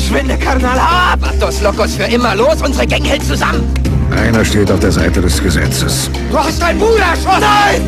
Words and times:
Verschwinde, 0.00 0.38
Karnal, 0.38 0.80
hau 0.80 1.12
ab! 1.12 1.18
Dos 1.38 1.60
Locos 1.60 1.94
für 1.94 2.04
immer 2.04 2.34
los, 2.34 2.62
unsere 2.64 2.86
Gang 2.86 3.04
hält 3.04 3.22
zusammen! 3.22 3.62
Einer 4.10 4.42
steht 4.42 4.72
auf 4.72 4.80
der 4.80 4.92
Seite 4.92 5.20
des 5.20 5.42
Gesetzes. 5.42 6.10
Du 6.30 6.38
hast 6.38 6.60
deinen 6.60 6.78
Bruder 6.78 7.04
erschossen! 7.04 7.40
Nein! 7.40 7.82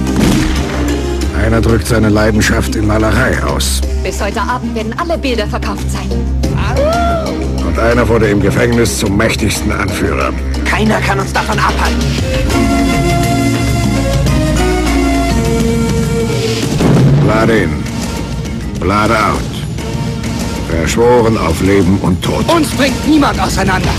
Einer 1.42 1.62
drückt 1.62 1.86
seine 1.86 2.10
Leidenschaft 2.10 2.76
in 2.76 2.86
Malerei 2.86 3.42
aus. 3.42 3.80
Bis 4.04 4.20
heute 4.20 4.42
Abend 4.42 4.74
werden 4.74 4.94
alle 4.98 5.16
Bilder 5.16 5.46
verkauft 5.46 5.90
sein. 5.90 6.10
Und 7.66 7.78
einer 7.78 8.06
wurde 8.06 8.28
im 8.28 8.42
Gefängnis 8.42 8.98
zum 8.98 9.16
mächtigsten 9.16 9.72
Anführer. 9.72 10.34
Keiner 10.66 11.00
kann 11.00 11.18
uns 11.18 11.32
davon 11.32 11.58
abhalten. 11.58 11.98
Blood 17.22 17.48
in, 17.48 17.70
blood 18.78 19.10
out. 19.10 19.51
Verschworen 20.72 21.36
auf 21.36 21.60
Leben 21.60 21.98
und 21.98 22.24
Tod. 22.24 22.50
Uns 22.50 22.70
bringt 22.70 23.06
niemand 23.06 23.38
auseinander. 23.38 23.90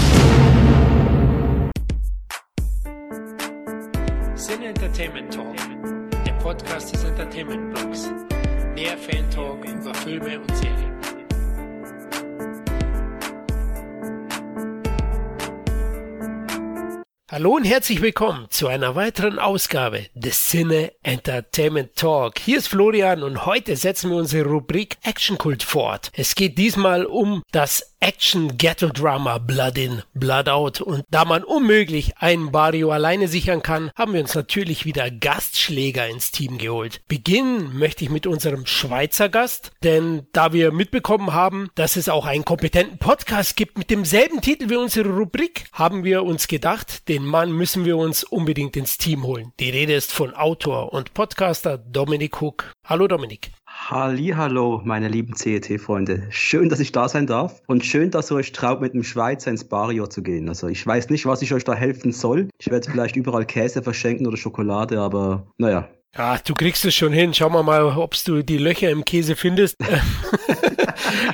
Hallo 17.33 17.55
und 17.55 17.63
herzlich 17.63 17.99
willkommen 18.03 18.45
zu 18.51 18.67
einer 18.67 18.93
weiteren 18.93 19.39
Ausgabe 19.39 20.05
des 20.13 20.51
Cine 20.51 20.91
Entertainment 21.01 21.95
Talk. 21.95 22.37
Hier 22.37 22.59
ist 22.59 22.67
Florian 22.67 23.23
und 23.23 23.47
heute 23.47 23.75
setzen 23.75 24.11
wir 24.11 24.17
unsere 24.17 24.47
Rubrik 24.47 24.97
Action 25.01 25.39
Kult 25.39 25.63
fort. 25.63 26.11
Es 26.13 26.35
geht 26.35 26.59
diesmal 26.59 27.07
um 27.07 27.41
das 27.51 27.93
Action-Ghetto-Drama 28.03 29.37
Blood 29.37 29.77
In, 29.77 30.01
Blood 30.13 30.49
Out. 30.49 30.81
Und 30.81 31.05
da 31.09 31.23
man 31.23 31.45
unmöglich 31.45 32.17
einen 32.17 32.51
Barrio 32.51 32.91
alleine 32.91 33.29
sichern 33.29 33.63
kann, 33.63 33.91
haben 33.95 34.11
wir 34.11 34.19
uns 34.19 34.35
natürlich 34.35 34.83
wieder 34.85 35.09
Gastschläger 35.09 36.09
ins 36.09 36.31
Team 36.31 36.57
geholt. 36.57 37.01
Beginnen 37.07 37.77
möchte 37.79 38.03
ich 38.03 38.09
mit 38.09 38.27
unserem 38.27 38.65
Schweizer 38.65 39.29
Gast, 39.29 39.71
denn 39.83 40.27
da 40.33 40.51
wir 40.51 40.73
mitbekommen 40.73 41.31
haben, 41.31 41.69
dass 41.75 41.95
es 41.95 42.09
auch 42.09 42.25
einen 42.25 42.43
kompetenten 42.43 42.97
Podcast 42.97 43.55
gibt 43.55 43.77
mit 43.77 43.89
demselben 43.89 44.41
Titel 44.41 44.69
wie 44.69 44.75
unsere 44.75 45.07
Rubrik, 45.07 45.63
haben 45.71 46.03
wir 46.03 46.23
uns 46.23 46.49
gedacht, 46.49 47.07
den 47.07 47.22
Mann 47.25 47.51
müssen 47.51 47.85
wir 47.85 47.97
uns 47.97 48.23
unbedingt 48.23 48.75
ins 48.75 48.97
Team 48.97 49.23
holen. 49.23 49.51
Die 49.59 49.69
Rede 49.69 49.93
ist 49.93 50.11
von 50.11 50.33
Autor 50.33 50.93
und 50.93 51.13
Podcaster 51.13 51.77
Dominik 51.77 52.41
Hook. 52.41 52.71
Hallo 52.85 53.07
Dominik. 53.07 53.51
Hallo, 53.65 54.81
meine 54.83 55.07
lieben 55.07 55.35
CET-Freunde. 55.35 56.27
Schön, 56.29 56.69
dass 56.69 56.79
ich 56.79 56.91
da 56.91 57.09
sein 57.09 57.27
darf 57.27 57.61
und 57.67 57.85
schön, 57.85 58.11
dass 58.11 58.31
ihr 58.31 58.35
euch 58.35 58.51
traut, 58.51 58.81
mit 58.81 58.93
dem 58.93 59.03
Schweizer 59.03 59.51
ins 59.51 59.63
Barrio 59.63 60.07
zu 60.07 60.21
gehen. 60.23 60.47
Also 60.47 60.67
ich 60.67 60.85
weiß 60.85 61.09
nicht, 61.09 61.25
was 61.25 61.41
ich 61.41 61.53
euch 61.53 61.63
da 61.63 61.73
helfen 61.73 62.11
soll. 62.11 62.49
Ich 62.59 62.69
werde 62.69 62.89
vielleicht 62.89 63.15
überall 63.15 63.45
Käse 63.45 63.81
verschenken 63.81 64.27
oder 64.27 64.37
Schokolade, 64.37 64.99
aber 64.99 65.47
naja. 65.57 65.89
Ja, 66.15 66.37
du 66.37 66.53
kriegst 66.53 66.85
es 66.85 66.93
schon 66.93 67.11
hin. 67.11 67.33
Schauen 67.33 67.53
wir 67.53 67.63
mal, 67.63 67.97
ob 67.97 68.15
du 68.23 68.43
die 68.43 68.57
Löcher 68.57 68.91
im 68.91 69.03
Käse 69.03 69.35
findest. 69.35 69.75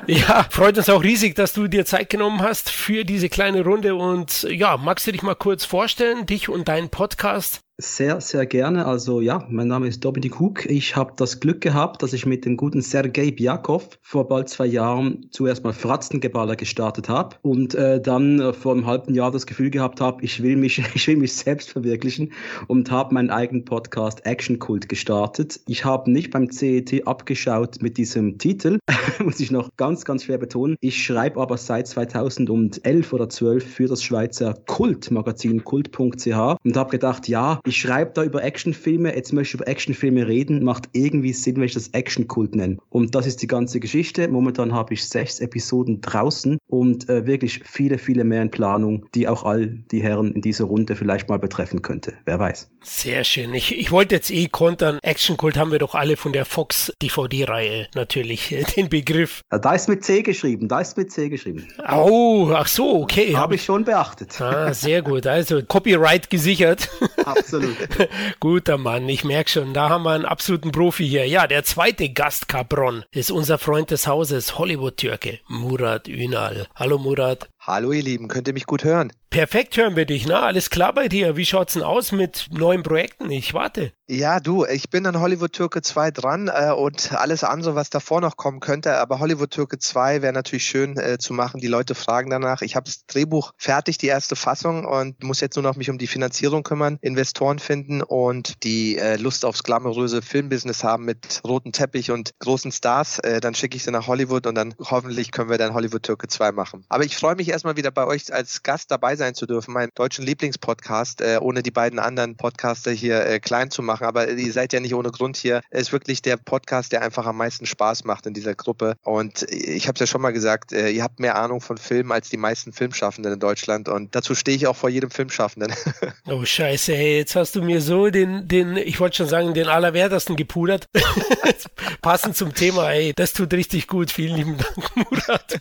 ja, 0.08 0.46
freut 0.50 0.78
uns 0.78 0.90
auch 0.90 1.04
riesig, 1.04 1.36
dass 1.36 1.54
du 1.54 1.68
dir 1.68 1.86
Zeit 1.86 2.10
genommen 2.10 2.42
hast 2.42 2.70
für 2.70 3.04
diese 3.06 3.30
kleine 3.30 3.64
Runde. 3.64 3.96
Und 3.96 4.44
ja, 4.44 4.78
magst 4.78 5.08
du 5.08 5.12
dich 5.12 5.22
mal 5.22 5.36
kurz 5.36 5.66
vorstellen, 5.66 6.26
dich 6.26 6.50
und 6.50 6.68
deinen 6.68 6.90
Podcast? 6.90 7.62
Sehr, 7.82 8.20
sehr 8.20 8.46
gerne. 8.46 8.86
Also 8.86 9.22
ja, 9.22 9.46
mein 9.48 9.70
Name 9.70 9.88
ist 9.88 10.04
Dominik 10.04 10.38
Hug. 10.38 10.66
Ich 10.66 10.98
habe 10.98 11.14
das 11.16 11.40
Glück 11.40 11.62
gehabt, 11.62 12.04
dass 12.04 12.12
ich 12.12 12.26
mit 12.26 12.44
dem 12.44 12.58
guten 12.58 12.82
Sergei 12.82 13.32
Biakov 13.32 13.98
vor 14.02 14.28
bald 14.28 14.50
zwei 14.50 14.66
Jahren 14.66 15.28
zuerst 15.32 15.64
mal 15.64 15.72
Fratzengeballer 15.72 16.58
gestartet 16.58 17.08
habe 17.08 17.38
und 17.42 17.76
äh, 17.76 18.02
dann 18.02 18.42
äh, 18.42 18.52
vor 18.52 18.74
einem 18.74 18.86
halben 18.86 19.14
Jahr 19.14 19.32
das 19.32 19.48
Gefühl 19.48 19.70
gehabt 19.70 20.02
habe, 20.02 20.22
ich 20.26 20.44
will 20.44 20.58
mich, 20.58 20.80
ich 20.94 21.08
will 21.08 21.16
mich 21.16 21.32
selbst 21.32 21.72
verwirklichen 21.72 22.34
und 22.68 22.92
habe 22.92 23.14
meinen 23.14 23.30
eigenen 23.30 23.64
Podcast 23.64 24.26
Action 24.26 24.60
Cult 24.60 24.90
gestartet. 24.90 25.62
Ich 25.66 25.86
habe 25.86 26.12
nicht 26.12 26.32
beim 26.32 26.52
CET 26.52 27.08
abgeschaut 27.08 27.82
mit 27.82 27.96
diesem 27.96 28.40
Titel, 28.40 28.80
muss 29.24 29.40
ich 29.40 29.52
noch 29.52 29.70
ganz, 29.78 30.04
ganz 30.04 30.26
schwer 30.26 30.38
betonen. 30.38 30.76
Ich 30.82 31.02
schreibe 31.02 31.40
aber 31.40 31.56
seit 31.56 31.88
2011 31.88 33.14
oder 33.14 33.30
12 33.30 33.64
für 33.64 33.88
das 33.88 34.04
Schweizer 34.04 34.54
Kultmagazin 34.68 35.64
kult.ch 35.64 36.28
und 36.28 36.76
habe 36.76 36.90
gedacht, 36.90 37.30
ja, 37.30 37.62
ich 37.70 37.80
schreibe 37.80 38.12
da 38.14 38.24
über 38.24 38.44
Actionfilme, 38.44 39.16
jetzt 39.16 39.32
möchte 39.32 39.52
ich 39.52 39.62
über 39.62 39.68
Actionfilme 39.68 40.28
reden, 40.28 40.64
macht 40.64 40.90
irgendwie 40.94 41.34
Sinn, 41.34 41.56
wenn 41.58 41.64
ich 41.64 41.74
das 41.74 41.90
Actionkult 41.90 42.56
nenne. 42.56 42.78
Und 42.90 43.16
das 43.16 43.26
ist 43.26 43.42
die 43.42 43.48
ganze 43.48 43.80
Geschichte. 43.80 44.28
Momentan 44.28 44.74
habe 44.74 44.94
ich 44.94 45.08
sechs 45.08 45.40
Episoden 45.40 46.02
draußen 46.02 46.58
und 46.68 47.10
äh, 47.10 47.26
wirklich 47.26 47.62
viele, 47.64 47.98
viele 47.98 48.24
mehr 48.24 48.42
in 48.42 48.52
Planung, 48.52 49.06
die 49.14 49.28
auch 49.28 49.44
all 49.44 49.68
die 49.68 50.02
Herren 50.02 50.34
in 50.34 50.42
dieser 50.42 50.66
Runde 50.66 50.96
vielleicht 50.96 51.30
mal 51.30 51.40
betreffen 51.40 51.82
könnte. 51.82 52.14
Wer 52.26 52.40
weiß. 52.40 52.70
Sehr 52.82 53.24
schön. 53.24 53.54
Ich, 53.54 53.78
ich 53.78 53.92
wollte 53.92 54.16
jetzt 54.16 54.32
eh 54.32 54.48
kontern. 54.48 55.00
Actionkult 55.04 55.58
haben 55.58 55.72
wir 55.72 55.80
doch 55.80 55.96
alle 55.96 56.18
von 56.18 56.34
der 56.34 56.46
Fox 56.46 56.92
DVD-Reihe 57.02 57.88
natürlich 57.94 58.56
den 58.76 58.90
Begriff. 58.90 59.42
Da 59.50 59.74
ist 59.74 59.90
mit 59.90 60.04
C 60.04 60.22
geschrieben, 60.22 60.68
da 60.68 60.80
ist 60.80 60.98
mit 60.98 61.12
C 61.12 61.30
geschrieben. 61.30 61.68
Oh, 61.92 62.50
ach 62.54 62.68
so, 62.68 63.02
okay. 63.02 63.36
Habe 63.36 63.56
ich 63.56 63.64
schon 63.64 63.84
beachtet. 63.84 64.40
Ah, 64.42 64.74
sehr 64.74 65.02
gut. 65.02 65.28
Also 65.28 65.62
Copyright 65.62 66.30
gesichert. 66.30 66.90
Absolut. 67.26 67.59
Guter 68.40 68.78
Mann, 68.78 69.08
ich 69.10 69.24
merke 69.24 69.50
schon, 69.50 69.74
da 69.74 69.90
haben 69.90 70.04
wir 70.04 70.12
einen 70.12 70.26
absoluten 70.26 70.72
Profi 70.72 71.08
hier. 71.08 71.28
Ja, 71.28 71.48
der 71.48 71.64
zweite 71.64 72.10
Gastkabron 72.10 73.06
ist 73.12 73.32
unser 73.32 73.58
Freund 73.58 73.92
des 73.92 74.08
Hauses, 74.08 74.58
Hollywood-Türke, 74.58 75.40
Murat 75.48 76.08
Ünal. 76.08 76.68
Hallo 76.76 76.98
Murat. 76.98 77.50
Hallo 77.70 77.92
ihr 77.92 78.02
Lieben, 78.02 78.28
könnt 78.30 78.48
ihr 78.48 78.56
mich 78.56 78.66
gut 78.66 78.84
hören? 78.84 79.14
Perfekt 79.30 79.78
hören 79.78 79.96
wir 79.96 80.08
dich, 80.08 80.26
na? 80.26 80.42
Alles 80.42 80.72
klar 80.72 80.92
bei 80.92 81.08
dir? 81.08 81.38
Wie 81.38 81.46
schaut's 81.46 81.74
denn 81.74 81.84
aus 81.84 82.12
mit 82.12 82.48
neuen 82.50 82.82
Projekten? 82.82 83.30
Ich 83.30 83.54
warte. 83.54 83.94
Ja, 84.08 84.40
du, 84.40 84.66
ich 84.66 84.90
bin 84.90 85.06
an 85.06 85.20
Hollywood 85.20 85.54
Türke 85.54 85.84
2 85.84 86.10
dran 86.10 86.48
äh, 86.52 86.72
und 86.72 87.14
alles 87.14 87.44
andere, 87.44 87.76
was 87.76 87.92
davor 87.92 88.22
noch 88.22 88.38
kommen 88.38 88.60
könnte. 88.60 88.98
Aber 88.98 89.20
Hollywood 89.20 89.52
Türke 89.52 89.78
2 89.78 90.24
wäre 90.24 90.34
natürlich 90.34 90.66
schön 90.66 90.98
äh, 90.98 91.20
zu 91.20 91.32
machen. 91.32 91.62
Die 91.62 91.68
Leute 91.68 91.94
fragen 91.94 92.32
danach. 92.32 92.64
Ich 92.64 92.76
habe 92.76 92.86
das 92.86 93.06
Drehbuch 93.06 93.52
fertig, 93.56 94.00
die 94.00 94.08
erste 94.08 94.36
Fassung 94.36 94.86
und 94.86 95.24
muss 95.24 95.42
jetzt 95.42 95.58
nur 95.58 95.62
noch 95.62 95.76
mich 95.76 95.92
um 95.92 96.00
die 96.00 96.08
Finanzierung 96.08 96.64
kümmern, 96.64 96.98
Investoren 97.02 97.60
finden 97.60 98.02
und 98.02 98.64
die 98.64 98.98
äh, 98.98 99.18
Lust 99.18 99.46
aufs 99.46 99.62
glamouröse 99.62 100.24
Filmbusiness 100.24 100.84
haben 100.84 101.06
mit 101.06 101.42
roten 101.46 101.72
Teppich 101.72 102.10
und 102.10 102.32
großen 102.40 102.72
Stars. 102.72 103.20
Äh, 103.20 103.42
dann 103.42 103.54
schicke 103.54 103.78
ich 103.78 103.84
sie 103.84 103.92
nach 103.92 104.08
Hollywood 104.08 104.48
und 104.48 104.56
dann 104.56 104.74
hoffentlich 104.80 105.32
können 105.32 105.52
wir 105.52 105.60
dann 105.60 105.76
Hollywood 105.76 106.02
Türke 106.02 106.28
2 106.28 106.52
machen. 106.52 106.84
Aber 106.90 107.06
ich 107.06 107.16
freue 107.16 107.36
mich 107.36 107.50
erstmal 107.60 107.76
wieder 107.76 107.92
bei 107.92 108.06
euch 108.06 108.34
als 108.34 108.64
Gast 108.64 108.90
dabei 108.90 109.18
sein 109.18 109.36
zu 109.36 109.46
dürfen, 109.46 109.74
meinen 109.74 109.92
deutschen 109.94 110.26
Lieblingspodcast, 110.26 111.20
äh, 111.20 111.40
ohne 111.42 111.62
die 111.62 111.72
beiden 111.72 112.00
anderen 112.00 112.38
Podcaster 112.38 112.90
hier 112.90 113.26
äh, 113.26 113.42
klein 113.42 113.70
zu 113.70 113.82
machen. 113.82 114.06
Aber 114.06 114.30
ihr 114.30 114.54
seid 114.54 114.72
ja 114.72 114.80
nicht 114.80 114.94
ohne 114.94 115.12
Grund 115.12 115.36
hier. 115.36 115.60
Es 115.70 115.88
ist 115.88 115.92
wirklich 115.92 116.22
der 116.22 116.38
Podcast, 116.38 116.94
der 116.94 117.02
einfach 117.02 117.26
am 117.26 117.36
meisten 117.36 117.66
Spaß 117.66 118.06
macht 118.06 118.26
in 118.28 118.34
dieser 118.34 118.56
Gruppe. 118.56 118.96
Und 119.04 119.44
ich 119.52 119.90
habe 119.90 119.96
es 119.96 120.00
ja 120.00 120.08
schon 120.08 120.22
mal 120.22 120.32
gesagt, 120.32 120.72
äh, 120.72 120.90
ihr 120.90 121.04
habt 121.04 121.20
mehr 121.20 121.36
Ahnung 121.36 121.60
von 121.60 121.78
Filmen 121.78 122.14
als 122.14 122.30
die 122.30 122.38
meisten 122.38 122.72
Filmschaffenden 122.72 123.34
in 123.34 123.40
Deutschland. 123.42 123.90
Und 123.90 124.16
dazu 124.16 124.36
stehe 124.36 124.56
ich 124.56 124.66
auch 124.68 124.78
vor 124.78 124.90
jedem 124.90 125.12
Filmschaffenden. 125.12 125.74
oh 126.28 126.46
Scheiße, 126.46 126.94
hey, 126.94 127.18
jetzt 127.18 127.36
hast 127.36 127.58
du 127.58 127.62
mir 127.62 127.82
so 127.82 128.10
den, 128.10 128.48
den, 128.48 128.78
ich 128.78 129.02
wollte 129.02 129.18
schon 129.18 129.28
sagen, 129.28 129.54
den 129.54 129.68
allerwertesten 129.68 130.38
gepudert. 130.38 130.86
Passend 132.02 132.38
zum 132.38 132.54
Thema, 132.54 132.92
ey, 132.92 133.12
das 133.14 133.34
tut 133.34 133.52
richtig 133.52 133.88
gut. 133.88 134.12
Vielen 134.12 134.38
lieben 134.38 134.58
Dank, 134.58 134.96
Murat, 134.96 135.60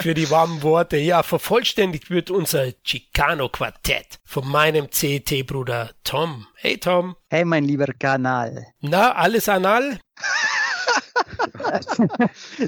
für 0.00 0.14
die 0.14 0.30
warmen 0.30 0.62
Worte. 0.62 0.96
Ja, 0.96 1.22
vervollständigt 1.24 2.10
wird 2.10 2.30
unser 2.30 2.72
Chicano-Quartett 2.82 4.18
von 4.24 4.48
meinem 4.48 4.88
CT-Bruder 4.90 5.90
Tom. 6.04 6.46
Hey 6.54 6.78
Tom. 6.78 7.16
Hey 7.28 7.44
mein 7.44 7.64
lieber 7.64 7.86
Kanal. 7.98 8.66
Na, 8.80 9.12
alles 9.12 9.48
anal? 9.48 9.98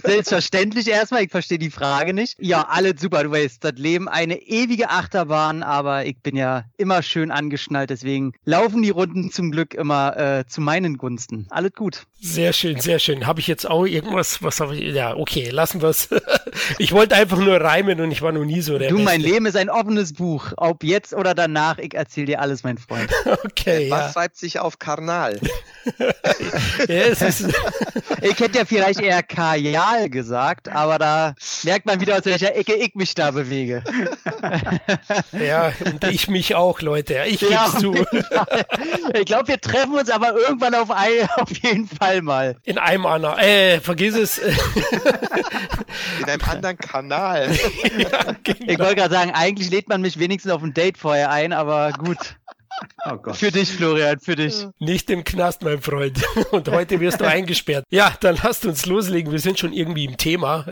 Selbstverständlich 0.02 0.88
erstmal, 0.88 1.25
ich 1.25 1.30
verstehe 1.30 1.58
die 1.58 1.70
Frage 1.70 2.14
nicht. 2.14 2.36
Ja, 2.38 2.66
alles 2.69 3.00
super, 3.00 3.25
du 3.25 3.30
weißt, 3.30 3.62
das 3.62 3.75
Leben 3.76 4.08
eine 4.08 4.40
ewige 4.40 4.90
Achterbahn, 4.90 5.62
aber 5.62 6.06
ich 6.06 6.20
bin 6.22 6.36
ja 6.36 6.64
immer 6.76 7.02
schön 7.02 7.30
angeschnallt, 7.30 7.90
deswegen 7.90 8.32
laufen 8.44 8.82
die 8.82 8.90
Runden 8.90 9.30
zum 9.30 9.50
Glück 9.50 9.75
immer 9.75 10.16
äh, 10.16 10.46
zu 10.46 10.60
meinen 10.60 10.96
Gunsten. 10.96 11.46
Alles 11.50 11.72
gut. 11.72 12.06
Sehr 12.18 12.54
schön, 12.54 12.80
sehr 12.80 12.98
schön. 12.98 13.26
Habe 13.26 13.40
ich 13.40 13.46
jetzt 13.46 13.68
auch 13.68 13.84
irgendwas, 13.84 14.42
was 14.42 14.60
habe 14.60 14.74
ich, 14.74 14.94
ja, 14.94 15.14
okay, 15.14 15.50
lassen 15.50 15.82
wir 15.82 15.90
es. 15.90 16.08
ich 16.78 16.92
wollte 16.92 17.14
einfach 17.14 17.36
nur 17.38 17.60
reimen 17.60 18.00
und 18.00 18.10
ich 18.10 18.22
war 18.22 18.32
noch 18.32 18.44
nie 18.44 18.62
so 18.62 18.78
der 18.78 18.88
Du, 18.88 18.96
Beste. 18.96 19.10
mein 19.10 19.20
Leben 19.20 19.44
ist 19.44 19.56
ein 19.56 19.68
offenes 19.68 20.14
Buch, 20.14 20.52
ob 20.56 20.82
jetzt 20.82 21.12
oder 21.12 21.34
danach, 21.34 21.76
ich 21.76 21.92
erzähle 21.94 22.26
dir 22.26 22.40
alles, 22.40 22.62
mein 22.62 22.78
Freund. 22.78 23.10
Okay, 23.44 23.90
Was 23.90 24.00
ja. 24.00 24.12
schreibt 24.12 24.36
sich 24.36 24.58
auf 24.60 24.78
Karnal? 24.78 25.38
ja 26.88 27.04
Ich 28.22 28.38
hätte 28.40 28.58
ja 28.58 28.64
vielleicht 28.64 29.00
eher 29.00 29.22
Kajal 29.22 30.08
gesagt, 30.08 30.68
aber 30.68 30.98
da 30.98 31.34
merkt 31.64 31.86
man 31.86 32.00
wieder, 32.00 32.16
aus 32.16 32.24
welcher 32.24 32.54
Ecke 32.56 32.74
ich 32.74 32.94
mich 32.94 33.14
da 33.14 33.30
bewege. 33.30 33.82
ja, 35.32 35.72
und 35.84 36.04
ich 36.04 36.28
mich 36.28 36.54
auch, 36.54 36.80
Leute. 36.80 37.24
Ich 37.26 37.40
Ja, 37.42 37.66
geb's 37.66 37.80
zu. 37.80 37.94
Ich 39.14 39.26
glaube, 39.26 39.48
wir 39.48 39.60
treffen 39.60 39.92
uns 39.94 40.10
aber 40.10 40.34
irgendwann 40.36 40.74
auf, 40.74 40.90
ein, 40.90 41.28
auf 41.36 41.50
jeden 41.50 41.86
Fall 41.88 42.05
Fall 42.06 42.22
mal. 42.22 42.56
In 42.64 42.78
einem 42.78 43.06
Anna. 43.06 43.38
Äh, 43.38 43.80
vergiss 43.80 44.14
es. 44.14 44.38
In 46.20 46.24
einem 46.24 46.42
anderen 46.42 46.78
Kanal. 46.78 47.50
ja, 47.98 48.36
genau. 48.42 48.72
Ich 48.72 48.78
wollte 48.78 48.96
gerade 48.96 49.14
sagen, 49.14 49.30
eigentlich 49.32 49.70
lädt 49.70 49.88
man 49.88 50.00
mich 50.00 50.18
wenigstens 50.18 50.52
auf 50.52 50.62
ein 50.62 50.74
Date 50.74 50.98
vorher 50.98 51.30
ein, 51.30 51.52
aber 51.52 51.92
gut. 51.92 52.36
Oh 53.08 53.16
Gott. 53.16 53.36
Für 53.36 53.50
dich, 53.50 53.70
Florian, 53.70 54.20
für 54.20 54.36
dich. 54.36 54.66
Nicht 54.78 55.08
im 55.08 55.24
Knast, 55.24 55.62
mein 55.62 55.80
Freund. 55.80 56.22
Und 56.50 56.68
heute 56.68 57.00
wirst 57.00 57.20
du 57.20 57.24
eingesperrt. 57.24 57.84
Ja, 57.90 58.12
dann 58.20 58.36
lasst 58.42 58.66
uns 58.66 58.84
loslegen. 58.84 59.32
Wir 59.32 59.38
sind 59.38 59.58
schon 59.58 59.72
irgendwie 59.72 60.04
im 60.04 60.18
Thema, 60.18 60.66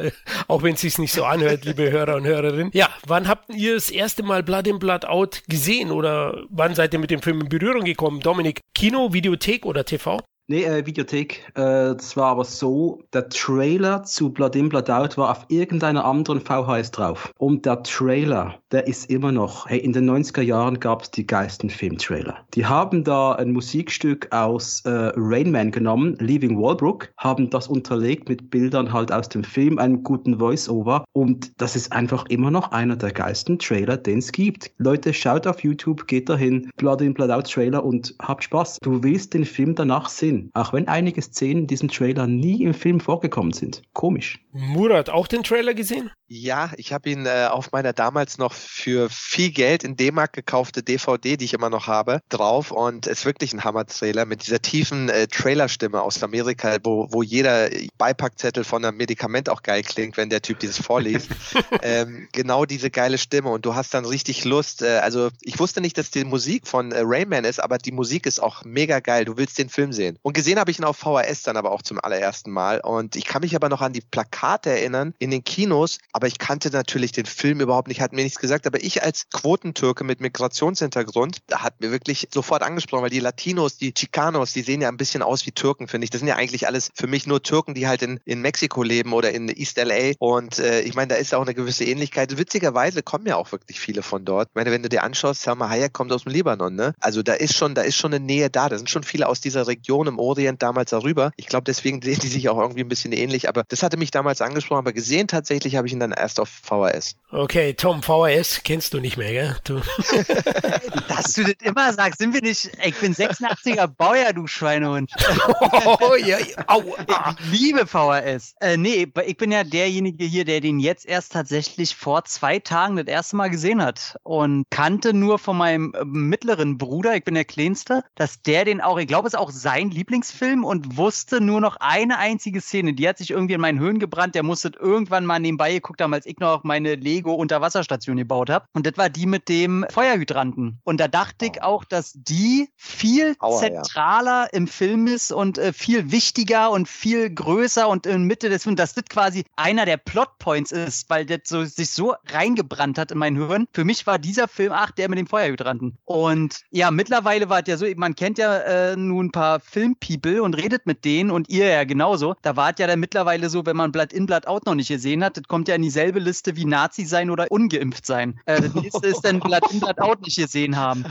auch 0.46 0.62
wenn 0.62 0.74
es 0.74 0.82
sich 0.82 0.98
nicht 0.98 1.12
so 1.12 1.24
anhört, 1.24 1.64
liebe 1.64 1.90
Hörer 1.90 2.16
und 2.16 2.26
Hörerinnen. 2.26 2.70
Ja, 2.74 2.90
wann 3.06 3.26
habt 3.26 3.50
ihr 3.54 3.74
das 3.74 3.88
erste 3.88 4.22
Mal 4.22 4.42
Blood 4.42 4.66
in 4.66 4.78
Blood 4.78 5.06
Out 5.06 5.42
gesehen 5.48 5.90
oder 5.90 6.44
wann 6.50 6.74
seid 6.74 6.92
ihr 6.92 6.98
mit 6.98 7.10
dem 7.10 7.22
Film 7.22 7.40
in 7.40 7.48
Berührung 7.48 7.84
gekommen? 7.84 8.20
Dominik, 8.20 8.60
Kino, 8.74 9.14
Videothek 9.14 9.64
oder 9.64 9.84
TV? 9.84 10.20
Nee, 10.46 10.64
äh, 10.64 10.84
Videothek. 10.84 11.42
Äh, 11.54 11.96
das 11.96 12.18
war 12.18 12.26
aber 12.32 12.44
so, 12.44 13.00
der 13.14 13.30
Trailer 13.30 14.02
zu 14.02 14.30
Blood 14.30 14.54
In, 14.56 14.68
Blood 14.68 14.90
Out 14.90 15.16
war 15.16 15.30
auf 15.30 15.46
irgendeiner 15.48 16.04
anderen 16.04 16.38
VHS 16.38 16.90
drauf. 16.90 17.32
Und 17.38 17.64
der 17.64 17.82
Trailer, 17.82 18.56
der 18.70 18.86
ist 18.86 19.08
immer 19.08 19.32
noch, 19.32 19.66
hey, 19.66 19.78
in 19.78 19.94
den 19.94 20.10
90er 20.10 20.42
Jahren 20.42 20.80
gab 20.80 21.00
es 21.00 21.10
die 21.10 21.26
geilsten 21.26 21.70
Filmtrailer. 21.70 22.36
Die 22.52 22.66
haben 22.66 23.04
da 23.04 23.32
ein 23.32 23.52
Musikstück 23.52 24.30
aus 24.32 24.82
äh, 24.84 25.12
Rain 25.16 25.50
Man 25.50 25.70
genommen, 25.70 26.14
Leaving 26.20 26.60
Walbrook, 26.60 27.10
haben 27.16 27.48
das 27.48 27.66
unterlegt 27.66 28.28
mit 28.28 28.50
Bildern 28.50 28.92
halt 28.92 29.12
aus 29.12 29.30
dem 29.30 29.44
Film, 29.44 29.78
einem 29.78 30.02
guten 30.02 30.38
Voice-Over. 30.38 31.06
Und 31.12 31.58
das 31.58 31.74
ist 31.74 31.90
einfach 31.90 32.26
immer 32.28 32.50
noch 32.50 32.70
einer 32.70 32.96
der 32.96 33.12
geilsten 33.12 33.58
Trailer, 33.58 33.96
den 33.96 34.18
es 34.18 34.30
gibt. 34.30 34.72
Leute, 34.76 35.14
schaut 35.14 35.46
auf 35.46 35.64
YouTube, 35.64 36.06
geht 36.06 36.28
dahin, 36.28 36.70
Blood 36.76 37.00
In, 37.00 37.14
Blood 37.14 37.30
Out 37.30 37.50
Trailer 37.50 37.82
und 37.82 38.14
habt 38.20 38.44
Spaß. 38.44 38.80
Du 38.82 39.02
willst 39.02 39.32
den 39.32 39.46
Film 39.46 39.74
danach 39.74 40.10
sehen. 40.10 40.33
Auch 40.54 40.72
wenn 40.72 40.88
einige 40.88 41.22
Szenen 41.22 41.62
in 41.62 41.66
diesem 41.66 41.88
Trailer 41.88 42.26
nie 42.26 42.62
im 42.62 42.74
Film 42.74 43.00
vorgekommen 43.00 43.52
sind. 43.52 43.82
Komisch. 43.92 44.40
Murat, 44.52 45.10
auch 45.10 45.26
den 45.26 45.42
Trailer 45.42 45.74
gesehen? 45.74 46.10
Ja, 46.26 46.72
ich 46.76 46.92
habe 46.92 47.10
ihn 47.10 47.26
äh, 47.26 47.48
auf 47.50 47.72
meiner 47.72 47.92
damals 47.92 48.38
noch 48.38 48.52
für 48.52 49.08
viel 49.10 49.50
Geld 49.50 49.84
in 49.84 49.96
D-Mark 49.96 50.32
gekaufte 50.32 50.82
DVD, 50.82 51.36
die 51.36 51.44
ich 51.44 51.54
immer 51.54 51.70
noch 51.70 51.86
habe, 51.86 52.20
drauf 52.28 52.70
und 52.70 53.06
es 53.06 53.20
ist 53.20 53.24
wirklich 53.24 53.52
ein 53.52 53.62
Hammer-Trailer 53.64 54.24
mit 54.24 54.46
dieser 54.46 54.60
tiefen 54.60 55.08
äh, 55.08 55.26
Trailerstimme 55.26 56.00
aus 56.00 56.22
Amerika, 56.22 56.76
wo, 56.82 57.08
wo 57.10 57.22
jeder 57.22 57.68
Beipackzettel 57.98 58.64
von 58.64 58.84
einem 58.84 58.96
Medikament 58.96 59.48
auch 59.48 59.62
geil 59.62 59.82
klingt, 59.82 60.16
wenn 60.16 60.30
der 60.30 60.40
Typ 60.40 60.58
dieses 60.60 60.78
vorliest. 60.78 61.30
ähm, 61.82 62.28
genau 62.32 62.64
diese 62.64 62.90
geile 62.90 63.18
Stimme 63.18 63.50
und 63.50 63.66
du 63.66 63.74
hast 63.74 63.94
dann 63.94 64.04
richtig 64.04 64.44
Lust. 64.44 64.82
Äh, 64.82 64.98
also 64.98 65.28
ich 65.42 65.58
wusste 65.58 65.80
nicht, 65.80 65.98
dass 65.98 66.10
die 66.10 66.24
Musik 66.24 66.66
von 66.66 66.92
äh, 66.92 67.02
Rayman 67.04 67.44
ist, 67.44 67.62
aber 67.62 67.78
die 67.78 67.92
Musik 67.92 68.26
ist 68.26 68.42
auch 68.42 68.64
mega 68.64 69.00
geil. 69.00 69.24
Du 69.24 69.36
willst 69.36 69.58
den 69.58 69.68
Film 69.68 69.92
sehen. 69.92 70.18
Und 70.24 70.32
gesehen 70.32 70.58
habe 70.58 70.70
ich 70.70 70.78
ihn 70.78 70.86
auf 70.86 70.96
VHS 70.96 71.42
dann 71.42 71.58
aber 71.58 71.70
auch 71.70 71.82
zum 71.82 72.00
allerersten 72.02 72.50
Mal 72.50 72.80
und 72.80 73.14
ich 73.14 73.26
kann 73.26 73.42
mich 73.42 73.54
aber 73.54 73.68
noch 73.68 73.82
an 73.82 73.92
die 73.92 74.00
Plakate 74.00 74.70
erinnern 74.70 75.12
in 75.18 75.30
den 75.30 75.44
Kinos, 75.44 75.98
aber 76.14 76.28
ich 76.28 76.38
kannte 76.38 76.70
natürlich 76.70 77.12
den 77.12 77.26
Film 77.26 77.60
überhaupt 77.60 77.88
nicht, 77.88 78.00
hat 78.00 78.14
mir 78.14 78.22
nichts 78.22 78.38
gesagt, 78.38 78.66
aber 78.66 78.82
ich 78.82 79.02
als 79.02 79.28
Quotentürke 79.28 80.02
mit 80.02 80.22
Migrationshintergrund, 80.22 81.40
da 81.48 81.58
hat 81.62 81.78
mir 81.82 81.90
wirklich 81.90 82.28
sofort 82.32 82.62
angesprochen, 82.62 83.02
weil 83.02 83.10
die 83.10 83.20
Latinos, 83.20 83.76
die 83.76 83.92
Chicanos, 83.94 84.54
die 84.54 84.62
sehen 84.62 84.80
ja 84.80 84.88
ein 84.88 84.96
bisschen 84.96 85.20
aus 85.20 85.44
wie 85.44 85.52
Türken, 85.52 85.88
finde 85.88 86.06
ich. 86.06 86.10
Das 86.10 86.20
sind 86.20 86.28
ja 86.28 86.36
eigentlich 86.36 86.66
alles 86.66 86.88
für 86.94 87.06
mich 87.06 87.26
nur 87.26 87.42
Türken, 87.42 87.74
die 87.74 87.86
halt 87.86 88.00
in, 88.00 88.18
in 88.24 88.40
Mexiko 88.40 88.82
leben 88.82 89.12
oder 89.12 89.30
in 89.32 89.50
East 89.50 89.76
LA 89.76 90.12
und 90.18 90.58
äh, 90.58 90.80
ich 90.80 90.94
meine, 90.94 91.08
da 91.08 91.16
ist 91.16 91.34
auch 91.34 91.42
eine 91.42 91.52
gewisse 91.52 91.84
Ähnlichkeit. 91.84 92.38
Witzigerweise 92.38 93.02
kommen 93.02 93.26
ja 93.26 93.36
auch 93.36 93.52
wirklich 93.52 93.78
viele 93.78 94.00
von 94.00 94.24
dort. 94.24 94.48
Ich 94.48 94.54
meine, 94.54 94.70
wenn 94.70 94.82
du 94.82 94.88
dir 94.88 95.02
anschaust, 95.02 95.42
Salma 95.42 95.68
Hayek 95.68 95.92
kommt 95.92 96.12
aus 96.12 96.22
dem 96.22 96.32
Libanon, 96.32 96.74
ne? 96.74 96.94
Also 96.98 97.22
da 97.22 97.34
ist 97.34 97.54
schon, 97.54 97.74
da 97.74 97.82
ist 97.82 97.96
schon 97.96 98.14
eine 98.14 98.24
Nähe 98.24 98.48
da. 98.48 98.70
Da 98.70 98.78
sind 98.78 98.88
schon 98.88 99.02
viele 99.02 99.28
aus 99.28 99.42
dieser 99.42 99.66
Region 99.66 100.13
im 100.14 100.18
Orient 100.18 100.62
damals 100.62 100.90
darüber. 100.90 101.32
Ich 101.36 101.46
glaube, 101.46 101.64
deswegen 101.64 102.00
sehen 102.02 102.18
die 102.22 102.28
sich 102.28 102.48
auch 102.48 102.58
irgendwie 102.58 102.80
ein 102.80 102.88
bisschen 102.88 103.12
ähnlich, 103.12 103.48
aber 103.48 103.64
das 103.68 103.82
hatte 103.82 103.96
mich 103.96 104.10
damals 104.10 104.40
angesprochen, 104.40 104.78
aber 104.78 104.92
gesehen 104.92 105.28
tatsächlich 105.28 105.76
habe 105.76 105.86
ich 105.86 105.92
ihn 105.92 106.00
dann 106.00 106.12
erst 106.12 106.40
auf 106.40 106.48
VHS. 106.48 107.16
Okay, 107.30 107.74
Tom, 107.74 108.02
VHS 108.02 108.62
kennst 108.64 108.94
du 108.94 109.00
nicht 109.00 109.16
mehr, 109.16 109.32
gell? 109.32 109.56
Du. 109.64 109.74
Dass 111.08 111.32
du 111.32 111.42
das 111.42 111.54
immer 111.62 111.92
sagst, 111.92 112.18
sind 112.18 112.32
wir 112.32 112.42
nicht, 112.42 112.70
ich 112.84 112.94
bin 112.96 113.14
86er 113.14 113.86
Baujahr, 113.86 114.32
du 114.32 114.46
Schweinehund. 114.46 115.10
oh, 115.84 116.14
ja, 116.14 116.38
ja. 116.38 116.64
Au, 116.66 116.82
ah. 117.08 117.34
Ich 117.38 117.60
liebe 117.60 117.86
VHS. 117.86 118.54
Äh, 118.60 118.76
nee, 118.76 119.06
ich 119.26 119.36
bin 119.36 119.52
ja 119.52 119.64
derjenige 119.64 120.24
hier, 120.24 120.44
der 120.44 120.60
den 120.60 120.78
jetzt 120.78 121.06
erst 121.06 121.32
tatsächlich 121.32 121.94
vor 121.96 122.24
zwei 122.24 122.58
Tagen 122.58 122.96
das 122.96 123.06
erste 123.06 123.36
Mal 123.36 123.50
gesehen 123.50 123.82
hat 123.82 124.16
und 124.22 124.64
kannte 124.70 125.12
nur 125.12 125.38
von 125.38 125.56
meinem 125.56 125.92
äh, 125.94 126.04
mittleren 126.04 126.78
Bruder, 126.78 127.16
ich 127.16 127.24
bin 127.24 127.34
der 127.34 127.44
Kleinste, 127.44 128.04
dass 128.14 128.42
der 128.42 128.64
den 128.64 128.80
auch, 128.80 128.98
ich 128.98 129.06
glaube, 129.06 129.28
es 129.28 129.34
ist 129.34 129.40
auch 129.40 129.50
sein 129.50 129.90
Lieblingsfilm 130.04 130.64
und 130.64 130.98
wusste 130.98 131.40
nur 131.40 131.62
noch 131.62 131.76
eine 131.80 132.18
einzige 132.18 132.60
Szene, 132.60 132.92
die 132.92 133.08
hat 133.08 133.16
sich 133.16 133.30
irgendwie 133.30 133.54
in 133.54 133.60
meinen 133.62 133.78
Höhlen 133.78 133.98
gebrannt, 133.98 134.34
der 134.34 134.42
musste 134.42 134.70
irgendwann 134.78 135.24
mal 135.24 135.40
nebenbei 135.40 135.72
geguckt 135.72 136.02
haben, 136.02 136.12
als 136.12 136.26
ich 136.26 136.38
noch 136.40 136.62
meine 136.62 136.94
Lego-Unterwasserstation 136.96 138.18
gebaut 138.18 138.50
habe. 138.50 138.66
Und 138.74 138.86
das 138.86 138.98
war 138.98 139.08
die 139.08 139.24
mit 139.24 139.48
dem 139.48 139.86
Feuerhydranten. 139.88 140.78
Und 140.84 141.00
da 141.00 141.08
dachte 141.08 141.46
ich 141.46 141.62
auch, 141.62 141.84
dass 141.84 142.12
die 142.14 142.68
viel 142.76 143.34
Aua, 143.38 143.62
ja. 143.62 143.82
zentraler 143.82 144.52
im 144.52 144.68
Film 144.68 145.06
ist 145.06 145.32
und 145.32 145.56
äh, 145.56 145.72
viel 145.72 146.12
wichtiger 146.12 146.70
und 146.70 146.86
viel 146.86 147.30
größer 147.30 147.88
und 147.88 148.04
in 148.04 148.24
Mitte 148.24 148.50
des 148.50 148.64
Films, 148.64 148.76
dass 148.76 148.92
das 148.92 149.04
quasi 149.08 149.44
einer 149.56 149.86
der 149.86 149.96
Plotpoints 149.96 150.70
ist, 150.70 151.08
weil 151.08 151.24
das 151.24 151.40
so, 151.44 151.64
sich 151.64 151.90
so 151.90 152.14
reingebrannt 152.26 152.98
hat 152.98 153.10
in 153.10 153.16
mein 153.16 153.36
Hirn. 153.36 153.68
Für 153.72 153.84
mich 153.84 154.06
war 154.06 154.18
dieser 154.18 154.48
Film, 154.48 154.72
ach, 154.74 154.90
der 154.90 155.08
mit 155.08 155.18
dem 155.18 155.26
Feuerhydranten. 155.26 155.96
Und 156.04 156.60
ja, 156.70 156.90
mittlerweile 156.90 157.48
war 157.48 157.60
es 157.60 157.68
ja 157.68 157.78
so, 157.78 157.86
man 157.96 158.14
kennt 158.14 158.36
ja 158.36 158.58
äh, 158.58 158.96
nun 158.96 159.26
ein 159.26 159.32
paar 159.32 159.60
Filmpeople 159.94 160.42
und 160.42 160.54
redet 160.54 160.86
mit 160.86 161.04
denen 161.04 161.30
und 161.30 161.48
ihr 161.48 161.66
ja 161.66 161.84
genauso. 161.84 162.34
Da 162.42 162.56
war 162.56 162.70
es 162.70 162.76
ja 162.78 162.86
dann 162.86 163.00
mittlerweile 163.00 163.48
so, 163.48 163.66
wenn 163.66 163.76
man 163.76 163.92
Blood 163.92 164.12
in, 164.12 164.26
Blood 164.26 164.46
out 164.46 164.66
noch 164.66 164.74
nicht 164.74 164.88
gesehen 164.88 165.24
hat, 165.24 165.36
das 165.36 165.44
kommt 165.44 165.68
ja 165.68 165.74
in 165.74 165.82
dieselbe 165.82 166.18
Liste 166.18 166.56
wie 166.56 166.64
Nazi 166.64 167.04
sein 167.04 167.30
oder 167.30 167.46
ungeimpft 167.50 168.06
sein. 168.06 168.40
Äh, 168.46 168.62
das 168.62 168.74
nächste 168.74 169.06
ist 169.06 169.22
dann 169.22 169.40
Blood 169.40 169.62
in, 169.72 169.80
Blood 169.80 170.00
out 170.00 170.20
nicht 170.22 170.36
gesehen 170.36 170.76
haben. 170.76 171.04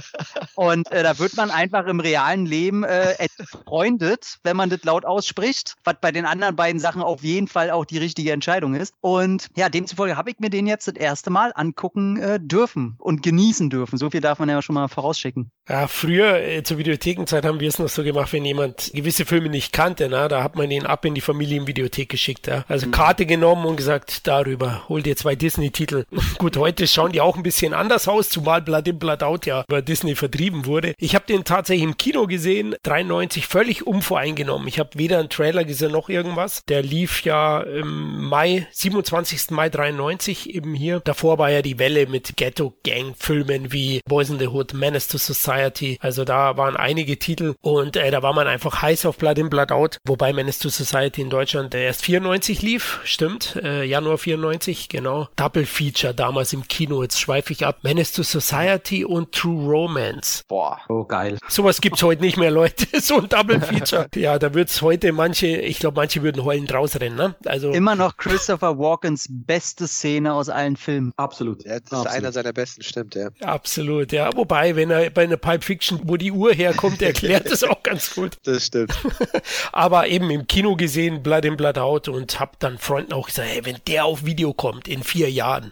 Und 0.56 0.92
äh, 0.92 1.04
da 1.04 1.18
wird 1.20 1.36
man 1.36 1.52
einfach 1.52 1.86
im 1.88 2.00
realen 2.00 2.46
Leben 2.46 2.84
äh, 2.84 3.14
entfreundet, 3.14 4.38
wenn 4.44 4.58
man 4.58 4.70
das 4.70 4.84
laut 4.84 5.06
ausspricht, 5.06 5.76
was 5.84 5.96
bei 6.02 6.12
den 6.12 6.26
anderen 6.26 6.56
beiden 6.56 6.80
Sachen 6.80 7.02
auf 7.02 7.24
jeden 7.24 7.48
Fall 7.48 7.72
auch 7.72 7.86
die 7.86 7.98
richtige 7.98 8.32
Entscheidung 8.32 8.76
ist. 8.76 8.94
Und 9.02 9.48
ja, 9.56 9.70
demzufolge 9.70 10.18
habe 10.18 10.32
ich 10.32 10.40
mir 10.40 10.50
den 10.50 10.68
jetzt 10.68 10.88
das 10.88 10.96
erste 10.96 11.30
Mal 11.30 11.52
angucken 11.56 12.18
äh, 12.18 12.40
dürfen 12.40 12.96
und 13.00 13.24
genießen 13.24 13.70
dürfen. 13.70 13.98
So 13.98 14.10
viel 14.10 14.22
darf 14.22 14.40
man 14.40 14.50
ja 14.50 14.62
schon 14.62 14.76
mal 14.76 14.88
vorausschicken. 14.88 15.52
Ja, 15.68 15.88
früher 15.88 16.42
äh, 16.42 16.64
zur 16.64 16.78
Videothekenzeit 16.78 17.46
haben 17.46 17.60
wir 17.60 17.70
es 17.70 17.80
noch 17.80 17.90
so 17.90 18.04
gemacht, 18.04 18.34
wenn 18.34 18.46
jemand 18.46 18.73
gewisse 18.94 19.26
Filme 19.26 19.50
nicht 19.50 19.74
kannte, 19.74 20.10
na, 20.10 20.28
da 20.28 20.44
hat 20.44 20.56
man 20.56 20.70
ihn 20.72 20.86
ab 20.86 21.06
in 21.06 21.16
die 21.16 21.22
Familienvideothek 21.22 22.10
geschickt. 22.10 22.48
Ja. 22.48 22.66
Also 22.68 22.90
Karte 22.90 23.26
genommen 23.26 23.66
und 23.66 23.78
gesagt, 23.78 24.28
darüber, 24.28 24.84
hol 24.90 25.02
dir 25.02 25.16
zwei 25.16 25.36
Disney-Titel. 25.36 26.06
Gut, 26.38 26.58
heute 26.58 26.88
schauen 26.88 27.12
die 27.12 27.22
auch 27.22 27.36
ein 27.36 27.44
bisschen 27.44 27.74
anders 27.74 28.08
aus, 28.08 28.30
zumal 28.30 28.62
Blood 28.62 28.88
in, 28.88 29.00
Blood 29.00 29.24
out 29.24 29.46
ja 29.46 29.64
über 29.68 29.82
Disney 29.82 30.16
vertrieben 30.16 30.66
wurde. 30.66 30.94
Ich 30.98 31.16
habe 31.16 31.26
den 31.26 31.44
tatsächlich 31.44 31.84
im 31.84 31.98
Kino 31.98 32.28
gesehen, 32.28 32.76
93, 32.84 33.48
völlig 33.48 33.86
unvoreingenommen. 33.86 34.68
Ich 34.68 34.80
habe 34.80 34.92
weder 34.96 35.20
einen 35.20 35.30
Trailer 35.30 35.64
gesehen 35.64 35.92
noch 35.92 36.10
irgendwas. 36.10 36.64
Der 36.68 36.82
lief 36.82 37.24
ja 37.24 37.62
im 37.62 38.24
Mai, 38.26 38.68
27. 38.72 39.52
Mai 39.52 39.70
93 39.70 40.54
eben 40.56 40.74
hier. 40.74 41.02
Davor 41.02 41.38
war 41.38 41.52
ja 41.52 41.62
die 41.62 41.80
Welle 41.80 42.08
mit 42.08 42.38
Ghetto-Gang-Filmen 42.38 43.72
wie 43.72 44.02
Boys 44.08 44.30
in 44.30 44.40
the 44.40 44.48
Hood, 44.48 44.74
Menace 44.74 45.08
to 45.08 45.18
Society. 45.18 45.98
Also 46.02 46.24
da 46.24 46.56
waren 46.58 46.78
einige 46.78 47.20
Titel 47.20 47.56
und 47.62 47.98
äh, 47.98 48.12
da 48.12 48.22
war 48.24 48.34
man 48.34 48.48
einfach 48.48 48.63
heiß 48.72 49.06
auf 49.06 49.18
Blood 49.18 49.38
in, 49.38 49.50
Blood 49.50 49.72
out. 49.72 49.98
Wobei 50.06 50.34
Menace 50.34 50.60
to 50.60 50.70
Society 50.70 51.22
in 51.22 51.30
Deutschland 51.30 51.74
erst 51.76 52.04
94 52.04 52.62
lief, 52.62 53.00
stimmt, 53.04 53.56
äh, 53.64 53.84
Januar 53.84 54.18
94, 54.18 54.90
genau. 54.90 55.28
Double 55.36 55.66
Feature 55.66 56.14
damals 56.14 56.54
im 56.54 56.68
Kino, 56.68 57.02
jetzt 57.04 57.20
schweife 57.20 57.54
ich 57.54 57.66
ab. 57.66 57.80
Menace 57.84 58.14
to 58.14 58.24
Society 58.24 59.06
und 59.06 59.32
True 59.32 59.66
Romance. 59.70 60.44
Boah. 60.48 60.80
Oh, 60.90 61.04
geil. 61.04 61.38
Sowas 61.48 61.82
gibt's 61.82 62.04
heute 62.04 62.22
nicht 62.22 62.38
mehr, 62.38 62.52
Leute. 62.52 62.88
so 63.02 63.20
ein 63.20 63.30
Double 63.30 63.60
Feature. 63.60 64.08
ja, 64.16 64.40
da 64.40 64.54
wird's 64.54 64.82
heute 64.82 65.12
manche, 65.12 65.48
ich 65.48 65.80
glaube, 65.80 65.96
manche 65.96 66.24
würden 66.24 66.44
heulend 66.44 66.74
rausrennen, 66.74 67.18
ne? 67.18 67.36
Also. 67.46 67.72
Immer 67.72 67.96
noch 67.96 68.18
Christopher 68.18 68.78
Walkens 68.78 69.28
beste 69.30 69.88
Szene 69.88 70.34
aus 70.34 70.50
allen 70.50 70.78
Filmen. 70.78 71.14
Absolut. 71.18 71.64
Ja, 71.66 71.80
das 71.80 71.84
ist 71.84 71.94
Absolut. 71.94 72.08
einer 72.08 72.32
seiner 72.32 72.54
besten, 72.54 72.84
stimmt, 72.84 73.16
ja. 73.16 73.30
Absolut, 73.42 74.12
ja. 74.12 74.30
Wobei, 74.36 74.76
wenn 74.76 74.90
er 74.92 75.10
bei 75.10 75.24
einer 75.24 75.38
Pulp 75.38 75.64
Fiction, 75.64 76.00
wo 76.04 76.18
die 76.18 76.32
Uhr 76.32 76.54
herkommt, 76.54 77.02
erklärt 77.02 77.48
es 77.48 77.64
auch 77.64 77.84
ganz 77.84 78.14
gut. 78.14 78.38
Das 78.44 78.66
stimmt. 78.66 78.94
Aber 79.72 80.08
eben 80.08 80.30
im 80.30 80.48
Kino 80.48 80.76
gesehen, 80.76 81.24
Blood 81.24 81.46
in 81.46 81.56
Blood 81.56 81.78
Out 81.78 82.08
und 82.10 82.40
hab 82.40 82.60
dann 82.60 82.78
Freunden 82.78 83.14
auch 83.14 83.28
gesagt, 83.28 83.48
hey, 83.48 83.66
wenn 83.66 83.78
der 83.88 84.06
auf 84.06 84.26
Video 84.26 84.54
kommt 84.54 84.88
in 84.88 85.04
vier 85.04 85.32
Jahren, 85.32 85.72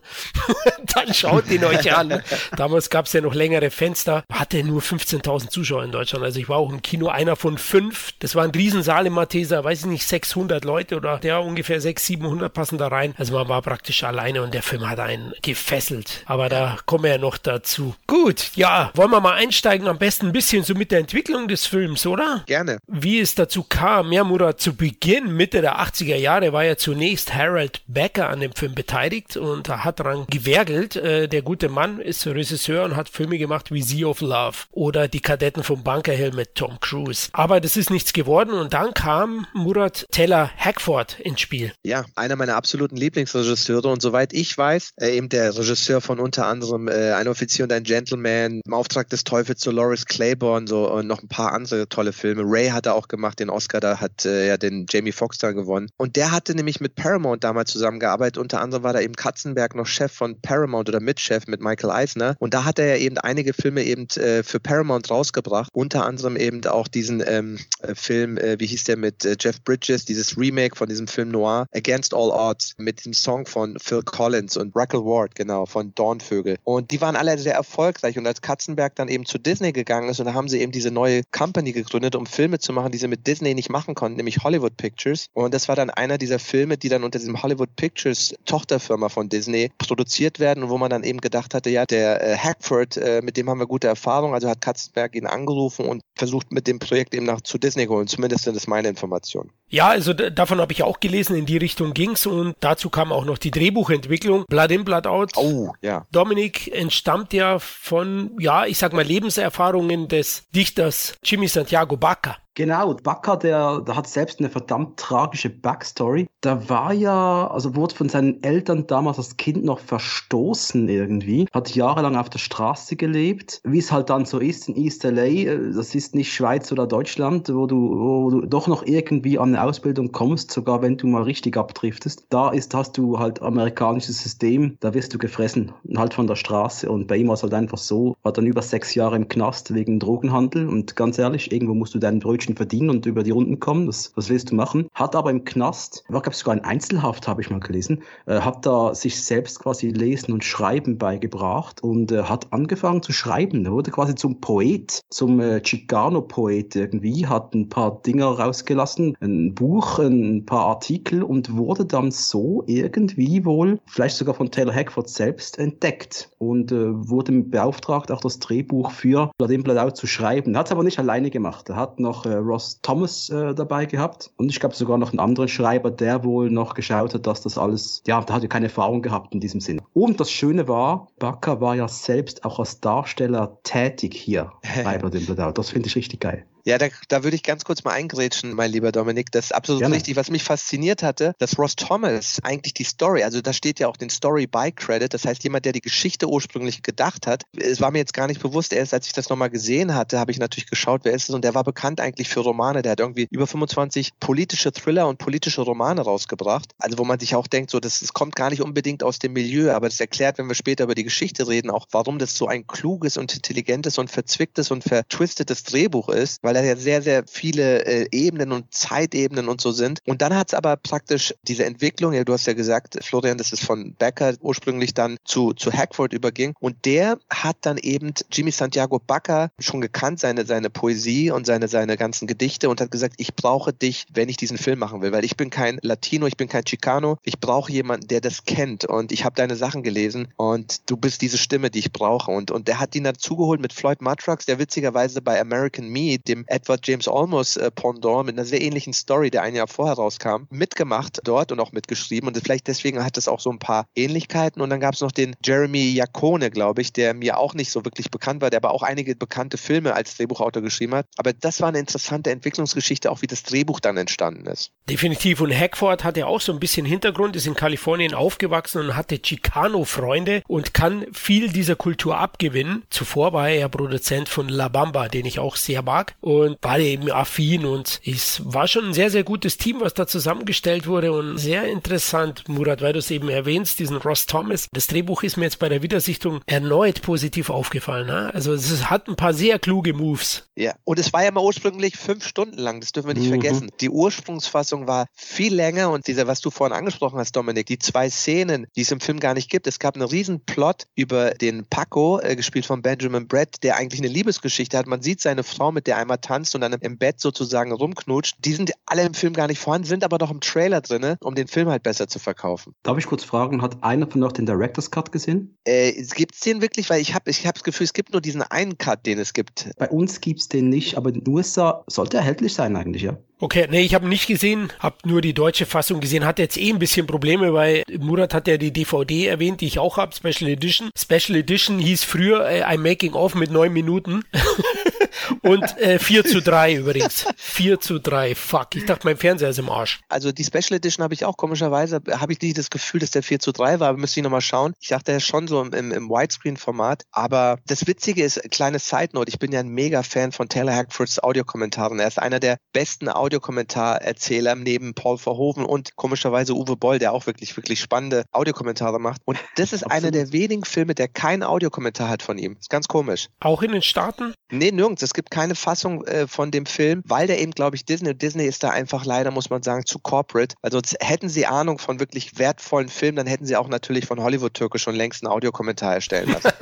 dann 0.95 1.13
schaut 1.13 1.49
ihn 1.49 1.63
euch 1.63 1.93
an. 1.95 2.21
Damals 2.55 2.89
gab 2.89 3.05
es 3.05 3.13
ja 3.13 3.21
noch 3.21 3.33
längere 3.33 3.69
Fenster, 3.69 4.23
hatte 4.31 4.63
nur 4.63 4.81
15.000 4.81 5.49
Zuschauer 5.49 5.83
in 5.83 5.91
Deutschland. 5.91 6.23
Also 6.23 6.39
ich 6.39 6.49
war 6.49 6.57
auch 6.57 6.71
im 6.71 6.81
Kino 6.81 7.07
einer 7.07 7.35
von 7.35 7.57
fünf. 7.57 8.13
Das 8.19 8.35
war 8.35 8.43
ein 8.43 8.51
Riesensaal 8.51 9.07
im 9.07 9.13
Matheser, 9.13 9.63
weiß 9.63 9.81
ich 9.81 9.85
nicht, 9.85 10.07
600 10.07 10.63
Leute 10.65 10.97
oder 10.97 11.17
der 11.17 11.41
ungefähr 11.41 11.79
600, 11.79 12.21
700 12.21 12.53
passen 12.53 12.77
da 12.77 12.87
rein. 12.87 13.13
Also 13.17 13.33
man 13.33 13.47
war 13.47 13.61
praktisch 13.61 14.03
alleine 14.03 14.41
und 14.41 14.53
der 14.53 14.63
Film 14.63 14.89
hat 14.89 14.99
einen 14.99 15.33
gefesselt. 15.41 16.23
Aber 16.25 16.49
da 16.49 16.77
kommen 16.85 17.05
wir 17.05 17.11
ja 17.11 17.17
noch 17.17 17.37
dazu. 17.37 17.95
Gut, 18.07 18.51
ja, 18.55 18.91
wollen 18.95 19.11
wir 19.11 19.21
mal 19.21 19.33
einsteigen, 19.33 19.87
am 19.87 19.97
besten 19.97 20.27
ein 20.27 20.33
bisschen 20.33 20.63
so 20.63 20.73
mit 20.73 20.91
der 20.91 20.99
Entwicklung 20.99 21.47
des 21.47 21.65
Films, 21.65 22.05
oder? 22.05 22.43
Gerne. 22.47 22.79
Wie 22.87 23.19
es 23.19 23.35
dazu 23.35 23.63
kam, 23.63 24.11
ja, 24.11 24.23
Murat, 24.23 24.59
zu 24.59 24.75
Beginn, 24.75 25.35
Mitte 25.35 25.61
der 25.61 25.79
80er 25.79 26.15
Jahre, 26.15 26.53
war 26.53 26.63
ja 26.63 26.75
zunächst 26.75 27.33
Harold 27.33 27.81
Becker 27.87 28.29
an 28.29 28.39
dem 28.39 28.53
Film 28.53 28.75
beteiligt 28.75 29.37
und 29.37 29.69
hat 29.69 29.99
daran 29.99 30.25
gewerkelt. 30.29 30.70
Äh, 30.71 31.27
der 31.27 31.41
gute 31.41 31.69
Mann 31.69 31.99
ist 31.99 32.25
Regisseur 32.25 32.83
und 32.83 32.95
hat 32.95 33.09
Filme 33.09 33.37
gemacht 33.37 33.71
wie 33.71 33.81
Sea 33.81 34.07
of 34.07 34.21
Love 34.21 34.57
oder 34.71 35.07
Die 35.07 35.19
Kadetten 35.19 35.63
vom 35.63 35.83
Bunkerhill 35.83 36.31
mit 36.31 36.55
Tom 36.55 36.79
Cruise. 36.79 37.29
Aber 37.33 37.59
das 37.59 37.77
ist 37.77 37.89
nichts 37.89 38.13
geworden 38.13 38.53
und 38.53 38.73
dann 38.73 38.93
kam 38.93 39.45
Murat 39.53 40.05
Teller 40.11 40.49
Hackford 40.57 41.19
ins 41.19 41.41
Spiel. 41.41 41.73
Ja, 41.83 42.05
einer 42.15 42.35
meiner 42.35 42.55
absoluten 42.55 42.95
Lieblingsregisseure 42.95 43.89
und 43.89 44.01
soweit 44.01 44.33
ich 44.33 44.57
weiß, 44.57 44.93
äh, 44.99 45.15
eben 45.15 45.29
der 45.29 45.55
Regisseur 45.57 46.01
von 46.01 46.19
unter 46.19 46.47
anderem 46.47 46.87
äh, 46.87 47.11
Ein 47.11 47.27
Offizier 47.27 47.65
und 47.65 47.73
ein 47.73 47.83
Gentleman, 47.83 48.61
im 48.65 48.73
Auftrag 48.73 49.09
des 49.09 49.23
Teufels 49.23 49.59
zu 49.59 49.71
Loris 49.71 50.05
Claiborne, 50.05 50.67
so 50.67 50.91
und 50.91 51.07
noch 51.07 51.21
ein 51.21 51.27
paar 51.27 51.53
andere 51.53 51.89
tolle 51.89 52.13
Filme. 52.13 52.43
Ray 52.45 52.69
hat 52.69 52.85
er 52.85 52.95
auch 52.95 53.07
gemacht, 53.07 53.39
den 53.39 53.49
Oscar, 53.49 53.79
da 53.79 53.99
hat 53.99 54.25
äh, 54.25 54.47
ja 54.47 54.57
den 54.57 54.85
Jamie 54.89 55.11
Foxx 55.11 55.37
da 55.37 55.51
gewonnen. 55.51 55.89
Und 55.97 56.15
der 56.15 56.31
hatte 56.31 56.55
nämlich 56.55 56.79
mit 56.79 56.95
Paramount 56.95 57.43
damals 57.43 57.71
zusammengearbeitet. 57.71 58.37
Unter 58.37 58.61
anderem 58.61 58.83
war 58.83 58.93
da 58.93 59.01
eben 59.01 59.15
Katzenberg 59.15 59.75
noch 59.75 59.87
Chef 59.87 60.11
von 60.11 60.39
Paramount 60.41 60.60
oder 60.89 60.99
Mitchef 60.99 61.47
mit 61.47 61.61
Michael 61.61 61.91
Eisner. 61.91 62.35
Und 62.39 62.53
da 62.53 62.65
hat 62.65 62.79
er 62.79 62.87
ja 62.87 62.97
eben 62.97 63.17
einige 63.17 63.53
Filme 63.53 63.83
eben 63.83 64.07
äh, 64.15 64.43
für 64.43 64.59
Paramount 64.59 65.09
rausgebracht. 65.09 65.69
Unter 65.73 66.05
anderem 66.05 66.35
eben 66.35 66.65
auch 66.65 66.87
diesen 66.87 67.23
ähm, 67.25 67.59
äh, 67.81 67.95
Film, 67.95 68.37
äh, 68.37 68.59
wie 68.59 68.67
hieß 68.67 68.85
der 68.85 68.97
mit 68.97 69.25
äh, 69.25 69.35
Jeff 69.39 69.63
Bridges, 69.63 70.05
dieses 70.05 70.37
Remake 70.37 70.75
von 70.75 70.87
diesem 70.89 71.07
Film 71.07 71.29
Noir, 71.29 71.67
Against 71.73 72.13
All 72.13 72.29
Odds, 72.29 72.73
mit 72.77 73.05
dem 73.05 73.13
Song 73.13 73.45
von 73.45 73.77
Phil 73.79 74.01
Collins 74.03 74.57
und 74.57 74.75
Rackle 74.75 75.01
Ward, 75.01 75.35
genau, 75.35 75.65
von 75.65 75.93
Dornvögel. 75.95 76.57
Und 76.63 76.91
die 76.91 77.01
waren 77.01 77.15
alle 77.15 77.37
sehr 77.37 77.55
erfolgreich. 77.55 78.17
Und 78.17 78.27
als 78.27 78.41
Katzenberg 78.41 78.95
dann 78.95 79.07
eben 79.07 79.25
zu 79.25 79.37
Disney 79.37 79.71
gegangen 79.71 80.09
ist, 80.09 80.19
und 80.19 80.25
da 80.25 80.33
haben 80.33 80.47
sie 80.47 80.59
eben 80.59 80.71
diese 80.71 80.91
neue 80.91 81.23
Company 81.31 81.71
gegründet, 81.71 82.15
um 82.15 82.25
Filme 82.25 82.59
zu 82.59 82.73
machen, 82.73 82.91
die 82.91 82.97
sie 82.97 83.07
mit 83.07 83.27
Disney 83.27 83.53
nicht 83.53 83.69
machen 83.69 83.95
konnten, 83.95 84.17
nämlich 84.17 84.43
Hollywood 84.43 84.77
Pictures. 84.77 85.27
Und 85.33 85.53
das 85.53 85.67
war 85.67 85.75
dann 85.75 85.89
einer 85.89 86.17
dieser 86.17 86.39
Filme, 86.39 86.77
die 86.77 86.89
dann 86.89 87.03
unter 87.03 87.19
diesem 87.19 87.41
Hollywood 87.41 87.75
Pictures 87.75 88.35
Tochterfirma 88.45 89.09
von 89.09 89.29
Disney 89.29 89.71
produziert 89.77 90.39
werden 90.39 90.50
und 90.57 90.69
wo 90.69 90.77
man 90.77 90.89
dann 90.89 91.03
eben 91.03 91.21
gedacht 91.21 91.53
hatte, 91.53 91.69
ja, 91.69 91.85
der 91.85 92.21
äh, 92.23 92.37
Hackford, 92.37 92.97
äh, 92.97 93.21
mit 93.21 93.37
dem 93.37 93.49
haben 93.49 93.59
wir 93.59 93.67
gute 93.67 93.87
Erfahrung, 93.87 94.33
also 94.33 94.49
hat 94.49 94.61
Katzenberg 94.61 95.15
ihn 95.15 95.27
angerufen 95.27 95.85
und 95.85 96.01
versucht 96.15 96.51
mit 96.51 96.67
dem 96.67 96.79
Projekt 96.79 97.13
eben 97.13 97.25
nach 97.25 97.41
zu 97.41 97.57
Disney 97.57 97.85
holen. 97.87 98.07
Zumindest 98.07 98.43
sind 98.43 98.55
das 98.55 98.67
meine 98.67 98.89
Informationen. 98.89 99.51
Ja, 99.69 99.87
also 99.87 100.13
davon 100.13 100.59
habe 100.59 100.73
ich 100.73 100.83
auch 100.83 100.99
gelesen, 100.99 101.35
in 101.35 101.45
die 101.45 101.57
Richtung 101.57 101.93
ging's 101.93 102.25
und 102.25 102.55
dazu 102.59 102.89
kam 102.89 103.11
auch 103.11 103.25
noch 103.25 103.37
die 103.37 103.51
Drehbuchentwicklung. 103.51 104.45
Blood 104.47 104.71
in, 104.71 104.83
Blood 104.83 105.07
out. 105.07 105.31
Oh, 105.37 105.71
ja. 105.81 106.05
Dominik 106.11 106.73
entstammt 106.73 107.33
ja 107.33 107.59
von, 107.59 108.31
ja, 108.39 108.65
ich 108.65 108.77
sag 108.77 108.93
mal, 108.93 109.03
Lebenserfahrungen 109.03 110.07
des 110.07 110.49
Dichters 110.49 111.13
Jimmy 111.23 111.47
Santiago 111.47 111.97
Baca. 111.97 112.37
Genau, 112.53 112.93
Bakker, 112.95 113.37
der, 113.37 113.79
der 113.79 113.95
hat 113.95 114.07
selbst 114.07 114.39
eine 114.39 114.49
verdammt 114.49 114.99
tragische 114.99 115.49
Backstory. 115.49 116.27
Da 116.41 116.67
war 116.69 116.91
ja, 116.91 117.47
also 117.47 117.77
wurde 117.77 117.95
von 117.95 118.09
seinen 118.09 118.43
Eltern 118.43 118.87
damals 118.87 119.19
als 119.19 119.37
Kind 119.37 119.63
noch 119.63 119.79
verstoßen 119.79 120.89
irgendwie, 120.89 121.47
hat 121.53 121.73
jahrelang 121.73 122.17
auf 122.17 122.29
der 122.29 122.39
Straße 122.39 122.97
gelebt, 122.97 123.61
wie 123.63 123.77
es 123.77 123.91
halt 123.91 124.09
dann 124.09 124.25
so 124.25 124.39
ist 124.39 124.67
in 124.67 124.75
East 124.75 125.05
LA, 125.05 125.23
äh, 125.23 125.71
das 125.73 125.95
ist 125.95 126.13
nicht 126.13 126.33
Schweiz 126.33 126.71
oder 126.73 126.87
Deutschland, 126.87 127.47
wo 127.53 127.67
du, 127.67 127.97
wo 127.97 128.29
du 128.29 128.41
doch 128.45 128.67
noch 128.67 128.85
irgendwie 128.85 129.39
an 129.39 129.55
eine 129.55 129.63
Ausbildung 129.63 130.11
kommst, 130.11 130.51
sogar 130.51 130.81
wenn 130.81 130.97
du 130.97 131.07
mal 131.07 131.23
richtig 131.23 131.55
abdriftest. 131.55 132.25
Da 132.29 132.49
ist, 132.49 132.73
hast 132.73 132.97
du 132.97 133.17
halt 133.17 133.41
amerikanisches 133.41 134.21
System, 134.21 134.75
da 134.81 134.93
wirst 134.93 135.13
du 135.13 135.17
gefressen, 135.17 135.71
halt 135.95 136.13
von 136.13 136.27
der 136.27 136.35
Straße. 136.35 136.91
Und 136.91 137.07
bei 137.07 137.15
ihm 137.15 137.27
war 137.27 137.35
es 137.35 137.43
halt 137.43 137.53
einfach 137.53 137.77
so, 137.77 138.15
war 138.23 138.33
dann 138.33 138.45
über 138.45 138.61
sechs 138.61 138.93
Jahre 138.93 139.15
im 139.15 139.29
Knast 139.29 139.73
wegen 139.73 139.99
Drogenhandel. 139.99 140.67
Und 140.67 140.97
ganz 140.97 141.17
ehrlich, 141.17 141.51
irgendwo 141.51 141.75
musst 141.75 141.93
du 141.95 141.99
deinen 141.99 142.19
Brötchen 142.19 142.40
Brötchen 142.41 142.55
verdienen 142.55 142.89
und 142.89 143.05
über 143.05 143.23
die 143.23 143.31
Runden 143.31 143.59
kommen. 143.59 143.85
Das, 143.85 144.13
das 144.15 144.29
willst 144.29 144.51
du 144.51 144.55
machen. 144.55 144.87
Hat 144.93 145.15
aber 145.15 145.29
im 145.29 145.45
Knast, 145.45 146.03
war 146.07 146.21
glaube 146.21 146.35
sogar 146.35 146.55
ein 146.55 146.63
Einzelhaft, 146.63 147.27
habe 147.27 147.41
ich 147.41 147.49
mal 147.49 147.59
gelesen, 147.59 148.01
äh, 148.25 148.39
hat 148.39 148.65
da 148.65 148.95
sich 148.95 149.21
selbst 149.21 149.59
quasi 149.59 149.89
Lesen 149.89 150.33
und 150.33 150.43
Schreiben 150.43 150.97
beigebracht 150.97 151.83
und 151.83 152.11
äh, 152.11 152.23
hat 152.23 152.51
angefangen 152.51 153.03
zu 153.03 153.13
schreiben. 153.13 153.65
Er 153.65 153.71
wurde 153.71 153.91
quasi 153.91 154.15
zum 154.15 154.41
Poet, 154.41 155.01
zum 155.09 155.39
äh, 155.39 155.61
Chicano-Poet 155.61 156.75
irgendwie, 156.75 157.27
hat 157.27 157.53
ein 157.53 157.69
paar 157.69 158.01
Dinger 158.01 158.27
rausgelassen, 158.27 159.15
ein 159.21 159.53
Buch, 159.53 159.99
ein 159.99 160.45
paar 160.45 160.65
Artikel 160.65 161.23
und 161.23 161.55
wurde 161.55 161.85
dann 161.85 162.11
so 162.11 162.63
irgendwie 162.65 163.45
wohl, 163.45 163.79
vielleicht 163.85 164.15
sogar 164.15 164.33
von 164.33 164.49
Taylor 164.49 164.73
Hackford 164.73 165.09
selbst 165.09 165.59
entdeckt 165.59 166.31
und 166.39 166.71
äh, 166.71 167.09
wurde 167.09 167.31
beauftragt, 167.43 168.11
auch 168.11 168.21
das 168.21 168.39
Drehbuch 168.39 168.91
für 168.91 169.31
Blood 169.37 169.51
in 169.51 169.63
Blood 169.63 169.77
Out 169.77 169.97
zu 169.97 170.07
schreiben. 170.07 170.55
Er 170.55 170.59
hat 170.59 170.67
es 170.67 170.71
aber 170.71 170.83
nicht 170.83 170.99
alleine 170.99 171.29
gemacht. 171.29 171.69
Er 171.69 171.75
hat 171.75 171.99
noch 171.99 172.25
äh, 172.31 172.35
Ross 172.35 172.79
Thomas 172.81 173.29
äh, 173.29 173.53
dabei 173.53 173.85
gehabt 173.85 174.31
und 174.37 174.49
ich 174.49 174.59
glaube 174.59 174.75
sogar 174.75 174.97
noch 174.97 175.11
einen 175.11 175.19
anderen 175.19 175.47
Schreiber, 175.47 175.91
der 175.91 176.23
wohl 176.23 176.49
noch 176.49 176.73
geschaut 176.73 177.13
hat, 177.13 177.27
dass 177.27 177.41
das 177.41 177.57
alles, 177.57 178.01
ja, 178.07 178.21
da 178.21 178.33
hat 178.33 178.43
er 178.43 178.49
keine 178.49 178.65
Erfahrung 178.65 179.01
gehabt 179.01 179.33
in 179.33 179.39
diesem 179.39 179.61
Sinne. 179.61 179.81
Und 179.93 180.19
das 180.19 180.31
Schöne 180.31 180.67
war, 180.67 181.07
Bakker 181.19 181.61
war 181.61 181.75
ja 181.75 181.87
selbst 181.87 182.45
auch 182.45 182.59
als 182.59 182.79
Darsteller 182.79 183.57
tätig 183.63 184.15
hier 184.15 184.51
bei 184.83 184.97
Blood 184.97 185.57
Das 185.57 185.69
finde 185.69 185.87
ich 185.87 185.95
richtig 185.95 186.19
geil. 186.19 186.45
Ja, 186.65 186.77
da, 186.77 186.87
da 187.07 187.23
würde 187.23 187.35
ich 187.35 187.43
ganz 187.43 187.63
kurz 187.63 187.83
mal 187.83 187.91
eingrätschen, 187.91 188.53
mein 188.53 188.71
lieber 188.71 188.91
Dominik. 188.91 189.31
Das 189.31 189.45
ist 189.45 189.51
absolut 189.51 189.81
Gerne. 189.81 189.95
richtig. 189.95 190.15
Was 190.15 190.29
mich 190.29 190.43
fasziniert 190.43 191.03
hatte, 191.03 191.33
dass 191.39 191.57
Ross 191.57 191.75
Thomas 191.75 192.39
eigentlich 192.43 192.73
die 192.73 192.83
Story, 192.83 193.23
also 193.23 193.41
da 193.41 193.53
steht 193.53 193.79
ja 193.79 193.87
auch 193.87 193.97
den 193.97 194.09
Story 194.09 194.47
by 194.47 194.71
Credit, 194.71 195.13
das 195.13 195.25
heißt 195.25 195.43
jemand, 195.43 195.65
der 195.65 195.73
die 195.73 195.81
Geschichte 195.81 196.27
ursprünglich 196.27 196.83
gedacht 196.83 197.27
hat. 197.27 197.43
Es 197.57 197.81
war 197.81 197.91
mir 197.91 197.99
jetzt 197.99 198.13
gar 198.13 198.27
nicht 198.27 198.41
bewusst, 198.41 198.73
erst 198.73 198.93
als 198.93 199.07
ich 199.07 199.13
das 199.13 199.29
nochmal 199.29 199.49
gesehen 199.49 199.95
hatte, 199.95 200.19
habe 200.19 200.31
ich 200.31 200.39
natürlich 200.39 200.69
geschaut, 200.69 201.01
wer 201.03 201.13
ist 201.13 201.29
es 201.29 201.35
und 201.35 201.43
der 201.43 201.55
war 201.55 201.63
bekannt 201.63 201.99
eigentlich 201.99 202.29
für 202.29 202.41
Romane. 202.41 202.81
Der 202.81 202.93
hat 202.93 202.99
irgendwie 202.99 203.27
über 203.31 203.47
25 203.47 204.11
politische 204.19 204.71
Thriller 204.71 205.07
und 205.07 205.17
politische 205.17 205.61
Romane 205.61 206.01
rausgebracht. 206.01 206.71
Also 206.77 206.97
wo 206.97 207.03
man 207.03 207.19
sich 207.19 207.35
auch 207.35 207.47
denkt, 207.47 207.71
so 207.71 207.79
das, 207.79 207.99
das 207.99 208.13
kommt 208.13 208.35
gar 208.35 208.49
nicht 208.49 208.61
unbedingt 208.61 209.03
aus 209.03 209.19
dem 209.19 209.33
Milieu, 209.33 209.71
aber 209.71 209.89
das 209.89 209.99
erklärt, 209.99 210.37
wenn 210.37 210.47
wir 210.47 210.55
später 210.55 210.83
über 210.85 210.95
die 210.95 211.03
Geschichte 211.03 211.47
reden, 211.47 211.69
auch 211.69 211.87
warum 211.91 212.19
das 212.19 212.35
so 212.35 212.47
ein 212.47 212.67
kluges 212.67 213.17
und 213.17 213.33
intelligentes 213.33 213.97
und 213.97 214.11
verzwicktes 214.11 214.71
und 214.71 214.83
vertwistetes 214.83 215.63
Drehbuch 215.63 216.09
ist, 216.09 216.39
weil 216.41 216.50
er 216.55 216.63
ja 216.63 216.75
sehr, 216.75 217.01
sehr 217.01 217.23
viele 217.27 217.85
äh, 217.85 218.07
Ebenen 218.11 218.51
und 218.51 218.73
Zeitebenen 218.73 219.47
und 219.47 219.61
so 219.61 219.71
sind. 219.71 219.99
Und 220.05 220.21
dann 220.21 220.35
hat 220.35 220.49
es 220.49 220.53
aber 220.53 220.77
praktisch 220.77 221.33
diese 221.43 221.65
Entwicklung, 221.65 222.13
ja, 222.13 222.23
du 222.23 222.33
hast 222.33 222.47
ja 222.47 222.53
gesagt, 222.53 222.97
Florian, 223.03 223.37
dass 223.37 223.51
es 223.51 223.59
von 223.59 223.95
Becker 223.95 224.33
ursprünglich 224.41 224.93
dann 224.93 225.17
zu, 225.25 225.53
zu 225.53 225.71
Hackford 225.71 226.13
überging. 226.13 226.53
Und 226.59 226.85
der 226.85 227.17
hat 227.29 227.57
dann 227.61 227.77
eben 227.77 228.13
Jimmy 228.31 228.51
Santiago 228.51 228.99
Baca 228.99 229.49
schon 229.59 229.81
gekannt, 229.81 230.19
seine, 230.19 230.45
seine 230.45 230.69
Poesie 230.69 231.31
und 231.31 231.45
seine, 231.45 231.67
seine 231.67 231.97
ganzen 231.97 232.27
Gedichte 232.27 232.69
und 232.69 232.81
hat 232.81 232.91
gesagt, 232.91 233.15
ich 233.17 233.35
brauche 233.35 233.73
dich, 233.73 234.05
wenn 234.13 234.29
ich 234.29 234.37
diesen 234.37 234.57
Film 234.57 234.79
machen 234.79 235.01
will, 235.01 235.11
weil 235.11 235.25
ich 235.25 235.37
bin 235.37 235.49
kein 235.49 235.79
Latino, 235.81 236.27
ich 236.27 236.37
bin 236.37 236.47
kein 236.47 236.63
Chicano, 236.63 237.17
ich 237.23 237.39
brauche 237.39 237.71
jemanden, 237.71 238.07
der 238.07 238.21
das 238.21 238.45
kennt 238.45 238.85
und 238.85 239.11
ich 239.11 239.25
habe 239.25 239.35
deine 239.35 239.55
Sachen 239.55 239.83
gelesen 239.83 240.27
und 240.37 240.89
du 240.89 240.97
bist 240.97 241.21
diese 241.21 241.37
Stimme, 241.37 241.69
die 241.69 241.79
ich 241.79 241.91
brauche. 241.91 242.31
Und, 242.31 242.51
und 242.51 242.67
der 242.67 242.79
hat 242.79 242.95
ihn 242.95 243.03
dazugeholt 243.03 243.61
mit 243.61 243.73
Floyd 243.73 244.01
Matrax, 244.01 244.45
der 244.45 244.59
witzigerweise 244.59 245.21
bei 245.21 245.39
American 245.39 245.89
Me, 245.89 246.17
dem 246.19 246.40
Edward 246.47 246.85
James 246.87 247.07
Olmos 247.07 247.57
äh, 247.57 247.71
Pendant 247.71 248.25
mit 248.25 248.35
einer 248.35 248.45
sehr 248.45 248.61
ähnlichen 248.61 248.93
Story, 248.93 249.31
der 249.31 249.43
ein 249.43 249.55
Jahr 249.55 249.67
vorher 249.67 249.95
rauskam, 249.95 250.43
mitgemacht 250.49 251.19
dort 251.23 251.51
und 251.51 251.59
auch 251.59 251.71
mitgeschrieben. 251.71 252.27
Und 252.27 252.37
vielleicht 252.37 252.67
deswegen 252.67 253.03
hat 253.03 253.17
es 253.17 253.27
auch 253.27 253.39
so 253.39 253.51
ein 253.51 253.59
paar 253.59 253.85
Ähnlichkeiten. 253.95 254.61
Und 254.61 254.69
dann 254.69 254.79
gab 254.79 254.93
es 254.93 255.01
noch 255.01 255.11
den 255.11 255.35
Jeremy 255.43 255.91
Jacone, 255.91 256.51
glaube 256.51 256.81
ich, 256.81 256.93
der 256.93 257.13
mir 257.13 257.37
auch 257.37 257.53
nicht 257.53 257.71
so 257.71 257.85
wirklich 257.85 258.11
bekannt 258.11 258.41
war, 258.41 258.49
der 258.49 258.57
aber 258.57 258.71
auch 258.71 258.83
einige 258.83 259.15
bekannte 259.15 259.57
Filme 259.57 259.93
als 259.93 260.17
Drehbuchautor 260.17 260.61
geschrieben 260.61 260.95
hat. 260.95 261.07
Aber 261.17 261.33
das 261.33 261.61
war 261.61 261.69
eine 261.69 261.79
interessante 261.79 262.31
Entwicklungsgeschichte, 262.31 263.11
auch 263.11 263.21
wie 263.21 263.27
das 263.27 263.43
Drehbuch 263.43 263.79
dann 263.79 263.97
entstanden 263.97 264.45
ist. 264.45 264.71
Definitiv. 264.89 265.41
Und 265.41 265.57
Hackford 265.57 266.03
hat 266.03 266.17
ja 266.17 266.25
auch 266.25 266.41
so 266.41 266.51
ein 266.51 266.59
bisschen 266.59 266.85
Hintergrund, 266.85 267.35
ist 267.35 267.47
in 267.47 267.55
Kalifornien 267.55 268.13
aufgewachsen 268.13 268.81
und 268.81 268.95
hatte 268.95 269.21
Chicano-Freunde 269.21 270.43
und 270.47 270.73
kann 270.73 271.05
viel 271.13 271.49
dieser 271.49 271.75
Kultur 271.75 272.17
abgewinnen. 272.17 272.83
Zuvor 272.89 273.33
war 273.33 273.49
er 273.49 273.59
ja 273.59 273.67
Produzent 273.69 274.29
von 274.29 274.49
La 274.49 274.67
Bamba, 274.67 275.07
den 275.07 275.25
ich 275.25 275.39
auch 275.39 275.55
sehr 275.55 275.81
mag. 275.81 276.15
Und 276.39 276.61
beide 276.61 276.83
eben 276.83 277.11
affin 277.11 277.65
und 277.65 277.99
es 278.05 278.41
war 278.45 278.67
schon 278.67 278.85
ein 278.85 278.93
sehr, 278.93 279.09
sehr 279.09 279.23
gutes 279.23 279.57
Team, 279.57 279.79
was 279.79 279.93
da 279.93 280.07
zusammengestellt 280.07 280.87
wurde 280.87 281.11
und 281.11 281.37
sehr 281.37 281.65
interessant, 281.65 282.47
Murat, 282.47 282.81
weil 282.81 282.93
du 282.93 282.99
es 282.99 283.11
eben 283.11 283.29
erwähnst, 283.29 283.79
diesen 283.79 283.97
Ross 283.97 284.25
Thomas. 284.25 284.67
Das 284.71 284.87
Drehbuch 284.87 285.23
ist 285.23 285.37
mir 285.37 285.45
jetzt 285.45 285.59
bei 285.59 285.69
der 285.69 285.81
Wiedersichtung 285.81 286.41
erneut 286.45 287.01
positiv 287.01 287.49
aufgefallen. 287.49 288.07
Ne? 288.07 288.31
Also 288.33 288.53
es 288.53 288.89
hat 288.89 289.07
ein 289.07 289.15
paar 289.15 289.33
sehr 289.33 289.59
kluge 289.59 289.93
Moves. 289.93 290.49
Ja, 290.55 290.73
und 290.83 290.99
es 290.99 291.13
war 291.13 291.23
ja 291.23 291.31
mal 291.31 291.43
ursprünglich 291.43 291.97
fünf 291.97 292.25
Stunden 292.25 292.57
lang, 292.57 292.81
das 292.81 292.91
dürfen 292.91 293.07
wir 293.07 293.13
nicht 293.15 293.25
mhm. 293.25 293.41
vergessen. 293.41 293.69
Die 293.79 293.89
Ursprungsfassung 293.89 294.87
war 294.87 295.07
viel 295.15 295.53
länger 295.53 295.91
und 295.91 296.07
dieser, 296.07 296.27
was 296.27 296.41
du 296.41 296.51
vorhin 296.51 296.75
angesprochen 296.75 297.19
hast, 297.19 297.35
Dominik, 297.35 297.65
die 297.65 297.79
zwei 297.79 298.09
Szenen, 298.09 298.67
die 298.75 298.81
es 298.81 298.91
im 298.91 298.99
Film 298.99 299.19
gar 299.19 299.33
nicht 299.33 299.49
gibt. 299.49 299.67
Es 299.67 299.79
gab 299.79 299.95
einen 299.95 300.07
riesen 300.07 300.43
Plot 300.45 300.85
über 300.95 301.31
den 301.31 301.65
Paco, 301.65 302.19
äh, 302.19 302.35
gespielt 302.35 302.65
von 302.65 302.81
Benjamin 302.81 303.27
Brett, 303.27 303.63
der 303.63 303.77
eigentlich 303.77 304.01
eine 304.01 304.11
Liebesgeschichte 304.11 304.77
hat. 304.77 304.87
Man 304.87 305.01
sieht 305.01 305.21
seine 305.21 305.43
Frau, 305.43 305.71
mit 305.71 305.87
der 305.87 305.97
einmal 305.97 306.17
tanzt 306.21 306.55
und 306.55 306.61
dann 306.61 306.73
im 306.73 306.97
Bett 306.97 307.19
sozusagen 307.19 307.71
rumknutscht. 307.71 308.37
Die 308.39 308.53
sind 308.53 308.71
alle 308.85 309.03
im 309.03 309.13
Film 309.13 309.33
gar 309.33 309.47
nicht 309.47 309.59
vorhanden, 309.59 309.87
sind 309.87 310.03
aber 310.03 310.17
doch 310.17 310.31
im 310.31 310.41
Trailer 310.41 310.81
drin, 310.81 311.15
um 311.21 311.35
den 311.35 311.47
Film 311.47 311.69
halt 311.69 311.83
besser 311.83 312.07
zu 312.07 312.19
verkaufen. 312.19 312.73
Darf 312.83 312.97
ich 312.97 313.05
kurz 313.05 313.23
fragen, 313.23 313.61
hat 313.61 313.83
einer 313.83 314.07
von 314.07 314.23
euch 314.23 314.33
den 314.33 314.45
Director's 314.45 314.91
Cut 314.91 315.11
gesehen? 315.11 315.57
Äh, 315.65 315.93
gibt 316.15 316.35
es 316.35 316.41
den 316.41 316.61
wirklich? 316.61 316.89
Weil 316.89 317.01
ich 317.01 317.13
habe 317.13 317.29
ich 317.29 317.45
hab 317.45 317.55
das 317.55 317.63
Gefühl, 317.63 317.85
es 317.85 317.93
gibt 317.93 318.11
nur 318.11 318.21
diesen 318.21 318.41
einen 318.41 318.77
Cut, 318.77 319.05
den 319.05 319.19
es 319.19 319.33
gibt. 319.33 319.69
Bei 319.77 319.89
uns 319.89 320.21
gibt 320.21 320.39
es 320.39 320.47
den 320.47 320.69
nicht, 320.69 320.97
aber 320.97 321.09
in 321.09 321.23
den 321.23 321.27
USA 321.33 321.83
sollte 321.87 322.17
erhältlich 322.17 322.53
sein 322.53 322.75
eigentlich, 322.75 323.03
ja. 323.03 323.17
Okay, 323.43 323.67
nee, 323.71 323.81
ich 323.81 323.95
habe 323.95 324.07
nicht 324.07 324.27
gesehen, 324.27 324.71
habe 324.77 324.97
nur 325.03 325.19
die 325.19 325.33
deutsche 325.33 325.65
Fassung 325.65 325.99
gesehen, 325.99 326.25
hatte 326.25 326.43
jetzt 326.43 326.57
eh 326.57 326.69
ein 326.69 326.77
bisschen 326.77 327.07
Probleme, 327.07 327.55
weil 327.55 327.81
Murat 327.97 328.35
hat 328.35 328.47
ja 328.47 328.57
die 328.57 328.71
DVD 328.71 329.25
erwähnt, 329.25 329.61
die 329.61 329.65
ich 329.65 329.79
auch 329.79 329.97
habe, 329.97 330.13
Special 330.15 330.47
Edition. 330.47 330.91
Special 330.95 331.35
Edition 331.35 331.79
hieß 331.79 332.03
früher 332.03 332.47
äh, 332.47 332.61
ein 332.61 332.83
Making 332.83 333.13
of 333.13 333.33
mit 333.33 333.49
neun 333.49 333.73
Minuten. 333.73 334.21
Und 335.41 335.77
äh, 335.77 335.99
4 335.99 336.25
zu 336.25 336.41
3 336.41 336.75
übrigens. 336.75 337.25
4 337.37 337.79
zu 337.79 337.99
3. 337.99 338.35
Fuck. 338.35 338.75
Ich 338.75 338.85
dachte, 338.85 339.05
mein 339.05 339.17
Fernseher 339.17 339.49
ist 339.49 339.59
im 339.59 339.69
Arsch. 339.69 340.01
Also 340.09 340.31
die 340.31 340.43
Special 340.43 340.77
Edition 340.77 341.03
habe 341.03 341.13
ich 341.13 341.25
auch 341.25 341.37
komischerweise, 341.37 342.01
habe 342.11 342.33
ich 342.33 342.41
nicht 342.41 342.57
das 342.57 342.69
Gefühl, 342.69 342.99
dass 342.99 343.11
der 343.11 343.23
4 343.23 343.39
zu 343.39 343.51
3 343.51 343.79
war, 343.79 343.93
müsste 343.93 344.19
ich 344.19 344.23
nochmal 344.23 344.41
schauen. 344.41 344.73
Ich 344.79 344.89
dachte, 344.89 345.11
er 345.11 345.17
ist 345.17 345.25
schon 345.25 345.47
so 345.47 345.61
im, 345.61 345.91
im 345.91 346.09
Widescreen-Format. 346.09 347.03
Aber 347.11 347.59
das 347.67 347.87
Witzige 347.87 348.23
ist, 348.23 348.41
kleine 348.51 348.79
Side 348.79 349.09
Note, 349.13 349.29
ich 349.29 349.39
bin 349.39 349.51
ja 349.51 349.59
ein 349.59 349.69
mega 349.69 350.03
Fan 350.03 350.31
von 350.31 350.49
Taylor 350.49 350.75
Hackfords 350.75 351.21
Audiokommentaren. 351.21 351.99
Er 351.99 352.07
ist 352.07 352.19
einer 352.19 352.39
der 352.39 352.57
besten 352.73 353.09
Audiokommentarerzähler 353.09 354.55
neben 354.55 354.93
Paul 354.93 355.17
Verhoeven 355.17 355.65
und 355.65 355.95
komischerweise 355.95 356.53
Uwe 356.55 356.75
Boll, 356.75 356.99
der 356.99 357.13
auch 357.13 357.25
wirklich, 357.27 357.55
wirklich 357.57 357.79
spannende 357.79 358.23
Audiokommentare 358.31 358.99
macht. 358.99 359.21
Und 359.25 359.37
das 359.55 359.73
ist 359.73 359.83
einer 359.83 360.11
der 360.11 360.31
wenigen 360.31 360.65
Filme, 360.65 360.95
der 360.95 361.07
keinen 361.07 361.43
Audiokommentar 361.43 362.09
hat 362.09 362.23
von 362.23 362.37
ihm. 362.37 362.57
Ist 362.59 362.69
ganz 362.69 362.87
komisch. 362.87 363.27
Auch 363.39 363.61
in 363.61 363.71
den 363.71 363.81
Staaten? 363.81 364.33
Nee, 364.51 364.71
nirgends. 364.71 365.01
Es 365.11 365.13
gibt 365.13 365.29
keine 365.29 365.55
Fassung 365.55 366.05
äh, 366.05 366.25
von 366.25 366.51
dem 366.51 366.65
Film, 366.65 367.03
weil 367.05 367.27
der 367.27 367.41
eben, 367.41 367.51
glaube 367.51 367.75
ich, 367.75 367.83
Disney, 367.83 368.15
Disney 368.15 368.45
ist 368.45 368.63
da 368.63 368.69
einfach 368.69 369.03
leider, 369.03 369.29
muss 369.29 369.49
man 369.49 369.61
sagen, 369.61 369.85
zu 369.85 369.99
corporate. 369.99 370.55
Also 370.61 370.79
hätten 371.01 371.27
sie 371.27 371.45
Ahnung 371.45 371.79
von 371.79 371.99
wirklich 371.99 372.39
wertvollen 372.39 372.87
Filmen, 372.87 373.17
dann 373.17 373.27
hätten 373.27 373.45
sie 373.45 373.57
auch 373.57 373.67
natürlich 373.67 374.05
von 374.05 374.21
Hollywood 374.21 374.53
Türke 374.53 374.79
schon 374.79 374.95
längst 374.95 375.21
einen 375.21 375.33
Audiokommentar 375.33 375.95
erstellen 375.95 376.31
lassen. 376.31 376.47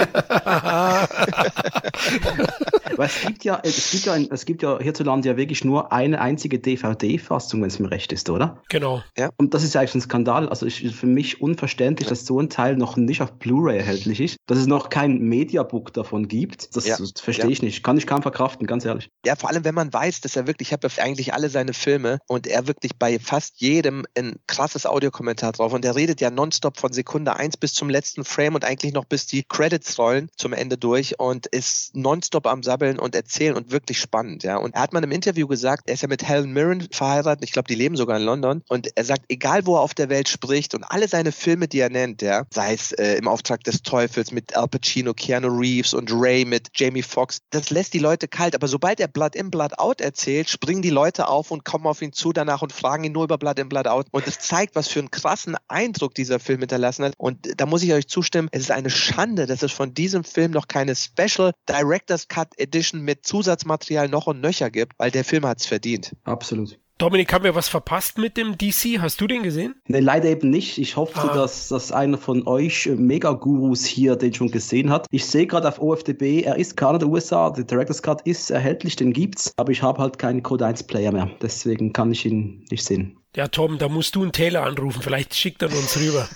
Aber 2.99 3.05
es 3.05 3.21
gibt 3.21 3.45
ja, 3.45 3.61
es 3.63 3.91
gibt 3.91 4.05
ja, 4.05 4.17
es 4.17 4.45
gibt 4.45 4.61
ja 4.61 4.77
hierzulande 4.77 5.29
ja 5.29 5.37
wirklich 5.37 5.63
nur 5.63 5.93
eine 5.93 6.19
einzige 6.19 6.59
DVD-Fassung, 6.59 7.61
wenn 7.61 7.69
es 7.69 7.79
mir 7.79 7.91
recht 7.91 8.11
ist, 8.11 8.29
oder? 8.29 8.61
Genau. 8.67 9.01
Ja. 9.17 9.29
Und 9.37 9.53
das 9.53 9.63
ist 9.63 9.77
eigentlich 9.77 9.95
ein 9.95 10.01
Skandal. 10.01 10.49
Also 10.49 10.65
ist 10.65 10.79
für 10.79 11.05
mich 11.05 11.39
unverständlich, 11.39 12.07
ja. 12.07 12.09
dass 12.09 12.25
so 12.25 12.41
ein 12.41 12.49
Teil 12.49 12.75
noch 12.75 12.97
nicht 12.97 13.21
auf 13.21 13.31
Blu-ray 13.33 13.77
erhältlich 13.77 14.19
ist, 14.19 14.37
dass 14.47 14.57
es 14.57 14.67
noch 14.67 14.89
kein 14.89 15.19
Mediabook 15.19 15.93
davon 15.93 16.27
gibt. 16.27 16.75
Das, 16.75 16.87
ja. 16.87 16.97
das 16.97 17.13
verstehe 17.21 17.51
ich 17.51 17.61
nicht. 17.61 17.83
Kann 17.83 17.97
ich 17.97 18.05
kaum 18.05 18.21
verkraften, 18.29 18.67
ganz 18.67 18.85
ehrlich. 18.85 19.09
Ja, 19.25 19.35
vor 19.35 19.49
allem, 19.49 19.65
wenn 19.65 19.75
man 19.75 19.91
weiß, 19.91 20.21
dass 20.21 20.35
er 20.35 20.45
wirklich, 20.45 20.69
ich 20.69 20.73
habe 20.73 20.87
ja 20.87 21.03
eigentlich 21.03 21.33
alle 21.33 21.49
seine 21.49 21.73
Filme 21.73 22.19
und 22.27 22.45
er 22.45 22.67
wirklich 22.67 22.97
bei 22.97 23.17
fast 23.17 23.59
jedem 23.59 24.05
ein 24.15 24.35
krasses 24.47 24.85
Audiokommentar 24.85 25.51
drauf 25.51 25.73
und 25.73 25.83
er 25.83 25.95
redet 25.95 26.21
ja 26.21 26.29
nonstop 26.29 26.77
von 26.77 26.93
Sekunde 26.93 27.35
1 27.35 27.57
bis 27.57 27.73
zum 27.73 27.89
letzten 27.89 28.23
Frame 28.23 28.55
und 28.55 28.65
eigentlich 28.65 28.93
noch 28.93 29.05
bis 29.05 29.25
die 29.25 29.43
Credits 29.43 29.97
rollen 29.97 30.29
zum 30.37 30.53
Ende 30.53 30.77
durch 30.77 31.19
und 31.19 31.47
ist 31.47 31.95
nonstop 31.95 32.45
am 32.45 32.61
Sabbeln 32.61 32.99
und 32.99 33.15
erzählen 33.15 33.55
und 33.55 33.71
wirklich 33.71 33.99
spannend, 33.99 34.43
ja. 34.43 34.57
Und 34.57 34.75
er 34.75 34.81
hat 34.81 34.93
mal 34.93 35.03
im 35.03 35.11
Interview 35.11 35.47
gesagt, 35.47 35.83
er 35.87 35.95
ist 35.95 36.01
ja 36.01 36.07
mit 36.07 36.27
Helen 36.27 36.53
Mirren 36.53 36.87
verheiratet, 36.91 37.43
ich 37.43 37.51
glaube, 37.51 37.67
die 37.67 37.75
leben 37.75 37.95
sogar 37.95 38.17
in 38.17 38.23
London 38.23 38.61
und 38.67 38.89
er 38.95 39.05
sagt, 39.05 39.23
egal 39.29 39.65
wo 39.65 39.75
er 39.75 39.81
auf 39.81 39.95
der 39.95 40.09
Welt 40.09 40.29
spricht 40.29 40.75
und 40.75 40.83
alle 40.83 41.07
seine 41.07 41.31
Filme, 41.31 41.67
die 41.67 41.79
er 41.79 41.89
nennt, 41.89 42.21
ja, 42.21 42.45
sei 42.53 42.73
es 42.73 42.91
äh, 42.91 43.15
im 43.15 43.27
Auftrag 43.27 43.63
des 43.63 43.81
Teufels 43.81 44.31
mit 44.31 44.55
Al 44.55 44.67
Pacino, 44.67 45.13
Keanu 45.13 45.47
Reeves 45.47 45.93
und 45.93 46.11
Ray 46.13 46.45
mit 46.45 46.69
Jamie 46.75 47.01
Foxx, 47.01 47.39
das 47.49 47.71
lässt 47.71 47.93
die 47.93 47.99
Leute 47.99 48.18
kalt, 48.27 48.55
aber 48.55 48.67
sobald 48.67 48.99
er 48.99 49.07
Blood 49.07 49.35
in, 49.35 49.51
Blood 49.51 49.79
out 49.79 50.01
erzählt, 50.01 50.49
springen 50.49 50.81
die 50.81 50.89
Leute 50.89 51.27
auf 51.27 51.51
und 51.51 51.65
kommen 51.65 51.85
auf 51.85 52.01
ihn 52.01 52.13
zu 52.13 52.33
danach 52.33 52.61
und 52.61 52.73
fragen 52.73 53.03
ihn 53.03 53.11
nur 53.11 53.23
über 53.23 53.37
Blood 53.37 53.59
in, 53.59 53.69
Blood 53.69 53.87
out 53.87 54.07
und 54.11 54.27
es 54.27 54.39
zeigt, 54.39 54.75
was 54.75 54.87
für 54.87 54.99
einen 54.99 55.11
krassen 55.11 55.55
Eindruck 55.67 56.13
dieser 56.15 56.39
Film 56.39 56.59
hinterlassen 56.59 57.05
hat 57.05 57.13
und 57.17 57.49
da 57.57 57.65
muss 57.65 57.83
ich 57.83 57.93
euch 57.93 58.07
zustimmen, 58.07 58.49
es 58.51 58.61
ist 58.61 58.71
eine 58.71 58.89
Schande, 58.89 59.45
dass 59.45 59.63
es 59.63 59.71
von 59.71 59.93
diesem 59.93 60.23
Film 60.23 60.51
noch 60.51 60.67
keine 60.67 60.95
Special 60.95 61.53
Director's 61.67 62.27
Cut 62.27 62.49
Edition 62.57 63.01
mit 63.01 63.25
Zusatzmaterial 63.25 64.09
noch 64.09 64.27
und 64.27 64.41
nöcher 64.41 64.69
gibt, 64.69 64.93
weil 64.97 65.11
der 65.11 65.23
Film 65.23 65.45
hat 65.45 65.59
es 65.59 65.65
verdient. 65.65 66.15
Absolut. 66.23 66.79
Dominik, 66.99 67.31
haben 67.31 67.45
wir 67.45 67.55
was 67.55 67.69
verpasst 67.69 68.17
mit 68.17 68.35
dem 68.35 68.57
DC? 68.57 68.99
Hast 68.99 69.21
du 69.21 69.27
den 69.27 69.41
gesehen? 69.41 69.73
Nee, 69.87 70.01
leider 70.01 70.27
eben 70.27 70.49
nicht. 70.49 70.77
Ich 70.77 70.97
hoffe, 70.97 71.31
ah. 71.31 71.33
dass, 71.33 71.69
dass 71.69 71.93
einer 71.93 72.17
von 72.17 72.45
euch 72.45 72.87
äh, 72.87 72.89
Mega-Gurus 72.89 73.85
hier 73.85 74.17
den 74.17 74.33
schon 74.33 74.51
gesehen 74.51 74.89
hat. 74.89 75.07
Ich 75.09 75.25
sehe 75.25 75.47
gerade 75.47 75.69
auf 75.69 75.79
OFDB, 75.79 76.43
er 76.43 76.57
ist 76.57 76.75
Kanada, 76.75 77.05
USA, 77.05 77.51
der 77.51 77.63
Director's 77.63 78.03
Cut 78.03 78.23
ist 78.23 78.51
erhältlich, 78.51 78.97
den 78.97 79.13
gibt's, 79.13 79.53
aber 79.55 79.71
ich 79.71 79.81
habe 79.81 80.01
halt 80.01 80.19
keinen 80.19 80.43
Code 80.43 80.65
1 80.65 80.83
Player 80.83 81.13
mehr. 81.13 81.31
Deswegen 81.41 81.93
kann 81.93 82.11
ich 82.11 82.25
ihn 82.25 82.65
nicht 82.69 82.83
sehen. 82.83 83.15
Ja, 83.33 83.47
Tom, 83.47 83.77
da 83.77 83.87
musst 83.87 84.17
du 84.17 84.23
einen 84.23 84.33
Taylor 84.33 84.63
anrufen. 84.63 85.01
Vielleicht 85.01 85.33
schickt 85.33 85.61
er 85.61 85.69
uns 85.69 85.97
rüber. 85.97 86.27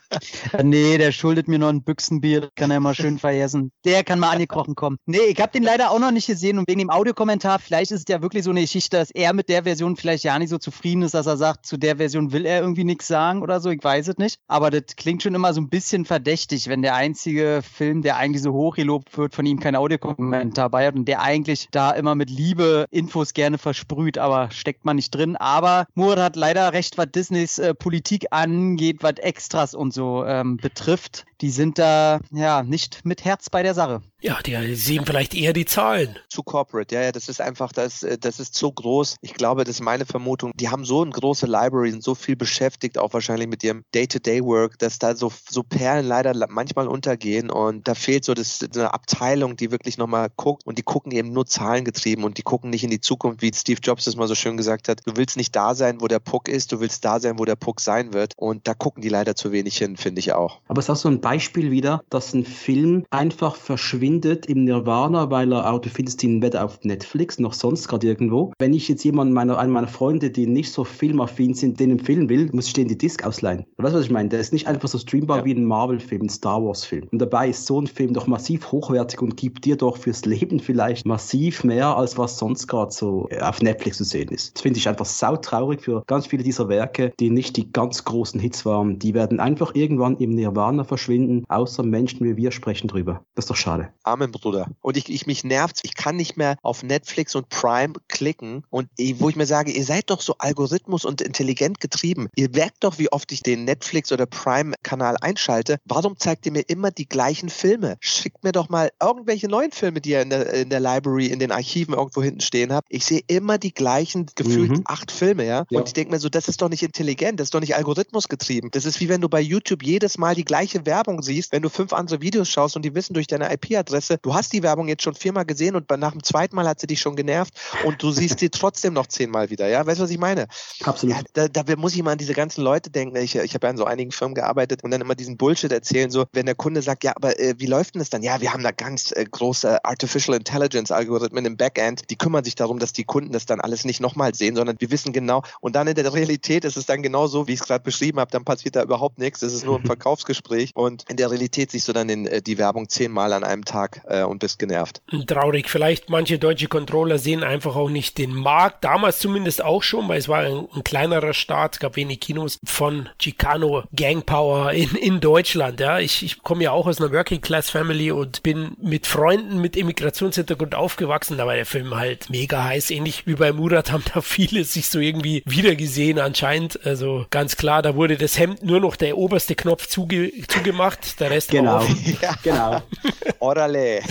nee, 0.62 0.98
der 0.98 1.12
schuldet 1.12 1.48
mir 1.48 1.58
noch 1.58 1.68
ein 1.68 1.82
Büchsenbier, 1.82 2.48
kann 2.56 2.70
er 2.70 2.80
mal 2.80 2.94
schön 2.94 3.18
vergessen. 3.18 3.72
Der 3.84 4.04
kann 4.04 4.18
mal 4.18 4.30
angekrochen 4.30 4.74
kommen. 4.74 4.98
Nee, 5.06 5.18
ich 5.28 5.40
habe 5.40 5.52
den 5.52 5.62
leider 5.62 5.90
auch 5.90 5.98
noch 5.98 6.10
nicht 6.10 6.26
gesehen 6.26 6.58
und 6.58 6.68
wegen 6.68 6.80
dem 6.80 6.90
Audiokommentar, 6.90 7.58
vielleicht 7.58 7.90
ist 7.90 8.00
es 8.00 8.12
ja 8.12 8.22
wirklich 8.22 8.44
so 8.44 8.50
eine 8.50 8.62
Geschichte, 8.62 8.96
dass 8.96 9.10
er 9.10 9.32
mit 9.32 9.48
der 9.48 9.64
Version 9.64 9.96
vielleicht 9.96 10.24
ja 10.24 10.38
nicht 10.38 10.50
so 10.50 10.58
zufrieden 10.58 11.02
ist, 11.02 11.14
dass 11.14 11.26
er 11.26 11.36
sagt, 11.36 11.66
zu 11.66 11.76
der 11.76 11.96
Version 11.96 12.32
will 12.32 12.46
er 12.46 12.60
irgendwie 12.60 12.84
nichts 12.84 13.06
sagen 13.06 13.42
oder 13.42 13.60
so, 13.60 13.70
ich 13.70 13.82
weiß 13.82 14.08
es 14.08 14.18
nicht. 14.18 14.36
Aber 14.48 14.70
das 14.70 14.96
klingt 14.96 15.22
schon 15.22 15.34
immer 15.34 15.54
so 15.54 15.60
ein 15.60 15.68
bisschen 15.68 16.04
verdächtig, 16.04 16.68
wenn 16.68 16.82
der 16.82 16.94
einzige 16.94 17.60
Film, 17.62 18.02
der 18.02 18.16
eigentlich 18.16 18.42
so 18.42 18.52
hochgelobt 18.52 19.16
wird, 19.16 19.34
von 19.34 19.46
ihm 19.46 19.60
kein 19.60 19.76
Audiokommentar 19.76 20.70
bei 20.70 20.86
hat 20.86 20.94
und 20.94 21.06
der 21.06 21.22
eigentlich 21.22 21.68
da 21.70 21.90
immer 21.92 22.14
mit 22.14 22.30
Liebe 22.30 22.86
Infos 22.90 23.34
gerne 23.34 23.58
versprüht, 23.58 24.18
aber 24.18 24.50
steckt 24.50 24.84
man 24.84 24.96
nicht 24.96 25.10
drin. 25.10 25.36
Aber 25.36 25.86
Murat 25.94 26.18
hat 26.18 26.36
leider 26.36 26.72
recht, 26.72 26.98
was 26.98 27.06
Disneys 27.12 27.58
äh, 27.58 27.74
Politik 27.74 28.26
angeht, 28.30 29.02
was 29.02 29.14
Extras 29.18 29.74
und 29.82 29.92
so 29.92 30.24
ähm, 30.24 30.56
betrifft 30.56 31.26
die 31.42 31.50
sind 31.50 31.78
da 31.78 32.20
ja 32.30 32.62
nicht 32.62 33.04
mit 33.04 33.24
Herz 33.24 33.50
bei 33.50 33.62
der 33.62 33.74
Sache. 33.74 34.00
Ja, 34.22 34.38
die 34.40 34.74
sehen 34.74 35.04
vielleicht 35.04 35.34
eher 35.34 35.52
die 35.52 35.64
Zahlen. 35.64 36.16
Zu 36.28 36.42
corporate, 36.42 36.94
ja, 36.94 37.02
ja, 37.02 37.12
das 37.12 37.28
ist 37.28 37.40
einfach, 37.40 37.72
das, 37.72 38.02
äh, 38.02 38.18
das 38.18 38.40
ist 38.40 38.54
so 38.54 38.70
groß. 38.70 39.16
Ich 39.20 39.34
glaube, 39.34 39.64
das 39.64 39.76
ist 39.76 39.82
meine 39.82 40.06
Vermutung. 40.06 40.52
Die 40.54 40.68
haben 40.68 40.84
so 40.84 41.02
eine 41.02 41.10
große 41.10 41.46
Library, 41.46 41.90
sind 41.90 42.02
so 42.02 42.14
viel 42.14 42.36
beschäftigt, 42.36 42.98
auch 42.98 43.12
wahrscheinlich 43.12 43.48
mit 43.48 43.62
ihrem 43.64 43.84
Day-to-Day-Work, 43.94 44.78
dass 44.78 44.98
da 44.98 45.14
so, 45.16 45.32
so 45.48 45.62
Perlen 45.62 46.06
leider 46.06 46.32
manchmal 46.48 46.88
untergehen 46.88 47.50
und 47.50 47.88
da 47.88 47.94
fehlt 47.94 48.24
so 48.24 48.34
das, 48.34 48.60
eine 48.74 48.94
Abteilung, 48.94 49.56
die 49.56 49.70
wirklich 49.70 49.98
nochmal 49.98 50.28
guckt 50.36 50.66
und 50.66 50.78
die 50.78 50.82
gucken 50.82 51.12
eben 51.12 51.32
nur 51.32 51.46
zahlengetrieben 51.46 52.24
und 52.24 52.38
die 52.38 52.42
gucken 52.42 52.70
nicht 52.70 52.84
in 52.84 52.90
die 52.90 53.00
Zukunft, 53.00 53.42
wie 53.42 53.52
Steve 53.52 53.80
Jobs 53.82 54.04
das 54.04 54.16
mal 54.16 54.28
so 54.28 54.34
schön 54.34 54.56
gesagt 54.56 54.88
hat. 54.88 55.00
Du 55.04 55.16
willst 55.16 55.36
nicht 55.36 55.54
da 55.56 55.74
sein, 55.74 56.00
wo 56.00 56.06
der 56.06 56.20
Puck 56.20 56.48
ist, 56.48 56.72
du 56.72 56.80
willst 56.80 57.04
da 57.04 57.18
sein, 57.18 57.38
wo 57.38 57.44
der 57.44 57.56
Puck 57.56 57.80
sein 57.80 58.12
wird 58.12 58.34
und 58.36 58.68
da 58.68 58.74
gucken 58.74 59.02
die 59.02 59.08
leider 59.08 59.34
zu 59.34 59.52
wenig 59.52 59.76
hin, 59.76 59.96
finde 59.96 60.20
ich 60.20 60.32
auch. 60.32 60.60
Aber 60.68 60.78
es 60.78 60.86
ist 60.86 60.90
auch 60.90 60.96
so 60.96 61.08
ein 61.08 61.20
Beispiel 61.20 61.42
Beispiel 61.42 61.70
wieder, 61.70 62.02
dass 62.08 62.34
ein 62.34 62.44
Film 62.44 63.04
einfach 63.10 63.56
verschwindet 63.56 64.11
im 64.20 64.64
Nirvana, 64.64 65.30
weil 65.30 65.52
er 65.52 65.72
auch, 65.72 65.78
du 65.78 65.88
findest 65.88 66.22
ihn 66.22 66.42
weder 66.42 66.64
auf 66.64 66.78
Netflix 66.84 67.38
noch 67.38 67.52
sonst 67.52 67.88
gerade 67.88 68.06
irgendwo. 68.06 68.52
Wenn 68.58 68.74
ich 68.74 68.88
jetzt 68.88 69.04
jemanden 69.04 69.32
meiner, 69.32 69.58
einen 69.58 69.72
meiner 69.72 69.88
Freunde, 69.88 70.30
die 70.30 70.46
nicht 70.46 70.72
so 70.72 70.84
filmaffin 70.84 71.54
sind, 71.54 71.80
den 71.80 71.90
empfehlen 71.90 72.28
will, 72.28 72.50
muss 72.52 72.66
ich 72.66 72.72
den 72.72 72.88
die 72.88 72.98
Disc 72.98 73.24
ausleihen. 73.24 73.64
Weißt 73.78 73.94
du, 73.94 73.98
was 73.98 74.04
ich 74.04 74.10
meine? 74.10 74.28
Der 74.28 74.40
ist 74.40 74.52
nicht 74.52 74.66
einfach 74.66 74.88
so 74.88 74.98
streambar 74.98 75.38
ja. 75.38 75.44
wie 75.44 75.54
ein 75.54 75.64
Marvel-Film, 75.64 76.22
ein 76.22 76.28
Star 76.28 76.62
Wars-Film. 76.62 77.08
Und 77.10 77.20
dabei 77.20 77.48
ist 77.48 77.66
so 77.66 77.80
ein 77.80 77.86
Film 77.86 78.12
doch 78.12 78.26
massiv 78.26 78.70
hochwertig 78.72 79.20
und 79.22 79.36
gibt 79.36 79.64
dir 79.64 79.76
doch 79.76 79.96
fürs 79.96 80.24
Leben 80.24 80.60
vielleicht 80.60 81.06
massiv 81.06 81.64
mehr, 81.64 81.96
als 81.96 82.18
was 82.18 82.38
sonst 82.38 82.66
gerade 82.66 82.92
so 82.92 83.28
äh, 83.30 83.40
auf 83.40 83.62
Netflix 83.62 83.98
zu 83.98 84.04
sehen 84.04 84.28
ist. 84.28 84.54
Das 84.54 84.62
finde 84.62 84.78
ich 84.78 84.88
einfach 84.88 85.06
sautraurig 85.06 85.82
für 85.82 86.02
ganz 86.06 86.26
viele 86.26 86.42
dieser 86.42 86.68
Werke, 86.68 87.12
die 87.20 87.30
nicht 87.30 87.56
die 87.56 87.72
ganz 87.72 88.04
großen 88.04 88.40
Hits 88.40 88.64
waren. 88.64 88.98
Die 88.98 89.14
werden 89.14 89.40
einfach 89.40 89.74
irgendwann 89.74 90.16
im 90.16 90.30
Nirvana 90.30 90.84
verschwinden 90.84 91.44
außer 91.48 91.82
Menschen 91.82 92.26
wie 92.26 92.36
wir 92.36 92.50
sprechen 92.50 92.88
drüber. 92.88 93.24
Das 93.34 93.44
ist 93.44 93.50
doch 93.50 93.56
schade. 93.56 93.88
Amen, 94.04 94.32
Bruder. 94.32 94.68
Und 94.80 94.96
ich, 94.96 95.08
ich 95.08 95.26
mich 95.26 95.44
nervt, 95.44 95.80
ich 95.82 95.94
kann 95.94 96.16
nicht 96.16 96.36
mehr 96.36 96.56
auf 96.62 96.82
Netflix 96.82 97.34
und 97.34 97.48
Prime 97.48 97.94
klicken 98.08 98.64
und 98.70 98.88
wo 99.16 99.28
ich 99.28 99.36
mir 99.36 99.46
sage, 99.46 99.72
ihr 99.72 99.84
seid 99.84 100.10
doch 100.10 100.20
so 100.20 100.34
Algorithmus 100.38 101.04
und 101.04 101.20
intelligent 101.20 101.80
getrieben. 101.80 102.28
Ihr 102.34 102.50
merkt 102.50 102.84
doch, 102.84 102.98
wie 102.98 103.12
oft 103.12 103.30
ich 103.32 103.42
den 103.42 103.64
Netflix 103.64 104.12
oder 104.12 104.26
Prime-Kanal 104.26 105.16
einschalte. 105.20 105.78
Warum 105.84 106.18
zeigt 106.18 106.46
ihr 106.46 106.52
mir 106.52 106.62
immer 106.68 106.90
die 106.90 107.08
gleichen 107.08 107.48
Filme? 107.48 107.96
Schickt 108.00 108.42
mir 108.42 108.52
doch 108.52 108.68
mal 108.68 108.90
irgendwelche 109.00 109.48
neuen 109.48 109.72
Filme, 109.72 110.00
die 110.00 110.10
ihr 110.10 110.22
in 110.22 110.30
der, 110.30 110.52
in 110.52 110.70
der 110.70 110.80
Library, 110.80 111.26
in 111.26 111.38
den 111.38 111.52
Archiven 111.52 111.94
irgendwo 111.94 112.22
hinten 112.22 112.40
stehen 112.40 112.72
habt. 112.72 112.88
Ich 112.90 113.04
sehe 113.04 113.22
immer 113.28 113.58
die 113.58 113.72
gleichen, 113.72 114.26
gefühlt 114.34 114.70
mhm. 114.70 114.82
acht 114.86 115.10
Filme, 115.12 115.46
ja. 115.46 115.64
ja. 115.70 115.78
Und 115.78 115.86
ich 115.86 115.94
denke 115.94 116.12
mir 116.12 116.18
so, 116.18 116.28
das 116.28 116.48
ist 116.48 116.60
doch 116.60 116.68
nicht 116.68 116.82
intelligent, 116.82 117.38
das 117.38 117.46
ist 117.46 117.54
doch 117.54 117.60
nicht 117.60 117.76
algorithmusgetrieben. 117.76 118.70
Das 118.72 118.84
ist 118.84 119.00
wie 119.00 119.08
wenn 119.08 119.20
du 119.20 119.28
bei 119.28 119.40
YouTube 119.40 119.82
jedes 119.82 120.18
Mal 120.18 120.34
die 120.34 120.44
gleiche 120.44 120.84
Werbung 120.86 121.22
siehst, 121.22 121.52
wenn 121.52 121.62
du 121.62 121.68
fünf 121.68 121.92
andere 121.92 122.20
Videos 122.20 122.48
schaust 122.48 122.76
und 122.76 122.82
die 122.84 122.94
wissen 122.94 123.14
durch 123.14 123.26
deine 123.26 123.52
IP-Adresse, 123.52 123.91
du 124.22 124.34
hast 124.34 124.52
die 124.52 124.62
Werbung 124.62 124.88
jetzt 124.88 125.02
schon 125.02 125.14
viermal 125.14 125.44
gesehen 125.44 125.76
und 125.76 125.90
nach 125.90 126.12
dem 126.12 126.22
zweiten 126.22 126.56
Mal 126.56 126.66
hat 126.66 126.80
sie 126.80 126.86
dich 126.86 127.00
schon 127.00 127.16
genervt 127.16 127.54
und 127.84 128.02
du 128.02 128.10
siehst 128.10 128.40
sie 128.40 128.50
trotzdem 128.50 128.94
noch 128.94 129.06
zehnmal 129.06 129.50
wieder, 129.50 129.68
ja. 129.68 129.86
Weißt 129.86 130.00
du, 130.00 130.04
was 130.04 130.10
ich 130.10 130.18
meine? 130.18 130.46
Absolut. 130.84 131.16
Ja, 131.16 131.22
da, 131.32 131.48
da 131.48 131.76
muss 131.76 131.94
ich 131.94 132.02
mal 132.02 132.12
an 132.12 132.18
diese 132.18 132.34
ganzen 132.34 132.62
Leute 132.62 132.90
denken. 132.90 133.16
Ich, 133.16 133.36
ich 133.36 133.54
habe 133.54 133.66
ja 133.66 133.70
in 133.70 133.76
so 133.76 133.84
einigen 133.84 134.12
Firmen 134.12 134.34
gearbeitet 134.34 134.84
und 134.84 134.90
dann 134.90 135.00
immer 135.00 135.14
diesen 135.14 135.36
Bullshit 135.36 135.72
erzählen, 135.72 136.10
so, 136.10 136.24
wenn 136.32 136.46
der 136.46 136.54
Kunde 136.54 136.82
sagt, 136.82 137.04
ja, 137.04 137.12
aber 137.16 137.38
äh, 137.38 137.54
wie 137.58 137.66
läuft 137.66 137.94
denn 137.94 138.00
das 138.00 138.10
dann? 138.10 138.22
Ja, 138.22 138.40
wir 138.40 138.52
haben 138.52 138.62
da 138.62 138.70
ganz 138.70 139.12
äh, 139.12 139.24
große 139.24 139.84
Artificial 139.84 140.36
Intelligence 140.36 140.90
Algorithmen 140.90 141.44
im 141.44 141.56
Backend, 141.56 142.10
die 142.10 142.16
kümmern 142.16 142.44
sich 142.44 142.54
darum, 142.54 142.78
dass 142.78 142.92
die 142.92 143.04
Kunden 143.04 143.32
das 143.32 143.46
dann 143.46 143.60
alles 143.60 143.84
nicht 143.84 144.00
nochmal 144.00 144.34
sehen, 144.34 144.56
sondern 144.56 144.76
wir 144.78 144.90
wissen 144.90 145.12
genau. 145.12 145.42
Und 145.60 145.76
dann 145.76 145.86
in 145.86 145.94
der 145.94 146.12
Realität 146.12 146.64
ist 146.64 146.76
es 146.76 146.86
dann 146.86 147.02
genau 147.02 147.26
so, 147.26 147.48
wie 147.48 147.54
ich 147.54 147.60
es 147.60 147.66
gerade 147.66 147.82
beschrieben 147.82 148.20
habe, 148.20 148.30
dann 148.30 148.44
passiert 148.44 148.76
da 148.76 148.82
überhaupt 148.82 149.18
nichts. 149.18 149.42
Es 149.42 149.52
ist 149.52 149.64
nur 149.64 149.78
ein 149.78 149.86
Verkaufsgespräch 149.86 150.70
und 150.74 151.04
in 151.08 151.16
der 151.16 151.30
Realität 151.30 151.70
siehst 151.70 151.88
du 151.88 151.92
dann 151.92 152.08
den, 152.08 152.26
äh, 152.26 152.42
die 152.42 152.58
Werbung 152.58 152.88
zehnmal 152.88 153.32
an 153.32 153.44
einem 153.44 153.64
Tag 153.64 153.81
äh, 154.06 154.22
und 154.22 154.38
bist 154.38 154.58
genervt. 154.58 155.02
Traurig. 155.26 155.68
Vielleicht 155.68 156.10
manche 156.10 156.38
deutsche 156.38 156.68
Controller 156.68 157.18
sehen 157.18 157.42
einfach 157.44 157.76
auch 157.76 157.88
nicht 157.88 158.18
den 158.18 158.34
Markt. 158.34 158.84
Damals 158.84 159.18
zumindest 159.18 159.64
auch 159.64 159.82
schon, 159.82 160.08
weil 160.08 160.18
es 160.18 160.28
war 160.28 160.40
ein, 160.40 160.68
ein 160.74 160.84
kleinerer 160.84 161.34
Start, 161.34 161.80
gab 161.80 161.96
wenig 161.96 162.20
Kinos 162.20 162.58
von 162.64 163.08
Chicano 163.18 163.84
Gang 163.94 164.24
Power 164.24 164.72
in, 164.72 164.94
in 164.94 165.20
Deutschland. 165.20 165.80
Ja, 165.80 165.98
ich, 165.98 166.22
ich 166.22 166.42
komme 166.42 166.64
ja 166.64 166.72
auch 166.72 166.86
aus 166.86 167.00
einer 167.00 167.12
Working 167.12 167.40
Class 167.40 167.70
Family 167.70 168.10
und 168.10 168.42
bin 168.42 168.76
mit 168.80 169.06
Freunden 169.06 169.60
mit 169.60 169.76
Immigrationshintergrund 169.76 170.74
aufgewachsen. 170.74 171.38
Da 171.38 171.46
war 171.46 171.54
der 171.54 171.66
Film 171.66 171.94
halt 171.94 172.30
mega 172.30 172.64
heiß. 172.64 172.90
Ähnlich 172.90 173.26
wie 173.26 173.34
bei 173.34 173.52
Murat 173.52 173.92
haben 173.92 174.04
da 174.12 174.20
viele 174.20 174.64
sich 174.64 174.88
so 174.88 174.98
irgendwie 174.98 175.42
wiedergesehen 175.46 176.18
anscheinend. 176.18 176.84
Also 176.84 177.26
ganz 177.30 177.56
klar, 177.56 177.82
da 177.82 177.94
wurde 177.94 178.16
das 178.16 178.38
Hemd 178.38 178.62
nur 178.62 178.80
noch 178.80 178.96
der 178.96 179.16
oberste 179.16 179.54
Knopf 179.54 179.86
zuge 179.86 180.30
zugemacht. 180.48 181.20
Der 181.20 181.30
Rest 181.30 181.50
genau. 181.50 181.74
war 181.74 181.86
ja. 182.22 182.34
genau. 182.42 182.82
Orale. 183.72 184.02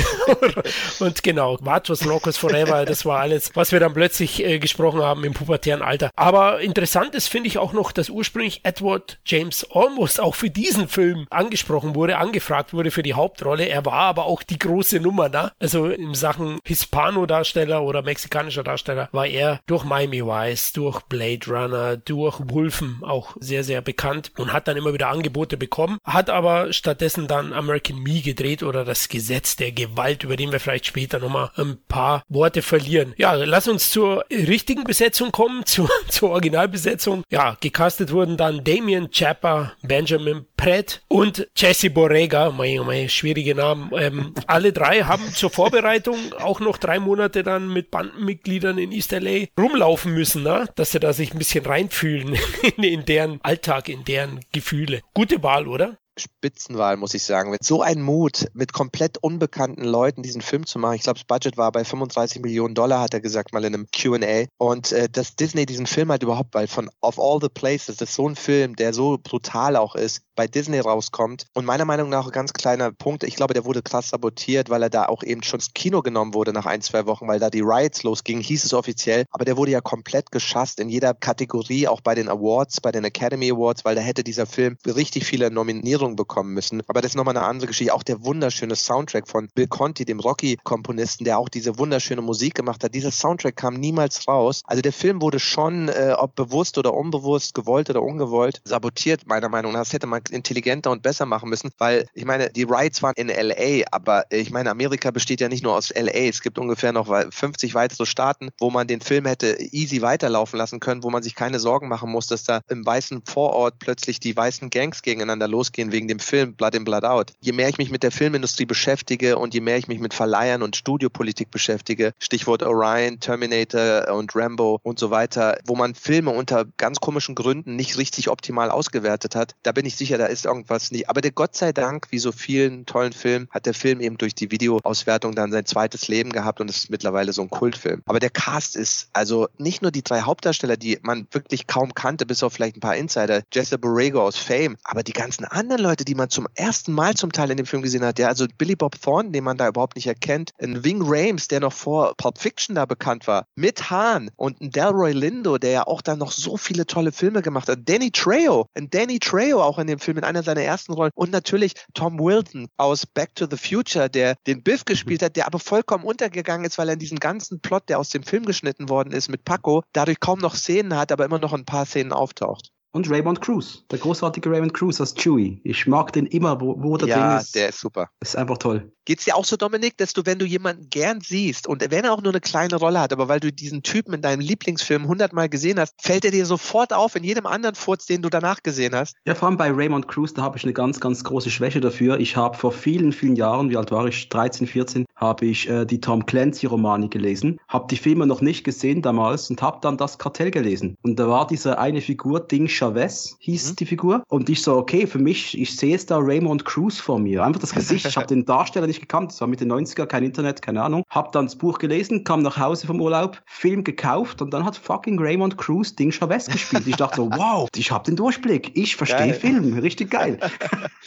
und 1.00 1.24
genau, 1.24 1.58
Vatos 1.62 2.04
Locos 2.04 2.38
Forever, 2.38 2.86
das 2.86 3.06
war 3.06 3.19
alles, 3.19 3.52
was 3.56 3.71
wir 3.71 3.80
dann 3.80 3.93
plötzlich 3.93 4.43
äh, 4.43 4.60
gesprochen 4.60 5.02
haben 5.02 5.24
im 5.24 5.34
pubertären 5.34 5.82
Alter. 5.82 6.12
Aber 6.15 6.62
interessant 6.62 7.15
ist, 7.15 7.28
finde 7.28 7.47
ich 7.47 7.58
auch 7.58 7.74
noch, 7.74 7.91
dass 7.91 8.10
ursprünglich 8.10 8.62
Edward 8.63 9.19
James 9.26 9.65
Almost 9.71 10.19
auch 10.19 10.36
für 10.36 10.50
diesen 10.50 10.88
Film 10.88 11.28
angesprochen 11.30 11.95
wurde, 11.95 12.17
angefragt 12.17 12.74
wurde 12.74 12.91
für 12.91 13.04
die 13.04 13.13
Hauptrolle. 13.13 13.65
Er 13.65 13.86
war 13.86 13.93
aber 13.93 14.26
auch 14.26 14.43
die 14.43 14.60
große 14.60 15.00
Nummer 15.00 15.30
da. 15.30 15.43
Ne? 15.43 15.52
Also 15.60 15.88
in 15.88 16.13
Sachen 16.13 16.60
Hispano-Darsteller 16.65 17.82
oder 17.82 18.02
mexikanischer 18.02 18.63
Darsteller 18.63 19.10
war 19.12 19.28
er 19.28 19.60
durch 19.65 19.84
Miami 19.84 20.26
Vice, 20.26 20.74
durch 20.74 21.02
Blade 21.02 21.47
Runner, 21.47 21.97
durch 21.97 22.39
Wolfen 22.43 23.00
auch 23.02 23.36
sehr, 23.39 23.63
sehr 23.63 23.82
bekannt 23.82 24.32
und 24.38 24.54
hat 24.54 24.67
dann 24.67 24.78
immer 24.78 24.93
wieder 24.93 25.10
Angebote 25.10 25.58
bekommen, 25.58 25.97
hat 26.04 26.30
aber 26.30 26.74
stattdessen 26.74 27.28
dann 27.28 27.54
American 27.54 28.00
Me 28.00 28.21
gedreht 28.21 28.63
oder 28.63 28.86
das 28.86 29.10
Gesetz 29.10 29.51
der 29.56 29.72
Gewalt, 29.72 30.24
über 30.24 30.36
den 30.36 30.52
wir 30.52 30.60
vielleicht 30.60 30.86
später 30.86 31.20
nochmal 31.20 31.52
ein 31.56 31.78
paar 31.88 32.24
Worte 32.30 32.62
verlieren. 32.62 33.14
Ja, 33.18 33.34
lass 33.34 33.68
uns 33.68 33.90
zur 33.90 34.26
richtigen 34.30 34.84
Besetzung 34.84 35.32
kommen, 35.32 35.64
zur, 35.66 35.90
zur 36.10 36.32
Originalbesetzung. 36.32 37.24
Ja, 37.30 37.58
gecastet 37.60 38.12
wurden 38.12 38.38
dann 38.38 38.64
Damien 38.64 39.10
Chapper, 39.12 39.74
Benjamin 39.82 40.46
Pratt 40.58 41.02
und 41.08 41.48
Jesse 41.56 41.90
Borrega, 41.90 42.52
mein, 42.52 42.80
mein 42.86 43.10
schwierige 43.10 43.56
Namen. 43.56 43.92
Ähm, 43.98 44.34
alle 44.48 44.74
drei 44.74 45.02
haben 45.02 45.34
zur 45.34 45.50
Vorbereitung 45.50 46.34
auch 46.40 46.60
noch 46.60 46.78
drei 46.78 47.00
Monate 47.00 47.44
dann 47.44 47.72
mit 47.72 47.92
Bandenmitgliedern 47.92 48.78
in 48.78 48.92
East 48.92 49.12
LA 49.12 49.46
rumlaufen 49.60 50.14
müssen, 50.14 50.44
ne? 50.44 50.68
dass 50.76 50.92
sie 50.92 51.00
da 51.00 51.14
sich 51.14 51.34
ein 51.34 51.38
bisschen 51.38 51.66
reinfühlen 51.66 52.38
in, 52.78 52.84
in 52.84 53.06
deren 53.06 53.40
Alltag, 53.42 53.90
in 53.90 54.04
deren 54.04 54.40
Gefühle. 54.52 55.02
Gute 55.14 55.42
Wahl, 55.44 55.68
oder? 55.68 55.98
Spitzenwahl, 56.17 56.97
muss 56.97 57.13
ich 57.13 57.24
sagen. 57.24 57.52
Mit 57.52 57.63
so 57.63 57.82
einem 57.82 58.04
Mut, 58.04 58.47
mit 58.54 58.74
komplett 58.74 59.17
unbekannten 59.17 59.84
Leuten 59.84 60.24
diesen 60.24 60.41
Film 60.41 60.65
zu 60.65 60.80
machen. 60.80 60.95
Ich 60.95 61.04
glaube, 61.04 61.19
das 61.19 61.26
Budget 61.26 61.58
war 61.58 61.71
bei 61.71 61.84
35 61.84 62.41
Millionen 62.41 62.76
Dollar, 62.76 63.02
hat 63.02 63.13
er 63.13 63.21
gesagt, 63.21 63.54
mal 63.54 63.63
in 63.63 63.74
einem 63.74 63.88
QA. 63.91 64.45
Und 64.58 64.91
äh, 64.91 65.10
dass 65.10 65.36
Disney 65.36 65.65
diesen 65.65 65.88
Film 65.88 66.12
halt 66.12 66.24
überhaupt, 66.24 66.54
weil 66.54 66.67
von 66.67 66.89
Of 67.02 67.19
All 67.19 67.39
the 67.41 67.50
Places, 67.50 67.97
das 67.97 68.10
ist 68.10 68.15
so 68.15 68.28
ein 68.28 68.36
Film, 68.36 68.76
der 68.76 68.93
so 68.93 69.17
brutal 69.21 69.76
auch 69.76 69.95
ist, 69.95 70.21
bei 70.36 70.47
Disney 70.47 70.80
rauskommt. 70.80 71.45
Und 71.54 71.65
meiner 71.65 71.86
Meinung 71.86 72.10
nach 72.10 72.26
ein 72.26 72.32
ganz 72.32 72.54
kleiner 72.54 72.91
Punkt, 72.91 73.24
ich 73.24 73.36
glaube, 73.36 73.54
der 73.54 73.65
wurde 73.65 73.82
krass 73.82 74.10
sabotiert, 74.10 74.69
weil 74.69 74.84
er 74.84 74.89
da 74.89 75.06
auch 75.06 75.24
eben 75.24 75.43
schon 75.43 75.60
ins 75.60 75.74
Kino 75.74 76.02
genommen 76.02 76.34
wurde 76.34 76.52
nach 76.54 76.65
ein, 76.65 76.82
zwei 76.82 77.06
Wochen, 77.06 77.28
weil 77.28 77.39
da 77.39 77.50
die 77.50 77.62
Riots 77.62 78.04
losgingen, 78.04 78.41
hieß 78.41 78.65
es 78.65 78.74
offiziell. 78.74 79.26
Aber 79.32 79.45
der 79.45 79.58
wurde 79.58 79.71
ja 79.71 79.82
komplett 79.82 80.32
geschasst 80.32 80.80
in 80.80 80.89
jeder 80.89 81.13
Kategorie, 81.13 81.88
auch 81.88 82.02
bei 82.02 82.15
den 82.15 82.30
Awards, 82.30 82.82
bei 82.82 82.91
den 82.91 83.04
Academy 83.04 83.52
Awards, 83.52 83.86
weil 83.86 83.95
da 83.95 84.02
hätte 84.02 84.24
dieser 84.24 84.45
Film 84.45 84.78
richtig 84.86 85.26
viele 85.26 85.52
Nominierungen 85.52 86.01
bekommen 86.10 86.54
müssen. 86.54 86.82
Aber 86.88 87.02
das 87.02 87.12
ist 87.12 87.16
nochmal 87.16 87.38
eine 87.38 87.46
andere 87.46 87.68
Geschichte. 87.68 87.94
Auch 87.94 88.04
der 88.04 88.24
wunderschöne 88.24 88.76
Soundtrack 88.76 89.28
von 89.28 89.48
Bill 89.54 89.68
Conti, 89.68 90.06
dem 90.06 90.20
Rocky-Komponisten, 90.20 91.26
der 91.26 91.38
auch 91.38 91.50
diese 91.50 91.78
wunderschöne 91.78 92.22
Musik 92.22 92.56
gemacht 92.56 92.84
hat. 92.84 92.94
Dieser 92.94 93.12
Soundtrack 93.12 93.56
kam 93.56 93.76
niemals 93.76 94.28
raus. 94.28 94.62
Also 94.66 94.82
der 94.82 94.94
Film 94.94 95.22
wurde 95.22 95.40
schon, 95.40 95.90
äh, 95.90 96.16
ob 96.18 96.36
bewusst 96.36 96.78
oder 96.78 96.94
unbewusst, 96.94 97.54
gewollt 97.54 97.90
oder 97.90 98.02
ungewollt, 98.02 98.62
sabotiert, 98.66 99.28
meiner 99.28 99.50
Meinung 99.50 99.74
nach. 99.74 99.82
Das 99.82 99.94
hätte 99.94 100.08
man 100.08 100.22
intelligenter 100.30 100.92
und 100.92 101.04
besser 101.04 101.26
machen 101.26 101.50
müssen, 101.50 101.72
weil 101.78 102.08
ich 102.14 102.26
meine, 102.26 102.50
die 102.50 102.64
Rides 102.64 103.02
waren 103.04 103.16
in 103.16 103.28
LA, 103.28 103.86
aber 103.92 104.26
ich 104.30 104.52
meine, 104.52 104.70
Amerika 104.70 105.12
besteht 105.12 105.42
ja 105.42 105.50
nicht 105.50 105.64
nur 105.64 105.76
aus 105.76 105.92
LA. 105.94 106.30
Es 106.30 106.42
gibt 106.42 106.58
ungefähr 106.60 106.94
noch 106.94 107.08
50 107.08 107.76
weitere 107.76 108.06
Staaten, 108.06 108.50
wo 108.60 108.70
man 108.70 108.88
den 108.88 109.02
Film 109.02 109.26
hätte 109.26 109.58
easy 109.72 110.02
weiterlaufen 110.02 110.58
lassen 110.58 110.80
können, 110.80 111.04
wo 111.04 111.10
man 111.10 111.24
sich 111.24 111.36
keine 111.36 111.60
Sorgen 111.60 111.88
machen 111.88 112.12
muss, 112.12 112.28
dass 112.28 112.44
da 112.44 112.62
im 112.70 112.86
weißen 112.86 113.24
Vorort 113.26 113.80
plötzlich 113.80 114.20
die 114.20 114.36
weißen 114.36 114.70
Gangs 114.70 115.02
gegeneinander 115.02 115.48
losgehen 115.48 115.90
wegen 115.91 116.08
dem 116.08 116.19
Film 116.19 116.56
Blood 116.56 116.75
in 116.75 116.84
Blood 116.84 117.04
Out. 117.04 117.32
Je 117.39 117.51
mehr 117.51 117.69
ich 117.69 117.77
mich 117.77 117.91
mit 117.91 118.04
der 118.04 118.12
Filmindustrie 118.12 118.65
beschäftige 118.65 119.38
und 119.38 119.54
je 119.54 119.62
mehr 119.62 119.77
ich 119.77 119.88
mich 119.88 119.99
mit 119.99 120.13
Verleihern 120.13 120.62
und 120.62 120.75
Studiopolitik 120.75 121.51
beschäftige, 121.51 122.13
Stichwort 122.19 122.63
Orion, 122.63 123.19
Terminator 123.19 124.13
und 124.13 124.36
Rambo 124.36 124.80
und 124.84 124.99
so 124.99 125.12
weiter, 125.12 125.58
wo 125.65 125.75
man 125.75 125.95
Filme 125.95 126.32
unter 126.32 126.65
ganz 126.77 126.99
komischen 126.99 127.36
Gründen 127.36 127.75
nicht 127.75 127.97
richtig 127.97 128.30
optimal 128.30 128.71
ausgewertet 128.71 129.36
hat, 129.36 129.56
da 129.63 129.71
bin 129.71 129.86
ich 129.86 129.95
sicher, 129.95 130.17
da 130.17 130.25
ist 130.25 130.45
irgendwas 130.45 130.91
nicht. 130.91 131.10
Aber 131.10 131.21
der 131.21 131.32
Gott 131.32 131.56
sei 131.56 131.71
Dank, 131.71 132.08
wie 132.12 132.19
so 132.19 132.32
vielen 132.32 132.86
tollen 132.86 133.13
Filmen, 133.13 133.47
hat 133.51 133.65
der 133.65 133.73
Film 133.73 134.01
eben 134.01 134.17
durch 134.17 134.36
die 134.36 134.51
Videoauswertung 134.51 135.36
dann 135.36 135.51
sein 135.51 135.65
zweites 135.65 136.08
Leben 136.08 136.32
gehabt 136.32 136.62
und 136.62 136.69
ist 136.69 136.89
mittlerweile 136.89 137.34
so 137.34 137.41
ein 137.41 137.49
Kultfilm. 137.49 138.01
Aber 138.06 138.19
der 138.19 138.30
Cast 138.30 138.75
ist 138.75 139.10
also 139.13 139.47
nicht 139.58 139.82
nur 139.82 139.91
die 139.91 140.04
drei 140.04 140.21
Hauptdarsteller, 140.21 140.77
die 140.77 140.99
man 141.01 141.27
wirklich 141.32 141.67
kaum 141.67 141.93
kannte, 141.93 142.25
bis 142.25 142.43
auf 142.43 142.54
vielleicht 142.54 142.77
ein 142.77 142.82
paar 142.82 142.95
Insider, 142.95 143.43
Jesse 143.51 143.77
Borrego 143.77 144.21
aus 144.21 144.38
Fame, 144.38 144.77
aber 144.84 145.04
die 145.04 145.13
ganzen 145.13 145.45
anderen 145.45 145.81
Leute, 145.82 146.06
die 146.06 146.15
man 146.15 146.30
zum 146.30 146.48
ersten 146.56 146.94
Mal 146.94 147.15
zum 147.15 147.32
Teil 147.32 147.52
in 147.52 147.58
dem 147.58 147.65
Film 147.65 147.82
gesehen 147.82 148.06
hat, 148.06 148.20
ja, 148.20 148.28
also 148.28 148.46
Billy 148.58 148.76
Bob 148.76 149.00
Thornton, 149.02 149.34
den 149.34 149.44
man 149.44 149.58
da 149.58 149.67
überhaupt 149.67 149.96
nicht 149.96 150.08
erkennt, 150.08 150.52
ein 150.60 150.84
Wing 150.84 151.02
Rames, 151.04 151.48
der 151.48 151.60
noch 151.60 151.74
vor 151.74 152.13
Pulp 152.17 152.38
Fiction 152.38 152.76
da 152.76 152.86
bekannt 152.86 153.28
war, 153.28 153.46
mit 153.56 153.89
Hahn 153.89 154.30
und 154.36 154.62
ein 154.62 154.72
Delroy 154.72 155.12
Lindo, 155.12 155.58
der 155.58 155.72
ja 155.72 155.88
auch 155.88 156.02
dann 156.02 156.20
noch 156.20 156.32
so 156.32 156.58
viele 156.58 156.86
tolle 156.86 157.12
Filme 157.12 157.41
gemacht 157.41 157.67
hat, 157.67 157.80
Danny 157.84 158.12
Trejo, 158.12 158.67
ein 158.74 158.89
Danny 158.89 159.20
Trejo 159.20 159.62
auch 159.62 159.80
in 159.80 159.88
dem 159.88 160.00
Film 160.00 160.17
in 160.17 160.24
einer 160.24 160.44
seiner 160.44 160.62
ersten 160.62 160.94
Rollen 160.94 161.12
und 161.15 161.32
natürlich 161.32 161.74
Tom 161.94 162.20
Wilton 162.20 162.67
aus 162.78 163.06
Back 163.06 163.36
to 163.36 163.48
the 163.50 163.58
Future, 163.58 164.10
der 164.10 164.36
den 164.48 164.63
Biff 164.63 164.86
gespielt 164.86 165.22
hat, 165.22 165.36
der 165.36 165.48
aber 165.48 165.60
vollkommen 165.60 166.04
untergegangen 166.04 166.65
ist, 166.65 166.78
weil 166.78 166.89
er 166.89 166.94
in 166.94 167.00
diesem 167.00 167.20
ganzen 167.20 167.62
Plot, 167.62 167.89
der 167.89 168.00
aus 168.00 168.10
dem 168.10 168.24
Film 168.24 168.46
geschnitten 168.46 168.89
worden 168.89 169.12
ist 169.12 169.30
mit 169.30 169.44
Paco, 169.46 169.84
dadurch 169.94 170.20
kaum 170.20 170.39
noch 170.39 170.56
Szenen 170.56 170.96
hat, 170.96 171.12
aber 171.12 171.26
immer 171.26 171.39
noch 171.39 171.54
ein 171.54 171.65
paar 171.65 171.86
Szenen 171.86 172.13
auftaucht. 172.13 172.70
Und 172.93 173.10
Raymond 173.10 173.39
Cruz, 173.39 173.86
der 173.89 173.99
großartige 173.99 174.49
Raymond 174.49 174.73
Cruz 174.73 174.99
als 174.99 175.15
Chewie. 175.15 175.62
Ich 175.63 175.88
mag 175.88 176.12
den 176.12 176.25
immer, 176.25 176.60
wo, 176.60 176.75
wo 176.77 176.97
der 176.97 177.08
ja, 177.08 177.17
drin 177.17 177.38
ist. 177.39 177.56
der 177.56 177.69
ist 177.69 177.80
super. 177.80 178.10
Ist 178.19 178.36
einfach 178.36 178.58
toll. 178.58 178.91
Geht's 179.12 179.26
dir 179.26 179.36
auch 179.36 179.43
so, 179.43 179.58
Dominik, 179.58 179.97
dass 179.97 180.13
du, 180.13 180.21
wenn 180.24 180.39
du 180.39 180.45
jemanden 180.45 180.89
gern 180.89 181.19
siehst 181.19 181.67
und 181.67 181.82
wenn 181.91 182.06
er 182.06 182.13
auch 182.13 182.21
nur 182.21 182.32
eine 182.32 182.39
kleine 182.39 182.78
Rolle 182.78 183.02
hat, 183.02 183.12
aber 183.12 183.28
weil 183.28 183.41
du 183.41 183.52
diesen 183.52 183.84
Typen 183.84 184.13
in 184.13 184.21
deinem 184.21 184.39
Lieblingsfilm 184.39 185.06
hundertmal 185.06 185.50
gesehen 185.50 185.82
hast, 185.82 185.95
fällt 186.02 186.24
er 186.24 186.32
dir 186.32 186.45
sofort 186.45 186.93
auf 186.93 187.17
in 187.17 187.26
jedem 187.26 187.45
anderen 187.45 187.76
Furz, 187.76 188.06
den 188.06 188.21
du 188.21 188.30
danach 188.30 188.63
gesehen 188.63 188.95
hast? 188.95 189.17
Ja, 189.26 189.36
vor 189.36 189.50
allem 189.50 189.58
bei 189.58 189.69
Raymond 189.69 190.08
Cruz, 190.08 190.34
da 190.34 190.43
habe 190.43 190.58
ich 190.58 190.63
eine 190.63 190.71
ganz, 190.71 191.02
ganz 191.02 191.26
große 191.26 191.50
Schwäche 191.50 191.82
dafür. 191.82 192.21
Ich 192.21 192.38
habe 192.38 192.58
vor 192.58 192.71
vielen, 192.71 193.12
vielen 193.12 193.36
Jahren, 193.36 193.69
wie 193.69 193.76
alt 193.76 193.91
war 193.91 194.08
ich? 194.08 194.30
13, 194.30 194.65
14, 194.65 195.06
habe 195.17 195.45
ich 195.45 195.67
äh, 195.67 195.84
die 195.84 196.00
Tom 196.00 196.26
Clancy-Romane 196.26 197.10
gelesen, 197.10 197.60
habe 197.67 197.88
die 197.91 197.97
Filme 197.97 198.26
noch 198.26 198.39
nicht 198.39 198.63
gesehen 198.63 199.02
damals 199.02 199.50
und 199.50 199.62
habe 199.62 199.80
dann 199.82 199.97
das 199.97 200.19
Kartell 200.19 200.52
gelesen. 200.52 200.95
Und 201.02 201.19
da 201.19 201.28
war 201.28 201.47
diese 201.47 201.80
eine 201.80 202.00
Figur, 202.00 202.39
Ding 202.39 202.69
Chavez, 202.69 203.36
hieß 203.39 203.71
mhm. 203.71 203.76
die 203.76 203.86
Figur. 203.88 204.24
Und 204.30 204.50
ich 204.50 204.62
so, 204.62 204.78
okay, 204.78 205.06
für 205.06 205.19
mich, 205.19 205.60
ich 205.60 205.76
sehe 205.76 205.97
es 205.97 206.06
da 206.06 206.17
Raymond 206.17 206.63
Cruz 206.63 206.97
vor 206.97 207.19
mir. 207.19 207.43
Einfach 207.43 207.60
das 207.60 207.74
Gesicht, 207.74 208.06
ich 208.08 208.15
habe 208.15 208.28
den 208.28 208.45
Darsteller 208.45 208.88
nicht 208.88 209.01
nicht 209.01 209.01
gekannt. 209.02 209.32
Das 209.32 209.42
war 209.42 209.48
Mitte 209.48 209.66
90er, 209.66 210.06
kein 210.06 210.24
Internet, 210.24 210.62
keine 210.62 210.82
Ahnung. 210.82 211.04
Hab 211.10 211.32
dann 211.34 211.46
das 211.46 211.58
Buch 211.58 211.80
gelesen, 211.80 212.24
kam 212.24 212.42
nach 212.42 212.58
Hause 212.58 212.88
vom 212.88 213.02
Urlaub, 213.02 213.42
Film 213.46 213.84
gekauft 213.84 214.42
und 214.42 214.54
dann 214.54 214.64
hat 214.64 214.78
fucking 214.78 215.20
Raymond 215.20 215.58
Cruz 215.58 215.96
Ding 215.96 216.12
Chavez 216.12 216.48
gespielt. 216.48 216.88
Ich 216.88 216.96
dachte 216.96 217.18
so, 217.18 217.30
wow, 217.32 217.68
ich 217.76 217.92
hab 217.92 218.06
den 218.06 218.16
Durchblick. 218.16 218.72
Ich 218.76 218.96
verstehe 218.96 219.34
Film. 219.34 219.78
Richtig 219.80 220.12
geil. 220.12 220.40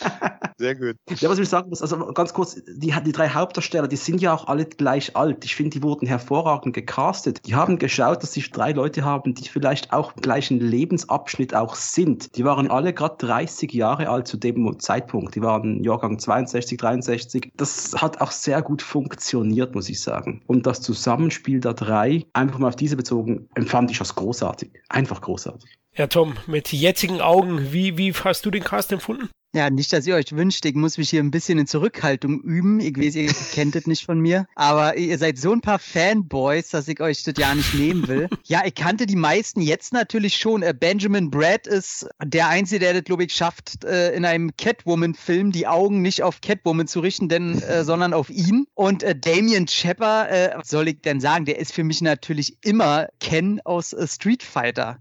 Sehr 0.59 0.75
gut. 0.75 0.97
Ja, 1.21 1.29
was 1.29 1.39
ich 1.39 1.49
sagen 1.49 1.71
muss, 1.71 1.83
also 1.83 1.97
ganz 2.13 2.33
kurz, 2.33 2.55
die, 2.67 2.95
die 3.05 3.13
drei 3.13 3.29
Hauptdarsteller, 3.29 3.89
die 3.89 3.97
sind 3.97 4.21
ja 4.21 4.35
auch 4.35 4.47
alle 4.47 4.67
gleich 4.67 5.17
alt. 5.17 5.45
Ich 5.45 5.57
finde, 5.57 5.71
die 5.71 5.83
wurden 5.83 6.07
hervorragend 6.07 6.75
gecastet. 6.75 7.47
Die 7.47 7.55
haben 7.55 7.79
geschaut, 7.79 8.23
dass 8.23 8.33
sie 8.33 8.43
drei 8.43 8.73
Leute 8.73 9.05
haben, 9.05 9.35
die 9.35 9.49
vielleicht 9.49 9.93
auch 9.93 10.15
im 10.15 10.23
gleichen 10.23 10.61
Lebensabschnitt 10.61 11.55
auch 11.55 11.75
sind. 11.75 12.37
Die 12.37 12.45
waren 12.45 12.71
alle 12.71 12.93
gerade 12.93 13.17
30 13.19 13.73
Jahre 13.73 14.09
alt 14.09 14.29
zu 14.29 14.37
dem 14.37 14.79
Zeitpunkt. 14.79 15.35
Die 15.35 15.43
waren 15.43 15.83
Jahrgang 15.83 16.19
62, 16.19 16.79
63. 16.79 17.53
Das 17.57 17.74
hat 17.97 18.21
auch 18.21 18.31
sehr 18.31 18.63
gut 18.63 18.83
funktioniert, 18.83 19.75
muss 19.75 19.89
ich 19.89 20.01
sagen. 20.01 20.43
Und 20.47 20.67
das 20.67 20.81
Zusammenspiel 20.81 21.61
der 21.61 21.75
drei, 21.75 22.25
einfach 22.33 22.59
mal 22.59 22.69
auf 22.69 22.77
diese 22.77 22.97
bezogen, 22.97 23.49
empfand 23.55 23.91
ich 23.91 24.01
als 24.01 24.15
großartig. 24.15 24.71
Einfach 24.89 25.21
großartig. 25.21 25.79
Ja, 25.97 26.09
Tom, 26.09 26.35
mit 26.47 26.73
jetzigen 26.73 27.21
Augen, 27.21 27.73
wie, 27.73 27.97
wie 27.97 28.13
hast 28.13 28.45
du 28.45 28.51
den 28.51 28.65
Cast 28.65 28.93
empfunden? 28.93 29.29
Ja, 29.55 29.71
nicht, 29.71 29.93
dass 29.93 30.05
ihr 30.05 30.17
euch 30.17 30.33
wünscht, 30.33 30.64
ich 30.67 30.75
muss 30.75 30.99
mich 30.99 31.11
hier 31.11 31.23
ein 31.23 31.31
bisschen 31.31 31.61
in 31.61 31.69
Zurückhaltung 31.69 32.40
üben. 32.40 32.81
Ich 32.81 32.99
weiß, 32.99 33.14
ihr 33.14 33.33
kennt 33.53 33.77
es 33.77 33.87
nicht 33.87 34.05
von 34.05 34.19
mir. 34.19 34.49
Aber 34.57 34.97
ihr 34.97 35.17
seid 35.17 35.38
so 35.38 35.53
ein 35.53 35.61
paar 35.61 35.79
Fanboys, 35.79 36.71
dass 36.71 36.88
ich 36.88 37.01
euch 37.01 37.23
das 37.23 37.35
ja 37.38 37.55
nicht 37.55 37.73
nehmen 37.73 38.09
will. 38.09 38.29
Ja, 38.47 38.62
ich 38.64 38.75
kannte 38.75 39.07
die 39.07 39.14
meisten 39.14 39.61
jetzt 39.61 39.93
natürlich 39.93 40.38
schon. 40.38 40.64
Äh, 40.64 40.75
Benjamin 40.79 41.31
Brad 41.31 41.69
ist 41.69 42.09
der 42.21 42.49
Einzige, 42.49 42.81
der 42.81 42.95
das, 42.95 43.05
glaube 43.05 43.23
ich, 43.23 43.33
schafft, 43.33 43.85
äh, 43.85 44.12
in 44.14 44.25
einem 44.25 44.57
Catwoman-Film 44.57 45.53
die 45.53 45.69
Augen 45.69 46.03
nicht 46.03 46.25
auf 46.25 46.40
Catwoman 46.40 46.88
zu 46.88 46.99
richten, 46.99 47.29
denn, 47.29 47.62
äh, 47.62 47.85
sondern 47.85 48.12
auf 48.12 48.31
ihn. 48.31 48.67
Und 48.75 49.05
äh, 49.05 49.14
Damien 49.14 49.67
Chepper, 49.67 50.55
was 50.57 50.69
soll 50.69 50.88
ich 50.88 51.01
denn 51.03 51.21
sagen, 51.21 51.45
der 51.45 51.61
ist 51.61 51.73
für 51.73 51.85
mich 51.85 52.01
natürlich 52.01 52.57
immer 52.62 53.07
Ken 53.21 53.61
aus 53.64 53.95
Street 54.07 54.43
Fighter. 54.43 54.99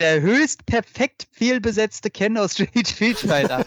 Der 0.00 0.20
höchst 0.20 0.66
perfekt 0.66 1.26
fehlbesetzte 1.32 2.10
Ken 2.10 2.36
aus 2.38 2.54
Street 2.54 3.18
Fighter 3.18 3.64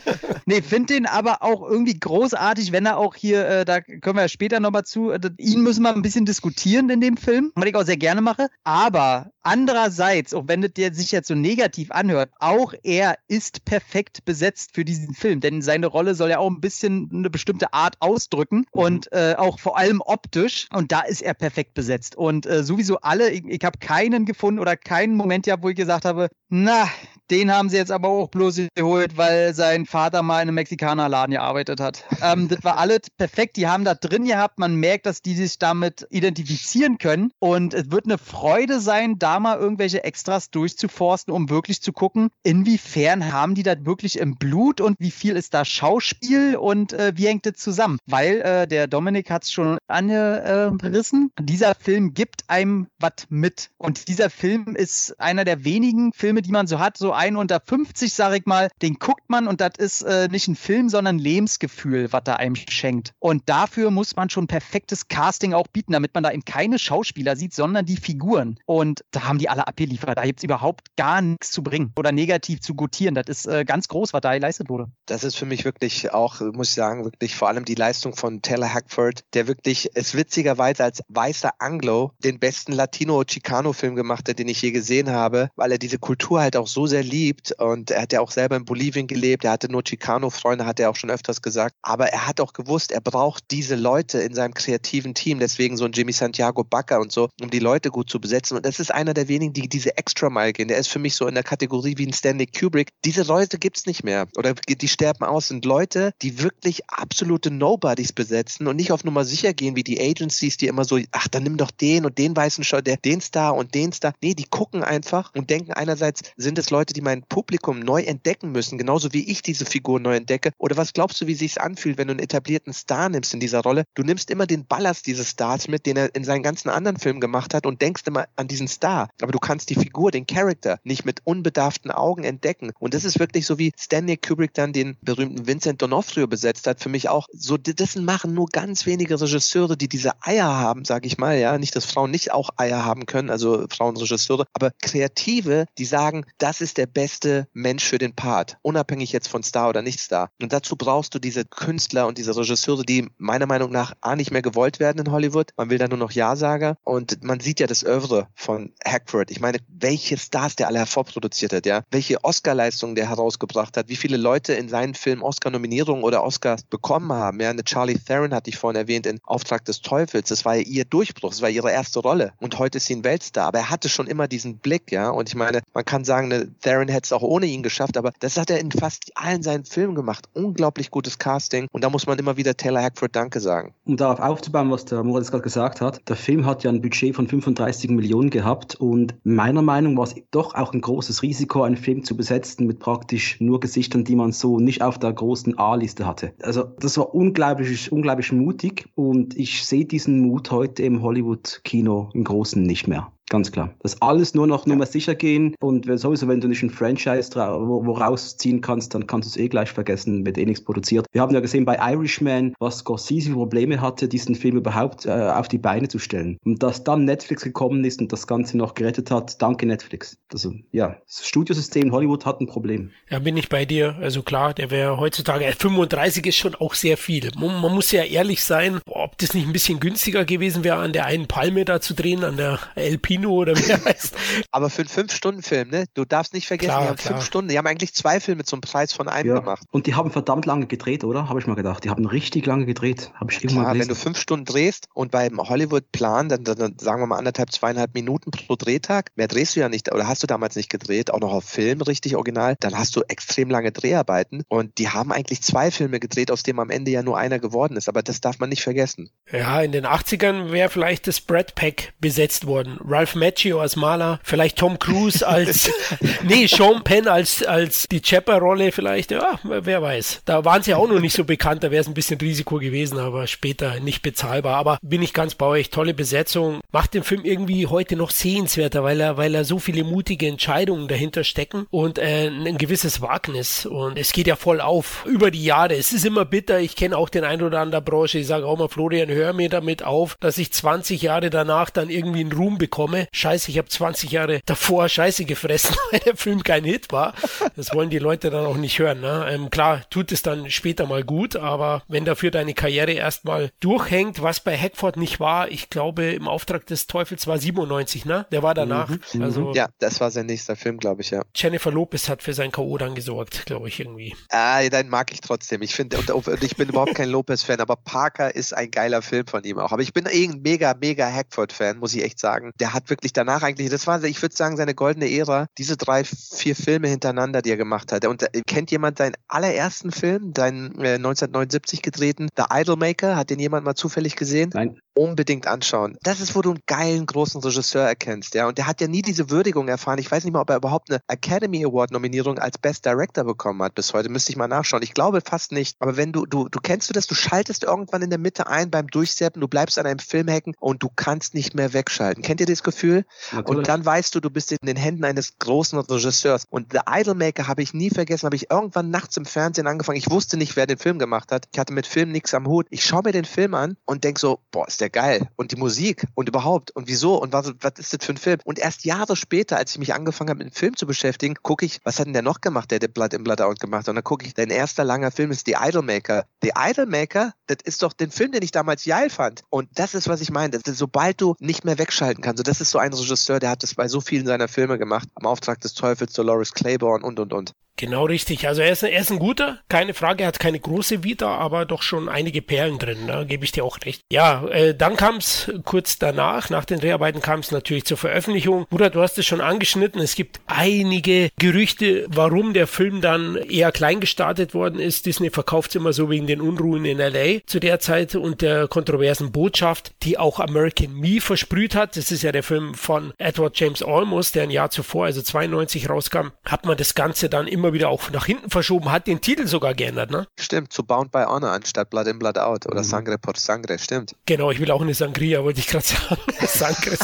nee, 0.49 0.61
finde 0.61 0.95
den 0.95 1.05
aber 1.05 1.43
auch 1.43 1.61
irgendwie 1.61 1.97
großartig, 1.97 2.71
wenn 2.71 2.85
er 2.85 2.97
auch 2.97 3.15
hier, 3.15 3.47
äh, 3.47 3.65
da 3.65 3.81
kommen 3.81 4.17
wir 4.17 4.23
ja 4.23 4.27
später 4.27 4.59
nochmal 4.59 4.83
zu, 4.83 5.11
äh, 5.11 5.19
ihn 5.37 5.61
müssen 5.61 5.83
wir 5.83 5.93
ein 5.93 6.01
bisschen 6.01 6.25
diskutieren 6.25 6.89
in 6.89 7.01
dem 7.01 7.17
Film, 7.17 7.51
was 7.55 7.65
ich 7.65 7.75
auch 7.75 7.85
sehr 7.85 7.97
gerne 7.97 8.21
mache. 8.21 8.47
Aber 8.63 9.31
andererseits, 9.43 10.33
auch 10.33 10.47
wenn 10.47 10.61
das 10.61 10.71
sich 10.95 11.11
jetzt 11.11 11.27
so 11.27 11.35
negativ 11.35 11.91
anhört, 11.91 12.31
auch 12.39 12.73
er 12.83 13.17
ist 13.27 13.63
perfekt 13.65 14.25
besetzt 14.25 14.71
für 14.73 14.83
diesen 14.83 15.13
Film, 15.13 15.39
denn 15.39 15.61
seine 15.61 15.87
Rolle 15.87 16.15
soll 16.15 16.31
ja 16.31 16.39
auch 16.39 16.49
ein 16.49 16.61
bisschen 16.61 17.09
eine 17.13 17.29
bestimmte 17.29 17.73
Art 17.73 17.95
ausdrücken 17.99 18.57
mhm. 18.57 18.65
und 18.71 19.11
äh, 19.11 19.35
auch 19.37 19.59
vor 19.59 19.77
allem 19.77 20.01
optisch. 20.01 20.67
Und 20.73 20.91
da 20.91 21.01
ist 21.01 21.21
er 21.21 21.35
perfekt 21.35 21.75
besetzt. 21.75 22.15
Und 22.15 22.45
äh, 22.47 22.63
sowieso 22.63 22.97
alle, 23.01 23.29
ich, 23.29 23.45
ich 23.45 23.63
habe 23.63 23.77
keinen 23.79 24.25
gefunden 24.25 24.59
oder 24.59 24.75
keinen 24.75 25.15
Moment 25.15 25.45
ja, 25.45 25.61
wo 25.61 25.69
ich 25.69 25.75
gesagt 25.79 26.05
habe, 26.05 26.27
na, 26.49 26.87
den 27.31 27.51
haben 27.51 27.69
sie 27.69 27.77
jetzt 27.77 27.91
aber 27.91 28.09
auch 28.09 28.29
bloß 28.29 28.61
geholt, 28.75 29.17
weil 29.17 29.53
sein 29.53 29.85
Vater 29.85 30.23
mal 30.23 30.37
in 30.37 30.49
einem 30.49 30.55
Mexikanerladen 30.55 31.33
gearbeitet 31.33 31.79
hat. 31.79 32.03
Ähm, 32.21 32.47
das 32.47 32.63
war 32.63 32.77
alles 32.77 33.01
perfekt. 33.17 33.57
Die 33.57 33.67
haben 33.67 33.85
da 33.85 33.93
drin 33.93 34.25
gehabt. 34.25 34.59
Man 34.59 34.75
merkt, 34.75 35.05
dass 35.05 35.21
die 35.21 35.35
sich 35.35 35.59
damit 35.59 36.07
identifizieren 36.09 36.97
können. 36.97 37.31
Und 37.39 37.73
es 37.73 37.91
wird 37.91 38.05
eine 38.05 38.17
Freude 38.17 38.79
sein, 38.79 39.19
da 39.19 39.39
mal 39.39 39.57
irgendwelche 39.57 40.03
Extras 40.03 40.49
durchzuforsten, 40.49 41.33
um 41.33 41.49
wirklich 41.49 41.81
zu 41.81 41.93
gucken, 41.93 42.29
inwiefern 42.43 43.31
haben 43.31 43.55
die 43.55 43.63
das 43.63 43.77
wirklich 43.83 44.19
im 44.19 44.35
Blut 44.35 44.81
und 44.81 44.99
wie 44.99 45.11
viel 45.11 45.35
ist 45.35 45.53
da 45.53 45.65
Schauspiel 45.65 46.55
und 46.55 46.93
äh, 46.93 47.13
wie 47.15 47.27
hängt 47.27 47.45
das 47.45 47.55
zusammen? 47.55 47.99
Weil 48.05 48.41
äh, 48.41 48.67
der 48.67 48.87
Dominik 48.87 49.29
hat 49.29 49.43
es 49.43 49.51
schon 49.51 49.77
angerissen. 49.87 51.31
Dieser 51.39 51.75
Film 51.75 52.13
gibt 52.13 52.49
einem 52.49 52.87
was 52.99 53.27
mit. 53.29 53.69
Und 53.77 54.07
dieser 54.07 54.29
Film 54.29 54.75
ist 54.75 55.19
einer 55.19 55.45
der 55.45 55.63
wenigen 55.63 56.11
Filme, 56.13 56.41
die 56.41 56.51
man 56.51 56.67
so 56.67 56.79
hat, 56.79 56.97
so 56.97 57.13
ein 57.19 57.35
unter 57.35 57.59
50, 57.59 58.13
sag 58.13 58.33
ich 58.33 58.45
mal, 58.45 58.69
den 58.81 58.95
guckt 58.95 59.29
man 59.29 59.47
und 59.47 59.59
das 59.59 59.71
ist 59.77 60.03
äh, 60.03 60.29
nicht 60.29 60.47
ein 60.47 60.55
Film, 60.55 60.87
sondern 60.87 61.17
ein 61.17 61.19
Lebensgefühl, 61.19 62.13
was 62.13 62.23
da 62.23 62.35
einem 62.35 62.55
schenkt. 62.55 63.11
Und 63.19 63.49
dafür 63.49 63.91
muss 63.91 64.15
man 64.15 64.29
schon 64.29 64.47
perfektes 64.47 65.09
Casting 65.09 65.53
auch 65.53 65.67
bieten, 65.67 65.91
damit 65.91 66.13
man 66.13 66.23
da 66.23 66.31
eben 66.31 66.45
keine 66.45 66.79
Schauspieler 66.79 67.35
sieht, 67.35 67.53
sondern 67.53 67.85
die 67.85 67.97
Figuren. 67.97 68.57
Und 68.65 69.03
da 69.11 69.23
haben 69.23 69.37
die 69.37 69.49
alle 69.49 69.67
abgeliefert. 69.67 70.17
Da 70.17 70.23
gibt 70.23 70.39
es 70.39 70.45
überhaupt 70.45 70.95
gar 70.95 71.21
nichts 71.21 71.51
zu 71.51 71.61
bringen 71.61 71.91
oder 71.97 72.13
negativ 72.13 72.61
zu 72.61 72.73
gutieren. 72.73 73.15
Das 73.15 73.25
ist 73.27 73.47
äh, 73.47 73.65
ganz 73.65 73.89
groß, 73.89 74.13
was 74.13 74.21
da 74.21 74.33
geleistet 74.33 74.69
wurde. 74.69 74.87
Das 75.05 75.25
ist 75.25 75.35
für 75.35 75.45
mich 75.45 75.65
wirklich 75.65 76.13
auch, 76.13 76.39
muss 76.39 76.69
ich 76.69 76.75
sagen, 76.75 77.03
wirklich 77.03 77.35
vor 77.35 77.49
allem 77.49 77.65
die 77.65 77.75
Leistung 77.75 78.15
von 78.15 78.41
Taylor 78.41 78.73
Hackford, 78.73 79.25
der 79.33 79.47
wirklich 79.47 79.89
es 79.93 80.15
witzigerweise 80.15 80.85
als 80.85 81.03
weißer 81.09 81.51
Anglo 81.59 82.13
den 82.23 82.39
besten 82.39 82.71
Latino-Chicano-Film 82.71 83.95
gemacht 83.95 84.29
hat, 84.29 84.39
den 84.39 84.47
ich 84.47 84.61
je 84.61 84.71
gesehen 84.71 85.09
habe, 85.09 85.49
weil 85.57 85.73
er 85.73 85.77
diese 85.77 85.99
Kultur 85.99 86.39
halt 86.39 86.55
auch 86.55 86.67
so 86.67 86.87
sehr 86.87 87.03
liebt 87.09 87.51
und 87.59 87.91
er 87.91 88.03
hat 88.03 88.13
ja 88.13 88.21
auch 88.21 88.31
selber 88.31 88.55
in 88.55 88.65
Bolivien 88.65 89.07
gelebt, 89.07 89.43
er 89.43 89.51
hatte 89.51 89.71
nur 89.71 89.83
Chicano-Freunde, 89.83 90.65
hat 90.65 90.79
er 90.79 90.89
auch 90.89 90.95
schon 90.95 91.09
öfters 91.09 91.41
gesagt, 91.41 91.75
aber 91.81 92.07
er 92.07 92.27
hat 92.27 92.39
auch 92.39 92.53
gewusst, 92.53 92.91
er 92.91 93.01
braucht 93.01 93.43
diese 93.51 93.75
Leute 93.75 94.19
in 94.19 94.33
seinem 94.33 94.53
kreativen 94.53 95.13
Team, 95.13 95.39
deswegen 95.39 95.77
so 95.77 95.85
ein 95.85 95.91
Jimmy 95.91 96.11
Santiago 96.11 96.63
Baca 96.63 96.97
und 96.97 97.11
so, 97.11 97.29
um 97.41 97.49
die 97.49 97.59
Leute 97.59 97.89
gut 97.89 98.09
zu 98.09 98.19
besetzen. 98.19 98.57
Und 98.57 98.65
das 98.65 98.79
ist 98.79 98.93
einer 98.93 99.13
der 99.13 99.27
wenigen, 99.27 99.53
die 99.53 99.67
diese 99.67 99.97
Extra-Mile 99.97 100.53
gehen, 100.53 100.67
der 100.67 100.77
ist 100.77 100.87
für 100.87 100.99
mich 100.99 101.15
so 101.15 101.27
in 101.27 101.33
der 101.33 101.43
Kategorie 101.43 101.97
wie 101.97 102.07
ein 102.07 102.13
Stanley 102.13 102.47
Kubrick, 102.47 102.89
diese 103.05 103.23
Leute 103.23 103.57
gibt 103.57 103.77
es 103.77 103.85
nicht 103.85 104.03
mehr. 104.03 104.27
Oder 104.37 104.53
die 104.53 104.87
sterben 104.87 105.25
aus, 105.25 105.47
sind 105.47 105.65
Leute, 105.65 106.13
die 106.21 106.41
wirklich 106.41 106.89
absolute 106.89 107.51
Nobodies 107.51 108.13
besetzen 108.13 108.67
und 108.67 108.75
nicht 108.75 108.91
auf 108.91 109.03
Nummer 109.03 109.25
sicher 109.25 109.53
gehen, 109.53 109.75
wie 109.75 109.83
die 109.83 109.99
Agencies, 109.99 110.57
die 110.57 110.67
immer 110.67 110.85
so, 110.85 110.99
ach, 111.11 111.27
dann 111.27 111.43
nimm 111.43 111.57
doch 111.57 111.71
den 111.71 112.05
und 112.05 112.17
den 112.17 112.35
weißen 112.35 112.63
Schau, 112.63 112.81
der, 112.81 112.97
den 112.97 113.21
Star 113.21 113.55
und 113.55 113.73
den 113.73 113.91
Star. 113.91 114.13
Nee, 114.21 114.33
die 114.33 114.45
gucken 114.45 114.83
einfach 114.83 115.33
und 115.35 115.49
denken 115.49 115.73
einerseits, 115.73 116.21
sind 116.37 116.57
es 116.57 116.69
Leute, 116.69 116.93
die 116.93 116.98
mein 117.01 117.23
Publikum 117.23 117.79
neu 117.79 118.01
entdecken 118.01 118.51
müssen, 118.51 118.77
genauso 118.77 119.13
wie 119.13 119.29
ich 119.29 119.41
diese 119.41 119.65
Figur 119.65 119.99
neu 119.99 120.15
entdecke? 120.15 120.51
Oder 120.57 120.77
was 120.77 120.93
glaubst 120.93 121.21
du, 121.21 121.27
wie 121.27 121.35
sich's 121.35 121.57
anfühlt, 121.57 121.97
wenn 121.97 122.07
du 122.07 122.13
einen 122.13 122.19
etablierten 122.19 122.73
Star 122.73 123.09
nimmst 123.09 123.33
in 123.33 123.39
dieser 123.39 123.61
Rolle? 123.61 123.83
Du 123.95 124.03
nimmst 124.03 124.29
immer 124.29 124.45
den 124.45 124.65
Ballast 124.65 125.07
dieses 125.07 125.29
Stars 125.29 125.67
mit, 125.67 125.85
den 125.85 125.97
er 125.97 126.13
in 126.15 126.23
seinen 126.23 126.43
ganzen 126.43 126.69
anderen 126.69 126.97
Filmen 126.97 127.19
gemacht 127.19 127.53
hat 127.53 127.65
und 127.65 127.81
denkst 127.81 128.03
immer 128.05 128.25
an 128.35 128.47
diesen 128.47 128.67
Star. 128.67 129.09
Aber 129.21 129.31
du 129.31 129.39
kannst 129.39 129.69
die 129.69 129.75
Figur, 129.75 130.11
den 130.11 130.25
Charakter 130.25 130.79
nicht 130.83 131.05
mit 131.05 131.21
unbedarften 131.23 131.91
Augen 131.91 132.23
entdecken. 132.23 132.71
Und 132.79 132.93
das 132.93 133.05
ist 133.05 133.19
wirklich 133.19 133.45
so 133.45 133.59
wie 133.59 133.71
Stanley 133.77 134.17
Kubrick 134.17 134.53
dann 134.53 134.73
den 134.73 134.97
berühmten 135.01 135.47
Vincent 135.47 135.81
D'Onofrio 135.81 136.27
besetzt 136.27 136.67
hat. 136.67 136.81
Für 136.81 136.89
mich 136.89 137.09
auch 137.09 137.27
so, 137.31 137.57
das 137.57 137.95
machen 137.95 138.33
nur 138.33 138.47
ganz 138.51 138.85
wenige 138.85 139.19
Regisseure, 139.19 139.77
die 139.77 139.87
diese 139.87 140.13
Eier 140.21 140.47
haben, 140.47 140.85
sage 140.85 141.07
ich 141.07 141.17
mal. 141.17 141.37
Ja, 141.37 141.57
nicht, 141.57 141.75
dass 141.75 141.85
Frauen 141.85 142.11
nicht 142.11 142.31
auch 142.31 142.49
Eier 142.57 142.85
haben 142.85 143.05
können, 143.05 143.29
also 143.29 143.65
Frauenregisseure, 143.69 144.45
aber 144.53 144.71
Kreative, 144.81 145.65
die 145.77 145.85
sagen, 145.85 146.25
das 146.37 146.61
ist 146.61 146.77
der 146.79 146.87
beste 146.87 147.47
Mensch 147.53 147.83
für 147.83 147.97
den 147.97 148.15
Part, 148.15 148.57
unabhängig 148.61 149.11
jetzt 149.11 149.27
von 149.27 149.43
Star 149.43 149.69
oder 149.69 149.81
nicht 149.81 149.99
Star. 149.99 150.31
Und 150.41 150.53
dazu 150.53 150.77
brauchst 150.77 151.13
du 151.13 151.19
diese 151.19 151.43
Künstler 151.45 152.07
und 152.07 152.17
diese 152.17 152.35
Regisseure, 152.35 152.83
die 152.83 153.07
meiner 153.17 153.45
Meinung 153.45 153.71
nach 153.71 153.93
A 154.01 154.15
nicht 154.15 154.31
mehr 154.31 154.41
gewollt 154.41 154.79
werden 154.79 155.05
in 155.05 155.11
Hollywood. 155.11 155.51
Man 155.57 155.69
will 155.69 155.77
da 155.77 155.87
nur 155.87 155.97
noch 155.97 156.11
Ja-Sager. 156.11 156.77
Und 156.83 157.21
man 157.23 157.41
sieht 157.41 157.59
ja 157.59 157.67
das 157.67 157.85
Oeuvre 157.85 158.27
von 158.33 158.71
Hackford. 158.85 159.29
Ich 159.29 159.41
meine, 159.41 159.59
welche 159.67 160.17
Stars 160.17 160.55
der 160.55 160.67
alle 160.67 160.79
hervorproduziert 160.79 161.51
hat, 161.51 161.65
ja, 161.65 161.83
welche 161.91 162.23
Oscar-Leistungen 162.23 162.95
der 162.95 163.09
herausgebracht 163.09 163.75
hat, 163.75 163.89
wie 163.89 163.97
viele 163.97 164.15
Leute 164.17 164.53
in 164.53 164.69
seinen 164.69 164.93
Filmen 164.93 165.21
Oscar-Nominierungen 165.21 166.03
oder 166.03 166.23
Oscars 166.23 166.63
bekommen 166.63 167.11
haben. 167.11 167.41
Ja, 167.41 167.49
eine 167.49 167.65
Charlie 167.65 167.99
Theron 167.99 168.33
hatte 168.33 168.49
ich 168.49 168.57
vorhin 168.57 168.79
erwähnt 168.79 169.05
in 169.05 169.19
Auftrag 169.23 169.65
des 169.65 169.81
Teufels. 169.81 170.29
Das 170.29 170.45
war 170.45 170.55
ihr 170.55 170.85
Durchbruch, 170.85 171.31
das 171.31 171.41
war 171.41 171.49
ihre 171.49 171.71
erste 171.71 171.99
Rolle. 171.99 172.31
Und 172.37 172.57
heute 172.57 172.77
ist 172.77 172.85
sie 172.85 172.95
ein 172.95 173.03
Weltstar. 173.03 173.47
Aber 173.47 173.59
er 173.59 173.69
hatte 173.69 173.89
schon 173.89 174.07
immer 174.07 174.29
diesen 174.29 174.59
Blick, 174.59 174.91
ja. 174.91 175.09
Und 175.09 175.27
ich 175.27 175.35
meine, 175.35 175.61
man 175.73 175.83
kann 175.83 176.05
sagen, 176.05 176.31
eine 176.31 176.47
Theron 176.69 176.87
hätte 176.87 177.05
es 177.05 177.13
auch 177.13 177.23
ohne 177.23 177.47
ihn 177.47 177.63
geschafft, 177.63 177.97
aber 177.97 178.11
das 178.19 178.37
hat 178.37 178.51
er 178.51 178.59
in 178.59 178.71
fast 178.71 179.11
allen 179.15 179.41
seinen 179.41 179.65
Filmen 179.65 179.95
gemacht. 179.95 180.29
Unglaublich 180.33 180.91
gutes 180.91 181.17
Casting. 181.17 181.67
Und 181.71 181.83
da 181.83 181.89
muss 181.89 182.05
man 182.05 182.19
immer 182.19 182.37
wieder 182.37 182.55
Taylor 182.55 182.83
Hackford 182.83 183.15
Danke 183.15 183.39
sagen. 183.39 183.73
Um 183.85 183.97
darauf 183.97 184.19
aufzubauen, 184.19 184.69
was 184.69 184.85
der 184.85 185.03
Moritz 185.03 185.31
gerade 185.31 185.41
gesagt 185.41 185.81
hat, 185.81 186.07
der 186.07 186.15
Film 186.15 186.45
hat 186.45 186.63
ja 186.63 186.69
ein 186.69 186.81
Budget 186.81 187.15
von 187.15 187.27
35 187.27 187.89
Millionen 187.89 188.29
gehabt 188.29 188.75
und 188.75 189.15
meiner 189.23 189.63
Meinung 189.63 189.93
nach 189.93 189.99
war 189.99 190.07
es 190.09 190.15
doch 190.29 190.53
auch 190.53 190.71
ein 190.71 190.81
großes 190.81 191.23
Risiko, 191.23 191.63
einen 191.63 191.75
Film 191.75 192.03
zu 192.03 192.15
besetzen 192.15 192.67
mit 192.67 192.77
praktisch 192.77 193.41
nur 193.41 193.59
Gesichtern, 193.59 194.03
die 194.03 194.15
man 194.15 194.31
so 194.31 194.59
nicht 194.59 194.83
auf 194.83 194.99
der 194.99 195.11
großen 195.11 195.57
A-Liste 195.57 196.05
hatte. 196.05 196.33
Also 196.43 196.65
das 196.79 196.99
war 196.99 197.15
unglaublich, 197.15 197.91
unglaublich 197.91 198.31
mutig 198.31 198.87
und 198.93 199.35
ich 199.35 199.65
sehe 199.65 199.85
diesen 199.85 200.19
Mut 200.19 200.51
heute 200.51 200.83
im 200.83 201.01
Hollywood-Kino 201.01 202.11
im 202.13 202.23
Großen 202.23 202.61
nicht 202.61 202.87
mehr. 202.87 203.11
Ganz 203.29 203.51
klar. 203.51 203.73
Das 203.81 204.01
alles 204.01 204.33
nur 204.33 204.47
noch 204.47 204.65
Nummer 204.65 204.85
sicher 204.85 205.15
gehen 205.15 205.55
und 205.59 205.85
sowieso, 205.99 206.27
wenn 206.27 206.41
du 206.41 206.47
nicht 206.47 206.63
ein 206.63 206.69
Franchise 206.69 207.29
wo, 207.35 207.85
wo 207.85 207.91
rausziehen 207.93 208.61
kannst, 208.61 208.95
dann 208.95 209.05
kannst 209.05 209.27
du 209.27 209.29
es 209.29 209.45
eh 209.45 209.49
gleich 209.49 209.71
vergessen, 209.71 210.25
wird 210.25 210.37
eh 210.37 210.45
nichts 210.45 210.63
produziert. 210.63 211.05
Wir 211.11 211.21
haben 211.21 211.33
ja 211.33 211.39
gesehen 211.39 211.65
bei 211.65 211.77
Irishman, 211.77 212.55
was 212.59 212.79
Scorsese 212.79 213.31
Probleme 213.31 213.81
hatte, 213.81 214.07
diesen 214.07 214.35
Film 214.35 214.57
überhaupt 214.57 215.05
äh, 215.05 215.11
auf 215.11 215.47
die 215.47 215.57
Beine 215.57 215.87
zu 215.87 215.99
stellen. 215.99 216.37
Und 216.43 216.63
dass 216.63 216.83
dann 216.83 217.05
Netflix 217.05 217.43
gekommen 217.43 217.83
ist 217.83 218.01
und 218.01 218.11
das 218.11 218.25
Ganze 218.25 218.57
noch 218.57 218.73
gerettet 218.73 219.11
hat, 219.11 219.41
danke 219.41 219.65
Netflix. 219.65 220.17
Also 220.33 220.53
ja, 220.71 220.97
das 221.05 221.27
Studiosystem 221.27 221.83
in 221.83 221.91
Hollywood 221.91 222.25
hat 222.25 222.41
ein 222.41 222.47
Problem. 222.47 222.91
Ja, 223.09 223.19
bin 223.19 223.37
ich 223.37 223.49
bei 223.49 223.65
dir. 223.65 223.95
Also 224.01 224.23
klar, 224.23 224.53
der 224.53 224.71
wäre 224.71 224.97
heutzutage, 224.97 225.45
35 225.57 226.25
ist 226.25 226.37
schon 226.37 226.55
auch 226.55 226.73
sehr 226.73 226.97
viel. 226.97 227.29
Man, 227.37 227.61
man 227.61 227.73
muss 227.73 227.91
ja 227.91 228.03
ehrlich 228.03 228.43
sein, 228.43 228.79
ob 228.87 229.17
das 229.17 229.33
nicht 229.33 229.45
ein 229.45 229.53
bisschen 229.53 229.79
günstiger 229.79 230.25
gewesen 230.25 230.63
wäre, 230.63 230.77
an 230.77 230.93
der 230.93 231.05
einen 231.05 231.27
Palme 231.27 231.65
da 231.65 231.79
zu 231.79 231.93
drehen, 231.93 232.23
an 232.23 232.37
der 232.37 232.59
El 232.75 232.97
Pino 233.19 233.31
oder 233.33 233.55
wie 233.57 233.69
er 233.69 233.83
heißt. 233.83 234.15
Aber 234.51 234.69
für 234.69 234.81
einen 234.81 234.89
Fünf-Stunden-Film, 234.89 235.69
ne? 235.69 235.85
Du 235.93 236.05
darfst 236.05 236.33
nicht 236.33 236.47
vergessen, 236.47 236.69
klar, 236.69 236.81
die 236.81 236.87
haben 236.89 236.97
klar. 236.97 237.13
fünf 237.15 237.25
Stunden, 237.25 237.49
die 237.49 237.57
haben 237.57 237.67
eigentlich 237.67 237.93
zwei 237.93 238.19
Filme 238.19 238.43
zum 238.43 238.61
Preis 238.61 238.93
von 238.93 239.07
einem 239.07 239.29
ja. 239.29 239.39
gemacht. 239.39 239.63
Und 239.71 239.87
die 239.87 239.95
haben 239.95 240.11
verdammt 240.11 240.45
lange 240.45 240.67
gedreht, 240.67 241.03
oder? 241.03 241.29
Habe 241.29 241.39
ich 241.39 241.47
mal 241.47 241.55
gedacht. 241.55 241.83
Die 241.83 241.89
haben 241.89 242.05
richtig 242.05 242.45
lange 242.45 242.65
gedreht. 242.65 243.11
Habe 243.15 243.31
ich 243.31 243.43
irgendwann 243.43 243.65
Klar, 243.65 243.79
wenn 243.79 243.87
du 243.87 243.95
fünf 243.95 244.17
Stunden 244.17 244.45
drehst 244.45 244.87
und 244.93 245.11
beim 245.11 245.37
Hollywood-Plan, 245.37 246.29
dann, 246.29 246.43
dann, 246.43 246.57
dann, 246.57 246.79
sagen 246.79 247.01
wir 247.01 247.07
mal 247.07 247.17
anderthalb, 247.17 247.51
zweieinhalb 247.51 247.93
Minuten 247.93 248.31
pro 248.31 248.55
Drehtag, 248.55 249.11
mehr 249.15 249.27
drehst 249.27 249.55
du 249.55 249.59
ja 249.59 249.69
nicht, 249.69 249.91
oder 249.91 250.07
hast 250.07 250.23
du 250.23 250.27
damals 250.27 250.55
nicht 250.55 250.69
gedreht, 250.69 251.11
auch 251.11 251.19
noch 251.19 251.33
auf 251.33 251.43
Film 251.43 251.81
richtig 251.81 252.15
original, 252.15 252.55
dann 252.59 252.77
hast 252.77 252.95
du 252.95 253.01
extrem 253.07 253.49
lange 253.49 253.71
Dreharbeiten 253.71 254.43
und 254.47 254.77
die 254.77 254.89
haben 254.89 255.11
eigentlich 255.11 255.41
zwei 255.41 255.71
Filme 255.71 255.99
gedreht, 255.99 256.31
aus 256.31 256.43
denen 256.43 256.59
am 256.59 256.69
Ende 256.69 256.91
ja 256.91 257.03
nur 257.03 257.17
einer 257.17 257.39
geworden 257.39 257.77
ist, 257.77 257.89
aber 257.89 258.01
das 258.01 258.21
darf 258.21 258.39
man 258.39 258.49
nicht 258.49 258.63
vergessen. 258.63 259.09
Ja, 259.31 259.61
in 259.61 259.71
den 259.71 259.85
80ern 259.85 260.51
wäre 260.51 260.69
vielleicht 260.69 261.07
das 261.07 261.21
Brad 261.21 261.55
Pack 261.55 261.93
besetzt 261.99 262.45
worden. 262.45 262.77
Ralph 262.83 263.08
Macchio 263.15 263.59
als 263.59 263.75
Maler, 263.75 264.19
vielleicht 264.23 264.57
Tom 264.57 264.79
Cruise 264.79 265.25
als, 265.25 265.71
nee, 266.23 266.47
Sean 266.47 266.83
Penn 266.83 267.07
als, 267.07 267.43
als 267.43 267.87
die 267.89 268.01
Chapper-Rolle 268.01 268.71
vielleicht, 268.71 269.11
ja, 269.11 269.39
wer 269.43 269.81
weiß. 269.81 270.21
Da 270.25 270.45
waren 270.45 270.63
sie 270.63 270.73
auch 270.73 270.87
noch 270.87 270.99
nicht 270.99 271.15
so 271.15 271.23
bekannt, 271.23 271.63
da 271.63 271.71
wäre 271.71 271.81
es 271.81 271.87
ein 271.87 271.93
bisschen 271.93 272.19
Risiko 272.19 272.57
gewesen, 272.57 272.99
aber 272.99 273.27
später 273.27 273.79
nicht 273.79 274.01
bezahlbar. 274.01 274.57
Aber 274.57 274.77
bin 274.81 275.01
ich 275.01 275.13
ganz 275.13 275.35
bei 275.35 275.45
euch, 275.45 275.69
tolle 275.69 275.93
Besetzung, 275.93 276.61
macht 276.71 276.93
den 276.93 277.03
Film 277.03 277.23
irgendwie 277.23 277.67
heute 277.67 277.95
noch 277.95 278.11
sehenswerter, 278.11 278.83
weil 278.83 278.99
er, 278.99 279.17
weil 279.17 279.35
er 279.35 279.45
so 279.45 279.59
viele 279.59 279.83
mutige 279.83 280.27
Entscheidungen 280.27 280.87
dahinter 280.87 281.23
stecken 281.23 281.65
und 281.69 281.97
äh, 281.97 282.27
ein 282.27 282.57
gewisses 282.57 283.01
Wagnis. 283.01 283.65
Und 283.65 283.97
es 283.97 284.11
geht 284.11 284.27
ja 284.27 284.35
voll 284.35 284.61
auf 284.61 285.05
über 285.05 285.31
die 285.31 285.43
Jahre. 285.43 285.75
Es 285.75 285.93
ist 285.93 286.05
immer 286.05 286.25
bitter, 286.25 286.59
ich 286.59 286.75
kenne 286.75 286.97
auch 286.97 287.09
den 287.09 287.23
einen 287.23 287.43
oder 287.43 287.59
anderen 287.59 287.85
Branche, 287.85 288.19
ich 288.19 288.27
sage 288.27 288.45
auch 288.45 288.57
mal, 288.57 288.67
Florian, 288.67 289.09
hör 289.09 289.33
mir 289.33 289.49
damit 289.49 289.83
auf, 289.83 290.17
dass 290.19 290.37
ich 290.37 290.51
20 290.51 291.01
Jahre 291.01 291.29
danach 291.29 291.69
dann 291.69 291.89
irgendwie 291.89 292.21
einen 292.21 292.31
Ruhm 292.31 292.57
bekomme. 292.57 292.98
Scheiße, 293.11 293.51
ich 293.51 293.57
habe 293.57 293.67
20 293.67 294.11
Jahre 294.11 294.41
davor 294.45 294.89
Scheiße 294.89 295.25
gefressen, 295.25 295.75
weil 295.91 295.99
der 295.99 296.15
Film 296.15 296.43
kein 296.43 296.63
Hit 296.63 296.91
war. 296.91 297.13
Das 297.55 297.73
wollen 297.73 297.89
die 297.89 297.99
Leute 297.99 298.29
dann 298.29 298.45
auch 298.45 298.57
nicht 298.57 298.79
hören. 298.79 299.01
Ne? 299.01 299.27
Ähm, 299.29 299.49
klar, 299.49 299.81
tut 299.89 300.11
es 300.11 300.21
dann 300.21 300.49
später 300.49 300.85
mal 300.85 301.03
gut, 301.03 301.35
aber 301.35 301.83
wenn 301.87 302.05
dafür 302.05 302.31
deine 302.31 302.53
Karriere 302.53 302.91
erstmal 302.91 303.51
durchhängt, 303.59 304.21
was 304.21 304.39
bei 304.39 304.57
Hackford 304.57 304.97
nicht 304.97 305.19
war, 305.19 305.49
ich 305.49 305.69
glaube, 305.69 306.11
im 306.11 306.27
Auftrag 306.27 306.65
des 306.65 306.87
Teufels 306.87 307.27
war 307.27 307.37
97, 307.37 308.05
ne? 308.05 308.25
Der 308.31 308.43
war 308.43 308.53
danach. 308.53 308.89
Mhm, 308.89 308.99
mhm. 309.13 309.21
also, 309.21 309.53
ja, 309.53 309.67
das 309.79 309.99
war 309.99 310.11
sein 310.11 310.25
nächster 310.25 310.55
Film, 310.55 310.77
glaube 310.77 311.01
ich, 311.01 311.11
ja. 311.11 311.21
Jennifer 311.35 311.71
Lopez 311.71 312.09
hat 312.09 312.23
für 312.23 312.33
sein 312.33 312.51
K.O. 312.51 312.77
dann 312.77 312.95
gesorgt, 312.95 313.45
glaube 313.45 313.67
ich, 313.67 313.79
irgendwie. 313.79 314.15
Ah, 314.29 314.67
den 314.67 314.89
mag 314.89 315.11
ich 315.11 315.21
trotzdem. 315.21 315.61
Ich 315.61 315.73
finde, 315.73 315.97
und, 315.97 316.09
und 316.09 316.43
ich 316.43 316.55
bin 316.55 316.69
überhaupt 316.69 316.95
kein 316.95 317.09
Lopez-Fan, 317.19 317.59
aber 317.59 317.75
Parker 317.75 318.33
ist 318.35 318.53
ein 318.53 318.71
geiler 318.71 319.01
Film 319.01 319.27
von 319.27 319.43
ihm 319.43 319.59
auch. 319.59 319.71
Aber 319.71 319.81
ich 319.81 319.93
bin 319.93 320.05
eh 320.05 320.25
ein 320.25 320.41
mega, 320.41 320.75
mega 320.79 321.11
Hackford-Fan, 321.11 321.77
muss 321.77 321.93
ich 321.93 322.03
echt 322.03 322.19
sagen. 322.19 322.51
Der 322.59 322.73
hat 322.73 322.78
wirklich 322.87 323.13
danach 323.13 323.43
eigentlich, 323.43 323.69
das 323.69 323.87
war, 323.87 324.03
ich 324.03 324.21
würde 324.21 324.35
sagen, 324.35 324.57
seine 324.57 324.75
goldene 324.75 325.09
Ära, 325.11 325.47
diese 325.57 325.77
drei, 325.77 326.03
vier 326.03 326.55
Filme 326.55 326.87
hintereinander, 326.87 327.41
die 327.41 327.51
er 327.51 327.57
gemacht 327.57 327.91
hat. 327.91 328.05
Und 328.05 328.23
äh, 328.23 328.41
kennt 328.45 328.71
jemand 328.71 328.97
seinen 328.97 329.15
allerersten 329.27 329.91
Film, 329.91 330.33
deinen 330.33 330.75
äh, 330.79 330.95
1979 330.95 331.81
gedrehten, 331.81 332.29
The 332.37 332.43
Idolmaker? 332.51 333.15
Hat 333.15 333.29
den 333.29 333.39
jemand 333.39 333.65
mal 333.65 333.75
zufällig 333.75 334.15
gesehen? 334.15 334.51
Nein 334.53 334.79
unbedingt 334.99 335.47
anschauen. 335.47 335.97
Das 336.03 336.19
ist, 336.19 336.35
wo 336.35 336.41
du 336.41 336.49
einen 336.49 336.63
geilen, 336.65 337.05
großen 337.05 337.41
Regisseur 337.41 337.87
erkennst, 337.87 338.35
ja. 338.35 338.47
Und 338.47 338.57
der 338.57 338.67
hat 338.67 338.81
ja 338.81 338.87
nie 338.87 339.01
diese 339.01 339.29
Würdigung 339.29 339.69
erfahren. 339.69 339.97
Ich 339.97 340.11
weiß 340.11 340.25
nicht 340.25 340.33
mal, 340.33 340.41
ob 340.41 340.49
er 340.49 340.57
überhaupt 340.57 340.91
eine 340.91 340.99
Academy 341.07 341.63
Award 341.63 341.91
Nominierung 341.91 342.37
als 342.37 342.57
Best 342.57 342.85
Director 342.85 343.23
bekommen 343.23 343.63
hat 343.63 343.75
bis 343.75 343.93
heute. 343.93 344.09
Müsste 344.09 344.33
ich 344.33 344.35
mal 344.35 344.49
nachschauen. 344.49 344.83
Ich 344.83 344.93
glaube 344.93 345.21
fast 345.21 345.53
nicht. 345.53 345.77
Aber 345.79 345.95
wenn 345.95 346.11
du, 346.11 346.25
du, 346.25 346.49
du 346.49 346.59
kennst 346.59 346.89
du 346.89 346.93
das, 346.93 347.07
du 347.07 347.15
schaltest 347.15 347.63
irgendwann 347.63 348.01
in 348.01 348.09
der 348.09 348.19
Mitte 348.19 348.47
ein 348.47 348.71
beim 348.71 348.87
Durchseppen, 348.87 349.39
du 349.39 349.47
bleibst 349.47 349.79
an 349.79 349.85
einem 349.85 349.99
Film 349.99 350.29
hacken 350.29 350.53
und 350.59 350.83
du 350.83 350.89
kannst 350.93 351.33
nicht 351.33 351.55
mehr 351.55 351.71
wegschalten. 351.71 352.21
Kennt 352.21 352.41
ihr 352.41 352.45
das 352.45 352.61
Gefühl? 352.61 353.05
Natürlich. 353.31 353.57
Und 353.57 353.67
dann 353.69 353.85
weißt 353.85 354.13
du, 354.13 354.19
du 354.19 354.29
bist 354.29 354.51
in 354.51 354.57
den 354.63 354.75
Händen 354.75 355.05
eines 355.05 355.37
großen 355.39 355.79
Regisseurs. 355.79 356.43
Und 356.49 356.73
The 356.73 356.79
Idolmaker 356.89 357.47
habe 357.47 357.61
ich 357.61 357.73
nie 357.73 357.89
vergessen, 357.89 358.25
habe 358.25 358.35
ich 358.35 358.51
irgendwann 358.51 358.89
nachts 358.89 359.15
im 359.15 359.23
Fernsehen 359.23 359.65
angefangen. 359.65 359.97
Ich 359.97 360.09
wusste 360.09 360.35
nicht, 360.35 360.57
wer 360.57 360.67
den 360.67 360.77
Film 360.77 360.99
gemacht 360.99 361.31
hat. 361.31 361.47
Ich 361.53 361.57
hatte 361.57 361.71
mit 361.71 361.87
Film 361.87 362.11
nichts 362.11 362.33
am 362.33 362.47
Hut. 362.47 362.67
Ich 362.69 362.83
schaue 362.83 363.03
mir 363.05 363.13
den 363.13 363.25
Film 363.25 363.53
an 363.53 363.77
und 363.85 364.03
denke 364.03 364.19
so, 364.19 364.39
boah, 364.51 364.67
ist 364.67 364.81
der 364.81 364.88
geil. 364.89 365.29
Und 365.35 365.51
die 365.51 365.55
Musik 365.55 366.05
und 366.15 366.29
überhaupt 366.29 366.71
und 366.71 366.87
wieso 366.87 367.21
und 367.21 367.33
was, 367.33 367.53
was 367.61 367.73
ist 367.77 367.93
das 367.93 368.05
für 368.05 368.13
ein 368.13 368.17
Film? 368.17 368.39
Und 368.43 368.59
erst 368.59 368.85
Jahre 368.85 369.15
später, 369.15 369.57
als 369.57 369.71
ich 369.71 369.79
mich 369.79 369.93
angefangen 369.93 370.29
habe, 370.29 370.43
mit 370.43 370.53
dem 370.53 370.55
Film 370.55 370.75
zu 370.75 370.85
beschäftigen, 370.85 371.35
gucke 371.41 371.65
ich, 371.65 371.79
was 371.83 371.99
hat 371.99 372.05
denn 372.05 372.13
der 372.13 372.21
noch 372.21 372.41
gemacht, 372.41 372.71
der 372.71 372.79
The 372.81 372.87
Blood 372.87 373.13
in 373.13 373.23
Blood 373.23 373.41
Out 373.41 373.59
gemacht? 373.59 373.87
Und 373.89 373.95
dann 373.95 374.03
gucke 374.03 374.25
ich, 374.25 374.33
dein 374.33 374.49
erster 374.49 374.83
langer 374.83 375.11
Film 375.11 375.31
ist 375.31 375.45
The 375.45 375.55
Idolmaker. 375.59 376.25
The 376.41 376.51
Idolmaker, 376.57 377.33
das 377.47 377.57
ist 377.63 377.81
doch 377.83 377.93
den 377.93 378.11
Film, 378.11 378.31
den 378.31 378.43
ich 378.43 378.51
damals 378.51 378.85
geil 378.85 379.09
fand. 379.09 379.43
Und 379.49 379.69
das 379.75 379.93
ist, 379.93 380.07
was 380.07 380.21
ich 380.21 380.31
meine. 380.31 380.51
Das 380.51 380.61
ist, 380.71 380.77
sobald 380.77 381.21
du 381.21 381.35
nicht 381.39 381.65
mehr 381.65 381.77
wegschalten 381.77 382.23
kannst, 382.23 382.37
so, 382.37 382.43
das 382.43 382.61
ist 382.61 382.71
so 382.71 382.79
ein 382.79 382.93
Regisseur, 382.93 383.39
der 383.39 383.51
hat 383.51 383.63
das 383.63 383.75
bei 383.75 383.87
so 383.87 384.01
vielen 384.01 384.25
seiner 384.25 384.47
Filme 384.47 384.77
gemacht, 384.77 385.07
am 385.15 385.25
Auftrag 385.25 385.59
des 385.61 385.73
Teufels, 385.73 386.13
Dolores 386.13 386.53
Claiborne 386.53 387.03
und, 387.03 387.19
und, 387.19 387.33
und. 387.33 387.53
Genau 387.79 388.03
richtig. 388.03 388.45
Also 388.45 388.61
er 388.61 388.73
ist, 388.73 388.83
er 388.83 388.99
ist 388.99 389.09
ein 389.09 389.19
guter, 389.19 389.59
keine 389.69 389.93
Frage, 389.93 390.23
er 390.23 390.27
hat 390.27 390.37
keine 390.37 390.59
große 390.59 391.05
Vita, 391.05 391.37
aber 391.37 391.63
doch 391.63 391.81
schon 391.81 392.09
einige 392.09 392.41
Perlen 392.41 392.77
drin, 392.77 393.07
da 393.07 393.23
gebe 393.23 393.45
ich 393.45 393.53
dir 393.53 393.63
auch 393.63 393.77
recht. 393.85 394.01
Ja, 394.11 394.45
äh, 394.47 394.75
dann 394.75 394.97
kam 394.97 395.15
es 395.15 395.49
kurz 395.63 395.97
danach, 395.97 396.49
nach 396.49 396.65
den 396.65 396.81
Dreharbeiten 396.81 397.21
kam 397.21 397.39
es 397.39 397.51
natürlich 397.51 397.85
zur 397.85 397.95
Veröffentlichung. 397.95 398.65
Bruder, 398.69 398.89
du 398.89 399.01
hast 399.01 399.17
es 399.17 399.25
schon 399.25 399.39
angeschnitten, 399.39 400.01
es 400.01 400.15
gibt 400.15 400.41
einige 400.45 401.29
Gerüchte, 401.39 402.05
warum 402.09 402.51
der 402.53 402.67
Film 402.67 402.99
dann 402.99 403.37
eher 403.37 403.71
klein 403.71 404.01
gestartet 404.01 404.53
worden 404.53 404.81
ist. 404.81 405.05
Disney 405.05 405.29
verkauft 405.29 405.69
es 405.69 405.75
immer 405.75 405.93
so 405.93 406.09
wegen 406.09 406.27
den 406.27 406.41
Unruhen 406.41 406.83
in 406.83 406.97
LA 406.97 407.39
zu 407.45 407.61
der 407.61 407.79
Zeit 407.79 408.13
und 408.13 408.41
der 408.41 408.67
kontroversen 408.67 409.31
Botschaft, 409.31 409.93
die 410.03 410.17
auch 410.17 410.41
American 410.41 410.93
Me 410.95 411.21
versprüht 411.21 411.75
hat. 411.75 411.95
Das 411.95 412.11
ist 412.11 412.23
ja 412.23 412.33
der 412.33 412.43
Film 412.43 412.73
von 412.73 413.13
Edward 413.17 413.57
James 413.57 413.81
Olmos, 413.81 414.33
der 414.33 414.43
ein 414.43 414.51
Jahr 414.51 414.69
zuvor, 414.69 415.05
also 415.05 415.21
92 415.21 415.89
rauskam, 415.89 416.31
hat 416.43 416.65
man 416.65 416.75
das 416.75 416.93
Ganze 416.93 417.29
dann 417.29 417.47
immer 417.47 417.68
immer 417.69 417.73
wieder 417.73 417.89
auch 417.89 418.09
nach 418.11 418.25
hinten 418.25 418.49
verschoben, 418.49 418.91
hat 418.91 419.07
den 419.07 419.21
Titel 419.21 419.47
sogar 419.47 419.73
geändert, 419.73 420.09
ne? 420.09 420.27
Stimmt, 420.39 420.73
zu 420.73 420.83
Bound 420.83 421.11
by 421.11 421.23
Honor 421.25 421.51
anstatt 421.51 421.89
Blood 421.89 422.07
in 422.07 422.19
Blood 422.19 422.37
Out 422.37 422.65
oder 422.65 422.81
mhm. 422.81 422.85
Sangre 422.85 423.17
por 423.17 423.35
Sangre, 423.37 423.77
stimmt. 423.77 424.15
Genau, 424.25 424.51
ich 424.51 424.59
will 424.59 424.71
auch 424.71 424.81
eine 424.81 424.93
Sangria, 424.93 425.43
wollte 425.43 425.59
ich 425.59 425.67
gerade 425.67 425.85
sagen. 425.85 426.21
Sangre, 426.47 426.97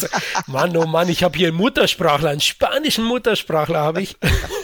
Mann, 0.48 0.76
oh 0.76 0.86
Mann, 0.86 1.10
ich 1.10 1.24
habe 1.24 1.38
hier 1.38 1.50
einen 1.50 1.58
Muttersprachler, 1.58 2.32
einen 2.32 2.42
spanischen 2.42 3.06
Muttersprachler 3.06 3.80
habe 3.80 4.02
ich. 4.02 4.18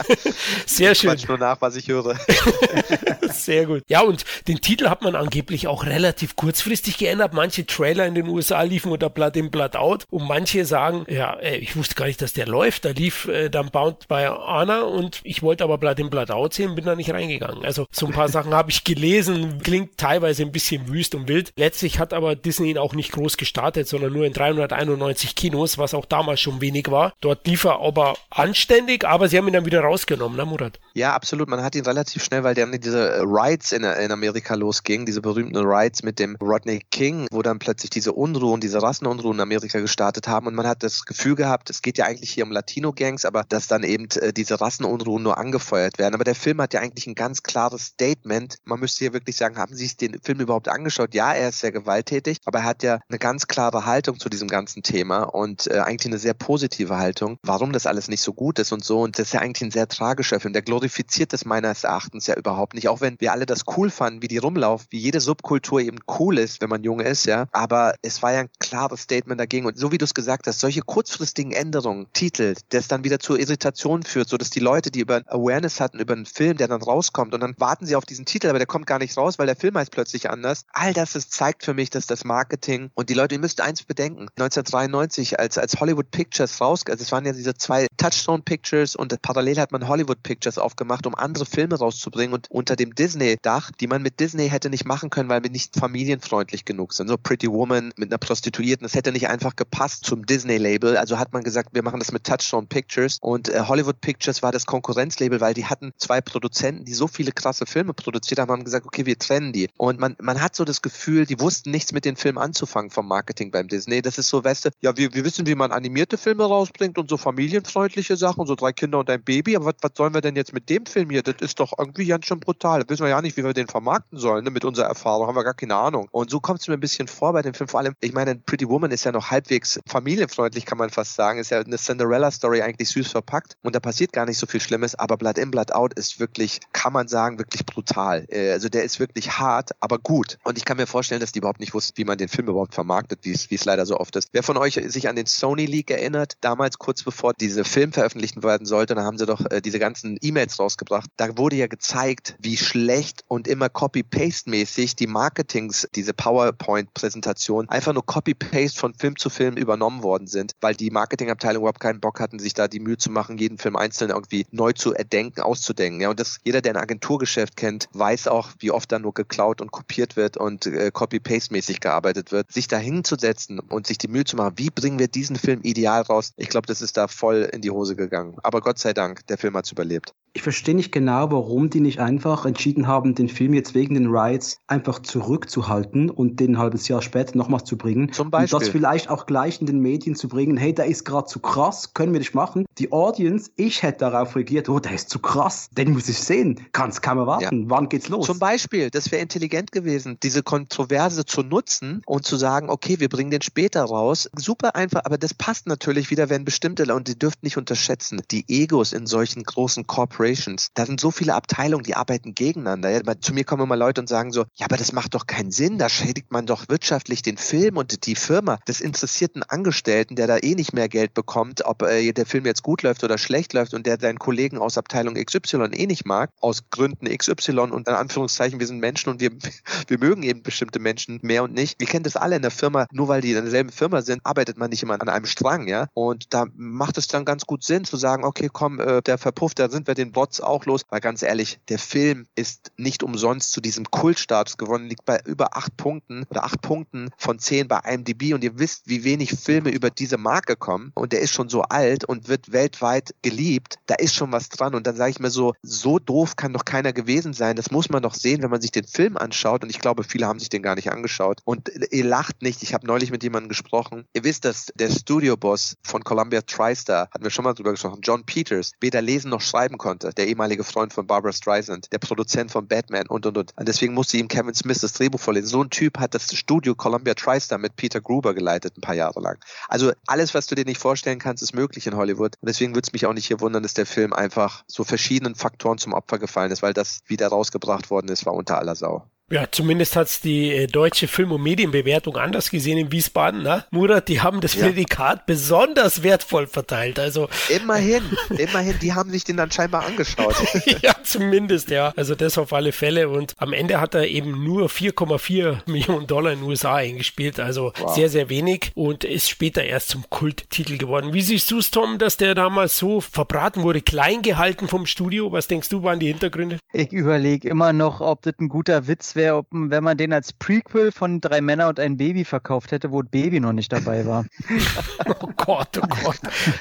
Sehr 0.66 0.96
schön. 0.96 1.14
Ich 1.14 1.28
nur 1.28 1.38
nach, 1.38 1.62
was 1.62 1.76
ich 1.76 1.88
höre. 1.88 2.16
Sehr 3.46 3.65
gut. 3.65 3.84
Ja, 3.88 4.02
und 4.02 4.26
den 4.48 4.62
Titel 4.62 4.89
hat 4.89 5.02
man 5.02 5.15
angeblich 5.15 5.67
auch 5.67 5.86
relativ 5.86 6.36
kurzfristig 6.36 6.98
geändert. 6.98 7.34
Manche 7.34 7.65
Trailer 7.65 8.06
in 8.06 8.15
den 8.15 8.28
USA 8.28 8.62
liefen 8.62 8.91
unter 8.91 9.10
Blood 9.10 9.36
in 9.38 9.52
Blood 9.52 9.76
Out 9.76 10.06
und 10.10 10.28
manche 10.28 10.65
sagen, 10.65 11.06
ja, 11.08 11.38
ich 11.41 11.76
wusste 11.76 11.96
gar 11.96 12.06
nicht, 12.06 12.22
dass 12.22 12.34
der 12.34 12.48
läuft. 12.48 12.86
Da 12.86 12.89
lief 12.89 13.28
äh, 13.28 13.50
dann 13.50 13.70
Bound 13.70 14.08
by 14.08 14.28
Honor 14.28 14.88
und 14.88 15.22
ich 15.24 15.41
wollte 15.41 15.63
aber 15.63 15.78
Blood 15.78 16.00
in 16.00 16.10
Blood 16.10 16.32
Out 16.32 16.54
sehen, 16.54 16.76
bin 16.76 16.86
da 16.86 16.96
nicht 16.96 17.12
reingegangen. 17.12 17.63
Also 17.65 17.88
so 17.91 18.06
ein 18.08 18.13
paar 18.13 18.30
Sachen 18.30 18.54
habe 18.54 18.72
ich 18.72 18.84
gelesen, 18.84 19.60
klingt 19.63 19.98
teilweise 19.98 20.44
ein 20.44 20.52
bisschen 20.52 20.88
wüst 20.88 21.15
und 21.15 21.28
wild. 21.28 21.52
Letztlich 21.56 22.00
hat 22.00 22.13
aber 22.13 22.36
Disney 22.36 22.72
ihn 22.72 22.78
auch 22.78 22.94
nicht 22.94 23.12
groß 23.12 23.38
gestartet, 23.38 23.88
sondern 23.88 24.13
nur 24.13 24.26
in 24.26 24.34
391 24.34 25.36
Kinos, 25.36 25.78
was 25.78 25.94
auch 25.94 26.06
damals 26.06 26.41
schon 26.41 26.62
wenig 26.62 26.89
war. 26.91 27.13
Dort 27.22 27.48
lief 27.48 27.63
er 27.63 27.80
aber 27.80 28.15
anständig, 28.30 29.06
aber 29.06 29.28
sie 29.28 29.38
haben 29.38 29.48
ihn 29.48 29.54
dann 29.54 29.65
wieder 29.65 29.82
rausgenommen, 29.82 30.38
ne 30.38 30.46
Murat? 30.46 30.80
Ja, 30.94 31.13
absolut. 31.13 31.50
Man 31.50 31.63
hat 31.63 31.76
ihn 31.76 31.86
relativ 31.86 32.24
schnell, 32.24 32.44
weil 32.44 32.56
dann 32.56 32.72
diese 32.80 33.21
Rides 33.24 33.72
in, 33.72 33.84
in 33.84 34.12
Amerika 34.12 34.56
losgingen, 34.56 35.06
diese 35.06 35.22
berühmten 35.22 35.58
Rides 35.58 36.04
mit 36.04 36.20
dem 36.20 36.36
Rodney 36.42 36.82
King, 36.92 37.28
wo 37.32 37.42
dann 37.42 37.60
plötzlich 37.60 37.90
diese 37.90 38.14
Unruhen, 38.14 38.62
diese 38.62 38.82
Rassenunruhen 38.82 39.38
in 39.38 39.42
Amerika 39.42 39.80
gestartet 39.80 40.28
haben 40.28 40.48
und 40.48 40.56
man 40.56 40.68
hat 40.68 40.84
das 40.84 41.06
Gefühl 41.06 41.36
gehabt, 41.36 41.70
es 41.70 41.82
geht 41.82 41.98
ja 41.98 42.06
eigentlich 42.06 42.32
hier 42.32 42.46
um 42.46 42.52
Latino-Gangs, 42.52 43.26
aber 43.26 43.44
dass 43.48 43.68
dann 43.68 43.84
eben 43.84 44.08
äh, 44.20 44.34
diese 44.34 44.60
Rassenunruhen 44.60 45.24
nur 45.24 45.38
angefeuert 45.38 45.62
angefeuert 45.62 46.00
werden. 46.00 46.16
Aber 46.16 46.24
der 46.24 46.36
Film 46.36 46.62
hat 46.62 46.74
ja 46.74 46.82
eigentlich 46.82 47.08
ein 47.08 47.16
ganz 47.16 47.44
klares 47.44 47.86
Statement. 47.86 48.58
Man 48.66 48.80
müsste 48.80 49.00
hier 49.00 49.14
wirklich 49.14 49.36
sagen, 49.36 49.58
haben 49.58 49.74
Sie 49.74 49.84
sich 49.84 49.98
den 49.98 50.20
Film 50.22 50.40
überhaupt 50.40 50.68
angeschaut? 50.68 51.14
Ja, 51.14 51.34
er 51.34 51.50
ist 51.50 51.60
sehr 51.60 51.72
gewalttätig, 51.72 52.38
aber 52.46 52.60
er 52.60 52.66
hat 52.66 52.84
ja 52.84 53.00
eine 53.10 53.20
ganz 53.20 53.48
klare 53.48 53.86
Haltung 53.86 54.20
zu 54.20 54.30
diesem 54.30 54.48
ganzen 54.48 54.84
Thema 54.84 55.24
und 55.24 55.68
äh, 55.68 55.80
eigentlich 55.80 56.08
eine 56.08 56.20
sehr 56.20 56.34
positive 56.34 56.98
Haltung, 56.98 57.38
warum 57.44 57.72
das 57.72 57.86
alles 57.86 58.08
nicht 58.08 58.22
so 58.22 58.34
gut 58.34 58.60
ist 58.60 58.72
und 58.72 58.84
so. 58.84 59.02
Und 59.02 59.18
das 59.18 59.28
ist 59.28 59.34
ja 59.34 59.42
eigentlich 59.42 59.62
ein 59.62 59.72
sehr 59.72 59.88
tragischer 59.88 60.40
Film. 60.40 60.54
Der 60.54 60.62
glorifiziert 60.62 61.34
das 61.34 61.46
meines 61.46 61.84
Erachtens 61.84 62.28
ja 62.28 62.36
überhaupt 62.36 62.74
nicht. 62.74 62.88
Auch 62.88 63.02
wenn 63.02 63.11
wenn 63.12 63.19
wir 63.19 63.32
alle 63.32 63.45
das 63.45 63.63
cool 63.78 63.89
fanden, 63.89 64.21
wie 64.21 64.28
die 64.28 64.38
rumlaufen, 64.38 64.88
wie 64.89 65.00
jede 65.00 65.19
Subkultur 65.19 65.82
eben 65.82 66.00
cool 66.19 66.38
ist, 66.38 66.62
wenn 66.62 66.69
man 66.69 66.84
jung 66.84 67.00
ist, 67.00 67.26
ja. 67.26 67.47
Aber 67.52 67.95
es 68.02 68.21
war 68.21 68.34
ja 68.34 68.39
ein 68.41 68.50
klares 68.60 69.02
Statement 69.02 69.39
dagegen. 69.39 69.65
Und 69.65 69.78
so 69.78 69.91
wie 69.91 69.97
du 69.97 70.06
es 70.06 70.13
gesagt 70.13 70.47
hast, 70.47 70.60
solche 70.60 70.82
kurzfristigen 70.82 71.52
Änderungen, 71.52 72.08
Titel, 72.13 72.56
das 72.69 72.88
dann 72.88 73.04
wieder 73.04 73.19
zur 73.19 73.39
Irritation 73.39 74.04
führt, 74.04 74.30
so 74.30 74.38
dass 74.38 74.50
die 74.50 74.60
Leute, 74.60 74.91
die 74.91 75.02
über 75.02 75.21
Awareness 75.28 75.80
hatten, 75.80 76.00
über 76.00 76.13
einen 76.13 76.26
Film, 76.26 76.58
der 76.58 76.67
dann 76.67 76.82
rauskommt 76.82 77.34
und 77.34 77.41
dann 77.41 77.56
warten 77.58 77.86
sie 77.86 77.95
auf 77.95 78.06
diesen 78.06 78.26
Titel, 78.26 78.47
aber 78.47 78.60
der 78.60 78.67
kommt 78.67 78.88
gar 78.88 79.00
nicht 79.00 79.17
raus, 79.17 79.39
weil 79.39 79.47
der 79.47 79.56
Film 79.56 79.78
heißt 79.78 79.91
plötzlich 79.91 80.30
anders. 80.30 80.65
All 80.71 80.93
das, 80.93 81.13
das 81.13 81.30
zeigt 81.30 81.63
für 81.63 81.74
mich, 81.74 81.89
dass 81.89 82.08
das 82.08 82.24
Marketing 82.24 82.91
und 82.93 83.10
die 83.10 83.13
Leute, 83.13 83.36
ihr 83.36 83.41
müsst 83.41 83.62
eins 83.62 83.84
bedenken. 83.84 84.28
1993, 84.38 85.39
als, 85.39 85.58
als 85.58 85.80
Hollywood 85.80 86.12
Pictures 86.12 86.62
raus, 86.62 86.84
also 86.88 87.02
es 87.02 87.12
waren 87.12 87.26
ja 87.26 87.34
diese 87.34 87.56
zwei 87.56 87.88
Touchstone 87.97 88.43
Pictures 88.43 88.95
und 88.95 89.21
parallel 89.21 89.58
hat 89.60 89.71
man 89.71 89.88
Hollywood 89.88 90.24
Pictures 90.24 90.58
aufgemacht, 90.58 91.06
um 91.06 91.15
andere 91.15 91.45
Filme 91.45 91.78
rauszubringen 91.78 92.34
und 92.34 92.50
unter 92.50 92.76
dem 92.76 92.90
Disney-Dach, 92.93 93.71
die 93.80 93.88
man 93.88 94.01
mit 94.01 94.19
Disney 94.19 94.49
hätte 94.49 94.69
nicht 94.69 94.86
machen 94.86 95.10
können, 95.10 95.30
weil 95.30 95.43
wir 95.43 95.49
nicht 95.49 95.75
familienfreundlich 95.75 96.65
genug 96.65 96.93
sind. 96.93 97.08
So 97.08 97.17
Pretty 97.17 97.49
Woman 97.49 97.91
mit 97.97 98.10
einer 98.10 98.17
Prostituierten, 98.17 98.84
das 98.84 98.95
hätte 98.95 99.12
nicht 99.12 99.27
einfach 99.27 99.56
gepasst 99.56 100.06
zum 100.06 100.25
Disney-Label. 100.25 100.97
Also 100.97 101.19
hat 101.19 101.34
man 101.34 101.43
gesagt, 101.43 101.69
wir 101.73 101.84
machen 101.84 101.99
das 101.99 102.12
mit 102.12 102.23
Touchstone 102.23 102.67
Pictures 102.67 103.17
und 103.21 103.49
äh, 103.49 103.62
Hollywood 103.67 104.01
Pictures 104.01 104.41
war 104.41 104.51
das 104.51 104.65
Konkurrenzlabel, 104.65 105.41
weil 105.41 105.54
die 105.54 105.65
hatten 105.65 105.93
zwei 105.97 106.21
Produzenten, 106.21 106.86
die 106.86 106.93
so 106.93 107.08
viele 107.08 107.32
krasse 107.32 107.65
Filme 107.65 107.93
produziert 107.93 108.39
haben, 108.39 108.51
haben 108.51 108.63
gesagt, 108.63 108.86
okay, 108.86 109.06
wir 109.06 109.17
trennen 109.17 109.54
die. 109.54 109.69
Und 109.77 109.99
man, 109.99 110.15
man 110.19 110.41
hat 110.41 110.56
so 110.56 110.65
das 110.65 110.82
Gefühl, 110.82 111.25
die 111.25 111.39
wussten 111.39 111.71
nichts 111.71 111.91
mit 111.91 112.06
den 112.06 112.15
Filmen 112.15 112.38
anzufangen 112.38 112.91
vom 112.91 113.08
Marketing 113.08 113.51
beim 113.51 113.67
Disney. 113.67 114.01
Das 114.01 114.17
ist 114.17 114.30
so, 114.30 114.44
weißt 114.44 114.65
du, 114.65 114.69
ja, 114.81 114.96
wir, 114.98 115.13
wir 115.13 115.25
wissen, 115.25 115.46
wie 115.48 115.56
man 115.56 115.71
animierte 115.71 116.17
Filme 116.17 116.44
rausbringt 116.44 116.98
und 116.98 117.10
so 117.10 117.17
familienfreundliche 117.17 118.17
Sachen, 118.17 118.46
so 118.46 118.56
drei 118.56 118.73
Kinder 118.73 119.00
und 119.00 119.10
ein 119.10 119.23
Baby, 119.23 119.56
aber 119.56 119.65
was, 119.65 119.75
was 119.81 119.92
sollen 119.96 120.13
wir 120.13 120.21
denn 120.21 120.35
jetzt 120.35 120.54
mit 120.54 120.69
dem 120.69 120.85
Film 120.85 121.10
hier? 121.10 121.23
Das 121.23 121.35
ist 121.39 121.60
doch 121.60 121.73
irgendwie 121.77 122.06
ganz 122.06 122.25
schön 122.25 122.39
brutal. 122.39 122.81
Das 122.82 122.90
wissen 122.90 123.04
wir 123.04 123.10
ja 123.10 123.21
nicht, 123.21 123.38
wie 123.38 123.44
wir 123.44 123.54
den 123.54 123.67
vermarkten 123.67 124.17
sollen, 124.17 124.44
ne? 124.44 124.52
mit 124.52 124.65
unserer 124.65 124.88
Erfahrung, 124.88 125.27
haben 125.27 125.36
wir 125.36 125.44
gar 125.44 125.54
keine 125.54 125.75
Ahnung. 125.75 126.08
Und 126.12 126.29
so 126.29 126.40
kommt 126.40 126.62
es 126.62 126.67
mir 126.67 126.73
ein 126.73 126.79
bisschen 126.79 127.08
vor 127.08 127.34
bei 127.34 127.42
dem 127.42 127.54
Film. 127.54 127.67
Vor 127.67 127.79
allem, 127.79 127.94
ich 128.00 128.13
meine, 128.13 128.36
Pretty 128.36 128.67
Woman 128.67 128.92
ist 128.92 129.04
ja 129.04 129.12
noch 129.12 129.29
halbwegs 129.29 129.79
familienfreundlich, 129.88 130.65
kann 130.65 130.77
man 130.77 130.90
fast 130.90 131.15
sagen. 131.15 131.40
Ist 131.40 131.52
ja 131.52 131.60
eine 131.60 131.77
Cinderella-Story 131.77 132.62
eigentlich 132.62 132.90
süß 132.90 133.12
verpackt 133.12 133.58
und 133.62 133.75
da 133.75 133.79
passiert 133.79 134.13
gar 134.13 134.25
nicht 134.25 134.38
so 134.38 134.48
viel 134.48 134.60
Schlimmes, 134.60 134.96
aber 134.96 135.17
Blood 135.17 135.38
in, 135.38 135.52
Blood 135.52 135.71
out 135.73 135.94
ist 135.94 136.19
wirklich, 136.19 136.60
kann 136.73 136.94
man 136.94 137.08
sagen, 137.08 137.38
wirklich 137.38 137.65
brutal. 137.65 138.25
Äh, 138.29 138.52
also 138.52 138.69
der 138.69 138.84
ist 138.84 139.00
wirklich 139.00 139.32
hart, 139.40 139.71
aber 139.79 140.00
gut. 140.00 140.38
Und 140.44 140.58
ich 140.58 140.65
kann 140.65 140.77
mir 140.77 140.88
vorstellen, 140.88 141.21
dass 141.21 141.32
die 141.32 141.40
überhaupt 141.40 141.60
nicht 141.60 141.73
wussten, 141.73 141.98
wie 141.98 142.06
man 142.06 142.17
den 142.17 142.29
Film 142.29 142.48
überhaupt 142.48 142.73
vermarktet, 142.73 143.19
wie 143.23 143.34
es 143.34 143.65
leider 143.65 143.86
so 143.86 143.98
oft 143.98 144.15
ist. 144.15 144.29
Wer 144.32 144.44
von 144.44 144.58
euch 144.58 144.73
sich 144.73 145.08
an 145.08 145.15
den 145.15 145.25
Sony 145.25 145.65
Leak 145.65 145.92
erinnert, 145.92 146.34
damals 146.42 146.77
kurz 146.77 147.04
bevor 147.04 147.34
dieser 147.34 147.65
Film 147.65 147.92
veröffentlicht 147.94 148.42
werden 148.44 148.65
sollte, 148.65 148.96
da 148.96 149.04
haben 149.04 149.17
sie 149.17 149.25
doch 149.25 149.46
äh, 149.50 149.62
diese 149.62 149.79
ganzen 149.79 150.17
E-Mails 150.21 150.60
rausgebracht. 150.60 151.10
Da 151.17 151.38
wurde 151.38 151.56
ja 151.56 151.67
gezeigt, 151.67 152.36
wie 152.40 152.58
schlecht 152.72 153.26
und 153.28 153.50
immer 153.50 153.67
Copy-Paste-mäßig 153.67 154.96
die 154.96 155.08
Marketings, 155.08 155.88
diese 155.94 156.13
PowerPoint-Präsentation, 156.13 157.67
einfach 157.67 157.92
nur 157.92 158.06
Copy-Paste 158.06 158.80
von 158.80 158.94
Film 158.94 159.17
zu 159.17 159.30
Film 159.30 159.58
übernommen 159.58 160.04
worden 160.04 160.28
sind, 160.28 160.54
weil 160.62 160.74
die 160.74 160.90
Marketingabteilung 160.90 161.63
überhaupt 161.63 161.82
keinen 161.82 162.00
Bock 162.00 162.22
hatten, 162.22 162.40
sich 162.40 162.54
da 162.54 162.69
die 162.69 162.80
Mühe 162.80 162.98
zu 162.98 163.12
machen, 163.12 163.38
jeden 163.38 163.58
Film 163.58 163.76
einzeln 163.76 164.12
irgendwie 164.12 164.46
neu 164.52 164.72
zu 164.72 164.94
erdenken, 164.94 165.42
auszudenken. 165.42 166.00
Ja, 166.00 166.10
und 166.10 166.19
das, 166.19 166.38
jeder, 166.46 166.62
der 166.62 166.74
ein 166.74 166.82
Agenturgeschäft 166.82 167.58
kennt, 167.58 167.90
weiß 167.92 168.30
auch, 168.30 168.52
wie 168.60 168.72
oft 168.72 168.90
da 168.90 169.00
nur 169.00 169.13
geklaut 169.13 169.60
und 169.60 169.72
kopiert 169.72 170.15
wird 170.15 170.38
und 170.38 170.65
äh, 170.65 170.92
Copy-Paste-mäßig 170.92 171.82
gearbeitet 171.82 172.32
wird. 172.32 172.52
Sich 172.54 172.69
da 172.69 172.78
hinzusetzen 172.78 173.60
und 173.60 173.86
sich 173.86 173.98
die 173.98 174.08
Mühe 174.08 174.24
zu 174.24 174.38
machen, 174.38 174.54
wie 174.56 174.69
bringen 174.69 174.98
wir 174.98 175.10
diesen 175.10 175.36
Film 175.36 175.60
ideal 175.63 176.04
raus, 176.04 176.32
ich 176.38 176.48
glaube, 176.48 176.67
das 176.67 176.82
ist 176.82 176.96
da 176.96 177.10
voll 177.10 177.50
in 177.52 177.62
die 177.62 177.72
Hose 177.72 177.98
gegangen. 177.98 178.38
Aber 178.44 178.62
Gott 178.62 178.80
sei 178.80 178.94
Dank, 178.94 179.28
der 179.28 179.38
Film 179.38 179.58
hat 179.58 179.65
es 179.65 179.74
überlebt. 179.74 180.13
Ich 180.34 180.44
verstehe 180.44 180.75
nicht 180.75 180.94
genau, 180.94 181.29
warum 181.29 181.69
die 181.69 181.82
nicht 181.82 182.00
einfach 182.00 182.46
entschieden 182.46 182.88
haben, 182.88 183.15
den 183.15 183.27
Film 183.27 183.54
jetzt 183.54 183.75
wegen 183.75 183.96
den 183.96 184.08
Rights 184.08 184.60
einfach 184.65 185.00
zurückzuhalten 185.00 186.10
und 186.10 186.40
den 186.40 186.52
ein 186.52 186.58
halbes 186.58 186.88
Jahr 186.88 187.02
später 187.02 187.38
nochmals 187.38 187.65
zu 187.65 187.77
bringen. 187.77 188.13
Zum 188.13 188.32
Beispiel. 188.32 188.56
Und 188.56 188.62
das 188.62 188.69
vielleicht 188.69 189.10
auch 189.10 189.25
gleich 189.25 189.60
in 189.60 189.67
den 189.67 189.79
Medien 189.79 190.15
zu 190.15 190.29
bringen, 190.29 190.56
hey, 190.56 190.73
der 190.73 190.86
ist 190.86 191.04
gerade 191.04 191.27
zu 191.27 191.40
krass, 191.40 191.94
können 191.94 192.13
wir 192.13 192.19
nicht 192.19 192.34
machen. 192.34 192.65
Die 192.77 192.94
Audience, 192.94 193.52
ich 193.58 193.84
hätte 193.84 194.00
darauf 194.00 194.34
reagiert, 194.38 194.69
oh, 194.69 194.79
der 194.79 194.94
ist 194.94 195.10
zu 195.10 195.19
krass, 195.19 195.69
den 195.71 195.92
muss 195.92 196.08
ich 196.08 196.19
sehen. 196.19 196.62
Kann's 196.71 197.02
kaum 197.02 197.17
erwarten. 197.17 197.63
Ja. 197.63 197.69
Wann 197.69 197.90
geht's 197.90 198.08
los? 198.08 198.25
Zum 198.25 198.40
Beispiel, 198.40 198.90
das 198.90 199.12
wäre 199.12 199.21
intelligent 199.21 199.73
gewesen, 199.73 200.17
diese 200.23 200.44
Kontroverse 200.44 201.25
zu 201.25 201.44
nutzen 201.44 202.04
und 202.06 202.25
zu 202.25 202.38
sagen, 202.38 202.69
okay, 202.69 203.02
wir 203.02 203.10
bringen 203.10 203.32
den 203.32 203.42
später 203.42 203.84
raus. 203.84 204.29
Super 204.38 204.75
einfach, 204.75 205.02
aber 205.04 205.17
das 205.17 205.34
passt 205.34 205.67
natürlich 205.67 206.10
wieder, 206.10 206.29
wenn 206.29 206.46
bestimmte, 206.46 206.96
und 206.96 207.10
die 207.10 207.19
dürft 207.19 207.44
nicht 207.44 207.58
unterschätzen, 207.58 208.21
die 208.32 208.46
Egos 208.48 208.94
in 208.94 209.08
solchen 209.08 209.44
großen 209.44 209.86
Corporations 209.88 210.21
Corporations. 210.22 210.69
Da 210.76 210.86
sind 210.86 211.00
so 211.00 211.10
viele 211.10 211.34
Abteilungen, 211.34 211.84
die 211.84 211.96
arbeiten 211.96 212.36
gegeneinander. 212.36 212.92
Ja, 212.92 213.02
zu 213.19 213.34
mir 213.34 213.44
kommen 213.44 213.63
immer 213.63 213.76
Leute 213.76 214.02
und 214.02 214.08
sagen 214.08 214.32
so, 214.32 214.46
ja, 214.54 214.65
aber 214.65 214.78
das 214.78 214.92
macht 214.92 215.15
doch 215.15 215.26
keinen 215.26 215.52
Sinn. 215.52 215.80
Da 215.80 215.90
schädigt 215.90 216.32
man 216.32 216.46
doch 216.46 216.69
wirtschaftlich 216.69 217.22
den 217.22 217.38
Film 217.38 217.78
und 217.78 218.06
die 218.06 218.15
Firma. 218.15 218.60
Das 218.65 218.82
interessiert 218.82 219.36
einen 219.36 219.44
Angestellten, 219.44 220.15
der 220.15 220.28
da 220.28 220.38
eh 220.38 220.54
nicht 220.54 220.74
mehr 220.74 220.90
Geld 220.90 221.13
bekommt, 221.13 221.65
ob 221.65 221.82
äh, 221.82 222.12
der 222.12 222.26
Film 222.26 222.46
jetzt 222.46 222.62
gut 222.62 222.84
läuft 222.84 223.04
oder 223.04 223.17
schlecht 223.17 223.54
läuft 223.54 223.74
und 223.74 223.88
der 223.88 224.00
seinen 224.00 224.19
Kollegen 224.19 224.58
aus 224.60 224.78
Abteilung 224.78 225.15
XY 225.15 225.72
eh 225.74 225.88
nicht 225.88 226.06
mag, 226.06 226.30
aus 226.40 226.69
Gründen 226.69 227.06
XY 227.06 227.60
und 227.72 227.88
in 227.88 227.94
Anführungszeichen, 227.94 228.60
wir 228.60 228.67
sind 228.67 228.80
Menschen 228.80 229.10
und 229.10 229.22
wir, 229.22 229.32
wir 229.88 230.00
mögen 230.00 230.24
eben 230.24 230.44
bestimmte 230.44 230.80
Menschen 230.80 231.19
mehr 231.24 231.44
und 231.44 231.54
nicht. 231.54 231.80
Wir 231.80 231.88
kennen 231.88 232.04
das 232.04 232.15
alle 232.15 232.36
in 232.36 232.42
der 232.42 232.52
Firma, 232.52 232.86
nur 232.92 233.08
weil 233.08 233.22
die 233.22 233.32
in 233.32 233.42
derselben 233.42 233.72
Firma 233.72 234.02
sind, 234.02 234.22
arbeitet 234.24 234.58
man 234.58 234.69
nicht 234.69 234.84
immer 234.84 235.02
an 235.02 235.10
einem 235.10 235.26
Strang, 235.26 235.67
ja. 235.67 235.88
Und 235.94 236.34
da 236.34 236.46
macht 236.54 236.98
es 236.98 237.08
dann 237.08 237.26
ganz 237.26 237.46
gut 237.46 237.63
Sinn 237.63 237.86
zu 237.86 237.98
sagen, 237.98 238.24
okay, 238.24 238.50
komm, 238.52 238.80
äh, 238.80 239.02
der 239.02 239.17
verpufft, 239.17 239.58
da 239.58 239.69
sind 239.69 239.88
wir 239.88 239.96
den 239.96 240.11
Bots 240.12 240.42
auch 240.42 240.66
los. 240.66 240.82
Weil 240.90 241.02
ganz 241.02 241.22
ehrlich, 241.24 241.60
der 241.70 241.80
Film 241.80 242.28
ist 242.36 242.72
nicht 242.78 243.04
umsonst 243.04 243.52
zu 243.52 243.62
diesem 243.62 243.90
Kultstatus 243.90 244.58
gewonnen, 244.58 244.88
liegt 244.88 245.06
bei 245.06 245.20
über 245.26 245.56
acht 245.58 245.76
Punkten 245.78 246.26
oder 246.30 246.44
acht 246.44 246.62
Punkten 246.62 247.10
von 247.18 247.40
zehn 247.40 247.68
bei 247.68 247.80
IMDb 247.86 248.34
und 248.34 248.44
ihr 248.44 248.58
wisst, 248.60 248.88
wie 248.88 249.04
wenig 249.04 249.32
Filme 249.32 249.70
über 249.70 249.90
diese 249.90 250.18
Marke 250.18 250.56
kommen 250.56 250.92
und 250.96 251.14
der 251.14 251.22
ist 251.22 251.34
schon 251.34 251.50
so 251.50 251.64
alt 251.64 252.06
und 252.06 252.28
wird 252.28 252.52
weltweit 252.52 253.14
geliebt. 253.22 253.76
Da 253.88 253.96
ist 253.96 254.16
schon 254.16 254.32
was 254.32 254.50
dran 254.50 254.76
und 254.76 254.88
dann 254.88 254.96
sage 254.96 255.12
ich 255.12 255.20
mir 255.20 255.32
so, 255.32 255.54
so 255.62 256.00
doof 256.00 256.36
kann 256.36 256.54
doch 256.54 256.66
keiner 256.66 256.94
gewesen 256.94 257.34
sein. 257.34 257.56
Das 257.56 257.72
muss 257.72 257.90
man 257.90 258.04
doch 258.04 258.14
sehen, 258.14 258.42
wenn 258.42 258.50
man 258.50 258.62
sich 258.62 258.72
den 258.72 258.86
Film 258.86 259.18
anschaut 259.18 259.64
und 259.64 259.70
ich 259.70 259.80
glaube, 259.80 260.04
viele 260.04 260.28
haben 260.28 260.40
sich 260.40 260.50
den 260.50 260.62
gar 260.62 260.76
nicht 260.76 260.92
angeschaut 260.92 261.42
und 261.46 261.72
ihr 261.92 262.06
lacht 262.06 262.42
nicht. 262.42 262.64
Ich 262.64 262.74
habe 262.74 262.88
neulich 262.88 263.12
mit 263.12 263.24
jemandem 263.24 263.50
gesprochen. 263.50 264.06
Ihr 264.14 264.24
wisst, 264.24 264.46
dass 264.46 264.72
der 264.76 264.90
Studioboss 264.90 265.78
von 265.84 266.04
Columbia 266.04 266.42
TriStar, 266.42 267.10
hatten 267.14 267.24
wir 267.24 267.32
schon 267.32 267.46
mal 267.46 267.54
drüber 267.54 267.72
gesprochen, 267.72 268.02
John 268.02 268.26
Peters, 268.26 268.72
weder 268.80 269.02
lesen 269.02 269.30
noch 269.30 269.42
schreiben 269.42 269.78
konnte, 269.78 270.00
der 270.04 270.27
ehemalige 270.27 270.63
Freund 270.63 270.93
von 270.93 271.08
Barbara 271.08 271.33
Streisand, 271.33 271.91
der 271.91 271.99
Produzent 271.99 272.52
von 272.52 272.67
Batman 272.67 273.08
und 273.08 273.25
und 273.25 273.37
und. 273.37 273.54
Und 273.58 273.67
deswegen 273.67 273.93
musste 273.93 274.17
ihm 274.17 274.27
Kevin 274.27 274.54
Smith 274.54 274.79
das 274.79 274.93
Drehbuch 274.93 275.19
vorlesen. 275.19 275.47
So 275.47 275.63
ein 275.63 275.69
Typ 275.69 275.99
hat 275.99 276.13
das 276.13 276.33
Studio 276.35 276.75
Columbia 276.75 277.13
TriStar 277.13 277.58
mit 277.58 277.75
Peter 277.75 278.02
Gruber 278.02 278.33
geleitet, 278.33 278.77
ein 278.77 278.81
paar 278.81 278.95
Jahre 278.95 279.19
lang. 279.19 279.37
Also 279.67 279.91
alles, 280.08 280.33
was 280.33 280.47
du 280.47 280.56
dir 280.56 280.65
nicht 280.65 280.79
vorstellen 280.79 281.19
kannst, 281.19 281.43
ist 281.43 281.54
möglich 281.54 281.87
in 281.87 281.95
Hollywood. 281.95 282.35
Und 282.41 282.49
deswegen 282.49 282.75
würde 282.75 282.87
es 282.87 282.93
mich 282.93 283.06
auch 283.06 283.13
nicht 283.13 283.27
hier 283.27 283.39
wundern, 283.39 283.63
dass 283.63 283.73
der 283.73 283.85
Film 283.85 284.13
einfach 284.13 284.63
so 284.67 284.83
verschiedenen 284.83 285.35
Faktoren 285.35 285.77
zum 285.77 285.93
Opfer 285.93 286.19
gefallen 286.19 286.52
ist, 286.52 286.62
weil 286.62 286.73
das, 286.73 287.02
wie 287.06 287.17
der 287.17 287.29
rausgebracht 287.29 287.89
worden 287.89 288.10
ist, 288.10 288.25
war 288.25 288.33
unter 288.33 288.58
aller 288.58 288.75
Sau. 288.75 289.06
Ja, 289.32 289.46
zumindest 289.50 289.96
hat's 289.96 290.19
die 290.19 290.52
äh, 290.52 290.67
deutsche 290.67 291.08
Film- 291.08 291.32
und 291.32 291.42
Medienbewertung 291.42 292.17
anders 292.17 292.52
gesehen 292.52 292.77
in 292.77 292.92
Wiesbaden. 292.92 293.44
Ne? 293.44 293.63
Murat, 293.71 294.10
die 294.10 294.19
haben 294.19 294.42
das 294.42 294.56
ja. 294.56 294.65
Prädikat 294.65 295.25
besonders 295.25 296.04
wertvoll 296.04 296.48
verteilt. 296.48 297.00
Also 297.00 297.29
immerhin, 297.48 298.04
immerhin, 298.29 298.77
die 298.79 298.94
haben 298.94 299.10
sich 299.10 299.23
den 299.23 299.38
dann 299.38 299.50
scheinbar 299.50 299.86
angeschaut. 299.86 300.36
ja, 300.82 300.96
zumindest, 301.02 301.69
ja. 301.69 301.94
Also 301.96 302.13
das 302.13 302.38
auf 302.38 302.52
alle 302.52 302.73
Fälle. 302.73 303.08
Und 303.08 303.34
am 303.38 303.54
Ende 303.54 303.79
hat 303.79 303.96
er 303.96 304.08
eben 304.10 304.44
nur 304.44 304.67
4,4 304.67 305.60
Millionen 305.65 306.08
Dollar 306.08 306.34
in 306.34 306.40
den 306.40 306.50
USA 306.50 306.75
eingespielt. 306.75 307.40
Also 307.40 307.71
wow. 307.79 307.96
sehr, 307.96 308.10
sehr 308.10 308.29
wenig 308.29 308.71
und 308.75 309.06
ist 309.06 309.29
später 309.29 309.63
erst 309.63 309.90
zum 309.90 310.10
Kulttitel 310.10 310.77
geworden. 310.77 311.13
Wie 311.13 311.21
siehst 311.21 311.50
du 311.52 311.60
es, 311.60 311.71
Tom, 311.71 312.00
dass 312.00 312.17
der 312.17 312.36
damals 312.36 312.77
so 312.77 313.00
verbraten 313.00 313.63
wurde, 313.63 313.82
klein 313.82 314.23
gehalten 314.23 314.67
vom 314.67 314.86
Studio? 314.86 315.32
Was 315.32 315.48
denkst 315.48 315.69
du, 315.69 315.84
waren 315.84 316.00
die 316.00 316.08
Hintergründe? 316.08 316.58
Ich 316.73 316.92
überlege 316.92 317.48
immer 317.48 317.71
noch, 317.71 318.02
ob 318.02 318.23
das 318.23 318.34
ein 318.40 318.50
guter 318.50 318.88
Witz 318.88 319.15
wäre 319.15 319.21
wäre, 319.22 319.46
wenn 319.52 319.84
man 319.84 319.98
den 319.98 320.13
als 320.13 320.34
Prequel 320.34 320.92
von 320.92 321.22
Drei 321.22 321.42
Männer 321.42 321.67
und 321.69 321.80
ein 321.80 321.96
Baby 321.96 322.26
verkauft 322.26 322.72
hätte, 322.72 322.92
wo 322.92 323.04
Baby 323.04 323.40
noch 323.40 323.54
nicht 323.54 323.72
dabei 323.72 324.04
war. 324.08 324.26
oh 325.22 325.30
Gott, 325.38 325.78
oh 325.78 325.88
Gott. 326.04 326.19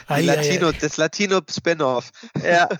Latino, 0.08 0.70
das 0.72 0.98
Latino-Spin-Off. 0.98 2.10
Ja. 2.44 2.68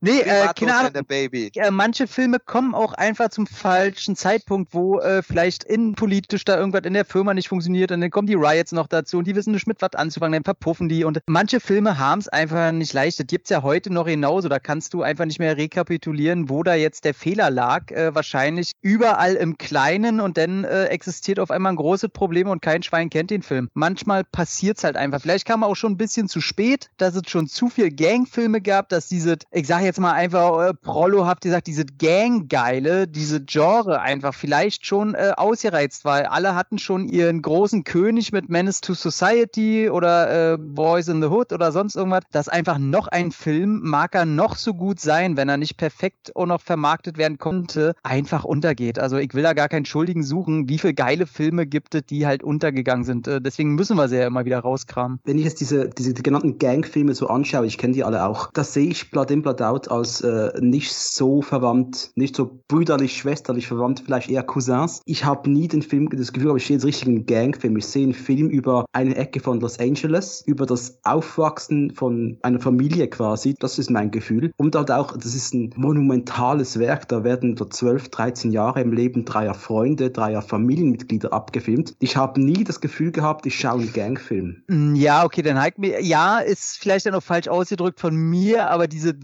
Nee, 0.00 0.20
äh, 0.20 0.48
keine 0.58 0.76
Ahnung. 0.76 0.92
Äh, 1.08 1.70
manche 1.70 2.06
Filme 2.06 2.38
kommen 2.38 2.74
auch 2.74 2.92
einfach 2.92 3.30
zum 3.30 3.46
falschen 3.46 4.16
Zeitpunkt, 4.16 4.72
wo 4.72 5.00
äh, 5.00 5.22
vielleicht 5.22 5.64
innenpolitisch 5.64 6.44
da 6.44 6.56
irgendwas 6.56 6.82
in 6.84 6.94
der 6.94 7.04
Firma 7.04 7.34
nicht 7.34 7.48
funktioniert 7.48 7.90
und 7.90 8.00
dann 8.00 8.10
kommen 8.10 8.26
die 8.26 8.34
Riots 8.34 8.72
noch 8.72 8.86
dazu 8.86 9.18
und 9.18 9.26
die 9.26 9.34
wissen 9.34 9.52
nicht 9.52 9.66
mit 9.66 9.82
was 9.82 9.94
anzufangen, 9.94 10.32
dann 10.32 10.44
verpuffen 10.44 10.88
die 10.88 11.04
und 11.04 11.20
manche 11.26 11.60
Filme 11.60 11.98
haben 11.98 12.20
es 12.20 12.28
einfach 12.28 12.72
nicht 12.72 12.92
leicht. 12.92 13.18
Das 13.18 13.26
gibt's 13.26 13.50
ja 13.50 13.62
heute 13.62 13.92
noch 13.92 14.06
genauso, 14.06 14.48
da 14.48 14.58
kannst 14.58 14.94
du 14.94 15.02
einfach 15.02 15.24
nicht 15.24 15.38
mehr 15.38 15.56
rekapitulieren, 15.56 16.48
wo 16.48 16.62
da 16.62 16.74
jetzt 16.74 17.04
der 17.04 17.14
Fehler 17.14 17.50
lag. 17.50 17.90
Äh, 17.90 18.14
wahrscheinlich 18.14 18.72
überall 18.80 19.34
im 19.34 19.58
Kleinen 19.58 20.20
und 20.20 20.38
dann 20.38 20.64
äh, 20.64 20.84
existiert 20.86 21.40
auf 21.40 21.50
einmal 21.50 21.72
ein 21.72 21.76
großes 21.76 22.10
Problem 22.10 22.48
und 22.48 22.62
kein 22.62 22.82
Schwein 22.82 23.10
kennt 23.10 23.30
den 23.30 23.42
Film. 23.42 23.68
Manchmal 23.74 24.24
passiert's 24.24 24.84
halt 24.84 24.96
einfach. 24.96 25.20
Vielleicht 25.20 25.46
kam 25.46 25.64
auch 25.64 25.74
schon 25.74 25.92
ein 25.92 25.96
bisschen 25.96 26.28
zu 26.28 26.40
spät, 26.40 26.90
dass 26.98 27.14
es 27.14 27.28
schon 27.28 27.48
zu 27.48 27.68
viel 27.68 27.90
Gangfilme 27.90 28.60
gab, 28.60 28.88
dass 28.88 29.08
diese, 29.08 29.38
ich 29.50 29.66
sage 29.66 29.87
jetzt 29.88 30.00
mal 30.00 30.12
einfach 30.12 30.68
äh, 30.68 30.74
prollohaft 30.74 31.42
gesagt, 31.42 31.66
diese 31.66 31.84
Gang-Geile, 31.84 33.08
diese 33.08 33.42
Genre 33.44 34.00
einfach 34.00 34.34
vielleicht 34.34 34.86
schon 34.86 35.14
äh, 35.14 35.32
ausgereizt, 35.36 36.04
weil 36.04 36.26
alle 36.26 36.54
hatten 36.54 36.78
schon 36.78 37.08
ihren 37.08 37.42
großen 37.42 37.84
König 37.84 38.32
mit 38.32 38.48
Menace 38.48 38.80
to 38.80 38.94
Society 38.94 39.90
oder 39.90 40.52
äh, 40.52 40.58
Boys 40.58 41.08
in 41.08 41.22
the 41.22 41.28
Hood 41.28 41.52
oder 41.52 41.72
sonst 41.72 41.96
irgendwas, 41.96 42.24
dass 42.30 42.48
einfach 42.48 42.78
noch 42.78 43.08
ein 43.08 43.32
Film 43.32 43.80
mag 43.82 44.14
er 44.14 44.26
noch 44.26 44.56
so 44.56 44.74
gut 44.74 45.00
sein, 45.00 45.36
wenn 45.36 45.48
er 45.48 45.56
nicht 45.56 45.76
perfekt 45.76 46.36
auch 46.36 46.46
noch 46.46 46.60
vermarktet 46.60 47.18
werden 47.18 47.38
konnte, 47.38 47.94
einfach 48.02 48.44
untergeht. 48.44 48.98
Also 48.98 49.16
ich 49.16 49.34
will 49.34 49.42
da 49.42 49.54
gar 49.54 49.68
keinen 49.68 49.86
Schuldigen 49.86 50.22
suchen. 50.22 50.68
Wie 50.68 50.78
viele 50.78 50.94
geile 50.94 51.26
Filme 51.26 51.66
gibt 51.66 51.94
es, 51.94 52.02
die 52.06 52.26
halt 52.26 52.42
untergegangen 52.42 53.04
sind? 53.04 53.26
Äh, 53.26 53.40
deswegen 53.40 53.74
müssen 53.74 53.96
wir 53.96 54.08
sie 54.08 54.16
ja 54.16 54.26
immer 54.26 54.44
wieder 54.44 54.60
rauskramen. 54.60 55.20
Wenn 55.24 55.38
ich 55.38 55.44
jetzt 55.44 55.60
diese, 55.60 55.88
diese 55.88 56.14
die 56.14 56.22
genannten 56.22 56.58
Gangfilme 56.58 57.14
so 57.14 57.28
anschaue, 57.28 57.66
ich 57.66 57.78
kenne 57.78 57.94
die 57.94 58.04
alle 58.04 58.24
auch, 58.24 58.50
da 58.52 58.64
sehe 58.64 58.88
ich 58.88 59.10
Blood 59.10 59.30
in, 59.30 59.42
Blood 59.42 59.60
Out 59.78 59.90
als 59.90 60.20
äh, 60.22 60.50
nicht 60.60 60.92
so 60.92 61.40
verwandt, 61.40 62.10
nicht 62.16 62.34
so 62.34 62.60
brüderlich, 62.66 63.16
schwesterlich 63.16 63.68
verwandt, 63.68 64.02
vielleicht 64.04 64.28
eher 64.28 64.42
Cousins. 64.42 65.02
Ich 65.04 65.24
habe 65.24 65.48
nie 65.48 65.68
den 65.68 65.82
Film, 65.82 66.08
das 66.10 66.32
Gefühl, 66.32 66.56
ich 66.56 66.66
sehe 66.66 66.76
jetzt 66.76 66.84
richtig 66.84 67.08
einen 67.08 67.26
Gangfilm. 67.26 67.76
Ich 67.76 67.86
sehe 67.86 68.04
einen 68.04 68.14
Film 68.14 68.48
über 68.50 68.86
eine 68.92 69.14
Ecke 69.14 69.40
von 69.40 69.60
Los 69.60 69.78
Angeles, 69.78 70.42
über 70.46 70.66
das 70.66 70.98
Aufwachsen 71.04 71.92
von 71.92 72.38
einer 72.42 72.60
Familie 72.60 73.08
quasi. 73.08 73.54
Das 73.58 73.78
ist 73.78 73.90
mein 73.90 74.10
Gefühl. 74.10 74.50
Und 74.56 74.74
halt 74.74 74.90
auch, 74.90 75.16
das 75.16 75.34
ist 75.34 75.54
ein 75.54 75.72
monumentales 75.76 76.78
Werk. 76.78 77.08
Da 77.08 77.22
werden 77.22 77.56
so 77.56 77.64
12, 77.64 78.08
13 78.08 78.50
Jahre 78.50 78.80
im 78.80 78.92
Leben 78.92 79.24
dreier 79.24 79.54
Freunde, 79.54 80.10
dreier 80.10 80.42
Familienmitglieder 80.42 81.32
abgefilmt. 81.32 81.94
Ich 82.00 82.16
habe 82.16 82.40
nie 82.40 82.64
das 82.64 82.80
Gefühl 82.80 83.12
gehabt, 83.12 83.46
ich 83.46 83.58
schaue 83.58 83.80
einen 83.80 83.92
Gangfilm. 83.92 84.62
Mm, 84.66 84.94
ja, 84.96 85.24
okay, 85.24 85.42
dann 85.42 85.60
halt 85.60 85.78
mir, 85.78 86.02
ja, 86.02 86.38
ist 86.38 86.78
vielleicht 86.78 87.06
dann 87.06 87.12
noch 87.12 87.22
falsch 87.22 87.48
ausgedrückt 87.48 88.00
von 88.00 88.16
mir, 88.16 88.70
aber 88.70 88.88
diese 88.88 89.14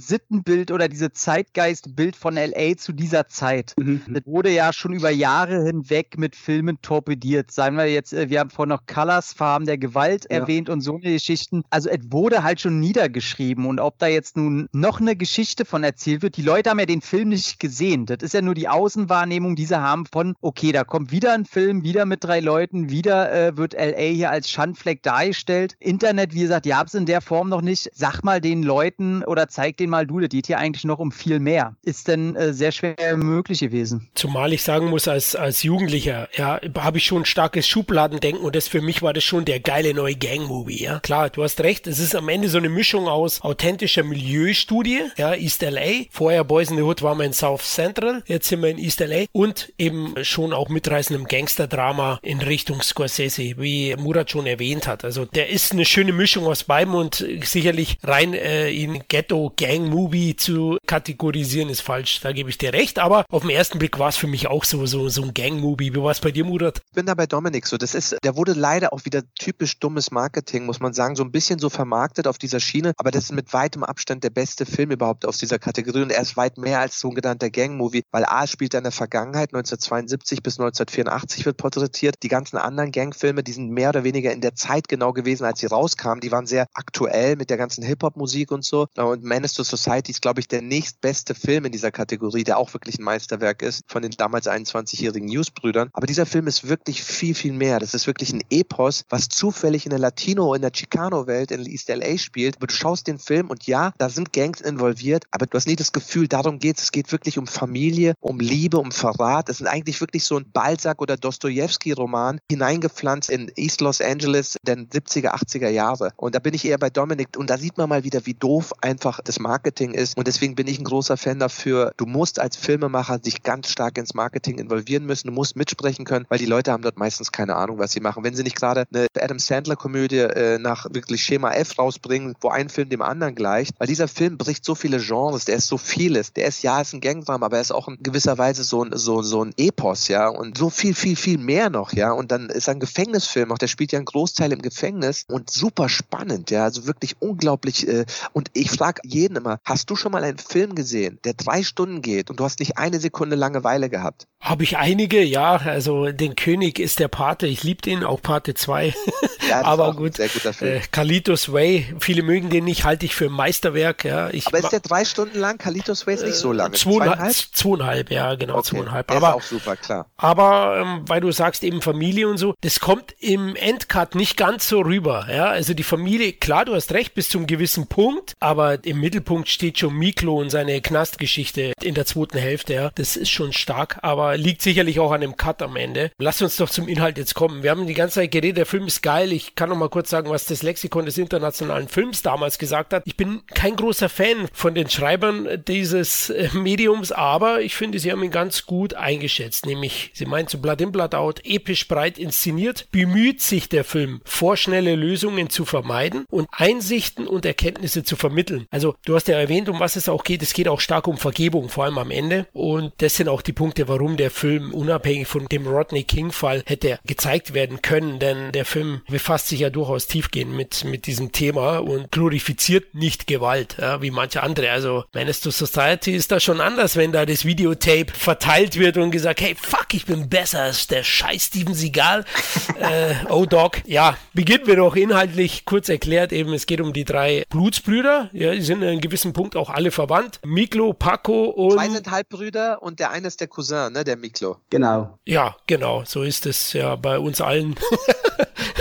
Sittenbild 0.44 0.70
oder 0.70 0.88
diese 0.88 1.12
Zeitgeistbild 1.12 2.16
von 2.16 2.34
LA 2.34 2.76
zu 2.76 2.92
dieser 2.92 3.28
Zeit, 3.28 3.74
mhm. 3.78 4.02
das 4.08 4.22
wurde 4.26 4.50
ja 4.50 4.72
schon 4.72 4.92
über 4.92 5.10
Jahre 5.10 5.64
hinweg 5.64 6.18
mit 6.18 6.36
Filmen 6.36 6.80
torpediert. 6.82 7.50
Sagen 7.50 7.76
wir 7.76 7.86
jetzt, 7.86 8.12
äh, 8.12 8.28
wir 8.28 8.40
haben 8.40 8.50
vorhin 8.50 8.70
noch 8.70 8.86
Colors, 8.86 9.32
Farben 9.32 9.66
der 9.66 9.78
Gewalt 9.78 10.26
ja. 10.30 10.38
erwähnt 10.38 10.68
und 10.68 10.80
so 10.80 10.96
eine 10.96 11.12
Geschichten. 11.12 11.62
Also 11.70 11.88
es 11.88 12.00
wurde 12.10 12.42
halt 12.42 12.60
schon 12.60 12.80
niedergeschrieben 12.80 13.66
und 13.66 13.80
ob 13.80 13.98
da 13.98 14.06
jetzt 14.06 14.36
nun 14.36 14.68
noch 14.72 15.00
eine 15.00 15.16
Geschichte 15.16 15.64
von 15.64 15.82
erzählt 15.84 16.22
wird, 16.22 16.36
die 16.36 16.42
Leute 16.42 16.70
haben 16.70 16.78
ja 16.78 16.86
den 16.86 17.00
Film 17.00 17.30
nicht 17.30 17.58
gesehen. 17.58 18.06
Das 18.06 18.18
ist 18.20 18.34
ja 18.34 18.42
nur 18.42 18.54
die 18.54 18.68
Außenwahrnehmung, 18.68 19.56
die 19.56 19.66
sie 19.66 19.80
haben 19.80 20.04
von, 20.06 20.34
okay, 20.40 20.72
da 20.72 20.84
kommt 20.84 21.10
wieder 21.10 21.32
ein 21.32 21.46
Film, 21.46 21.84
wieder 21.84 22.04
mit 22.04 22.24
drei 22.24 22.40
Leuten, 22.40 22.90
wieder 22.90 23.32
äh, 23.32 23.56
wird 23.56 23.74
LA 23.74 24.12
hier 24.12 24.30
als 24.30 24.50
Schandfleck 24.50 25.02
dargestellt. 25.02 25.76
Internet, 25.80 26.34
wie 26.34 26.40
gesagt, 26.40 26.66
ja, 26.66 26.82
es 26.84 26.94
in 26.94 27.06
der 27.06 27.20
Form 27.20 27.48
noch 27.48 27.62
nicht. 27.62 27.90
Sag 27.94 28.22
mal 28.22 28.40
den 28.40 28.62
Leuten 28.62 29.24
oder 29.24 29.48
zeig 29.48 29.76
denen 29.78 29.90
mal, 29.90 30.06
du, 30.06 30.20
das 30.20 30.33
geht 30.34 30.48
hier 30.48 30.58
eigentlich 30.58 30.84
noch 30.84 30.98
um 30.98 31.12
viel 31.12 31.38
mehr. 31.38 31.76
Ist 31.84 32.08
denn 32.08 32.34
äh, 32.34 32.52
sehr 32.52 32.72
schwer 32.72 32.96
möglich 33.16 33.60
gewesen. 33.60 34.08
Zumal 34.14 34.52
ich 34.52 34.64
sagen 34.64 34.90
muss, 34.90 35.06
als, 35.06 35.36
als 35.36 35.62
Jugendlicher, 35.62 36.28
ja, 36.36 36.60
habe 36.76 36.98
ich 36.98 37.04
schon 37.04 37.22
ein 37.22 37.24
starkes 37.24 37.68
Schubladendenken 37.68 38.44
und 38.44 38.56
das 38.56 38.66
für 38.66 38.80
mich 38.80 39.00
war 39.00 39.12
das 39.12 39.22
schon 39.22 39.44
der 39.44 39.60
geile 39.60 39.94
neue 39.94 40.16
Gang-Movie, 40.16 40.82
ja. 40.82 40.98
Klar, 40.98 41.30
du 41.30 41.44
hast 41.44 41.60
recht, 41.60 41.86
es 41.86 42.00
ist 42.00 42.16
am 42.16 42.28
Ende 42.28 42.48
so 42.48 42.58
eine 42.58 42.68
Mischung 42.68 43.06
aus 43.06 43.42
authentischer 43.42 44.02
Milieustudie, 44.02 45.02
ja, 45.16 45.34
East 45.34 45.62
LA. 45.62 46.06
Vorher 46.10 46.42
Boys 46.42 46.68
in 46.68 46.78
the 46.78 46.82
Hood 46.82 47.02
waren 47.02 47.18
wir 47.18 47.26
in 47.26 47.32
South 47.32 47.62
Central, 47.62 48.24
jetzt 48.26 48.48
sind 48.48 48.60
wir 48.60 48.70
in 48.70 48.78
East 48.78 48.98
LA 48.98 49.26
und 49.30 49.72
eben 49.78 50.14
schon 50.22 50.52
auch 50.52 50.68
mitreißendem 50.68 51.28
Gangster-Drama 51.28 52.18
in 52.22 52.40
Richtung 52.40 52.82
Scorsese, 52.82 53.54
wie 53.58 53.94
Murat 53.94 54.32
schon 54.32 54.46
erwähnt 54.46 54.88
hat. 54.88 55.04
Also 55.04 55.26
der 55.26 55.50
ist 55.50 55.70
eine 55.70 55.84
schöne 55.84 56.12
Mischung 56.12 56.46
aus 56.46 56.64
beidem 56.64 56.96
und 56.96 57.24
sicherlich 57.44 57.98
rein 58.02 58.34
äh, 58.34 58.70
in 58.70 59.04
Ghetto-Gang-Movie 59.06 60.23
zu 60.32 60.78
kategorisieren 60.86 61.68
ist 61.68 61.82
falsch. 61.82 62.20
Da 62.20 62.32
gebe 62.32 62.50
ich 62.50 62.58
dir 62.58 62.72
recht, 62.72 62.98
aber 62.98 63.24
auf 63.30 63.42
den 63.42 63.50
ersten 63.50 63.78
Blick 63.78 63.98
war 63.98 64.08
es 64.08 64.16
für 64.16 64.26
mich 64.26 64.46
auch 64.46 64.64
so, 64.64 64.86
so, 64.86 65.08
so 65.08 65.22
ein 65.22 65.34
Gang-Movie. 65.34 65.94
Wie 65.94 66.02
war 66.02 66.10
es 66.10 66.20
bei 66.20 66.30
dir, 66.30 66.44
Murat? 66.44 66.80
Ich 66.86 66.92
bin 66.92 67.06
da 67.06 67.14
bei 67.14 67.26
Dominik 67.26 67.66
so. 67.66 67.76
Das 67.76 67.94
ist, 67.94 68.16
der 68.24 68.36
wurde 68.36 68.52
leider 68.52 68.92
auch 68.92 69.04
wieder 69.04 69.22
typisch 69.38 69.78
dummes 69.78 70.10
Marketing, 70.10 70.64
muss 70.64 70.80
man 70.80 70.94
sagen, 70.94 71.16
so 71.16 71.22
ein 71.22 71.32
bisschen 71.32 71.58
so 71.58 71.68
vermarktet 71.68 72.26
auf 72.26 72.38
dieser 72.38 72.60
Schiene, 72.60 72.92
aber 72.96 73.10
das 73.10 73.24
ist 73.24 73.32
mit 73.32 73.52
weitem 73.52 73.84
Abstand 73.84 74.24
der 74.24 74.30
beste 74.30 74.66
Film 74.66 74.90
überhaupt 74.90 75.26
aus 75.26 75.38
dieser 75.38 75.58
Kategorie 75.58 76.02
und 76.02 76.10
er 76.10 76.22
ist 76.22 76.36
weit 76.36 76.58
mehr 76.58 76.80
als 76.80 76.98
so 77.00 77.08
ein 77.08 77.14
genannter 77.14 77.50
Gang-Movie, 77.50 78.04
weil 78.10 78.24
A 78.24 78.46
spielt 78.46 78.74
er 78.74 78.78
in 78.78 78.84
der 78.84 78.92
Vergangenheit, 78.92 79.50
1972 79.52 80.42
bis 80.42 80.58
1984 80.58 81.44
wird 81.44 81.56
porträtiert. 81.56 82.16
Die 82.22 82.28
ganzen 82.28 82.56
anderen 82.56 82.92
Gangfilme, 82.92 83.42
die 83.42 83.52
sind 83.52 83.70
mehr 83.70 83.90
oder 83.90 84.04
weniger 84.04 84.32
in 84.32 84.40
der 84.40 84.54
Zeit 84.54 84.88
genau 84.88 85.12
gewesen, 85.12 85.44
als 85.44 85.60
sie 85.60 85.66
rauskamen. 85.66 86.20
Die 86.20 86.32
waren 86.32 86.46
sehr 86.46 86.66
aktuell 86.74 87.36
mit 87.36 87.50
der 87.50 87.56
ganzen 87.56 87.84
Hip-Hop-Musik 87.84 88.50
und 88.50 88.64
so. 88.64 88.86
Und 88.96 89.22
Menace 89.22 89.54
to 89.54 89.64
Society 89.64 90.13
ist, 90.14 90.22
glaube 90.22 90.40
ich, 90.40 90.48
der 90.48 90.62
nächstbeste 90.62 91.34
Film 91.34 91.64
in 91.64 91.72
dieser 91.72 91.90
Kategorie, 91.90 92.44
der 92.44 92.58
auch 92.58 92.72
wirklich 92.72 92.98
ein 92.98 93.04
Meisterwerk 93.04 93.62
ist 93.62 93.84
von 93.86 94.02
den 94.02 94.12
damals 94.12 94.46
21-jährigen 94.46 95.28
News-Brüdern. 95.28 95.90
Aber 95.92 96.06
dieser 96.06 96.26
Film 96.26 96.46
ist 96.46 96.68
wirklich 96.68 97.02
viel, 97.02 97.34
viel 97.34 97.52
mehr. 97.52 97.80
Das 97.80 97.94
ist 97.94 98.06
wirklich 98.06 98.32
ein 98.32 98.42
Epos, 98.50 99.04
was 99.08 99.28
zufällig 99.28 99.86
in 99.86 99.90
der 99.90 99.98
Latino, 99.98 100.54
in 100.54 100.62
der 100.62 100.72
Chicano-Welt 100.72 101.50
in 101.50 101.66
East 101.66 101.88
LA 101.88 102.18
spielt. 102.18 102.56
Aber 102.56 102.68
du 102.68 102.74
schaust 102.74 103.06
den 103.06 103.18
Film 103.18 103.50
und 103.50 103.66
ja, 103.66 103.92
da 103.98 104.08
sind 104.08 104.32
Gangs 104.32 104.60
involviert, 104.60 105.24
aber 105.30 105.46
du 105.46 105.56
hast 105.56 105.66
nie 105.66 105.76
das 105.76 105.92
Gefühl, 105.92 106.28
darum 106.28 106.58
geht 106.58 106.78
es. 106.78 106.84
Es 106.84 106.92
geht 106.92 107.10
wirklich 107.10 107.38
um 107.38 107.46
Familie, 107.46 108.14
um 108.20 108.38
Liebe, 108.38 108.78
um 108.78 108.92
Verrat. 108.92 109.48
Es 109.48 109.60
ist 109.60 109.66
eigentlich 109.66 110.00
wirklich 110.00 110.24
so 110.24 110.36
ein 110.36 110.50
Balzac- 110.52 111.02
oder 111.02 111.16
Dostoevsky-Roman 111.16 112.38
hineingepflanzt 112.50 113.30
in 113.30 113.50
East 113.56 113.80
Los 113.80 114.00
Angeles 114.00 114.56
der 114.62 114.76
70er, 114.76 115.34
80er 115.34 115.68
Jahre. 115.68 116.12
Und 116.16 116.34
da 116.34 116.38
bin 116.38 116.54
ich 116.54 116.64
eher 116.64 116.78
bei 116.78 116.90
Dominik 116.90 117.36
und 117.36 117.50
da 117.50 117.58
sieht 117.58 117.78
man 117.78 117.88
mal 117.88 118.04
wieder, 118.04 118.26
wie 118.26 118.34
doof 118.34 118.72
einfach 118.80 119.20
das 119.22 119.40
Marketing 119.40 119.93
ist. 119.94 120.16
Und 120.16 120.26
deswegen 120.26 120.54
bin 120.54 120.66
ich 120.66 120.78
ein 120.78 120.84
großer 120.84 121.16
Fan 121.16 121.38
dafür. 121.38 121.92
Du 121.96 122.06
musst 122.06 122.40
als 122.40 122.56
Filmemacher 122.56 123.20
sich 123.22 123.42
ganz 123.42 123.70
stark 123.70 123.98
ins 123.98 124.14
Marketing 124.14 124.58
involvieren 124.58 125.06
müssen. 125.06 125.28
Du 125.28 125.32
musst 125.32 125.56
mitsprechen 125.56 126.04
können, 126.04 126.26
weil 126.28 126.38
die 126.38 126.46
Leute 126.46 126.72
haben 126.72 126.82
dort 126.82 126.98
meistens 126.98 127.32
keine 127.32 127.56
Ahnung, 127.56 127.78
was 127.78 127.92
sie 127.92 128.00
machen. 128.00 128.24
Wenn 128.24 128.34
sie 128.34 128.42
nicht 128.42 128.56
gerade 128.56 128.84
eine 128.92 129.06
Adam 129.18 129.38
Sandler-Komödie 129.38 130.18
äh, 130.18 130.58
nach 130.58 130.86
wirklich 130.90 131.22
Schema 131.22 131.52
F 131.52 131.78
rausbringen, 131.78 132.34
wo 132.40 132.48
ein 132.48 132.68
Film 132.68 132.88
dem 132.88 133.02
anderen 133.02 133.34
gleicht, 133.34 133.74
weil 133.78 133.86
dieser 133.86 134.08
Film 134.08 134.38
bricht 134.38 134.64
so 134.64 134.74
viele 134.74 134.98
Genres, 134.98 135.44
der 135.44 135.56
ist 135.56 135.68
so 135.68 135.78
vieles. 135.78 136.32
Der 136.32 136.46
ist 136.46 136.62
ja, 136.62 136.80
ist 136.80 136.92
ein 136.92 137.00
Gangdrama, 137.00 137.46
aber 137.46 137.56
er 137.56 137.62
ist 137.62 137.72
auch 137.72 137.88
in 137.88 137.98
gewisser 138.02 138.38
Weise 138.38 138.64
so 138.64 138.84
ein, 138.84 138.90
so, 138.96 139.22
so 139.22 139.44
ein 139.44 139.52
Epos, 139.56 140.08
ja, 140.08 140.28
und 140.28 140.58
so 140.58 140.70
viel, 140.70 140.94
viel, 140.94 141.16
viel 141.16 141.38
mehr 141.38 141.70
noch, 141.70 141.92
ja. 141.92 142.12
Und 142.12 142.32
dann 142.32 142.50
ist 142.50 142.68
ein 142.68 142.80
Gefängnisfilm, 142.80 143.52
auch 143.52 143.58
der 143.58 143.68
spielt 143.68 143.92
ja 143.92 143.98
einen 143.98 144.06
Großteil 144.06 144.52
im 144.52 144.62
Gefängnis 144.62 145.24
und 145.28 145.50
super 145.50 145.88
spannend, 145.88 146.50
ja, 146.50 146.64
also 146.64 146.86
wirklich 146.86 147.16
unglaublich. 147.20 147.86
Äh, 147.86 148.06
und 148.32 148.50
ich 148.52 148.70
frage 148.70 149.00
jeden 149.04 149.36
immer, 149.36 149.58
hast 149.64 149.83
du 149.90 149.96
schon 149.96 150.12
mal 150.12 150.24
einen 150.24 150.38
Film 150.38 150.74
gesehen, 150.74 151.18
der 151.24 151.34
drei 151.34 151.62
Stunden 151.62 152.02
geht 152.02 152.30
und 152.30 152.40
du 152.40 152.44
hast 152.44 152.60
nicht 152.60 152.78
eine 152.78 153.00
Sekunde 153.00 153.36
Langeweile 153.36 153.88
gehabt? 153.90 154.26
Habe 154.40 154.62
ich 154.62 154.76
einige, 154.76 155.22
ja. 155.22 155.56
Also 155.56 156.12
den 156.12 156.36
König 156.36 156.78
ist 156.78 156.98
der 156.98 157.08
Pate. 157.08 157.46
Ich 157.46 157.62
liebe 157.62 157.80
den, 157.82 158.04
auch 158.04 158.20
Pate 158.20 158.54
2. 158.54 158.94
Ja, 159.48 159.62
aber 159.62 159.94
gut. 159.94 160.16
Sehr 160.16 160.28
guter 160.28 160.52
Film. 160.52 160.76
Äh, 160.76 160.80
Kalitos 160.90 161.52
Way, 161.52 161.94
viele 162.00 162.22
mögen 162.22 162.48
den 162.50 162.64
nicht, 162.64 162.84
halte 162.84 163.04
ich 163.04 163.14
für 163.14 163.26
ein 163.26 163.32
Meisterwerk. 163.32 164.04
Ja. 164.04 164.30
Ich 164.30 164.46
aber 164.46 164.58
ist 164.58 164.70
der 164.70 164.80
drei 164.80 165.04
Stunden 165.04 165.38
lang? 165.38 165.58
Kalitos 165.58 166.06
Way 166.06 166.14
ist 166.14 166.24
nicht 166.24 166.36
so 166.36 166.52
lang. 166.52 166.72
Zweieinhalb, 166.72 167.34
zweieinhalb 167.34 168.10
ja, 168.10 168.34
genau, 168.36 168.54
okay. 168.58 168.70
zweieinhalb. 168.70 169.08
Der 169.08 169.16
aber, 169.18 169.28
ist 169.28 169.34
auch 169.34 169.42
super, 169.42 169.76
klar. 169.76 170.06
Aber 170.16 170.80
ähm, 170.80 171.02
weil 171.06 171.20
du 171.20 171.30
sagst 171.30 171.62
eben 171.62 171.82
Familie 171.82 172.28
und 172.28 172.38
so, 172.38 172.54
das 172.62 172.80
kommt 172.80 173.14
im 173.18 173.54
Endcut 173.56 174.14
nicht 174.14 174.36
ganz 174.36 174.68
so 174.68 174.80
rüber. 174.80 175.26
Ja. 175.30 175.46
Also 175.46 175.74
die 175.74 175.82
Familie, 175.82 176.32
klar, 176.32 176.64
du 176.64 176.74
hast 176.74 176.92
recht, 176.92 177.14
bis 177.14 177.28
zum 177.28 177.46
gewissen 177.46 177.86
Punkt, 177.86 178.32
aber 178.40 178.84
im 178.84 179.00
Mittelpunkt 179.00 179.48
steht 179.48 179.73
schon 179.78 179.96
Miklo 179.96 180.40
und 180.40 180.50
seine 180.50 180.80
Knastgeschichte 180.80 181.72
in 181.82 181.94
der 181.94 182.06
zweiten 182.06 182.38
Hälfte. 182.38 182.74
Ja. 182.74 182.90
Das 182.94 183.16
ist 183.16 183.30
schon 183.30 183.52
stark, 183.52 183.98
aber 184.02 184.36
liegt 184.36 184.62
sicherlich 184.62 185.00
auch 185.00 185.12
an 185.12 185.20
dem 185.20 185.36
Cut 185.36 185.62
am 185.62 185.76
Ende. 185.76 186.10
Lass 186.18 186.42
uns 186.42 186.56
doch 186.56 186.70
zum 186.70 186.88
Inhalt 186.88 187.18
jetzt 187.18 187.34
kommen. 187.34 187.62
Wir 187.62 187.70
haben 187.70 187.86
die 187.86 187.94
ganze 187.94 188.16
Zeit 188.16 188.30
geredet, 188.30 188.58
der 188.58 188.66
Film 188.66 188.86
ist 188.86 189.02
geil. 189.02 189.32
Ich 189.32 189.54
kann 189.54 189.68
noch 189.68 189.76
mal 189.76 189.88
kurz 189.88 190.10
sagen, 190.10 190.30
was 190.30 190.46
das 190.46 190.62
Lexikon 190.62 191.06
des 191.06 191.18
internationalen 191.18 191.88
Films 191.88 192.22
damals 192.22 192.58
gesagt 192.58 192.92
hat. 192.92 193.02
Ich 193.06 193.16
bin 193.16 193.42
kein 193.46 193.76
großer 193.76 194.08
Fan 194.08 194.48
von 194.52 194.74
den 194.74 194.88
Schreibern 194.88 195.62
dieses 195.66 196.30
äh, 196.30 196.48
Mediums, 196.54 197.12
aber 197.12 197.60
ich 197.62 197.74
finde, 197.74 197.98
sie 197.98 198.12
haben 198.12 198.22
ihn 198.22 198.30
ganz 198.30 198.66
gut 198.66 198.94
eingeschätzt. 198.94 199.66
Nämlich, 199.66 200.10
sie 200.14 200.26
meinen 200.26 200.48
zu 200.48 200.60
Blood 200.60 200.80
in 200.80 200.92
Blood 200.92 201.14
Out, 201.14 201.40
episch 201.44 201.88
breit 201.88 202.18
inszeniert, 202.18 202.88
bemüht 202.90 203.40
sich 203.40 203.68
der 203.68 203.84
Film, 203.84 204.20
vorschnelle 204.24 204.94
Lösungen 204.94 205.50
zu 205.50 205.64
vermeiden 205.64 206.24
und 206.30 206.48
Einsichten 206.52 207.26
und 207.26 207.44
Erkenntnisse 207.44 208.04
zu 208.04 208.16
vermitteln. 208.16 208.66
Also, 208.70 208.94
du 209.04 209.14
hast 209.14 209.28
ja 209.28 209.38
erwähnt, 209.38 209.63
um 209.68 209.80
was 209.80 209.96
es 209.96 210.08
auch 210.08 210.24
geht. 210.24 210.42
Es 210.42 210.52
geht 210.52 210.68
auch 210.68 210.80
stark 210.80 211.06
um 211.06 211.16
Vergebung, 211.16 211.68
vor 211.68 211.84
allem 211.84 211.98
am 211.98 212.10
Ende. 212.10 212.46
Und 212.52 212.92
das 212.98 213.16
sind 213.16 213.28
auch 213.28 213.42
die 213.42 213.52
Punkte, 213.52 213.88
warum 213.88 214.16
der 214.16 214.30
Film 214.30 214.72
unabhängig 214.72 215.28
von 215.28 215.46
dem 215.46 215.66
Rodney 215.66 216.04
King-Fall 216.04 216.62
hätte 216.66 216.98
gezeigt 217.06 217.54
werden 217.54 217.82
können, 217.82 218.18
denn 218.18 218.52
der 218.52 218.64
Film 218.64 219.02
befasst 219.08 219.48
sich 219.48 219.60
ja 219.60 219.70
durchaus 219.70 220.06
tiefgehend 220.06 220.52
mit, 220.52 220.84
mit 220.84 221.06
diesem 221.06 221.32
Thema 221.32 221.78
und 221.78 222.10
glorifiziert 222.12 222.94
nicht 222.94 223.26
Gewalt, 223.26 223.76
ja, 223.80 224.02
wie 224.02 224.10
manche 224.10 224.42
andere. 224.42 224.70
Also 224.70 225.04
Menace 225.12 225.40
to 225.40 225.50
Society 225.50 226.14
ist 226.14 226.30
da 226.32 226.40
schon 226.40 226.60
anders, 226.60 226.96
wenn 226.96 227.12
da 227.12 227.26
das 227.26 227.44
Videotape 227.44 228.12
verteilt 228.12 228.78
wird 228.78 228.96
und 228.96 229.10
gesagt, 229.10 229.40
hey, 229.40 229.54
fuck, 229.54 229.92
ich 229.92 230.06
bin 230.06 230.28
besser 230.28 230.62
als 230.62 230.86
der 230.86 231.02
scheiß 231.02 231.44
Steven 231.44 231.74
Seagal. 231.74 232.24
äh, 232.80 233.14
oh 233.28 233.46
Dog. 233.46 233.82
Ja, 233.86 234.16
beginnen 234.32 234.66
wir 234.66 234.76
doch 234.76 234.96
inhaltlich 234.96 235.64
kurz 235.64 235.88
erklärt 235.88 236.32
eben, 236.32 236.52
es 236.52 236.66
geht 236.66 236.80
um 236.80 236.92
die 236.92 237.04
drei 237.04 237.44
Blutsbrüder. 237.50 238.30
Ja, 238.32 238.52
die 238.52 238.60
sind 238.62 238.82
in 238.82 238.88
einem 238.88 239.00
gewissen 239.00 239.32
Punkt 239.32 239.53
Punkt 239.54 239.70
auch 239.70 239.74
alle 239.74 239.90
verwandt. 239.90 240.40
Miklo, 240.44 240.92
Paco 240.92 241.44
und. 241.46 241.72
Zwei 241.72 241.88
sind 241.88 242.10
Halbbrüder 242.10 242.82
und 242.82 242.98
der 243.00 243.10
eine 243.10 243.28
ist 243.28 243.40
der 243.40 243.48
Cousin, 243.48 243.92
ne, 243.92 244.04
der 244.04 244.16
Miklo. 244.16 244.56
Genau. 244.70 245.18
Ja, 245.24 245.56
genau, 245.66 246.02
so 246.04 246.22
ist 246.22 246.46
es 246.46 246.72
ja 246.72 246.96
bei 246.96 247.18
uns 247.18 247.40
allen. 247.40 247.76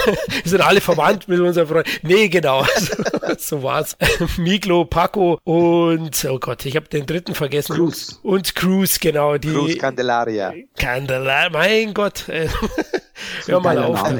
Wir 0.05 0.15
sind 0.45 0.61
alle 0.61 0.82
verwandt 0.82 1.28
mit 1.28 1.39
unseren 1.39 1.67
Freunden. 1.67 1.89
Nee, 2.01 2.28
genau. 2.28 2.65
So, 2.84 3.57
so 3.57 3.63
war's. 3.63 3.95
Miklo, 4.38 4.86
Paco 4.86 5.39
und, 5.43 6.26
oh 6.26 6.39
Gott, 6.39 6.65
ich 6.65 6.76
habe 6.76 6.88
den 6.88 7.05
dritten 7.05 7.34
vergessen. 7.36 7.76
Cruz. 7.76 8.19
Und 8.21 8.53
Cruz, 8.53 8.99
genau. 8.99 9.38
Die 9.38 9.49
Cruz 9.51 9.78
Candelaria. 9.78 10.53
Candela, 10.78 11.49
mein 11.49 11.93
Gott. 11.93 12.26
Hör 13.45 13.59
mal 13.59 13.78
auf. 13.80 14.03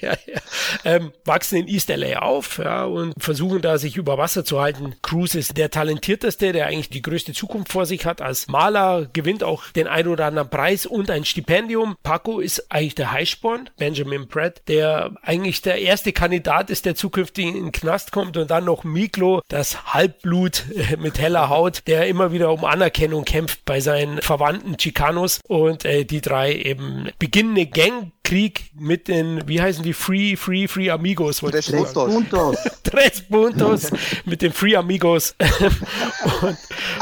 Ja, 0.00 0.14
ja. 0.26 0.40
Ähm, 0.84 1.12
wachsen 1.24 1.58
in 1.58 1.68
East 1.68 1.88
LA 1.88 2.18
auf 2.18 2.58
ja, 2.58 2.84
und 2.84 3.14
versuchen 3.18 3.62
da 3.62 3.78
sich 3.78 3.96
über 3.96 4.18
Wasser 4.18 4.44
zu 4.44 4.60
halten. 4.60 4.96
Cruz 5.00 5.36
ist 5.36 5.56
der 5.56 5.70
talentierteste, 5.70 6.52
der 6.52 6.66
eigentlich 6.66 6.90
die 6.90 7.02
größte 7.02 7.32
Zukunft 7.32 7.70
vor 7.70 7.86
sich 7.86 8.04
hat. 8.04 8.20
Als 8.20 8.48
Maler 8.48 9.08
gewinnt 9.12 9.44
auch 9.44 9.62
den 9.70 9.86
ein 9.86 10.08
oder 10.08 10.26
anderen 10.26 10.50
Preis 10.50 10.86
und 10.86 11.08
ein 11.10 11.24
Stipendium. 11.24 11.96
Paco 12.02 12.40
ist 12.40 12.72
eigentlich 12.72 12.96
der 12.96 13.12
Heißsporn, 13.12 13.70
Benjamin 13.76 14.26
Pratt, 14.26 14.62
der 14.66 15.12
eigentlich 15.22 15.62
der 15.62 15.80
erste 15.80 16.12
Kandidat 16.12 16.70
ist, 16.70 16.84
der 16.84 16.96
zukünftig 16.96 17.46
in 17.46 17.54
den 17.54 17.72
Knast 17.72 18.10
kommt 18.10 18.36
und 18.36 18.50
dann 18.50 18.64
noch 18.64 18.82
Miklo, 18.82 19.42
das 19.48 19.94
Halbblut 19.94 20.64
äh, 20.74 20.96
mit 20.96 21.20
heller 21.20 21.48
Haut, 21.48 21.86
der 21.86 22.08
immer 22.08 22.32
wieder 22.32 22.50
um 22.50 22.64
Anerkennung 22.64 23.24
kämpft 23.24 23.64
bei 23.64 23.80
seinen 23.80 24.20
Verwandten 24.20 24.76
Chicanos 24.80 25.40
und 25.46 25.84
äh, 25.84 26.04
die 26.04 26.20
drei 26.20 26.54
eben 26.54 27.10
beginnen 27.20 27.52
eine 27.52 27.66
King 27.92 28.21
Gangkrieg 28.32 28.70
mit 28.74 29.08
den, 29.08 29.46
wie 29.46 29.60
heißen 29.60 29.82
die, 29.82 29.92
Free, 29.92 30.36
Free, 30.36 30.66
Free 30.66 30.90
Amigos. 30.90 31.38
Tres. 31.38 31.70
Puntos. 31.92 32.56
Tres 32.82 33.20
Puntos 33.22 33.90
mit 34.24 34.42
den 34.42 34.52
Free 34.52 34.74
Amigos. 34.74 35.34
und, 36.40 36.56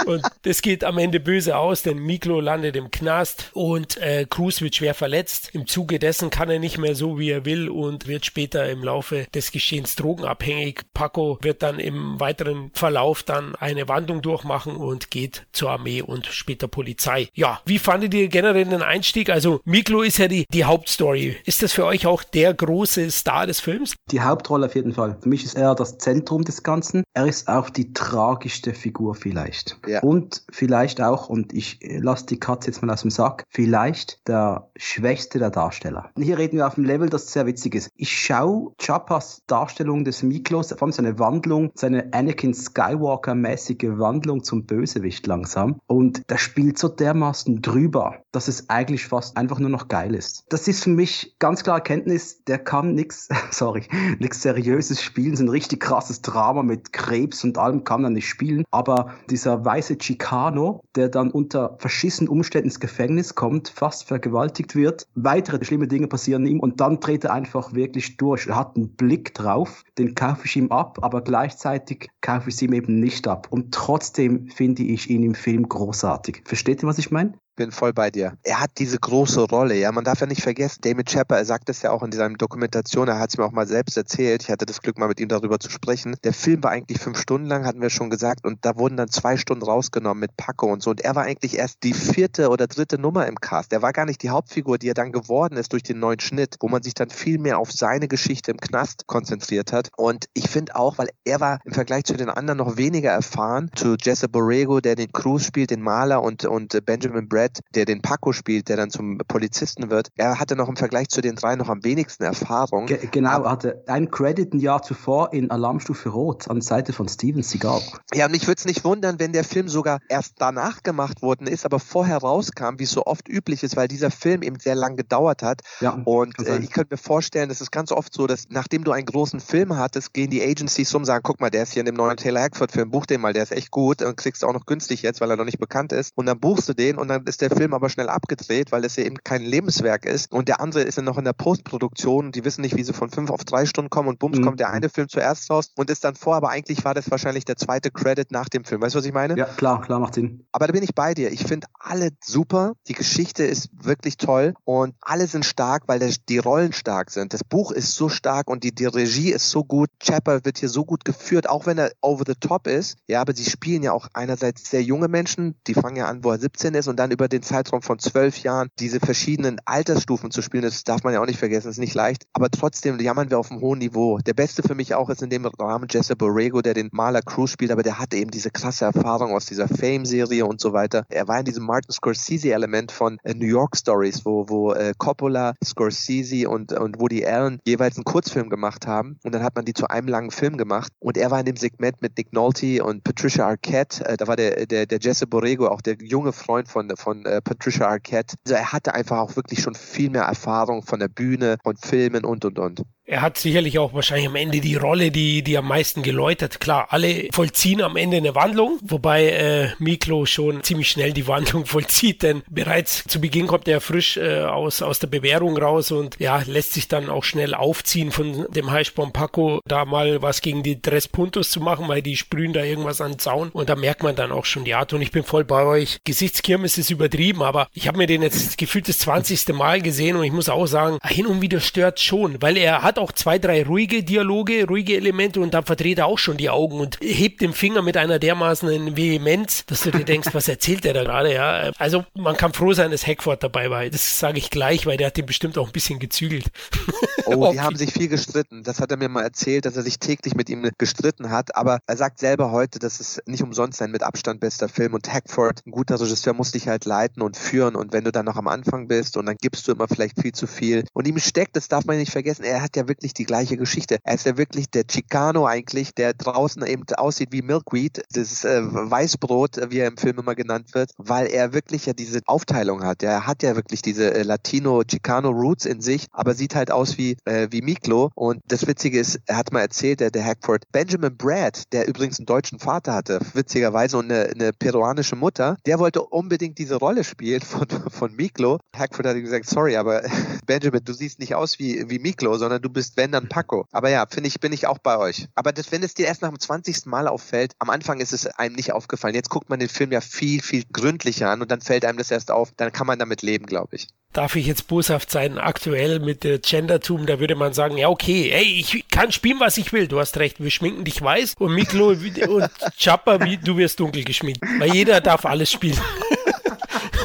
und 0.06 0.22
das 0.42 0.60
geht 0.60 0.82
am 0.82 0.98
Ende 0.98 1.20
böse 1.20 1.56
aus, 1.56 1.82
denn 1.82 1.98
Miklo 1.98 2.40
landet 2.40 2.76
im 2.76 2.90
Knast 2.90 3.50
und 3.52 3.96
äh, 3.98 4.26
Cruz 4.28 4.60
wird 4.60 4.74
schwer 4.74 4.94
verletzt. 4.94 5.50
Im 5.52 5.66
Zuge 5.66 5.98
dessen 5.98 6.30
kann 6.30 6.50
er 6.50 6.58
nicht 6.58 6.78
mehr 6.78 6.94
so, 6.94 7.18
wie 7.18 7.30
er 7.30 7.44
will 7.44 7.68
und 7.68 8.08
wird 8.08 8.26
später 8.26 8.68
im 8.68 8.82
Laufe 8.82 9.26
des 9.32 9.52
Geschehens 9.52 9.96
drogenabhängig. 9.96 10.80
Paco 10.94 11.38
wird 11.42 11.62
dann 11.62 11.78
im 11.78 12.18
weiteren 12.18 12.70
Verlauf 12.74 13.22
dann 13.22 13.54
eine 13.56 13.88
Wandlung 13.88 14.22
durchmachen 14.22 14.76
und 14.76 15.10
geht 15.10 15.46
zur 15.52 15.70
Armee 15.70 16.02
und 16.02 16.26
später 16.26 16.66
Polizei. 16.66 17.28
Ja, 17.34 17.60
wie 17.66 17.78
fandet 17.78 18.14
ihr 18.14 18.28
generell 18.28 18.64
den 18.64 18.82
Einstieg? 18.82 19.30
Also 19.30 19.60
Miklo 19.64 20.02
ist 20.02 20.18
ja 20.18 20.26
die, 20.26 20.44
die 20.52 20.64
Hauptstory. 20.64 21.19
Ist 21.44 21.62
das 21.62 21.72
für 21.72 21.84
euch 21.84 22.06
auch 22.06 22.22
der 22.22 22.54
große 22.54 23.10
Star 23.10 23.46
des 23.46 23.60
Films? 23.60 23.94
Die 24.10 24.20
Hauptrolle 24.20 24.66
auf 24.66 24.74
jeden 24.74 24.92
Fall. 24.92 25.16
Für 25.20 25.28
mich 25.28 25.44
ist 25.44 25.56
er 25.56 25.74
das 25.74 25.98
Zentrum 25.98 26.44
des 26.44 26.62
Ganzen. 26.62 27.04
Er 27.14 27.26
ist 27.26 27.48
auch 27.48 27.70
die 27.70 27.92
tragischste 27.92 28.74
Figur 28.74 29.14
vielleicht. 29.14 29.78
Ja. 29.86 30.00
Und 30.00 30.42
vielleicht 30.50 31.00
auch, 31.00 31.28
und 31.28 31.52
ich 31.52 31.78
lasse 31.82 32.26
die 32.26 32.38
Katze 32.38 32.68
jetzt 32.68 32.82
mal 32.82 32.92
aus 32.92 33.02
dem 33.02 33.10
Sack, 33.10 33.44
vielleicht 33.50 34.26
der 34.28 34.70
schwächste 34.76 35.38
der 35.38 35.50
Darsteller. 35.50 36.10
Hier 36.16 36.38
reden 36.38 36.56
wir 36.56 36.66
auf 36.66 36.76
einem 36.76 36.86
Level, 36.86 37.08
das 37.08 37.32
sehr 37.32 37.46
witzig 37.46 37.74
ist. 37.74 37.90
Ich 37.96 38.10
schaue 38.10 38.72
Chappas 38.78 39.42
Darstellung 39.46 40.04
des 40.04 40.22
Miklos, 40.22 40.68
vor 40.70 40.82
allem 40.82 40.92
seine 40.92 41.18
Wandlung, 41.18 41.70
seine 41.74 42.12
Anakin 42.12 42.54
Skywalker-mäßige 42.54 43.98
Wandlung 43.98 44.44
zum 44.44 44.66
Bösewicht 44.66 45.26
langsam. 45.26 45.80
Und 45.86 46.22
der 46.30 46.38
spielt 46.38 46.78
so 46.78 46.88
dermaßen 46.88 47.62
drüber, 47.62 48.22
dass 48.32 48.48
es 48.48 48.68
eigentlich 48.70 49.06
fast 49.06 49.36
einfach 49.36 49.58
nur 49.58 49.70
noch 49.70 49.88
geil 49.88 50.14
ist. 50.14 50.44
Das 50.48 50.68
ist 50.68 50.84
für 50.84 50.90
mich 50.90 50.99
ganz 51.38 51.62
klar 51.62 51.76
Erkenntnis, 51.76 52.44
der 52.44 52.58
kann 52.58 52.94
nix, 52.94 53.28
sorry, 53.50 53.84
nix 54.18 54.42
seriöses 54.42 55.02
spielen, 55.02 55.36
so 55.36 55.44
ein 55.44 55.48
richtig 55.48 55.80
krasses 55.80 56.22
Drama 56.22 56.62
mit 56.62 56.92
Krebs 56.92 57.44
und 57.44 57.58
allem 57.58 57.84
kann 57.84 58.04
er 58.04 58.10
nicht 58.10 58.28
spielen. 58.28 58.64
Aber 58.70 59.14
dieser 59.30 59.64
weiße 59.64 59.98
Chicano, 59.98 60.82
der 60.96 61.08
dann 61.08 61.30
unter 61.30 61.76
verschissenen 61.78 62.28
Umständen 62.28 62.68
ins 62.68 62.80
Gefängnis 62.80 63.34
kommt, 63.34 63.68
fast 63.68 64.04
vergewaltigt 64.04 64.74
wird, 64.74 65.06
weitere 65.14 65.64
schlimme 65.64 65.88
Dinge 65.88 66.08
passieren 66.08 66.46
ihm 66.46 66.60
und 66.60 66.80
dann 66.80 67.00
dreht 67.00 67.24
er 67.24 67.32
einfach 67.32 67.72
wirklich 67.72 68.16
durch. 68.16 68.46
Er 68.46 68.56
hat 68.56 68.76
einen 68.76 68.94
Blick 68.96 69.34
drauf, 69.34 69.84
den 69.98 70.14
kaufe 70.14 70.46
ich 70.46 70.56
ihm 70.56 70.70
ab, 70.70 70.98
aber 71.02 71.22
gleichzeitig 71.22 72.08
kaufe 72.20 72.48
ich 72.48 72.56
es 72.56 72.62
ihm 72.62 72.72
eben 72.72 73.00
nicht 73.00 73.26
ab. 73.26 73.48
Und 73.50 73.72
trotzdem 73.72 74.48
finde 74.48 74.82
ich 74.82 75.08
ihn 75.08 75.22
im 75.22 75.34
Film 75.34 75.68
großartig. 75.68 76.42
Versteht 76.44 76.82
ihr, 76.82 76.88
was 76.88 76.98
ich 76.98 77.10
meine? 77.10 77.34
Bin 77.60 77.72
voll 77.72 77.92
bei 77.92 78.10
dir. 78.10 78.38
Er 78.42 78.58
hat 78.58 78.70
diese 78.78 78.98
große 78.98 79.42
Rolle, 79.42 79.74
ja. 79.74 79.92
Man 79.92 80.02
darf 80.02 80.20
ja 80.22 80.26
nicht 80.26 80.40
vergessen, 80.40 80.80
David 80.80 81.10
Chapper, 81.10 81.36
er 81.36 81.44
sagt 81.44 81.68
es 81.68 81.82
ja 81.82 81.90
auch 81.90 82.02
in 82.02 82.10
dieser 82.10 82.26
Dokumentation, 82.30 83.06
er 83.06 83.18
hat 83.18 83.28
es 83.28 83.36
mir 83.36 83.44
auch 83.44 83.52
mal 83.52 83.66
selbst 83.66 83.98
erzählt. 83.98 84.44
Ich 84.44 84.50
hatte 84.50 84.64
das 84.64 84.80
Glück, 84.80 84.98
mal 84.98 85.08
mit 85.08 85.20
ihm 85.20 85.28
darüber 85.28 85.60
zu 85.60 85.68
sprechen. 85.68 86.16
Der 86.24 86.32
Film 86.32 86.64
war 86.64 86.70
eigentlich 86.70 86.98
fünf 86.98 87.18
Stunden 87.18 87.46
lang, 87.46 87.66
hatten 87.66 87.82
wir 87.82 87.90
schon 87.90 88.08
gesagt, 88.08 88.46
und 88.46 88.64
da 88.64 88.78
wurden 88.78 88.96
dann 88.96 89.10
zwei 89.10 89.36
Stunden 89.36 89.62
rausgenommen 89.62 90.20
mit 90.20 90.38
Paco 90.38 90.72
und 90.72 90.82
so. 90.82 90.88
Und 90.88 91.02
er 91.02 91.14
war 91.14 91.24
eigentlich 91.24 91.58
erst 91.58 91.82
die 91.82 91.92
vierte 91.92 92.48
oder 92.48 92.66
dritte 92.66 92.98
Nummer 92.98 93.26
im 93.26 93.34
Cast. 93.34 93.74
Er 93.74 93.82
war 93.82 93.92
gar 93.92 94.06
nicht 94.06 94.22
die 94.22 94.30
Hauptfigur, 94.30 94.78
die 94.78 94.88
er 94.88 94.94
dann 94.94 95.12
geworden 95.12 95.58
ist 95.58 95.74
durch 95.74 95.82
den 95.82 95.98
neuen 95.98 96.20
Schnitt, 96.20 96.56
wo 96.60 96.68
man 96.68 96.82
sich 96.82 96.94
dann 96.94 97.10
viel 97.10 97.38
mehr 97.38 97.58
auf 97.58 97.72
seine 97.72 98.08
Geschichte 98.08 98.52
im 98.52 98.56
Knast 98.56 99.06
konzentriert 99.06 99.74
hat. 99.74 99.90
Und 99.98 100.30
ich 100.32 100.48
finde 100.48 100.76
auch, 100.76 100.96
weil 100.96 101.10
er 101.26 101.40
war 101.40 101.58
im 101.66 101.74
Vergleich 101.74 102.04
zu 102.04 102.14
den 102.14 102.30
anderen 102.30 102.56
noch 102.56 102.78
weniger 102.78 103.10
erfahren, 103.10 103.70
zu 103.74 103.96
Jesse 104.00 104.30
Borrego, 104.30 104.80
der 104.80 104.94
den 104.94 105.12
Cruz 105.12 105.44
spielt, 105.44 105.70
den 105.70 105.82
Maler 105.82 106.22
und, 106.22 106.46
und 106.46 106.70
Benjamin 106.86 107.28
Brett, 107.50 107.60
der 107.74 107.84
den 107.84 108.02
Paco 108.02 108.32
spielt, 108.32 108.68
der 108.68 108.76
dann 108.76 108.90
zum 108.90 109.18
Polizisten 109.28 109.90
wird, 109.90 110.08
er 110.16 110.38
hatte 110.38 110.56
noch 110.56 110.68
im 110.68 110.76
Vergleich 110.76 111.08
zu 111.08 111.20
den 111.20 111.36
drei 111.36 111.56
noch 111.56 111.68
am 111.68 111.84
wenigsten 111.84 112.24
Erfahrung. 112.24 112.86
Ge 112.86 112.98
genau, 113.10 113.42
er 113.44 113.50
hatte 113.50 113.82
ein 113.86 114.10
Credit 114.10 114.52
ein 114.54 114.60
Jahr 114.60 114.82
zuvor 114.82 115.32
in 115.32 115.50
Alarmstufe 115.50 116.08
Rot 116.08 116.48
an 116.48 116.56
der 116.56 116.62
Seite 116.62 116.92
von 116.92 117.08
Steven 117.08 117.42
Seagal. 117.42 117.80
Ja, 118.14 118.26
und 118.26 118.32
mich 118.32 118.46
würde 118.46 118.58
es 118.58 118.64
nicht 118.64 118.84
wundern, 118.84 119.18
wenn 119.18 119.32
der 119.32 119.44
Film 119.44 119.68
sogar 119.68 120.00
erst 120.08 120.34
danach 120.38 120.82
gemacht 120.82 121.22
worden 121.22 121.46
ist, 121.46 121.64
aber 121.64 121.78
vorher 121.78 122.18
rauskam, 122.18 122.78
wie 122.78 122.84
es 122.84 122.90
so 122.90 123.04
oft 123.06 123.28
üblich 123.28 123.62
ist, 123.62 123.76
weil 123.76 123.88
dieser 123.88 124.10
Film 124.10 124.42
eben 124.42 124.58
sehr 124.58 124.74
lang 124.74 124.96
gedauert 124.96 125.42
hat. 125.42 125.62
Ja, 125.80 126.00
Und 126.04 126.38
äh, 126.46 126.58
ich 126.58 126.70
könnte 126.70 126.94
mir 126.94 126.98
vorstellen, 126.98 127.48
das 127.48 127.60
ist 127.60 127.70
ganz 127.70 127.92
oft 127.92 128.12
so, 128.12 128.26
dass 128.26 128.44
nachdem 128.50 128.84
du 128.84 128.92
einen 128.92 129.06
großen 129.06 129.40
Film 129.40 129.76
hattest, 129.76 130.12
gehen 130.12 130.30
die 130.30 130.42
Agencies 130.42 130.94
um 130.94 131.00
und 131.00 131.06
sagen, 131.06 131.22
guck 131.22 131.40
mal, 131.40 131.50
der 131.50 131.62
ist 131.62 131.72
hier 131.72 131.80
in 131.80 131.86
dem 131.86 131.94
neuen 131.94 132.16
Taylor 132.16 132.42
Hackford-Film, 132.42 132.90
buch 132.90 133.06
den 133.06 133.20
mal, 133.20 133.32
der 133.32 133.42
ist 133.42 133.52
echt 133.52 133.70
gut 133.70 134.02
und 134.02 134.16
kriegst 134.16 134.42
du 134.42 134.46
auch 134.46 134.52
noch 134.52 134.66
günstig 134.66 135.02
jetzt, 135.02 135.20
weil 135.20 135.30
er 135.30 135.36
noch 135.36 135.44
nicht 135.44 135.58
bekannt 135.58 135.92
ist. 135.92 136.12
Und 136.16 136.26
dann 136.26 136.38
buchst 136.38 136.68
du 136.68 136.74
den 136.74 136.98
und 136.98 137.08
dann 137.08 137.24
ist 137.30 137.40
der 137.40 137.50
Film 137.50 137.72
aber 137.72 137.88
schnell 137.88 138.08
abgedreht, 138.10 138.72
weil 138.72 138.84
es 138.84 138.96
ja 138.96 139.04
eben 139.04 139.16
kein 139.24 139.42
Lebenswerk 139.42 140.04
ist. 140.04 140.30
Und 140.30 140.48
der 140.48 140.60
andere 140.60 140.82
ist 140.82 140.96
ja 140.96 141.02
noch 141.02 141.16
in 141.16 141.24
der 141.24 141.32
Postproduktion 141.32 142.26
und 142.26 142.34
die 142.34 142.44
wissen 142.44 142.60
nicht, 142.60 142.76
wie 142.76 142.82
sie 142.82 142.92
von 142.92 143.08
fünf 143.10 143.30
auf 143.30 143.44
drei 143.44 143.64
Stunden 143.66 143.88
kommen 143.90 144.08
und 144.08 144.18
bums 144.18 144.38
Mhm. 144.38 144.44
kommt 144.44 144.60
der 144.60 144.70
eine 144.70 144.88
Film 144.88 145.08
zuerst 145.08 145.50
raus 145.50 145.70
und 145.76 145.88
ist 145.90 146.04
dann 146.04 146.14
vor, 146.16 146.34
aber 146.34 146.50
eigentlich 146.50 146.84
war 146.84 146.92
das 146.94 147.10
wahrscheinlich 147.10 147.44
der 147.44 147.56
zweite 147.56 147.90
Credit 147.90 148.30
nach 148.30 148.48
dem 148.48 148.64
Film. 148.64 148.82
Weißt 148.82 148.94
du, 148.94 148.98
was 148.98 149.06
ich 149.06 149.12
meine? 149.12 149.36
Ja, 149.38 149.44
klar, 149.46 149.80
klar, 149.80 150.00
macht 150.00 150.14
Sinn. 150.14 150.44
Aber 150.52 150.66
da 150.66 150.72
bin 150.72 150.82
ich 150.82 150.94
bei 150.94 151.14
dir. 151.14 151.30
Ich 151.32 151.44
finde 151.44 151.66
alle 151.78 152.10
super. 152.22 152.74
Die 152.88 152.92
Geschichte 152.94 153.44
ist 153.44 153.68
wirklich 153.72 154.16
toll 154.16 154.54
und 154.64 154.94
alle 155.00 155.26
sind 155.26 155.44
stark, 155.46 155.84
weil 155.86 155.98
das, 156.00 156.16
die 156.28 156.38
Rollen 156.38 156.72
stark 156.72 157.10
sind. 157.10 157.32
Das 157.32 157.44
Buch 157.44 157.70
ist 157.70 157.94
so 157.94 158.08
stark 158.08 158.48
und 158.48 158.64
die, 158.64 158.74
die 158.74 158.86
Regie 158.86 159.30
ist 159.32 159.48
so 159.50 159.64
gut. 159.64 159.88
Chapper 160.00 160.44
wird 160.44 160.58
hier 160.58 160.68
so 160.68 160.84
gut 160.84 161.04
geführt, 161.04 161.48
auch 161.48 161.66
wenn 161.66 161.78
er 161.78 161.92
over 162.00 162.24
the 162.26 162.34
top 162.34 162.66
ist. 162.66 162.96
Ja, 163.06 163.20
aber 163.20 163.34
sie 163.34 163.48
spielen 163.48 163.82
ja 163.82 163.92
auch 163.92 164.08
einerseits 164.14 164.68
sehr 164.70 164.82
junge 164.82 165.08
Menschen, 165.08 165.54
die 165.66 165.74
fangen 165.74 165.96
ja 165.96 166.08
an, 166.08 166.24
wo 166.24 166.30
er 166.32 166.38
17 166.38 166.74
ist 166.74 166.88
und 166.88 166.96
dann 166.98 167.10
über 167.20 167.28
den 167.28 167.42
Zeitraum 167.42 167.82
von 167.82 167.98
zwölf 167.98 168.42
Jahren 168.42 168.70
diese 168.78 168.98
verschiedenen 168.98 169.60
Altersstufen 169.66 170.30
zu 170.30 170.40
spielen. 170.40 170.62
Das 170.62 170.84
darf 170.84 171.04
man 171.04 171.12
ja 171.12 171.20
auch 171.20 171.26
nicht 171.26 171.38
vergessen, 171.38 171.68
ist 171.68 171.76
nicht 171.76 171.92
leicht. 171.92 172.24
Aber 172.32 172.48
trotzdem 172.50 172.98
jammern 172.98 173.28
wir 173.28 173.38
auf 173.38 173.50
einem 173.50 173.60
hohen 173.60 173.78
Niveau. 173.78 174.16
Der 174.18 174.32
beste 174.32 174.62
für 174.62 174.74
mich 174.74 174.94
auch 174.94 175.10
ist 175.10 175.22
in 175.22 175.28
dem 175.28 175.44
Rahmen 175.44 175.86
Jesse 175.90 176.16
Borrego, 176.16 176.62
der 176.62 176.72
den 176.72 176.88
Maler 176.92 177.20
Cruz 177.20 177.50
spielt, 177.50 177.72
aber 177.72 177.82
der 177.82 177.98
hatte 177.98 178.16
eben 178.16 178.30
diese 178.30 178.50
krasse 178.50 178.86
Erfahrung 178.86 179.34
aus 179.34 179.44
dieser 179.44 179.68
Fame-Serie 179.68 180.46
und 180.46 180.62
so 180.62 180.72
weiter. 180.72 181.04
Er 181.10 181.28
war 181.28 181.38
in 181.38 181.44
diesem 181.44 181.66
Martin 181.66 181.92
Scorsese-Element 181.92 182.90
von 182.90 183.18
äh, 183.22 183.34
New 183.34 183.46
York 183.46 183.76
Stories, 183.76 184.24
wo, 184.24 184.48
wo 184.48 184.72
äh, 184.72 184.94
Coppola, 184.96 185.52
Scorsese 185.62 186.48
und, 186.48 186.72
und 186.72 187.00
Woody 187.00 187.26
Allen 187.26 187.60
jeweils 187.66 187.96
einen 187.96 188.04
Kurzfilm 188.04 188.48
gemacht 188.48 188.86
haben 188.86 189.18
und 189.24 189.34
dann 189.34 189.42
hat 189.42 189.56
man 189.56 189.66
die 189.66 189.74
zu 189.74 189.88
einem 189.88 190.08
langen 190.08 190.30
Film 190.30 190.56
gemacht 190.56 190.90
und 191.00 191.18
er 191.18 191.30
war 191.30 191.40
in 191.40 191.44
dem 191.44 191.56
Segment 191.56 192.00
mit 192.00 192.16
Nick 192.16 192.32
Nolte 192.32 192.82
und 192.82 193.04
Patricia 193.04 193.46
Arquette, 193.46 194.06
äh, 194.06 194.16
da 194.16 194.26
war 194.26 194.36
der, 194.36 194.64
der, 194.64 194.86
der 194.86 194.98
Jesse 194.98 195.26
Borrego, 195.26 195.68
auch 195.68 195.82
der 195.82 195.96
junge 196.00 196.32
Freund 196.32 196.66
von, 196.66 196.90
von 196.96 197.09
äh, 197.24 197.40
Patricia 197.42 197.88
Arquette. 197.88 198.36
Also 198.44 198.54
er 198.54 198.72
hatte 198.72 198.94
einfach 198.94 199.18
auch 199.18 199.36
wirklich 199.36 199.60
schon 199.60 199.74
viel 199.74 200.10
mehr 200.10 200.22
Erfahrung 200.22 200.82
von 200.82 201.00
der 201.00 201.08
Bühne, 201.08 201.56
von 201.62 201.76
Filmen 201.76 202.24
und 202.24 202.44
und 202.44 202.58
und. 202.58 202.82
Er 203.10 203.22
hat 203.22 203.38
sicherlich 203.38 203.76
auch 203.80 203.92
wahrscheinlich 203.92 204.28
am 204.28 204.36
Ende 204.36 204.60
die 204.60 204.76
Rolle, 204.76 205.10
die, 205.10 205.42
die 205.42 205.58
am 205.58 205.66
meisten 205.66 206.04
geläutert. 206.04 206.60
Klar, 206.60 206.86
alle 206.90 207.26
vollziehen 207.32 207.82
am 207.82 207.96
Ende 207.96 208.18
eine 208.18 208.36
Wandlung, 208.36 208.78
wobei 208.82 209.30
äh, 209.30 209.70
Miklo 209.80 210.26
schon 210.26 210.62
ziemlich 210.62 210.90
schnell 210.90 211.12
die 211.12 211.26
Wandlung 211.26 211.66
vollzieht, 211.66 212.22
denn 212.22 212.44
bereits 212.48 213.02
zu 213.08 213.20
Beginn 213.20 213.48
kommt 213.48 213.66
er 213.66 213.80
frisch 213.80 214.16
äh, 214.16 214.42
aus, 214.42 214.80
aus 214.80 215.00
der 215.00 215.08
Bewährung 215.08 215.58
raus 215.58 215.90
und 215.90 216.20
ja, 216.20 216.40
lässt 216.46 216.74
sich 216.74 216.86
dann 216.86 217.10
auch 217.10 217.24
schnell 217.24 217.52
aufziehen 217.52 218.12
von 218.12 218.46
dem 218.48 218.70
Heißborn 218.70 219.10
Paco, 219.10 219.58
da 219.64 219.84
mal 219.84 220.22
was 220.22 220.40
gegen 220.40 220.62
die 220.62 220.80
Tres 220.80 221.08
Puntos 221.08 221.50
zu 221.50 221.60
machen, 221.60 221.88
weil 221.88 222.02
die 222.02 222.16
sprühen 222.16 222.52
da 222.52 222.62
irgendwas 222.62 223.00
an 223.00 223.14
den 223.14 223.18
Zaun 223.18 223.48
und 223.48 223.68
da 223.68 223.74
merkt 223.74 224.04
man 224.04 224.14
dann 224.14 224.30
auch 224.30 224.44
schon 224.44 224.64
die 224.64 224.74
Art 224.74 224.92
und 224.92 225.02
ich 225.02 225.10
bin 225.10 225.24
voll 225.24 225.44
bei 225.44 225.64
euch. 225.64 225.98
Gesichtskirmes 226.04 226.78
ist 226.78 226.90
übertrieben, 226.90 227.42
aber 227.42 227.66
ich 227.72 227.88
habe 227.88 227.98
mir 227.98 228.06
den 228.06 228.22
jetzt 228.22 228.56
gefühlt 228.56 228.88
das 228.88 229.00
20. 229.00 229.48
Mal 229.48 229.82
gesehen 229.82 230.14
und 230.14 230.22
ich 230.22 230.32
muss 230.32 230.48
auch 230.48 230.66
sagen, 230.66 230.98
hin 231.04 231.26
und 231.26 231.40
wieder 231.40 231.58
stört 231.58 231.98
schon, 231.98 232.40
weil 232.40 232.56
er 232.56 232.82
hat 232.82 232.99
auch 233.00 233.12
zwei, 233.12 233.38
drei 233.38 233.64
ruhige 233.64 234.02
Dialoge, 234.02 234.66
ruhige 234.66 234.96
Elemente 234.96 235.40
und 235.40 235.54
dann 235.54 235.64
verdreht 235.64 235.98
er 235.98 236.06
auch 236.06 236.18
schon 236.18 236.36
die 236.36 236.50
Augen 236.50 236.80
und 236.80 236.98
hebt 237.00 237.40
den 237.40 237.52
Finger 237.52 237.82
mit 237.82 237.96
einer 237.96 238.18
dermaßen 238.18 238.96
Vehemenz, 238.96 239.64
dass 239.66 239.82
du 239.82 239.90
dir 239.90 240.04
denkst, 240.04 240.28
was 240.32 240.48
erzählt 240.48 240.84
der 240.84 240.94
da 240.94 241.04
gerade, 241.04 241.34
ja. 241.34 241.70
Also 241.78 242.04
man 242.14 242.36
kann 242.36 242.52
froh 242.52 242.72
sein, 242.72 242.90
dass 242.90 243.06
Hackford 243.06 243.42
dabei 243.42 243.70
war. 243.70 243.88
Das 243.88 244.18
sage 244.18 244.38
ich 244.38 244.50
gleich, 244.50 244.86
weil 244.86 244.96
der 244.96 245.08
hat 245.08 245.16
den 245.16 245.26
bestimmt 245.26 245.58
auch 245.58 245.66
ein 245.66 245.72
bisschen 245.72 245.98
gezügelt. 245.98 246.46
Oh, 247.26 247.52
die 247.52 247.60
haben 247.60 247.76
sich 247.76 247.92
viel 247.92 248.08
gestritten. 248.08 248.62
Das 248.62 248.80
hat 248.80 248.90
er 248.90 248.96
mir 248.96 249.08
mal 249.08 249.22
erzählt, 249.22 249.64
dass 249.64 249.76
er 249.76 249.82
sich 249.82 249.98
täglich 249.98 250.34
mit 250.34 250.48
ihm 250.50 250.68
gestritten 250.78 251.30
hat. 251.30 251.54
Aber 251.54 251.80
er 251.86 251.96
sagt 251.96 252.18
selber 252.18 252.50
heute, 252.50 252.78
dass 252.78 252.98
es 252.98 253.20
nicht 253.26 253.42
umsonst 253.42 253.78
sein 253.78 253.90
mit 253.90 254.02
Abstand 254.02 254.40
bester 254.40 254.68
Film. 254.68 254.94
Und 254.94 255.12
Hackford, 255.12 255.62
ein 255.66 255.70
guter 255.70 256.00
Regisseur, 256.00 256.34
muss 256.34 256.52
dich 256.52 256.66
halt 256.66 256.86
leiten 256.86 257.22
und 257.22 257.36
führen. 257.36 257.76
Und 257.76 257.92
wenn 257.92 258.04
du 258.04 258.10
dann 258.10 258.24
noch 258.24 258.36
am 258.36 258.48
Anfang 258.48 258.88
bist 258.88 259.16
und 259.16 259.26
dann 259.26 259.36
gibst 259.36 259.68
du 259.68 259.72
immer 259.72 259.86
vielleicht 259.86 260.20
viel 260.20 260.32
zu 260.32 260.46
viel. 260.46 260.84
Und 260.92 261.06
ihm 261.06 261.18
steckt, 261.18 261.56
das 261.56 261.68
darf 261.68 261.84
man 261.84 261.98
nicht 261.98 262.10
vergessen, 262.10 262.42
er 262.42 262.62
hat 262.62 262.76
ja 262.76 262.88
wirklich 262.90 263.14
die 263.14 263.24
gleiche 263.24 263.56
Geschichte. 263.56 263.98
Er 264.02 264.14
ist 264.14 264.26
ja 264.26 264.36
wirklich 264.36 264.68
der 264.68 264.86
Chicano 264.86 265.46
eigentlich, 265.46 265.94
der 265.94 266.12
draußen 266.12 266.66
eben 266.66 266.82
aussieht 266.96 267.28
wie 267.30 267.40
Milkweed, 267.40 268.02
das 268.12 268.44
äh, 268.44 268.60
Weißbrot, 268.62 269.70
wie 269.70 269.78
er 269.78 269.88
im 269.88 269.96
Film 269.96 270.18
immer 270.18 270.34
genannt 270.34 270.74
wird, 270.74 270.90
weil 270.98 271.28
er 271.28 271.52
wirklich 271.52 271.86
ja 271.86 271.92
diese 271.92 272.20
Aufteilung 272.26 272.82
hat. 272.82 273.02
Er 273.02 273.26
hat 273.26 273.42
ja 273.42 273.54
wirklich 273.56 273.80
diese 273.82 274.12
äh, 274.12 274.22
Latino-Chicano-Roots 274.22 275.66
in 275.66 275.80
sich, 275.80 276.06
aber 276.10 276.34
sieht 276.34 276.54
halt 276.54 276.70
aus 276.70 276.98
wie, 276.98 277.16
äh, 277.24 277.48
wie 277.50 277.62
Miklo. 277.62 278.10
Und 278.14 278.42
das 278.48 278.66
Witzige 278.66 278.98
ist, 278.98 279.20
er 279.26 279.36
hat 279.36 279.52
mal 279.52 279.60
erzählt, 279.60 280.00
der, 280.00 280.10
der 280.10 280.24
Hackford, 280.24 280.64
Benjamin 280.72 281.16
Brad, 281.16 281.72
der 281.72 281.86
übrigens 281.86 282.18
einen 282.18 282.26
deutschen 282.26 282.58
Vater 282.58 282.94
hatte, 282.94 283.20
witzigerweise, 283.34 283.98
und 283.98 284.10
eine, 284.10 284.30
eine 284.30 284.52
peruanische 284.52 285.16
Mutter, 285.16 285.56
der 285.66 285.78
wollte 285.78 286.02
unbedingt 286.02 286.58
diese 286.58 286.76
Rolle 286.76 287.04
spielen 287.04 287.42
von, 287.42 287.66
von 287.88 288.14
Miklo. 288.16 288.58
Hackford 288.76 289.06
hat 289.06 289.16
gesagt, 289.16 289.46
sorry, 289.46 289.76
aber 289.76 290.02
Benjamin, 290.46 290.80
du 290.84 290.92
siehst 290.92 291.18
nicht 291.18 291.34
aus 291.34 291.58
wie, 291.58 291.88
wie 291.88 291.98
Miklo, 291.98 292.36
sondern 292.36 292.62
du 292.62 292.69
bist, 292.70 292.96
wenn 292.96 293.12
dann 293.12 293.28
Paco. 293.28 293.66
Aber 293.72 293.90
ja, 293.90 294.06
finde 294.08 294.28
ich, 294.28 294.40
bin 294.40 294.52
ich 294.52 294.66
auch 294.66 294.78
bei 294.78 294.98
euch. 294.98 295.26
Aber 295.34 295.52
das, 295.52 295.72
wenn 295.72 295.82
es 295.82 295.94
dir 295.94 296.06
erst 296.06 296.22
nach 296.22 296.28
dem 296.28 296.38
20. 296.38 296.86
Mal 296.86 297.08
auffällt, 297.08 297.52
am 297.58 297.70
Anfang 297.70 298.00
ist 298.00 298.12
es 298.12 298.26
einem 298.26 298.54
nicht 298.54 298.72
aufgefallen. 298.72 299.14
Jetzt 299.14 299.30
guckt 299.30 299.50
man 299.50 299.60
den 299.60 299.68
Film 299.68 299.92
ja 299.92 300.00
viel, 300.00 300.42
viel 300.42 300.64
gründlicher 300.72 301.30
an 301.30 301.42
und 301.42 301.50
dann 301.50 301.60
fällt 301.60 301.84
einem 301.84 301.98
das 301.98 302.10
erst 302.10 302.30
auf. 302.30 302.52
Dann 302.56 302.72
kann 302.72 302.86
man 302.86 302.98
damit 302.98 303.22
leben, 303.22 303.46
glaube 303.46 303.76
ich. 303.76 303.88
Darf 304.12 304.34
ich 304.34 304.46
jetzt 304.46 304.66
boshaft 304.66 305.08
sein? 305.10 305.38
Aktuell 305.38 306.00
mit 306.00 306.24
der 306.24 306.40
Gendertum, 306.40 307.06
da 307.06 307.20
würde 307.20 307.36
man 307.36 307.52
sagen, 307.52 307.76
ja 307.76 307.88
okay, 307.88 308.30
ey, 308.32 308.58
ich 308.58 308.88
kann 308.88 309.12
spielen, 309.12 309.38
was 309.38 309.56
ich 309.56 309.72
will. 309.72 309.86
Du 309.86 310.00
hast 310.00 310.16
recht, 310.16 310.42
wir 310.42 310.50
schminken 310.50 310.84
dich 310.84 311.00
weiß 311.00 311.34
und 311.38 311.54
Miklo 311.54 311.90
und 311.90 312.50
Chappa, 312.76 313.18
du 313.18 313.56
wirst 313.56 313.78
dunkel 313.78 314.02
geschminkt. 314.02 314.40
Weil 314.58 314.74
jeder 314.74 315.00
darf 315.00 315.24
alles 315.24 315.52
spielen. 315.52 315.78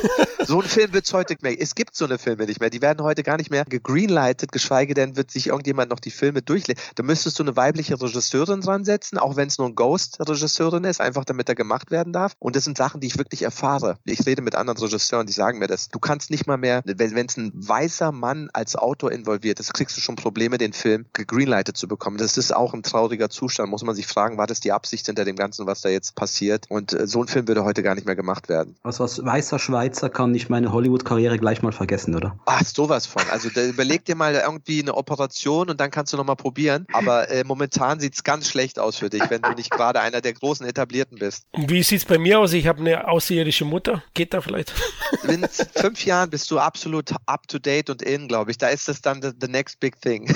So 0.47 0.61
ein 0.61 0.67
Film 0.67 0.93
wird 0.93 1.05
es 1.05 1.13
heute 1.13 1.35
mehr. 1.41 1.59
Es 1.59 1.73
gibt 1.73 1.95
so 1.95 2.05
eine 2.05 2.19
Filme 2.19 2.45
nicht 2.45 2.59
mehr. 2.59 2.69
Die 2.69 2.81
werden 2.81 3.03
heute 3.03 3.23
gar 3.23 3.37
nicht 3.37 3.49
mehr 3.49 3.65
gegreenlightet, 3.65 4.51
geschweige 4.51 4.93
denn 4.93 5.15
wird 5.15 5.31
sich 5.31 5.47
irgendjemand 5.47 5.89
noch 5.89 5.99
die 5.99 6.11
Filme 6.11 6.43
durchlesen. 6.43 6.79
Da 6.93 7.03
müsstest 7.03 7.39
du 7.39 7.43
eine 7.43 7.55
weibliche 7.55 7.99
Regisseurin 7.99 8.61
dran 8.61 8.85
setzen, 8.85 9.17
auch 9.17 9.35
wenn 9.35 9.47
es 9.47 9.57
nur 9.57 9.67
ein 9.67 9.75
Ghost-Regisseurin 9.75 10.83
ist, 10.83 11.01
einfach 11.01 11.25
damit 11.25 11.49
er 11.49 11.55
gemacht 11.55 11.89
werden 11.89 12.13
darf. 12.13 12.33
Und 12.37 12.55
das 12.55 12.63
sind 12.63 12.77
Sachen, 12.77 13.01
die 13.01 13.07
ich 13.07 13.17
wirklich 13.17 13.41
erfahre. 13.41 13.97
Ich 14.05 14.23
rede 14.27 14.43
mit 14.43 14.53
anderen 14.53 14.77
Regisseuren, 14.77 15.25
die 15.25 15.33
sagen 15.33 15.57
mir 15.57 15.67
das. 15.67 15.89
Du 15.89 15.97
kannst 15.97 16.29
nicht 16.29 16.45
mal 16.45 16.57
mehr, 16.57 16.83
wenn 16.85 17.25
es 17.25 17.37
ein 17.37 17.51
weißer 17.55 18.11
Mann 18.11 18.49
als 18.53 18.75
Autor 18.75 19.11
involviert 19.11 19.59
ist, 19.59 19.73
kriegst 19.73 19.97
du 19.97 20.01
schon 20.01 20.15
Probleme, 20.15 20.59
den 20.59 20.73
Film 20.73 21.05
gegreenlightet 21.13 21.75
zu 21.75 21.87
bekommen. 21.87 22.17
Das 22.17 22.37
ist 22.37 22.55
auch 22.55 22.75
ein 22.75 22.83
trauriger 22.83 23.31
Zustand. 23.31 23.71
Muss 23.71 23.83
man 23.83 23.95
sich 23.95 24.05
fragen, 24.05 24.37
war 24.37 24.47
das 24.47 24.59
die 24.59 24.71
Absicht 24.71 25.07
hinter 25.07 25.25
dem 25.25 25.37
Ganzen, 25.37 25.65
was 25.65 25.81
da 25.81 25.89
jetzt 25.89 26.15
passiert? 26.15 26.65
Und 26.69 26.93
äh, 26.93 27.07
so 27.07 27.23
ein 27.23 27.27
Film 27.27 27.47
würde 27.47 27.63
heute 27.63 27.81
gar 27.81 27.95
nicht 27.95 28.05
mehr 28.05 28.15
gemacht 28.15 28.47
werden. 28.47 28.75
Also 28.83 29.03
als 29.03 29.23
weißer 29.25 29.57
Schweizer 29.57 29.94
kann 30.01 30.33
ich 30.35 30.49
meine 30.49 30.71
Hollywood-Karriere 30.71 31.37
gleich 31.37 31.61
mal 31.61 31.71
vergessen, 31.71 32.15
oder? 32.15 32.37
Ach, 32.45 32.63
sowas 32.63 33.05
von. 33.05 33.23
Also 33.31 33.49
überleg 33.49 34.05
dir 34.05 34.15
mal 34.15 34.35
irgendwie 34.35 34.81
eine 34.81 34.95
Operation 34.95 35.69
und 35.69 35.79
dann 35.79 35.91
kannst 35.91 36.13
du 36.13 36.17
nochmal 36.17 36.35
probieren. 36.35 36.85
Aber 36.93 37.29
äh, 37.29 37.43
momentan 37.43 37.99
sieht 37.99 38.15
es 38.15 38.23
ganz 38.23 38.49
schlecht 38.49 38.79
aus 38.79 38.97
für 38.97 39.09
dich, 39.09 39.23
wenn 39.29 39.41
du 39.41 39.51
nicht 39.51 39.71
gerade 39.71 40.01
einer 40.01 40.21
der 40.21 40.33
großen 40.33 40.65
Etablierten 40.65 41.19
bist. 41.19 41.45
Wie 41.55 41.83
sieht 41.83 41.99
es 41.99 42.05
bei 42.05 42.17
mir 42.17 42.39
aus? 42.39 42.53
Ich 42.53 42.67
habe 42.67 42.79
eine 42.79 43.07
außerirdische 43.07 43.65
Mutter. 43.65 44.03
Geht 44.13 44.33
da 44.33 44.41
vielleicht? 44.41 44.73
In 45.27 45.45
fünf 45.75 46.05
Jahren 46.05 46.29
bist 46.29 46.49
du 46.51 46.59
absolut 46.59 47.11
up 47.25 47.47
to 47.47 47.59
date 47.59 47.89
und 47.89 48.01
in, 48.01 48.27
glaube 48.27 48.51
ich. 48.51 48.57
Da 48.57 48.67
ist 48.67 48.87
das 48.87 49.01
dann 49.01 49.21
the, 49.21 49.31
the 49.39 49.47
next 49.47 49.79
big 49.79 49.99
thing. 50.01 50.27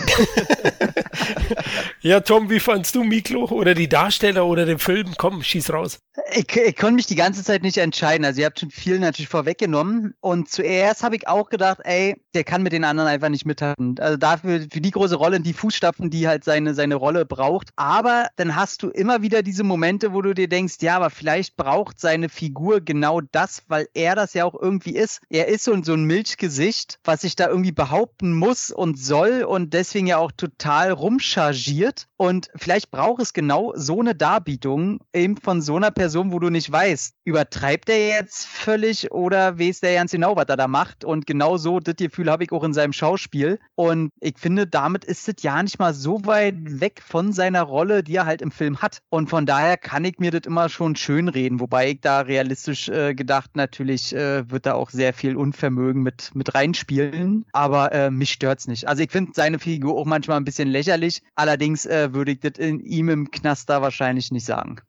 ja, 2.01 2.19
Tom, 2.19 2.49
wie 2.49 2.59
fandst 2.59 2.95
du 2.95 3.03
Miklo 3.03 3.45
oder 3.45 3.73
die 3.73 3.87
Darsteller 3.87 4.45
oder 4.45 4.65
den 4.65 4.79
Film? 4.79 5.13
Komm, 5.17 5.43
schieß 5.43 5.71
raus. 5.71 5.99
Ich, 6.33 6.55
ich 6.55 6.75
konnte 6.75 6.95
mich 6.95 7.07
die 7.07 7.15
ganze 7.15 7.43
Zeit 7.43 7.63
nicht 7.63 7.77
entscheiden. 7.77 8.25
Also 8.25 8.41
ihr 8.41 8.45
habt 8.45 8.59
schon 8.59 8.71
viel 8.71 8.99
natürlich 8.99 9.29
vorweggenommen. 9.49 10.15
Und 10.21 10.49
zuerst 10.49 11.03
habe 11.03 11.15
ich 11.15 11.27
auch 11.27 11.49
gedacht, 11.49 11.79
ey, 11.83 12.21
der 12.33 12.43
kann 12.43 12.63
mit 12.63 12.73
den 12.73 12.83
anderen 12.83 13.09
einfach 13.09 13.29
nicht 13.29 13.45
mithalten. 13.45 13.95
Also 13.99 14.17
dafür, 14.17 14.61
für 14.71 14.81
die 14.81 14.91
große 14.91 15.15
Rolle, 15.15 15.39
die 15.39 15.53
Fußstapfen, 15.53 16.09
die 16.09 16.27
halt 16.27 16.43
seine, 16.43 16.73
seine 16.73 16.95
Rolle 16.95 17.25
braucht. 17.25 17.69
Aber 17.75 18.27
dann 18.35 18.55
hast 18.55 18.83
du 18.83 18.89
immer 18.89 19.21
wieder 19.21 19.41
diese 19.41 19.63
Momente, 19.63 20.13
wo 20.13 20.21
du 20.21 20.33
dir 20.33 20.47
denkst, 20.47 20.75
ja, 20.81 20.95
aber 20.95 21.09
vielleicht 21.09 21.57
braucht 21.57 21.99
seine 21.99 22.29
Figur 22.29 22.81
genau 22.81 23.21
das, 23.21 23.63
weil 23.67 23.87
er 23.93 24.15
das 24.15 24.33
ja 24.33 24.45
auch 24.45 24.55
irgendwie 24.59 24.95
ist. 24.95 25.21
Er 25.29 25.47
ist 25.47 25.63
so, 25.63 25.81
so 25.83 25.93
ein 25.93 26.03
Milchgesicht, 26.03 26.99
was 27.03 27.21
sich 27.21 27.35
da 27.35 27.47
irgendwie 27.47 27.71
behaupten 27.71 28.33
muss 28.33 28.69
und 28.69 28.99
soll 28.99 29.43
und 29.43 29.73
deswegen 29.73 30.07
ja 30.07 30.17
auch 30.17 30.31
total 30.31 30.91
rumchargiert. 30.91 32.07
Und 32.17 32.49
vielleicht 32.55 32.91
braucht 32.91 33.21
es 33.21 33.33
genau 33.33 33.73
so 33.75 34.01
eine 34.01 34.13
Darbietung 34.13 34.99
eben 35.13 35.37
von 35.37 35.61
so 35.61 35.77
einer 35.77 35.91
Person, 35.91 36.31
wo 36.31 36.39
du 36.39 36.49
nicht 36.49 36.69
weißt, 36.69 37.15
übertreibt 37.23 37.89
er 37.89 38.07
jetzt 38.07 38.45
völlig 38.45 39.11
oder 39.11 39.57
weiß 39.57 39.79
der 39.79 39.95
ganz 39.95 40.11
genau, 40.11 40.35
was 40.35 40.45
er 40.49 40.57
da 40.57 40.67
macht. 40.67 41.05
Und 41.05 41.25
genau 41.25 41.57
so, 41.57 41.79
das 41.79 41.95
Gefühl 41.95 42.18
habe 42.27 42.43
ich 42.43 42.51
auch 42.51 42.63
in 42.63 42.73
seinem 42.73 42.93
Schauspiel. 42.93 43.59
Und 43.75 44.11
ich 44.19 44.37
finde, 44.37 44.67
damit 44.67 45.05
ist 45.05 45.27
es 45.27 45.41
ja 45.41 45.61
nicht 45.61 45.79
mal 45.79 45.93
so 45.93 46.25
weit 46.25 46.55
weg 46.57 47.01
von 47.05 47.31
seiner 47.31 47.63
Rolle, 47.63 48.03
die 48.03 48.15
er 48.15 48.25
halt 48.25 48.41
im 48.41 48.51
Film 48.51 48.81
hat. 48.81 49.01
Und 49.09 49.29
von 49.29 49.45
daher 49.45 49.77
kann 49.77 50.03
ich 50.05 50.19
mir 50.19 50.31
das 50.31 50.41
immer 50.45 50.69
schon 50.69 50.95
schön 50.95 51.29
reden, 51.29 51.59
wobei 51.59 51.91
ich 51.91 52.01
da 52.01 52.21
realistisch 52.21 52.89
äh, 52.89 53.13
gedacht, 53.13 53.55
natürlich 53.55 54.15
äh, 54.15 54.49
wird 54.49 54.65
da 54.65 54.73
auch 54.73 54.89
sehr 54.89 55.13
viel 55.13 55.37
Unvermögen 55.37 56.01
mit, 56.01 56.31
mit 56.33 56.53
reinspielen. 56.55 57.45
Aber 57.53 57.91
äh, 57.91 58.11
mich 58.11 58.31
stört's 58.31 58.67
nicht. 58.67 58.87
Also 58.87 59.03
ich 59.03 59.11
finde 59.11 59.31
seine 59.35 59.59
Figur 59.59 59.97
auch 59.97 60.05
manchmal 60.05 60.37
ein 60.37 60.45
bisschen 60.45 60.67
lächerlich. 60.67 61.21
Allerdings 61.35 61.85
äh, 61.85 62.13
würde 62.13 62.31
ich 62.31 62.39
das 62.39 62.57
in 62.57 62.79
ihm 62.79 63.09
im 63.09 63.31
Knaster 63.31 63.81
wahrscheinlich 63.81 64.31
nicht 64.31 64.45
sagen. 64.45 64.81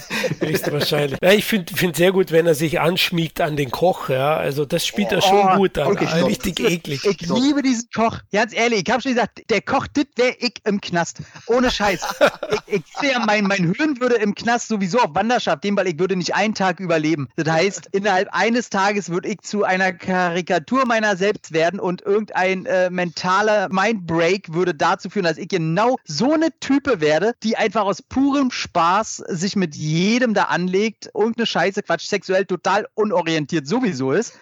Höchstwahrscheinlich. 0.40 1.18
Ja, 1.22 1.32
ich 1.32 1.44
finde 1.44 1.74
find 1.74 1.96
sehr 1.96 2.12
gut, 2.12 2.30
wenn 2.32 2.46
er 2.46 2.54
sich 2.54 2.80
anschmiegt 2.80 3.40
an 3.40 3.56
den 3.56 3.70
Koch, 3.70 4.08
ja. 4.08 4.36
Also 4.36 4.64
das 4.64 4.86
spielt 4.86 5.12
er 5.12 5.22
schon 5.22 5.48
oh, 5.52 5.56
gut 5.56 5.78
an. 5.78 5.88
Okay, 5.88 6.06
ah, 6.10 6.24
richtig 6.24 6.60
eklig. 6.60 7.04
Ich 7.04 7.20
liebe 7.28 7.62
diesen 7.62 7.88
Koch. 7.94 8.18
Ganz 8.32 8.54
ehrlich, 8.54 8.82
ich 8.86 8.92
habe 8.92 9.02
schon 9.02 9.12
gesagt, 9.12 9.42
der 9.50 9.62
Koch, 9.62 9.86
das 9.92 10.04
wäre 10.16 10.36
ich 10.38 10.54
im 10.64 10.80
Knast. 10.80 11.18
Ohne 11.46 11.70
Scheiß. 11.70 12.02
ich 12.66 12.82
ich 12.82 13.00
sehe 13.00 13.18
mein, 13.26 13.44
mein 13.44 13.74
Hirn 13.74 14.00
würde 14.00 14.16
im 14.16 14.34
Knast 14.34 14.68
sowieso 14.68 14.98
auf 14.98 15.14
Wanderschaft 15.14 15.62
gehen, 15.62 15.76
weil 15.76 15.86
ich 15.88 15.98
würde 15.98 16.16
nicht 16.16 16.34
einen 16.34 16.54
Tag 16.54 16.80
überleben. 16.80 17.28
Das 17.36 17.48
heißt, 17.48 17.88
innerhalb 17.92 18.28
eines 18.32 18.70
Tages 18.70 19.08
würde 19.08 19.28
ich 19.28 19.40
zu 19.40 19.64
einer 19.64 19.92
Karikatur 19.92 20.84
meiner 20.86 21.16
selbst 21.16 21.52
werden 21.52 21.80
und 21.80 22.02
irgendein 22.02 22.66
äh, 22.66 22.90
mentaler 22.90 23.68
Mindbreak 23.70 24.52
würde 24.52 24.74
dazu 24.74 25.10
führen, 25.10 25.24
dass 25.24 25.38
ich 25.38 25.48
genau 25.48 25.96
so 26.04 26.32
eine 26.32 26.48
Type 26.60 27.00
werde, 27.00 27.34
die 27.42 27.56
einfach 27.56 27.82
aus 27.82 28.02
purem 28.02 28.50
Spaß 28.50 29.22
sich 29.28 29.56
mit 29.56 29.76
jedem 29.82 30.34
da 30.34 30.44
anlegt, 30.44 31.10
irgendeine 31.14 31.46
Scheiße, 31.46 31.82
Quatsch, 31.82 32.06
sexuell 32.06 32.46
total 32.46 32.86
unorientiert 32.94 33.66
sowieso 33.66 34.12
ist. 34.12 34.34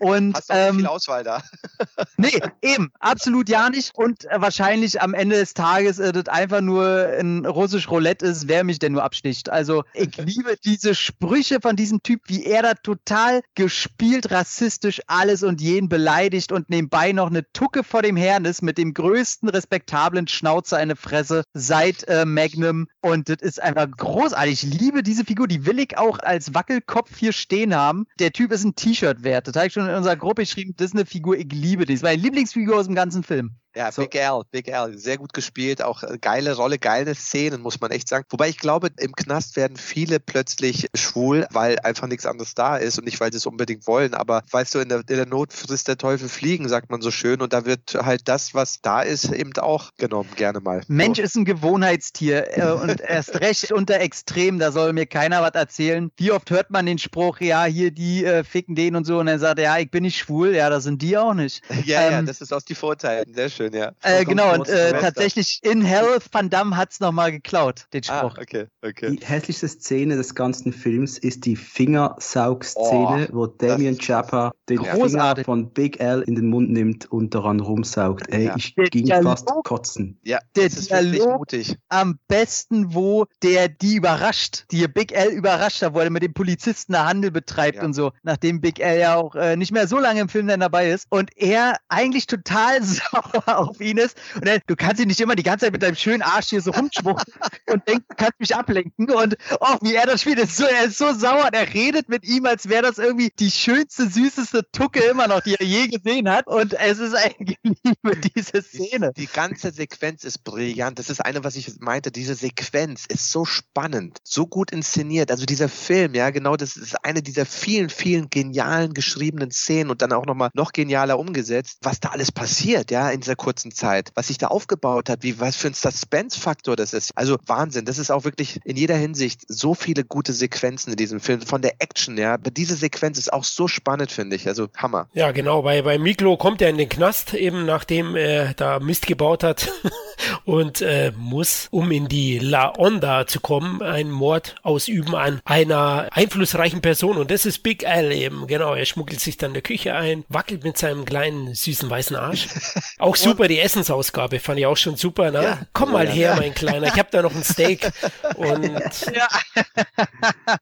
Und, 0.00 0.34
Hast 0.34 0.50
du 0.50 0.54
ähm, 0.54 0.76
viel 0.76 0.86
Auswahl 0.86 1.24
da? 1.24 1.42
nee, 2.16 2.40
eben, 2.62 2.90
absolut 3.00 3.48
ja 3.48 3.68
nicht. 3.70 3.92
Und 3.94 4.24
äh, 4.26 4.40
wahrscheinlich 4.40 5.02
am 5.02 5.14
Ende 5.14 5.36
des 5.36 5.54
Tages 5.54 5.98
äh, 5.98 6.12
das 6.12 6.28
einfach 6.28 6.60
nur 6.60 7.08
ein 7.18 7.44
russisch 7.44 7.90
Roulette 7.90 8.26
ist, 8.26 8.48
wer 8.48 8.64
mich 8.64 8.78
denn 8.78 8.92
nur 8.92 9.02
absticht. 9.02 9.50
Also 9.50 9.84
ich 9.92 10.16
liebe 10.16 10.56
diese 10.64 10.94
Sprüche 10.94 11.60
von 11.60 11.76
diesem 11.76 12.02
Typ, 12.02 12.22
wie 12.26 12.44
er 12.44 12.62
da 12.62 12.74
total 12.74 13.42
gespielt 13.54 14.30
rassistisch 14.30 15.00
alles 15.06 15.42
und 15.42 15.60
jeden 15.60 15.88
beleidigt 15.88 16.52
und 16.52 16.70
nebenbei 16.70 17.12
noch 17.12 17.28
eine 17.28 17.50
Tucke 17.52 17.84
vor 17.84 18.02
dem 18.02 18.16
Herrn 18.16 18.44
ist 18.44 18.62
mit 18.62 18.78
dem 18.78 18.94
größten 18.94 19.48
respektablen 19.48 20.28
Schnauzer 20.28 20.76
eine 20.76 20.96
Fresse 20.96 21.42
seit 21.52 22.06
äh, 22.08 22.24
Magnum. 22.24 22.86
Und 23.00 23.28
das 23.28 23.38
ist 23.40 23.62
einfach 23.62 23.88
großartig. 23.90 24.64
Ich 24.64 24.80
liebe 24.80 24.83
diese 24.92 25.24
Figur, 25.24 25.48
die 25.48 25.66
will 25.66 25.78
ich 25.78 25.98
auch 25.98 26.18
als 26.18 26.54
Wackelkopf 26.54 27.16
hier 27.16 27.32
stehen 27.32 27.74
haben. 27.74 28.06
Der 28.18 28.32
Typ 28.32 28.52
ist 28.52 28.64
ein 28.64 28.74
T-Shirt 28.74 29.22
wert. 29.22 29.48
Das 29.48 29.56
habe 29.56 29.66
ich 29.66 29.72
schon 29.72 29.88
in 29.88 29.94
unserer 29.94 30.16
Gruppe 30.16 30.42
geschrieben. 30.42 30.74
Das 30.76 30.88
ist 30.88 30.94
eine 30.94 31.06
Figur, 31.06 31.36
ich 31.36 31.52
liebe 31.52 31.84
die. 31.86 31.94
Das 31.94 32.00
ist 32.00 32.04
meine 32.04 32.20
Lieblingsfigur 32.20 32.76
aus 32.76 32.86
dem 32.86 32.94
ganzen 32.94 33.22
Film. 33.22 33.56
Ja, 33.76 33.90
so. 33.90 34.02
Big 34.02 34.16
Al, 34.16 34.42
Big 34.50 34.72
Al, 34.72 34.96
sehr 34.96 35.18
gut 35.18 35.32
gespielt, 35.32 35.82
auch 35.82 36.02
äh, 36.02 36.18
geile 36.20 36.54
Rolle, 36.54 36.78
geile 36.78 37.14
Szenen, 37.14 37.60
muss 37.60 37.80
man 37.80 37.90
echt 37.90 38.08
sagen. 38.08 38.24
Wobei 38.30 38.48
ich 38.48 38.58
glaube, 38.58 38.90
im 38.98 39.12
Knast 39.12 39.56
werden 39.56 39.76
viele 39.76 40.20
plötzlich 40.20 40.88
schwul, 40.94 41.46
weil 41.50 41.78
einfach 41.80 42.06
nichts 42.06 42.24
anderes 42.24 42.54
da 42.54 42.76
ist 42.76 42.98
und 42.98 43.04
nicht, 43.04 43.20
weil 43.20 43.32
sie 43.32 43.38
es 43.38 43.46
unbedingt 43.46 43.86
wollen. 43.86 44.14
Aber 44.14 44.42
weißt 44.50 44.74
du, 44.74 44.78
in 44.78 44.88
der, 44.88 44.98
in 44.98 45.16
der 45.16 45.26
Not 45.26 45.52
frisst 45.52 45.88
der 45.88 45.98
Teufel 45.98 46.28
fliegen, 46.28 46.68
sagt 46.68 46.90
man 46.90 47.02
so 47.02 47.10
schön. 47.10 47.40
Und 47.40 47.52
da 47.52 47.64
wird 47.64 47.94
halt 47.94 48.28
das, 48.28 48.54
was 48.54 48.80
da 48.80 49.02
ist, 49.02 49.32
eben 49.32 49.52
auch 49.58 49.90
genommen, 49.96 50.30
gerne 50.36 50.60
mal. 50.60 50.82
Mensch 50.86 51.18
so. 51.18 51.24
ist 51.24 51.36
ein 51.36 51.44
Gewohnheitstier 51.44 52.56
äh, 52.56 52.70
und 52.70 53.00
erst 53.08 53.40
recht 53.40 53.72
unter 53.72 54.00
Extrem, 54.00 54.58
da 54.58 54.70
soll 54.70 54.92
mir 54.92 55.06
keiner 55.06 55.42
was 55.42 55.54
erzählen. 55.54 56.10
Wie 56.16 56.30
oft 56.30 56.50
hört 56.50 56.70
man 56.70 56.86
den 56.86 56.98
Spruch, 56.98 57.40
ja, 57.40 57.64
hier 57.64 57.90
die 57.90 58.24
äh, 58.24 58.44
ficken 58.44 58.74
den 58.74 58.94
und 58.94 59.04
so 59.04 59.18
und 59.18 59.26
dann 59.26 59.38
sagt 59.38 59.58
er, 59.58 59.64
ja, 59.64 59.78
ich 59.78 59.90
bin 59.90 60.02
nicht 60.02 60.18
schwul, 60.18 60.54
ja, 60.54 60.70
das 60.70 60.84
sind 60.84 61.02
die 61.02 61.16
auch 61.16 61.34
nicht. 61.34 61.62
Ja, 61.84 62.06
ähm, 62.06 62.12
ja, 62.12 62.22
das 62.22 62.40
ist 62.40 62.52
aus 62.52 62.64
die 62.64 62.74
Vorteile, 62.74 63.24
sehr 63.32 63.48
schön. 63.48 63.63
Schön, 63.64 63.72
ja. 63.74 63.92
Äh, 64.02 64.24
genau, 64.24 64.54
und 64.54 64.68
äh, 64.68 64.92
tatsächlich 65.00 65.60
in 65.62 65.82
Hell, 65.82 66.18
Van 66.32 66.50
Damme 66.50 66.76
hat's 66.76 67.00
nochmal 67.00 67.32
geklaut, 67.32 67.86
den 67.92 68.02
Ah, 68.08 68.18
Spruch. 68.18 68.38
okay, 68.40 68.66
okay. 68.82 69.16
Die 69.16 69.24
hässlichste 69.26 69.68
Szene 69.68 70.16
des 70.16 70.34
ganzen 70.34 70.72
Films 70.72 71.18
ist 71.18 71.44
die 71.44 71.56
Fingersaug-Szene, 71.56 73.28
wo 73.32 73.46
Damien 73.46 73.98
Chapa 73.98 74.52
den 74.68 74.84
Finger 74.84 75.36
von 75.44 75.70
Big 75.70 76.00
L 76.00 76.22
in 76.26 76.34
den 76.34 76.48
Mund 76.48 76.70
nimmt 76.70 77.10
und 77.10 77.34
daran 77.34 77.60
rumsaugt. 77.60 78.28
Ey, 78.32 78.46
Ja. 78.46 78.56
ich 78.56 78.74
Der 78.74 78.84
ging 78.86 79.06
Dialog- 79.06 79.24
fast 79.38 79.48
kotzen. 79.64 80.18
Ja, 80.24 80.38
Der 80.56 80.64
das 80.68 80.74
ist 80.78 80.90
wirklich 80.90 81.20
Dialog- 81.20 81.38
mutig. 81.38 81.76
Am 81.88 82.18
besten, 82.28 82.94
wo 82.94 83.26
der 83.42 83.68
die 83.68 83.96
überrascht, 83.96 84.64
die 84.70 84.86
Big 84.88 85.12
L 85.12 85.28
überrascht 85.30 85.82
hat, 85.82 85.94
wo 85.94 86.00
er 86.00 86.10
mit 86.10 86.22
dem 86.22 86.34
Polizisten 86.34 86.92
da 86.92 87.06
Handel 87.06 87.30
betreibt 87.30 87.78
Ja. 87.78 87.84
und 87.84 87.94
so, 87.94 88.12
nachdem 88.22 88.60
Big 88.60 88.80
L 88.80 88.98
ja 88.98 89.16
auch 89.16 89.34
äh, 89.34 89.56
nicht 89.56 89.72
mehr 89.72 89.86
so 89.88 89.98
lange 89.98 90.20
im 90.20 90.28
Film 90.28 90.46
dann 90.46 90.60
dabei 90.60 90.90
ist 90.90 91.06
und 91.10 91.30
er 91.36 91.76
eigentlich 91.88 92.26
total 92.26 92.82
sauer 92.82 93.53
auf 93.58 93.80
ihn 93.80 93.98
ist 93.98 94.16
und 94.36 94.46
er, 94.46 94.60
du 94.66 94.76
kannst 94.76 95.00
ihn 95.00 95.08
nicht 95.08 95.20
immer 95.20 95.34
die 95.34 95.42
ganze 95.42 95.66
Zeit 95.66 95.72
mit 95.72 95.82
deinem 95.82 95.96
schönen 95.96 96.22
Arsch 96.22 96.50
hier 96.50 96.60
so 96.60 96.70
rumschwuchten 96.70 97.34
und 97.70 97.86
denkt, 97.88 98.04
du 98.10 98.16
kannst 98.16 98.40
mich 98.40 98.54
ablenken 98.54 99.10
und 99.10 99.36
oh, 99.60 99.76
wie 99.82 99.94
er 99.94 100.06
das 100.06 100.20
spielt, 100.20 100.38
ist 100.38 100.56
so, 100.56 100.64
er 100.64 100.84
ist 100.84 100.98
so 100.98 101.12
sauer 101.12 101.46
und 101.46 101.54
er 101.54 101.72
redet 101.72 102.08
mit 102.08 102.24
ihm, 102.24 102.46
als 102.46 102.68
wäre 102.68 102.82
das 102.82 102.98
irgendwie 102.98 103.30
die 103.38 103.50
schönste, 103.50 104.08
süßeste 104.08 104.70
Tucke 104.72 105.00
immer 105.00 105.28
noch, 105.28 105.40
die 105.40 105.54
er 105.54 105.66
je 105.66 105.88
gesehen 105.88 106.28
hat 106.28 106.46
und 106.46 106.74
es 106.74 106.98
ist 106.98 107.14
eigentlich 107.14 107.58
Liebe, 107.62 108.16
diese 108.16 108.62
Szene. 108.62 109.12
Die 109.16 109.26
ganze 109.26 109.72
Sequenz 109.72 110.24
ist 110.24 110.44
brillant. 110.44 110.98
Das 110.98 111.10
ist 111.10 111.20
eine, 111.20 111.44
was 111.44 111.56
ich 111.56 111.80
meinte. 111.80 112.10
Diese 112.10 112.34
Sequenz 112.34 113.04
ist 113.08 113.30
so 113.30 113.44
spannend, 113.44 114.18
so 114.22 114.46
gut 114.46 114.70
inszeniert. 114.70 115.30
Also 115.30 115.46
dieser 115.46 115.68
Film, 115.68 116.14
ja, 116.14 116.30
genau, 116.30 116.56
das 116.56 116.76
ist 116.76 117.04
eine 117.04 117.22
dieser 117.22 117.46
vielen, 117.46 117.90
vielen 117.90 118.30
genialen 118.30 118.94
geschriebenen 118.94 119.50
Szenen 119.50 119.90
und 119.90 120.02
dann 120.02 120.12
auch 120.12 120.26
nochmal 120.26 120.50
noch 120.54 120.72
genialer 120.72 121.18
umgesetzt, 121.18 121.78
was 121.82 122.00
da 122.00 122.10
alles 122.10 122.32
passiert, 122.32 122.90
ja, 122.90 123.10
in 123.10 123.20
dieser 123.20 123.36
kurzen 123.44 123.72
Zeit, 123.72 124.10
was 124.14 124.28
sich 124.28 124.38
da 124.38 124.46
aufgebaut 124.46 125.10
hat, 125.10 125.22
wie 125.22 125.38
was 125.38 125.54
für 125.54 125.68
ein 125.68 125.74
Suspense-Faktor 125.74 126.76
das 126.76 126.94
ist. 126.94 127.12
Also 127.14 127.36
Wahnsinn. 127.46 127.84
Das 127.84 127.98
ist 127.98 128.10
auch 128.10 128.24
wirklich 128.24 128.58
in 128.64 128.76
jeder 128.76 128.96
Hinsicht 128.96 129.42
so 129.48 129.74
viele 129.74 130.02
gute 130.02 130.32
Sequenzen 130.32 130.92
in 130.92 130.96
diesem 130.96 131.20
Film. 131.20 131.42
Von 131.42 131.60
der 131.60 131.74
Action, 131.78 132.16
ja. 132.16 132.34
Aber 132.34 132.50
diese 132.50 132.74
Sequenz 132.74 133.18
ist 133.18 133.30
auch 133.30 133.44
so 133.44 133.68
spannend, 133.68 134.10
finde 134.10 134.34
ich. 134.36 134.48
Also 134.48 134.68
Hammer. 134.78 135.08
Ja, 135.12 135.32
genau. 135.32 135.60
Bei, 135.60 135.82
bei 135.82 135.98
Miklo 135.98 136.38
kommt 136.38 136.62
er 136.62 136.70
in 136.70 136.78
den 136.78 136.88
Knast, 136.88 137.34
eben 137.34 137.66
nachdem 137.66 138.16
er 138.16 138.54
da 138.54 138.80
Mist 138.80 139.06
gebaut 139.06 139.44
hat 139.44 139.70
und 140.46 140.80
äh, 140.80 141.12
muss, 141.14 141.68
um 141.70 141.90
in 141.90 142.08
die 142.08 142.38
La 142.38 142.72
Onda 142.78 143.26
zu 143.26 143.40
kommen, 143.40 143.82
einen 143.82 144.10
Mord 144.10 144.54
ausüben 144.62 145.14
an 145.14 145.42
einer 145.44 146.08
einflussreichen 146.12 146.80
Person. 146.80 147.18
Und 147.18 147.30
das 147.30 147.44
ist 147.44 147.62
Big 147.62 147.86
Al 147.86 148.10
eben. 148.10 148.46
Genau. 148.46 148.72
Er 148.72 148.86
schmuggelt 148.86 149.20
sich 149.20 149.36
dann 149.36 149.50
in 149.50 149.54
der 149.54 149.62
Küche 149.62 149.94
ein, 149.94 150.24
wackelt 150.30 150.64
mit 150.64 150.78
seinem 150.78 151.04
kleinen 151.04 151.54
süßen 151.54 151.90
weißen 151.90 152.16
Arsch. 152.16 152.48
Auch 152.98 153.16
super, 153.16 153.33
die 153.48 153.58
Essensausgabe 153.60 154.40
fand 154.40 154.58
ich 154.58 154.66
auch 154.66 154.76
schon 154.76 154.96
super. 154.96 155.30
Ne? 155.30 155.42
Ja. 155.42 155.58
Komm 155.72 155.92
mal 155.92 156.06
Ja. 156.06 156.12
her, 156.12 156.36
mein 156.38 156.54
Kleiner. 156.54 156.86
Ich 156.88 156.98
habe 156.98 157.08
da 157.10 157.22
noch 157.22 157.34
ein 157.34 157.42
Steak. 157.44 157.90
Und 158.36 158.70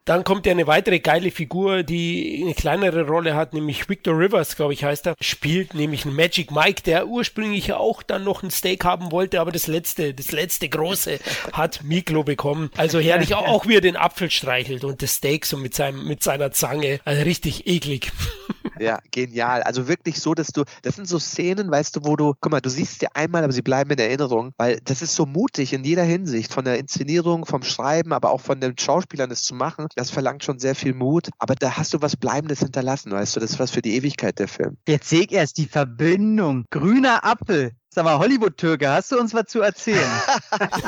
dann 0.04 0.24
kommt 0.24 0.46
ja 0.46 0.52
eine 0.52 0.66
weitere 0.66 1.00
geile 1.00 1.30
Figur, 1.30 1.82
die 1.82 2.40
eine 2.42 2.54
kleinere 2.54 3.06
Rolle 3.06 3.34
hat, 3.34 3.54
nämlich 3.54 3.88
Victor 3.88 4.18
Rivers, 4.18 4.56
glaube 4.56 4.72
ich, 4.72 4.84
heißt 4.84 5.06
er, 5.06 5.14
spielt 5.20 5.74
nämlich 5.74 6.04
einen 6.04 6.16
Magic 6.16 6.50
Mike, 6.50 6.82
der 6.82 7.06
ursprünglich 7.06 7.68
ja 7.68 7.76
auch 7.76 8.02
dann 8.02 8.24
noch 8.24 8.42
ein 8.42 8.50
Steak 8.50 8.84
haben 8.84 9.12
wollte, 9.12 9.40
aber 9.40 9.52
das 9.52 9.66
letzte, 9.66 10.14
das 10.14 10.32
letzte 10.32 10.68
große 10.68 11.18
hat 11.52 11.82
Miklo 11.82 12.24
bekommen. 12.24 12.70
Also 12.76 12.98
herrlich, 13.00 13.34
auch, 13.34 13.46
auch 13.46 13.66
wie 13.66 13.76
er 13.76 13.80
den 13.80 13.96
Apfel 13.96 14.30
streichelt 14.30 14.84
und 14.84 15.02
das 15.02 15.14
Steak 15.14 15.46
so 15.46 15.56
mit 15.56 15.74
seinem, 15.74 16.06
mit 16.06 16.22
seiner 16.22 16.50
Zange. 16.52 17.00
Also 17.04 17.22
richtig 17.22 17.66
eklig. 17.66 18.12
Ja, 18.82 18.98
genial. 19.12 19.62
Also 19.62 19.86
wirklich 19.86 20.18
so, 20.20 20.34
dass 20.34 20.48
du, 20.48 20.64
das 20.82 20.96
sind 20.96 21.06
so 21.06 21.20
Szenen, 21.20 21.70
weißt 21.70 21.96
du, 21.96 22.00
wo 22.04 22.16
du, 22.16 22.34
guck 22.40 22.50
mal, 22.50 22.60
du 22.60 22.68
siehst 22.68 22.98
sie 22.98 23.06
einmal, 23.14 23.44
aber 23.44 23.52
sie 23.52 23.62
bleiben 23.62 23.90
in 23.90 23.98
Erinnerung, 23.98 24.52
weil 24.56 24.80
das 24.84 25.02
ist 25.02 25.14
so 25.14 25.24
mutig 25.24 25.72
in 25.72 25.84
jeder 25.84 26.02
Hinsicht, 26.02 26.52
von 26.52 26.64
der 26.64 26.78
Inszenierung, 26.78 27.46
vom 27.46 27.62
Schreiben, 27.62 28.12
aber 28.12 28.30
auch 28.30 28.40
von 28.40 28.60
den 28.60 28.76
Schauspielern 28.76 29.30
das 29.30 29.44
zu 29.44 29.54
machen. 29.54 29.86
Das 29.94 30.10
verlangt 30.10 30.42
schon 30.42 30.58
sehr 30.58 30.74
viel 30.74 30.94
Mut, 30.94 31.30
aber 31.38 31.54
da 31.54 31.76
hast 31.76 31.94
du 31.94 32.02
was 32.02 32.16
Bleibendes 32.16 32.58
hinterlassen, 32.58 33.12
weißt 33.12 33.36
du, 33.36 33.40
das 33.40 33.52
ist 33.52 33.58
was 33.60 33.70
für 33.70 33.82
die 33.82 33.94
Ewigkeit 33.94 34.40
der 34.40 34.48
Film. 34.48 34.76
Jetzt 34.88 35.08
sehe 35.08 35.22
ich 35.22 35.32
erst 35.32 35.58
die 35.58 35.66
Verbindung. 35.66 36.64
Grüner 36.70 37.24
Apfel. 37.24 37.72
Sag 37.94 38.04
mal, 38.04 38.18
Hollywood-Türke, 38.18 38.88
hast 38.88 39.12
du 39.12 39.18
uns 39.18 39.34
was 39.34 39.48
zu 39.48 39.60
erzählen? 39.60 40.10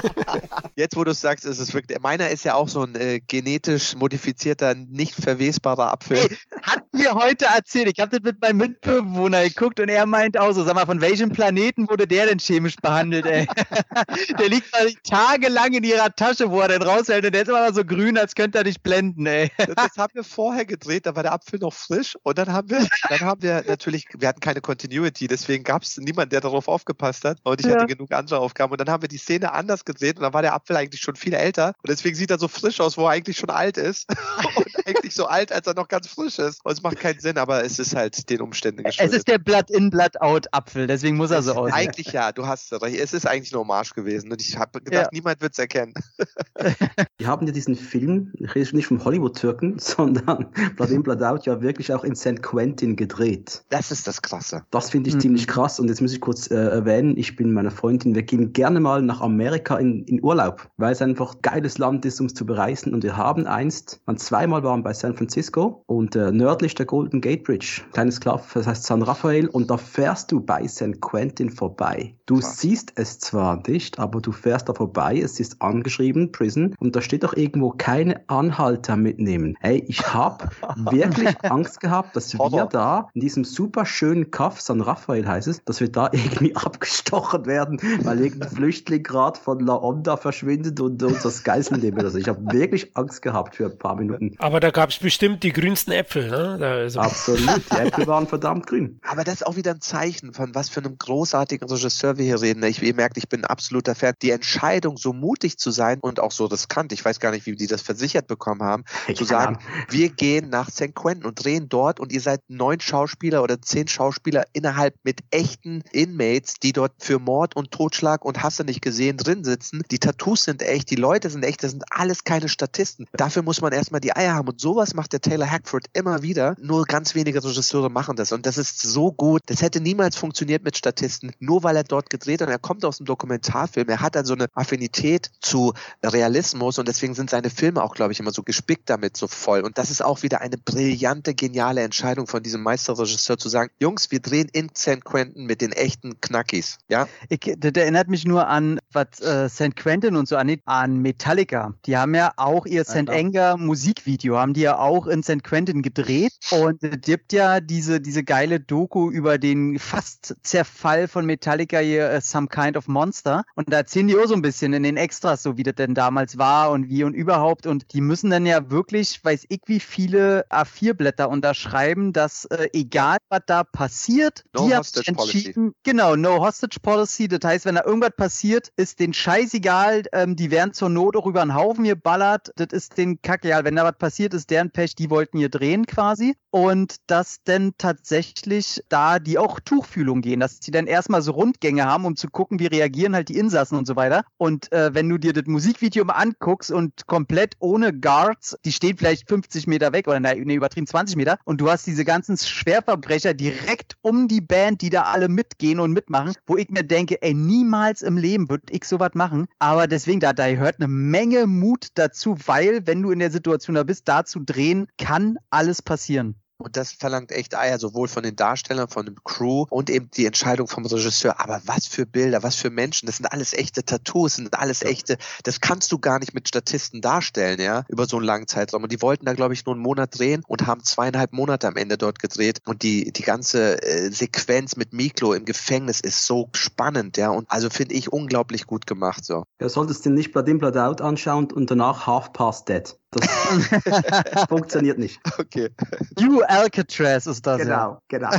Jetzt, 0.75 0.97
wo 0.97 1.05
du 1.05 1.11
es 1.11 1.21
sagst, 1.21 1.45
ist 1.45 1.59
es 1.59 1.75
wirklich, 1.75 2.01
meiner 2.01 2.31
ist 2.31 2.47
ja 2.47 2.55
auch 2.55 2.67
so 2.67 2.83
ein 2.83 2.95
äh, 2.95 3.21
genetisch 3.21 3.95
modifizierter, 3.95 4.75
nicht 4.75 5.15
verwesbarer 5.15 5.93
Apfel. 5.93 6.17
Hey, 6.17 6.39
hat 6.63 6.83
mir 6.93 7.13
heute 7.13 7.45
erzählt. 7.45 7.91
Ich 7.93 8.01
habe 8.01 8.19
das 8.19 8.23
mit 8.23 8.41
meinem 8.41 8.57
Mitbewohner 8.57 9.43
geguckt 9.45 9.81
und 9.81 9.91
er 9.91 10.07
meint 10.07 10.39
auch 10.39 10.53
so, 10.53 10.65
sag 10.65 10.77
mal, 10.77 10.87
von 10.87 11.03
welchem 11.03 11.29
Planeten 11.29 11.91
wurde 11.91 12.07
der 12.07 12.25
denn 12.25 12.39
chemisch 12.39 12.77
behandelt, 12.77 13.27
ey? 13.27 13.47
der 14.39 14.49
liegt 14.49 14.73
mal 14.73 14.91
tagelang 15.07 15.75
in 15.75 15.85
ihrer 15.85 16.09
Tasche, 16.15 16.51
wo 16.51 16.63
er 16.63 16.69
den 16.69 16.81
raushält 16.81 17.27
und 17.27 17.35
der 17.35 17.43
ist 17.43 17.49
immer 17.49 17.69
noch 17.69 17.75
so 17.75 17.85
grün, 17.85 18.17
als 18.17 18.35
könnte 18.35 18.57
er 18.57 18.65
dich 18.65 18.81
blenden, 18.81 19.27
ey. 19.27 19.51
Das 19.59 19.99
haben 19.99 20.15
wir 20.15 20.25
vorher 20.25 20.65
gedreht, 20.65 21.05
da 21.05 21.15
war 21.15 21.23
der 21.23 21.35
Apfel 21.35 21.59
noch 21.59 21.75
frisch 21.75 22.17
und 22.23 22.39
dann 22.39 22.51
haben 22.51 22.71
wir, 22.71 22.89
dann 23.11 23.21
haben 23.21 23.43
wir 23.43 23.63
natürlich, 23.69 24.07
wir 24.17 24.27
hatten 24.27 24.41
keine 24.41 24.63
Continuity, 24.63 25.29
deswegen 25.29 25.65
gab 25.65 25.83
es 25.83 25.99
niemanden, 25.99 26.31
der 26.31 26.41
darauf 26.41 26.67
aufgepasst 26.67 26.94
hat 27.03 27.39
und 27.43 27.61
ich 27.61 27.67
Ja. 27.67 27.75
hatte 27.75 27.87
genug 27.87 28.13
andere 28.13 28.39
Aufgaben 28.39 28.73
und 28.73 28.81
dann 28.81 28.89
haben 28.91 29.03
wir 29.03 29.09
die 29.09 29.19
Szene 29.19 29.53
anders 29.53 29.85
gedreht 29.85 30.17
und 30.17 30.23
dann 30.23 30.33
war 30.35 30.43
der 30.43 30.55
Apfel 30.55 30.77
eigentlich 30.77 31.01
schon 31.01 31.17
viel 31.17 31.35
älter 31.35 31.69
und 31.83 31.89
deswegen 31.89 32.17
sieht 32.17 32.31
er 32.31 32.39
so 32.39 32.49
frisch 32.49 32.81
aus, 32.81 32.97
wo 32.97 33.05
er 33.05 33.11
eigentlich 33.11 33.37
schon 33.39 33.51
alt 33.51 33.77
ist 33.77 34.07
und 34.57 34.87
eigentlich 34.87 35.15
so 35.15 35.27
alt, 35.27 35.53
als 35.53 35.67
er 35.67 35.75
noch 35.75 35.89
ganz 35.89 36.07
frisch 36.09 36.39
ist 36.39 36.65
und 36.65 36.73
es 36.73 36.83
macht 36.83 36.99
keinen 37.01 37.21
Sinn, 37.21 37.39
aber 37.39 37.65
es 37.65 37.79
ist 37.79 37.95
halt 37.95 38.29
den 38.31 38.41
Umständen 38.41 38.81
Es 38.85 38.97
geschuldet. 38.97 39.17
ist 39.19 39.29
der 39.29 39.39
Blood-in, 39.39 39.91
Blood-out-Apfel, 39.91 40.87
deswegen 40.87 41.17
muss 41.17 41.31
er 41.31 41.43
so 41.43 41.53
aussehen. 41.55 41.75
Eigentlich 41.75 42.13
ja, 42.13 42.33
du 42.33 42.47
hast 42.47 42.73
recht. 42.83 42.99
Es 42.99 43.13
ist 43.13 43.27
eigentlich 43.27 43.53
eine 43.53 43.61
Hommage 43.61 43.95
gewesen 43.95 44.31
und 44.33 44.41
ich 44.41 44.57
habe 44.57 44.81
gedacht, 44.81 45.05
Ja. 45.05 45.09
niemand 45.13 45.41
wird 45.41 45.53
es 45.53 45.59
erkennen. 45.59 45.95
Wir 47.19 47.27
haben 47.29 47.47
ja 47.47 47.53
diesen 47.53 47.77
Film, 47.77 48.33
ich 48.39 48.55
rede 48.55 48.75
nicht 48.77 48.87
vom 48.87 49.03
Hollywood-Türken, 49.05 49.79
sondern 49.79 50.47
Blood 50.77 50.91
In, 50.91 51.03
Blood 51.03 51.23
Out 51.23 51.47
ja 51.47 51.61
wirklich 51.63 51.93
auch 51.93 52.05
in 52.05 52.15
St. 52.15 52.43
Quentin 52.43 52.97
gedreht. 52.97 53.65
Das 53.71 53.91
ist 53.91 54.07
das 54.07 54.23
Krasse. 54.23 54.63
Das 54.71 54.91
finde 54.91 55.09
ich 55.11 55.17
Mhm. 55.17 55.21
ziemlich 55.21 55.47
krass 55.47 55.79
und 55.81 55.89
jetzt 55.89 56.01
muss 56.01 56.13
ich 56.13 56.21
kurz 56.21 56.51
äh, 56.51 56.55
erwähnen, 56.85 57.17
ich 57.17 57.37
bin 57.37 57.53
meiner 57.53 57.71
Freundin, 57.71 58.15
wir 58.15 58.23
gehen 58.23 58.53
gerne 58.53 58.81
mal 58.81 59.01
nach 59.01 59.21
Amerika 59.21 59.77
in, 59.77 60.05
in 60.05 60.23
Urlaub, 60.23 60.69
weil 60.77 60.93
es 60.93 61.01
einfach 61.01 61.35
ein 61.35 61.43
geiles 61.43 61.79
Land 61.79 62.05
ist, 62.05 62.21
um 62.21 62.27
es 62.27 62.35
zu 62.35 62.45
bereisen 62.45 62.93
und 62.93 63.03
wir 63.03 63.17
haben 63.17 63.47
einst, 63.47 64.01
man 64.07 64.19
zweimal 64.19 64.63
waren 64.63 64.83
bei 64.83 64.93
San 64.93 65.15
Francisco 65.15 65.83
und 65.87 66.15
äh, 66.15 66.31
nördlich 66.31 66.75
der 66.75 66.87
Golden 66.87 67.21
Gate 67.21 67.45
Bridge, 67.45 67.83
kleines 67.93 68.21
Klaff, 68.21 68.53
das 68.53 68.67
heißt 68.67 68.85
San 68.85 69.03
Rafael 69.03 69.49
und 69.49 69.71
da 69.71 69.77
fährst 69.77 70.31
du 70.31 70.41
bei 70.41 70.67
St. 70.69 71.01
Quentin 71.01 71.51
vorbei. 71.51 72.15
Du 72.27 72.39
Krass. 72.39 72.59
siehst 72.59 72.93
es 72.97 73.19
zwar 73.19 73.63
nicht, 73.67 73.99
aber 73.99 74.21
du 74.21 74.33
fährst 74.33 74.69
da 74.69 74.75
vorbei, 74.75 75.19
es 75.19 75.41
ist 75.41 75.61
angeschrieben, 75.63 76.33
Prison 76.33 76.75
und 76.79 76.95
da 76.97 77.01
steht 77.01 77.25
auch 77.25 77.35
irgendwo 77.35 77.71
keine 77.71 78.29
Anhalter 78.29 78.97
mitnehmen. 78.97 79.57
Hey, 79.61 79.85
ich 79.89 80.13
habe 80.13 80.49
wirklich 80.91 81.35
Angst 81.45 81.81
gehabt, 81.81 82.15
dass 82.17 82.35
wir 82.35 82.67
da 82.67 83.09
in 83.15 83.21
diesem 83.21 83.45
super 83.45 83.87
schönen 83.87 84.31
Kaff, 84.31 84.61
San 84.61 84.81
Rafael 84.81 85.27
heißt 85.27 85.49
es, 85.49 85.65
dass 85.65 85.81
wir 85.81 85.91
da 85.91 86.09
irgendwie 86.13 86.55
abgestochen 86.75 87.47
werden, 87.47 87.79
weil 88.03 88.21
irgendein 88.21 88.51
Flüchtling 88.51 89.03
gerade 89.03 89.39
von 89.39 89.61
La 89.61 89.75
Onda 89.75 90.17
verschwindet 90.17 90.81
und 90.81 91.03
uns 91.03 91.23
das 91.23 91.45
Geiseln 91.45 91.81
nehmen. 91.81 92.01
Also 92.01 92.19
ich 92.19 92.29
habe 92.29 92.41
wirklich 92.53 92.91
Angst 92.97 93.23
gehabt 93.23 93.55
für 93.57 93.67
ein 93.67 93.79
paar 93.79 93.97
Minuten. 93.97 94.35
Aber 94.39 94.61
da 94.61 94.71
gab 94.71 94.91
es 94.91 94.99
bestimmt 94.99 95.43
die 95.43 95.53
grünsten 95.53 95.93
Äpfel, 95.93 96.29
ne? 96.29 96.59
Also, 96.67 97.01
Absolut, 97.01 97.63
die 97.73 97.77
Äpfel 97.77 98.07
waren 98.09 98.27
verdammt 98.27 98.67
grün. 98.67 99.01
Aber 99.07 99.25
das 99.25 99.35
ist 99.35 99.47
auch 99.47 99.57
wieder 99.57 99.73
ein 99.73 99.81
Zeichen 99.81 100.33
von 100.33 100.55
was 100.55 100.69
für 100.69 100.81
einem 100.81 100.99
großartigen 100.99 101.69
Regisseur 101.69 102.19
wir 102.19 102.25
hier 102.25 102.41
reden. 102.41 102.63
Ich, 102.65 102.83
ihr 102.83 102.95
merkt, 102.95 103.17
ich 103.17 103.29
bin 103.29 103.43
ein 103.43 103.47
absoluter 103.47 103.95
Fan. 103.95 104.15
Die 104.23 104.31
Entscheidung, 104.31 104.97
so 104.97 105.13
mutig 105.13 105.59
zu 105.59 105.71
sein 105.71 105.99
und 106.01 106.21
auch 106.21 106.33
so 106.33 106.47
riskant, 106.47 106.93
ich 106.93 107.05
weiß 107.05 107.21
gar 107.21 107.31
nicht, 107.31 107.47
wie 107.47 107.55
die 107.55 107.67
das 107.67 107.83
versichert 107.83 108.27
bekommen 108.27 108.63
haben, 108.63 108.85
zu 109.07 109.25
Keine 109.25 109.27
sagen, 109.27 109.59
wir 109.89 110.09
gehen 110.09 110.49
nach 110.49 110.71
St. 110.71 110.95
Quentin 110.95 111.25
und 111.25 111.45
drehen 111.45 111.69
dort 111.69 112.01
und 112.01 112.13
ihr 112.13 112.21
seid 112.21 112.41
neun 112.49 112.81
Schauspieler 112.81 113.43
oder 113.43 113.61
zehn 113.63 113.87
Schauspieler 113.87 114.45
innerhalb 114.53 114.95
mit 115.05 115.21
echten 115.31 115.83
Inmates, 115.93 116.55
die 116.65 116.73
dort 116.73 116.93
für 116.99 117.19
Mord 117.19 117.55
und 117.55 117.71
Totschlag 117.71 118.25
und 118.25 118.43
Hasse 118.43 118.65
nicht 118.65 118.83
gesehen 118.83 119.19
drin 119.19 119.45
sitzen. 119.45 119.83
Die 119.91 119.99
Tattoos 119.99 120.45
sind 120.45 120.63
echt, 120.63 120.91
die 120.91 120.97
Leute 120.97 121.29
sind 121.31 121.45
echt, 121.45 121.63
das 121.63 121.73
sind 121.73 121.85
alles 121.91 122.25
keine 122.25 122.49
Statisten. 122.49 123.07
Dafür 123.13 123.43
muss 123.43 123.61
man 123.61 123.73
erstmal 123.73 124.01
die 124.01 124.17
Eier 124.17 124.35
haben 124.35 124.49
und 124.49 124.61
sowas 124.61 124.95
macht 124.95 125.13
der 125.13 125.21
Taylor 125.21 125.51
Hackford 125.51 125.87
immer 125.93 126.23
wieder. 126.23 126.57
Nur 126.59 126.85
ganz 126.87 127.15
wenige 127.15 127.45
Regisseure 127.45 127.91
machen 127.91 128.17
das 128.17 128.33
und 128.33 128.47
das 128.47 128.59
ist 128.59 128.81
so 128.81 129.13
gut. 129.13 129.43
Das 129.47 129.61
hätte 129.61 129.81
niemals 129.81 130.17
funktioniert 130.17 130.65
mit 130.65 130.77
Statisten, 130.77 131.33
nur 131.39 131.63
weil 131.63 131.77
er 131.77 131.85
dort 131.85 132.09
gedreht 132.09 132.41
hat. 132.41 132.49
Er 132.49 132.59
kommt 132.59 132.85
aus 132.85 132.99
einem 132.99 133.07
Dokumentarfilm. 133.07 133.89
Er 133.89 134.01
hat 134.01 134.17
also 134.17 134.35
eine 134.35 134.47
Affinität 134.55 135.31
zu 135.41 135.75
Realismus 136.03 136.79
und 136.79 136.89
deswegen 136.89 137.15
sind 137.15 137.29
seine 137.29 137.51
Filme 137.51 137.83
auch, 137.83 137.95
glaube 137.95 138.13
ich, 138.13 138.21
immer 138.21 138.33
so 138.33 138.43
gespickt 138.43 138.89
damit 138.89 139.17
so 139.17 139.29
voll. 139.29 139.61
Und 139.61 139.77
das 139.77 139.91
ist 139.91 140.03
auch 140.03 140.23
wieder 140.23 140.41
eine 140.41 140.57
brillante, 140.57 141.35
geniale 141.35 141.83
Entscheidung 141.83 142.27
von 142.27 142.43
diesem 142.43 142.63
Meisterregisseur 142.63 143.37
zu 143.37 143.51
sagen, 143.51 143.71
Jungs, 143.79 144.11
wir 144.11 144.21
drehen 144.21 144.49
in 144.53 144.71
St. 144.75 145.05
Quentin 145.05 145.45
mit 145.45 145.61
den 145.61 145.73
echten 145.73 146.21
Knackis, 146.55 146.79
ja? 146.89 147.09
Ich, 147.29 147.55
das 147.59 147.73
erinnert 147.75 148.09
mich 148.09 148.25
nur 148.25 148.47
an 148.47 148.79
was 148.93 149.21
äh, 149.21 149.49
St. 149.49 149.77
Quentin 149.77 150.17
und 150.17 150.29
so 150.29 150.37
an, 150.37 150.55
an 150.65 150.99
Metallica. 150.99 151.75
Die 151.87 151.97
haben 151.97 152.15
ja 152.15 152.33
auch 152.37 152.67
ihr 152.67 152.85
St. 152.85 153.11
Anger 153.11 153.57
Musikvideo, 153.57 154.39
haben 154.39 154.55
die 154.55 154.63
ja 154.63 154.79
auch 154.79 155.07
in 155.07 155.23
St. 155.23 155.43
Quentin 155.43 155.83
gedreht. 155.83 156.33
Und 156.51 156.83
es 156.83 157.01
gibt 157.01 157.33
ja 157.33 157.61
diese, 157.61 158.01
diese 158.01 158.25
geile 158.25 158.61
Doku 158.61 159.11
über 159.11 159.39
den 159.39 159.79
fast 159.79 160.37
Zerfall 160.43 161.09
von 161.09 161.27
Metallica 161.27 161.79
hier, 161.79 162.13
uh, 162.17 162.21
Some 162.21 162.49
Kind 162.49 162.77
of 162.77 162.89
Monster. 162.89 163.45
Und 163.55 163.73
da 163.73 163.79
erzählen 163.79 164.09
die 164.09 164.17
auch 164.17 164.27
so 164.27 164.35
ein 164.35 164.43
bisschen 164.43 164.73
in 164.73 164.83
den 164.83 164.97
Extras, 164.97 165.43
so 165.43 165.57
wie 165.57 165.63
das 165.63 165.75
denn 165.75 165.95
damals 165.95 166.39
war 166.39 166.71
und 166.71 166.89
wie 166.89 167.05
und 167.05 167.15
überhaupt. 167.15 167.67
Und 167.67 167.93
die 167.93 168.01
müssen 168.01 168.31
dann 168.31 168.47
ja 168.47 168.71
wirklich, 168.71 169.25
weiß 169.25 169.47
ich, 169.49 169.61
wie 169.67 169.81
viele 169.81 170.47
A4-Blätter 170.51 171.29
unterschreiben, 171.29 172.13
dass 172.13 172.45
äh, 172.47 172.69
egal 172.73 173.17
was 173.29 173.41
da 173.47 173.65
passiert, 173.65 174.45
No 174.55 174.67
die 174.67 174.75
haben 174.75 174.85
entschieden, 175.07 175.73
genau, 175.83 176.17
No 176.17 176.44
Hostage 176.45 176.79
Policy. 176.81 177.27
Das 177.27 177.41
heißt, 177.43 177.65
wenn 177.65 177.77
da 177.77 177.85
irgendwas 177.85 178.13
passiert, 178.17 178.71
ist 178.77 179.01
den 179.01 179.15
scheißegal, 179.15 180.03
ähm, 180.13 180.37
die 180.37 180.51
werden 180.51 180.75
zur 180.75 180.91
Not 180.91 181.17
auch 181.17 181.27
über 181.27 181.41
den 181.41 181.55
Haufen 181.55 181.85
geballert. 181.85 182.53
Das 182.57 182.69
ist 182.71 182.99
den 182.99 183.23
Kackegal. 183.23 183.65
Wenn 183.65 183.77
da 183.77 183.85
was 183.85 183.97
passiert, 183.97 184.35
ist 184.35 184.51
deren 184.51 184.71
Pech, 184.71 184.95
die 184.95 185.09
wollten 185.09 185.39
hier 185.39 185.49
drehen 185.49 185.87
quasi. 185.87 186.35
Und 186.51 186.97
dass 187.07 187.43
denn 187.43 187.73
tatsächlich 187.79 188.85
da 188.89 189.19
die 189.19 189.39
auch 189.39 189.59
Tuchfühlung 189.59 190.21
gehen, 190.21 190.41
dass 190.41 190.61
die 190.61 190.71
dann 190.71 190.87
erstmal 190.87 191.23
so 191.23 191.33
Rundgänge 191.33 191.85
haben, 191.85 192.05
um 192.05 192.15
zu 192.15 192.29
gucken, 192.29 192.61
wie 192.61 192.67
reagieren 192.67 193.15
halt 193.15 193.29
die 193.29 193.39
Insassen 193.39 193.79
und 193.79 193.87
so 193.87 193.97
weiter. 193.97 194.25
Und 194.37 194.71
äh, 194.71 194.95
wenn 194.95 195.09
du 195.09 195.19
dir 195.19 195.33
das 195.33 195.47
Musikvideo 195.47 196.05
mal 196.05 196.15
anguckst 196.15 196.71
und 196.71 197.07
komplett 197.07 197.55
ohne 197.59 197.93
Guards, 197.93 198.57
die 198.65 198.73
stehen 198.73 198.99
vielleicht 198.99 199.29
50 199.29 199.67
Meter 199.67 199.93
weg 199.93 200.07
oder 200.07 200.21
ne, 200.21 200.35
übertrieben 200.35 200.87
20 200.87 201.17
Meter 201.17 201.39
und 201.45 201.61
du 201.61 201.71
hast 201.71 201.87
diese 201.87 202.05
ganzen 202.05 202.37
Schwerverbrecher 202.37 203.35
direkt 203.35 203.97
um 204.03 204.29
die 204.29 204.41
Band, 204.41 204.83
die 204.83 204.91
da 204.91 205.03
alle 205.03 205.29
mitgehen 205.29 205.81
und 205.81 205.93
mitmachen, 205.93 206.34
wo 206.47 206.57
ich 206.57 206.69
mir 206.71 206.85
denke, 206.85 207.23
ey, 207.23 207.35
niemals 207.35 208.03
im 208.03 208.17
Leben 208.17 208.49
würde 208.49 208.65
ich 208.71 208.85
sowas 208.85 209.13
machen. 209.15 209.47
Aber 209.59 209.87
deswegen, 209.87 210.21
da, 210.21 210.33
da 210.33 210.47
hört 210.47 210.79
eine 210.79 210.89
Menge 210.89 211.47
Mut 211.47 211.89
dazu, 211.95 212.37
weil, 212.47 212.87
wenn 212.87 213.03
du 213.03 213.11
in 213.11 213.19
der 213.19 213.31
Situation 213.31 213.75
da 213.75 213.83
bist, 213.83 214.09
da 214.09 214.25
zu 214.25 214.41
drehen, 214.41 214.87
kann 214.99 215.37
alles 215.51 215.83
passieren. 215.83 216.37
Und 216.59 216.77
das 216.77 216.93
verlangt 216.93 217.33
echt 217.33 217.57
Eier, 217.57 217.79
sowohl 217.79 218.09
von 218.09 218.23
den 218.23 218.37
Darstellern, 218.37 218.89
von 218.89 219.07
dem 219.07 219.17
Crew 219.25 219.67
und 219.71 219.91
eben 219.91 220.09
die 220.17 220.27
Entscheidung 220.27 220.69
vom 220.69 220.87
Regisseur. 220.87 221.41
Aber 221.41 221.61
was 221.67 221.87
für 221.87 222.07
Bilder, 222.07 222.43
was 222.43 222.57
für 222.57 222.71
Menschen, 222.71 223.07
das 223.07 223.17
sind 223.17 223.27
alles 223.27 223.53
echte 223.53 223.85
Tattoos, 223.85 224.37
sind 224.37 224.55
alles 224.55 224.81
ja. 224.81 224.89
echte, 224.89 225.19
das 225.43 225.61
kannst 225.61 225.91
du 225.91 225.99
gar 225.99 226.21
nicht 226.21 226.33
mit 226.33 226.49
Statisten 226.49 227.01
darstellen, 227.01 227.61
ja, 227.61 227.85
über 227.89 228.07
so 228.07 228.17
einen 228.17 228.27
langen 228.27 228.47
Zeitraum. 228.47 228.85
Und 228.85 228.93
die 228.93 229.03
wollten 229.03 229.27
da, 229.27 229.33
glaube 229.33 229.55
ich, 229.55 229.67
nur 229.67 229.75
einen 229.75 229.83
Monat 229.83 230.19
drehen 230.19 230.43
und 230.47 230.67
haben 230.67 230.85
zweieinhalb 230.85 231.33
Monate 231.33 231.67
am 231.67 231.77
Ende 231.77 231.99
dort 231.99 232.19
gedreht. 232.19 232.61
Und 232.65 232.83
die, 232.83 233.13
die 233.13 233.23
ganze 233.23 233.83
äh, 233.83 234.11
Sequenz 234.11 234.77
mit 234.77 234.93
Miklo 234.93 235.33
im 235.33 235.45
Gefängnis 235.45 236.01
ist 236.01 236.25
so 236.25 236.49
spannend, 236.55 237.17
ja. 237.17 237.31
Und 237.31 237.51
also 237.51 237.69
finde 237.69 237.95
ich 237.95 238.13
unglaublich 238.13 238.67
gut 238.67 238.87
gemacht, 238.87 239.25
so. 239.25 239.45
Ja, 239.61 239.69
solltest 239.69 240.07
du 240.07 240.11
nicht 240.11 240.33
Blood 240.33 240.49
in, 240.49 240.59
Blood 240.59 240.77
out 240.77 241.01
anschauen 241.01 241.51
und 241.53 241.71
danach 241.71 242.07
Half 242.07 242.33
Past 242.33 242.69
Dead. 242.69 242.97
Das 243.21 244.45
funktioniert 244.49 244.99
nicht. 244.99 245.21
Okay. 245.39 245.71
You 246.19 246.43
Alcatraz 246.43 247.27
ist 247.27 247.47
das. 247.47 247.59
Genau, 247.59 247.71
ja. 247.73 248.01
genau. 248.09 248.31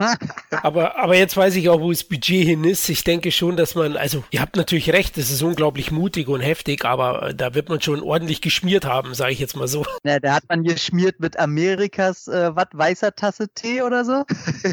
aber, 0.62 0.98
aber 0.98 1.16
jetzt 1.16 1.36
weiß 1.36 1.56
ich 1.56 1.68
auch, 1.68 1.80
wo 1.80 1.90
das 1.90 2.04
Budget 2.04 2.46
hin 2.46 2.64
ist. 2.64 2.88
Ich 2.88 3.04
denke 3.04 3.30
schon, 3.32 3.56
dass 3.56 3.74
man, 3.74 3.96
also 3.96 4.24
ihr 4.30 4.40
habt 4.40 4.56
natürlich 4.56 4.92
recht, 4.92 5.16
es 5.18 5.30
ist 5.30 5.42
unglaublich 5.42 5.90
mutig 5.90 6.28
und 6.28 6.40
heftig, 6.40 6.84
aber 6.84 7.32
da 7.34 7.54
wird 7.54 7.68
man 7.68 7.80
schon 7.80 8.02
ordentlich 8.02 8.40
geschmiert 8.40 8.84
haben, 8.84 9.14
sage 9.14 9.32
ich 9.32 9.38
jetzt 9.38 9.56
mal 9.56 9.68
so. 9.68 9.84
Ja, 10.04 10.20
da 10.20 10.34
hat 10.34 10.44
man 10.48 10.64
geschmiert 10.64 11.20
mit 11.20 11.38
Amerikas, 11.38 12.28
äh, 12.28 12.54
was, 12.54 12.66
weißer 12.72 13.14
Tasse 13.14 13.48
Tee 13.54 13.82
oder 13.82 14.04
so? 14.04 14.24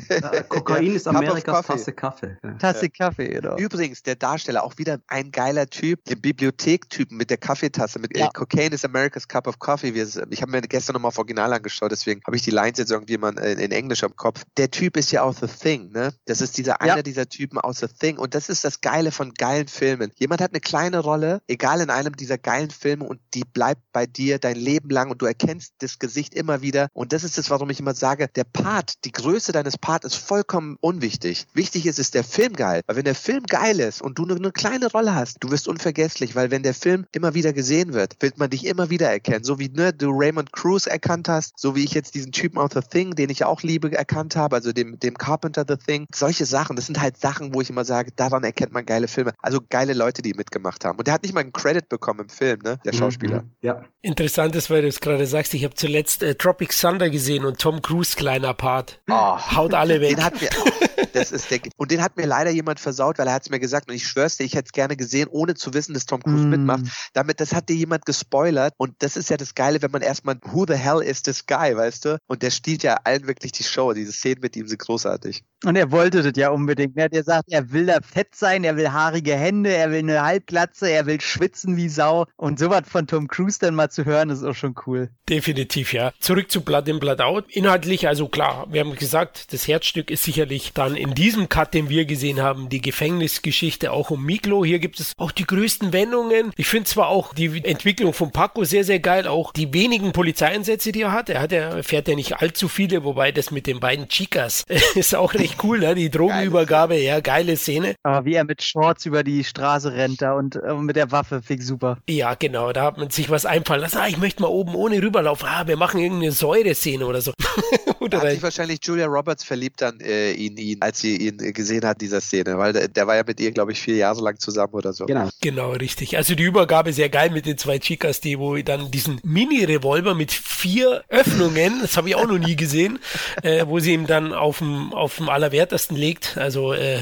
Ja, 0.09 0.43
Kokain 0.43 0.95
ist 0.95 1.07
Amerikas 1.07 1.65
Tasse 1.65 1.93
Kaffee. 1.93 2.37
Ja. 2.43 2.53
Tasse 2.53 2.89
Kaffee, 2.89 3.27
genau. 3.27 3.57
Übrigens, 3.57 4.03
der 4.03 4.15
Darsteller, 4.15 4.63
auch 4.63 4.77
wieder 4.77 4.99
ein 5.07 5.31
geiler 5.31 5.67
Typ, 5.67 6.03
der 6.05 6.15
Bibliothektypen 6.15 7.17
mit 7.17 7.29
der 7.29 7.37
Kaffeetasse, 7.37 7.99
mit 7.99 8.17
ja. 8.17 8.29
Cocaine 8.29 8.73
is 8.75 8.85
America's 8.85 9.27
Cup 9.27 9.42
of 9.47 9.59
Coffee. 9.59 9.89
ich 9.89 10.41
habe 10.41 10.51
mir 10.51 10.61
gestern 10.61 10.93
nochmal 10.93 11.09
auf 11.09 11.17
Original 11.17 11.53
angeschaut, 11.53 11.91
deswegen 11.91 12.21
habe 12.25 12.35
ich 12.35 12.41
die 12.41 12.51
Lines 12.51 12.77
jetzt 12.77 12.91
irgendwie 12.91 13.17
mal 13.17 13.37
in, 13.37 13.59
in, 13.59 13.71
Englisch 13.71 14.03
am 14.03 14.15
Kopf. 14.15 14.43
Der 14.57 14.71
Typ 14.71 14.97
ist 14.97 15.11
ja 15.11 15.23
aus 15.23 15.37
The 15.39 15.47
Thing, 15.47 15.91
ne? 15.91 16.13
Das 16.25 16.41
ist 16.41 16.57
dieser 16.57 16.73
ja. 16.73 16.93
einer 16.93 17.03
dieser 17.03 17.27
Typen 17.27 17.59
aus 17.59 17.79
The 17.79 17.87
Thing. 17.87 18.17
Und 18.17 18.35
das 18.35 18.49
ist 18.49 18.63
das 18.63 18.81
Geile 18.81 19.11
von 19.11 19.33
geilen 19.33 19.67
Filmen. 19.67 20.11
Jemand 20.17 20.41
hat 20.41 20.51
eine 20.51 20.61
kleine 20.61 20.99
Rolle, 20.99 21.41
egal 21.47 21.81
in 21.81 21.89
einem 21.89 22.15
dieser 22.15 22.37
geilen 22.37 22.69
Filme, 22.69 23.05
und 23.05 23.19
die 23.33 23.43
bleibt 23.43 23.81
bei 23.91 24.05
dir 24.05 24.39
dein 24.39 24.55
Leben 24.55 24.89
lang 24.89 25.11
und 25.11 25.21
du 25.21 25.25
erkennst 25.25 25.73
das 25.79 25.99
Gesicht 25.99 26.33
immer 26.33 26.61
wieder. 26.61 26.87
Und 26.93 27.13
das 27.13 27.23
ist 27.23 27.37
das, 27.37 27.49
warum 27.49 27.69
ich 27.69 27.79
immer 27.79 27.93
sage, 27.93 28.27
der 28.27 28.43
Part, 28.43 29.05
die 29.05 29.11
Größe 29.11 29.51
deines 29.51 29.77
Part 29.77 30.05
ist 30.05 30.15
vollkommen 30.15 30.77
unwichtig. 30.79 31.47
Wichtig 31.53 31.85
ist, 31.85 31.99
ist 31.99 32.13
der 32.13 32.23
Film 32.23 32.53
geil. 32.53 32.81
Weil 32.87 32.97
wenn 32.97 33.05
der 33.05 33.15
Film 33.15 33.43
geil 33.43 33.79
ist 33.79 34.01
und 34.01 34.17
du 34.17 34.25
nur 34.25 34.37
eine 34.37 34.51
kleine 34.51 34.91
Rolle 34.91 35.15
hast, 35.15 35.37
du 35.41 35.51
wirst 35.51 35.67
unvergesslich, 35.67 36.35
weil 36.35 36.51
wenn 36.51 36.63
der 36.63 36.73
Film 36.73 37.05
immer 37.11 37.33
wieder 37.33 37.53
gesehen 37.53 37.93
wird, 37.93 38.15
wird 38.21 38.37
man 38.37 38.49
dich 38.49 38.65
immer 38.65 38.89
wieder 38.89 39.09
erkennen. 39.09 39.32
So 39.41 39.57
wie 39.57 39.69
ne, 39.69 39.93
du 39.93 40.11
Raymond 40.11 40.51
Cruz 40.51 40.85
erkannt 40.85 41.29
hast, 41.29 41.57
so 41.57 41.75
wie 41.75 41.83
ich 41.83 41.93
jetzt 41.93 42.13
diesen 42.13 42.31
Typen 42.31 42.59
aus 42.59 42.71
The 42.73 42.81
Thing, 42.81 43.15
den 43.15 43.29
ich 43.29 43.43
auch 43.45 43.63
liebe, 43.63 43.91
erkannt 43.91 44.35
habe, 44.35 44.55
also 44.55 44.71
dem, 44.71 44.99
dem 44.99 45.17
Carpenter 45.17 45.65
The 45.67 45.77
Thing. 45.77 46.05
Solche 46.13 46.45
Sachen, 46.45 46.75
das 46.75 46.85
sind 46.85 46.99
halt 46.99 47.17
Sachen, 47.17 47.55
wo 47.55 47.61
ich 47.61 47.69
immer 47.69 47.85
sage, 47.85 48.11
daran 48.15 48.43
erkennt 48.43 48.73
man 48.73 48.85
geile 48.85 49.07
Filme. 49.07 49.33
Also 49.41 49.59
geile 49.69 49.93
Leute, 49.93 50.21
die 50.21 50.33
mitgemacht 50.33 50.85
haben. 50.85 50.99
Und 50.99 51.07
der 51.07 51.13
hat 51.13 51.23
nicht 51.23 51.33
mal 51.33 51.41
einen 51.41 51.53
Credit 51.53 51.87
bekommen 51.89 52.21
im 52.21 52.29
Film, 52.29 52.59
ne, 52.63 52.79
der 52.85 52.93
Schauspieler. 52.93 53.43
Mhm, 53.43 53.51
ja. 53.61 53.83
Interessant 54.01 54.55
ist, 54.55 54.69
weil 54.69 54.81
du 54.81 54.87
es 54.89 54.99
gerade 54.99 55.25
sagst, 55.25 55.53
ich 55.53 55.63
habe 55.63 55.75
zuletzt 55.75 56.21
äh, 56.21 56.35
Tropic 56.35 56.75
Thunder 56.79 57.09
gesehen 57.09 57.45
und 57.45 57.59
Tom 57.59 57.81
Cruise 57.81 58.15
kleiner 58.15 58.53
Part. 58.53 58.99
Oh, 59.09 59.37
Haut 59.37 59.73
alle 59.73 60.01
weg. 60.01 60.09
Den 60.15 60.23
hat 60.23 60.41
mir, 60.41 60.49
das 61.13 61.31
ist 61.31 61.49
der, 61.51 61.59
und 61.77 61.91
den 61.91 62.01
hat 62.01 62.17
mir 62.17 62.25
leider 62.25 62.51
jemand 62.51 62.79
versaut, 62.79 63.17
weil 63.17 63.27
er 63.27 63.33
hat 63.33 63.43
es 63.43 63.49
mir 63.49 63.59
gesagt 63.59 63.89
und 63.89 63.95
ich 63.95 64.07
schwör's 64.07 64.37
dir, 64.37 64.43
ich 64.43 64.55
hätte 64.55 64.67
es 64.67 64.71
gerne 64.71 64.97
gesehen, 64.97 65.27
ohne 65.29 65.55
zu 65.55 65.73
wissen, 65.73 65.93
dass 65.93 66.05
Tom 66.05 66.21
Cruise 66.21 66.45
mm. 66.45 66.49
mitmacht. 66.49 66.83
Damit, 67.13 67.39
das 67.39 67.53
hat 67.53 67.69
dir 67.69 67.75
jemand 67.75 68.05
gespoilert 68.05 68.73
und 68.77 68.95
das 68.99 69.17
ist 69.17 69.29
ja 69.29 69.37
das 69.37 69.55
Geile, 69.55 69.81
wenn 69.81 69.91
man 69.91 70.01
erstmal, 70.01 70.37
who 70.43 70.65
the 70.67 70.75
hell 70.75 71.01
is 71.01 71.23
this 71.23 71.45
guy, 71.45 71.75
weißt 71.75 72.05
du? 72.05 72.17
Und 72.27 72.41
der 72.41 72.51
stiehlt 72.51 72.83
ja 72.83 72.97
allen 73.03 73.27
wirklich 73.27 73.51
die 73.51 73.63
Show. 73.63 73.93
Diese 73.93 74.11
Szenen 74.11 74.41
mit 74.41 74.55
ihm 74.55 74.67
sind 74.67 74.79
großartig. 74.79 75.43
Und 75.63 75.75
er 75.75 75.91
wollte 75.91 76.21
das 76.21 76.33
ja 76.35 76.49
unbedingt. 76.49 76.97
Er 76.97 77.05
hat 77.05 77.11
gesagt, 77.11 77.45
er 77.49 77.71
will 77.71 77.85
da 77.85 77.99
fett 78.01 78.35
sein, 78.35 78.63
er 78.63 78.75
will 78.75 78.91
haarige 78.91 79.35
Hände, 79.35 79.73
er 79.73 79.91
will 79.91 79.99
eine 79.99 80.21
Halbglatze, 80.23 80.89
er 80.89 81.05
will 81.05 81.21
schwitzen 81.21 81.77
wie 81.77 81.89
Sau. 81.89 82.25
Und 82.35 82.59
sowas 82.59 82.83
von 82.85 83.07
Tom 83.07 83.27
Cruise 83.27 83.59
dann 83.59 83.75
mal 83.75 83.89
zu 83.89 84.05
hören, 84.05 84.29
ist 84.29 84.43
auch 84.43 84.55
schon 84.55 84.75
cool. 84.85 85.09
Definitiv, 85.29 85.93
ja. 85.93 86.11
Zurück 86.19 86.51
zu 86.51 86.61
Blood 86.61 86.87
in 86.87 86.99
Blood 86.99 87.21
Out. 87.21 87.45
Inhaltlich, 87.49 88.07
also 88.07 88.27
klar, 88.27 88.67
wir 88.69 88.81
haben 88.81 88.95
gesagt, 88.95 89.53
das 89.53 89.67
Herzstück 89.67 90.11
ist 90.11 90.23
sicherlich 90.23 90.73
dann 90.73 90.95
in 91.03 91.13
diesem 91.13 91.49
Cut, 91.49 91.73
den 91.73 91.89
wir 91.89 92.05
gesehen 92.05 92.41
haben, 92.41 92.69
die 92.69 92.79
Gefängnisgeschichte 92.79 93.91
auch 93.91 94.09
um 94.09 94.23
Miklo. 94.23 94.63
Hier 94.63 94.79
gibt 94.79 95.01
es 95.01 95.11
auch 95.17 95.33
die 95.33 95.45
größten 95.45 95.91
Wendungen. 95.91 96.53
Ich 96.55 96.67
finde 96.67 96.85
zwar 96.89 97.09
auch 97.09 97.33
die 97.33 97.61
Entwicklung 97.65 98.13
von 98.13 98.31
Paco 98.31 98.63
sehr, 98.63 98.85
sehr 98.85 98.99
geil, 98.99 99.27
auch 99.27 99.51
die 99.51 99.73
wenigen 99.73 100.13
Polizeieinsätze, 100.13 100.93
die 100.93 101.01
er 101.01 101.11
hat. 101.11 101.29
Er 101.29 101.41
hat 101.41 101.51
ja, 101.51 101.83
fährt 101.83 102.07
ja 102.07 102.15
nicht 102.15 102.37
allzu 102.37 102.69
viele, 102.69 103.03
wobei 103.03 103.33
das 103.33 103.51
mit 103.51 103.67
den 103.67 103.81
beiden 103.81 104.07
Chicas 104.07 104.63
ist 104.95 105.13
auch 105.13 105.33
recht 105.33 105.61
cool, 105.61 105.79
ne? 105.79 105.93
Die 105.93 106.09
Drogenübergabe, 106.09 106.95
ja, 106.95 107.19
geile 107.19 107.57
Szene. 107.57 107.95
Aber 108.03 108.23
wie 108.23 108.35
er 108.35 108.45
mit 108.45 108.63
Shorts 108.63 109.05
über 109.05 109.25
die 109.25 109.43
Straße 109.43 109.91
rennt 109.91 110.21
da 110.21 110.31
und 110.33 110.55
äh, 110.55 110.73
mit 110.73 110.95
der 110.95 111.11
Waffe, 111.11 111.41
fix 111.41 111.67
super. 111.67 111.97
Ja, 112.07 112.35
genau, 112.35 112.71
da 112.71 112.85
hat 112.85 112.97
man 112.97 113.09
sich 113.09 113.29
was 113.29 113.45
einfallen 113.45 113.81
lassen. 113.81 113.97
Ah, 113.97 114.07
ich 114.07 114.17
möchte 114.17 114.41
mal 114.41 114.47
oben 114.47 114.73
ohne 114.73 115.01
rüberlaufen. 115.01 115.49
Ah, 115.49 115.67
wir 115.67 115.75
machen 115.75 115.99
irgendeine 115.99 116.31
Säureszene 116.31 117.05
oder 117.05 117.19
so. 117.19 117.33
oder 117.99 118.21
hat 118.21 118.29
sich 118.29 118.43
wahrscheinlich 118.43 118.79
Julia 118.83 119.07
Roberts 119.07 119.43
verliebt 119.43 119.81
dann 119.81 119.99
äh, 119.99 120.31
in 120.31 120.55
ihn, 120.55 120.81
als 120.93 120.99
sie 120.99 121.17
ihn 121.17 121.37
gesehen 121.53 121.85
hat, 121.85 122.01
dieser 122.01 122.21
Szene, 122.21 122.57
weil 122.59 122.71
der, 122.71 122.87
der 122.87 123.07
war 123.07 123.15
ja 123.15 123.23
mit 123.25 123.39
ihr, 123.39 123.51
glaube 123.51 123.71
ich, 123.71 123.81
vier 123.81 123.95
Jahre 123.95 124.21
lang 124.21 124.37
zusammen 124.37 124.73
oder 124.73 124.93
so. 124.93 125.07
Genau. 125.07 125.27
Genau, 125.41 125.71
richtig. 125.71 126.17
Also 126.17 126.35
die 126.35 126.43
Übergabe 126.43 126.93
sehr 126.93 127.09
geil 127.09 127.31
mit 127.31 127.47
den 127.47 127.57
zwei 127.57 127.79
Chicas, 127.79 128.21
die 128.21 128.37
wo 128.37 128.55
dann 128.57 128.91
diesen 128.91 129.19
Mini-Revolver 129.23 130.13
mit 130.13 130.31
vier 130.31 131.03
Öffnungen, 131.09 131.81
das 131.81 131.97
habe 131.97 132.09
ich 132.09 132.15
auch 132.15 132.27
noch 132.27 132.37
nie 132.37 132.55
gesehen, 132.55 132.99
äh, 133.41 133.65
wo 133.67 133.79
sie 133.79 133.93
ihm 133.93 134.05
dann 134.05 134.33
auf 134.33 134.59
dem 134.59 134.93
auf 134.93 135.17
dem 135.17 135.29
allerwertesten 135.29 135.97
legt, 135.97 136.37
also 136.37 136.73
äh, 136.73 136.99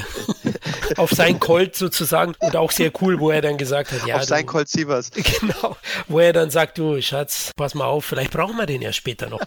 auf 0.97 1.12
sein 1.12 1.39
Colt 1.39 1.76
sozusagen 1.76 2.36
und 2.39 2.55
auch 2.55 2.72
sehr 2.72 2.91
cool, 3.01 3.20
wo 3.20 3.32
er 3.32 3.41
dann 3.41 3.57
gesagt 3.57 3.91
hat, 3.91 4.05
ja. 4.05 4.18
Auf 4.18 4.24
sein 4.24 4.45
Colt 4.45 4.70
Sievers. 4.70 5.12
Genau, 5.41 5.78
wo 6.07 6.20
er 6.20 6.34
dann 6.34 6.51
sagt, 6.51 6.78
du 6.78 7.01
Schatz, 7.01 7.51
pass 7.55 7.74
mal 7.74 7.86
auf, 7.86 8.05
vielleicht 8.05 8.32
brauchen 8.32 8.57
wir 8.57 8.66
den 8.66 8.82
ja 8.82 8.91
später 8.91 9.30
noch. 9.30 9.39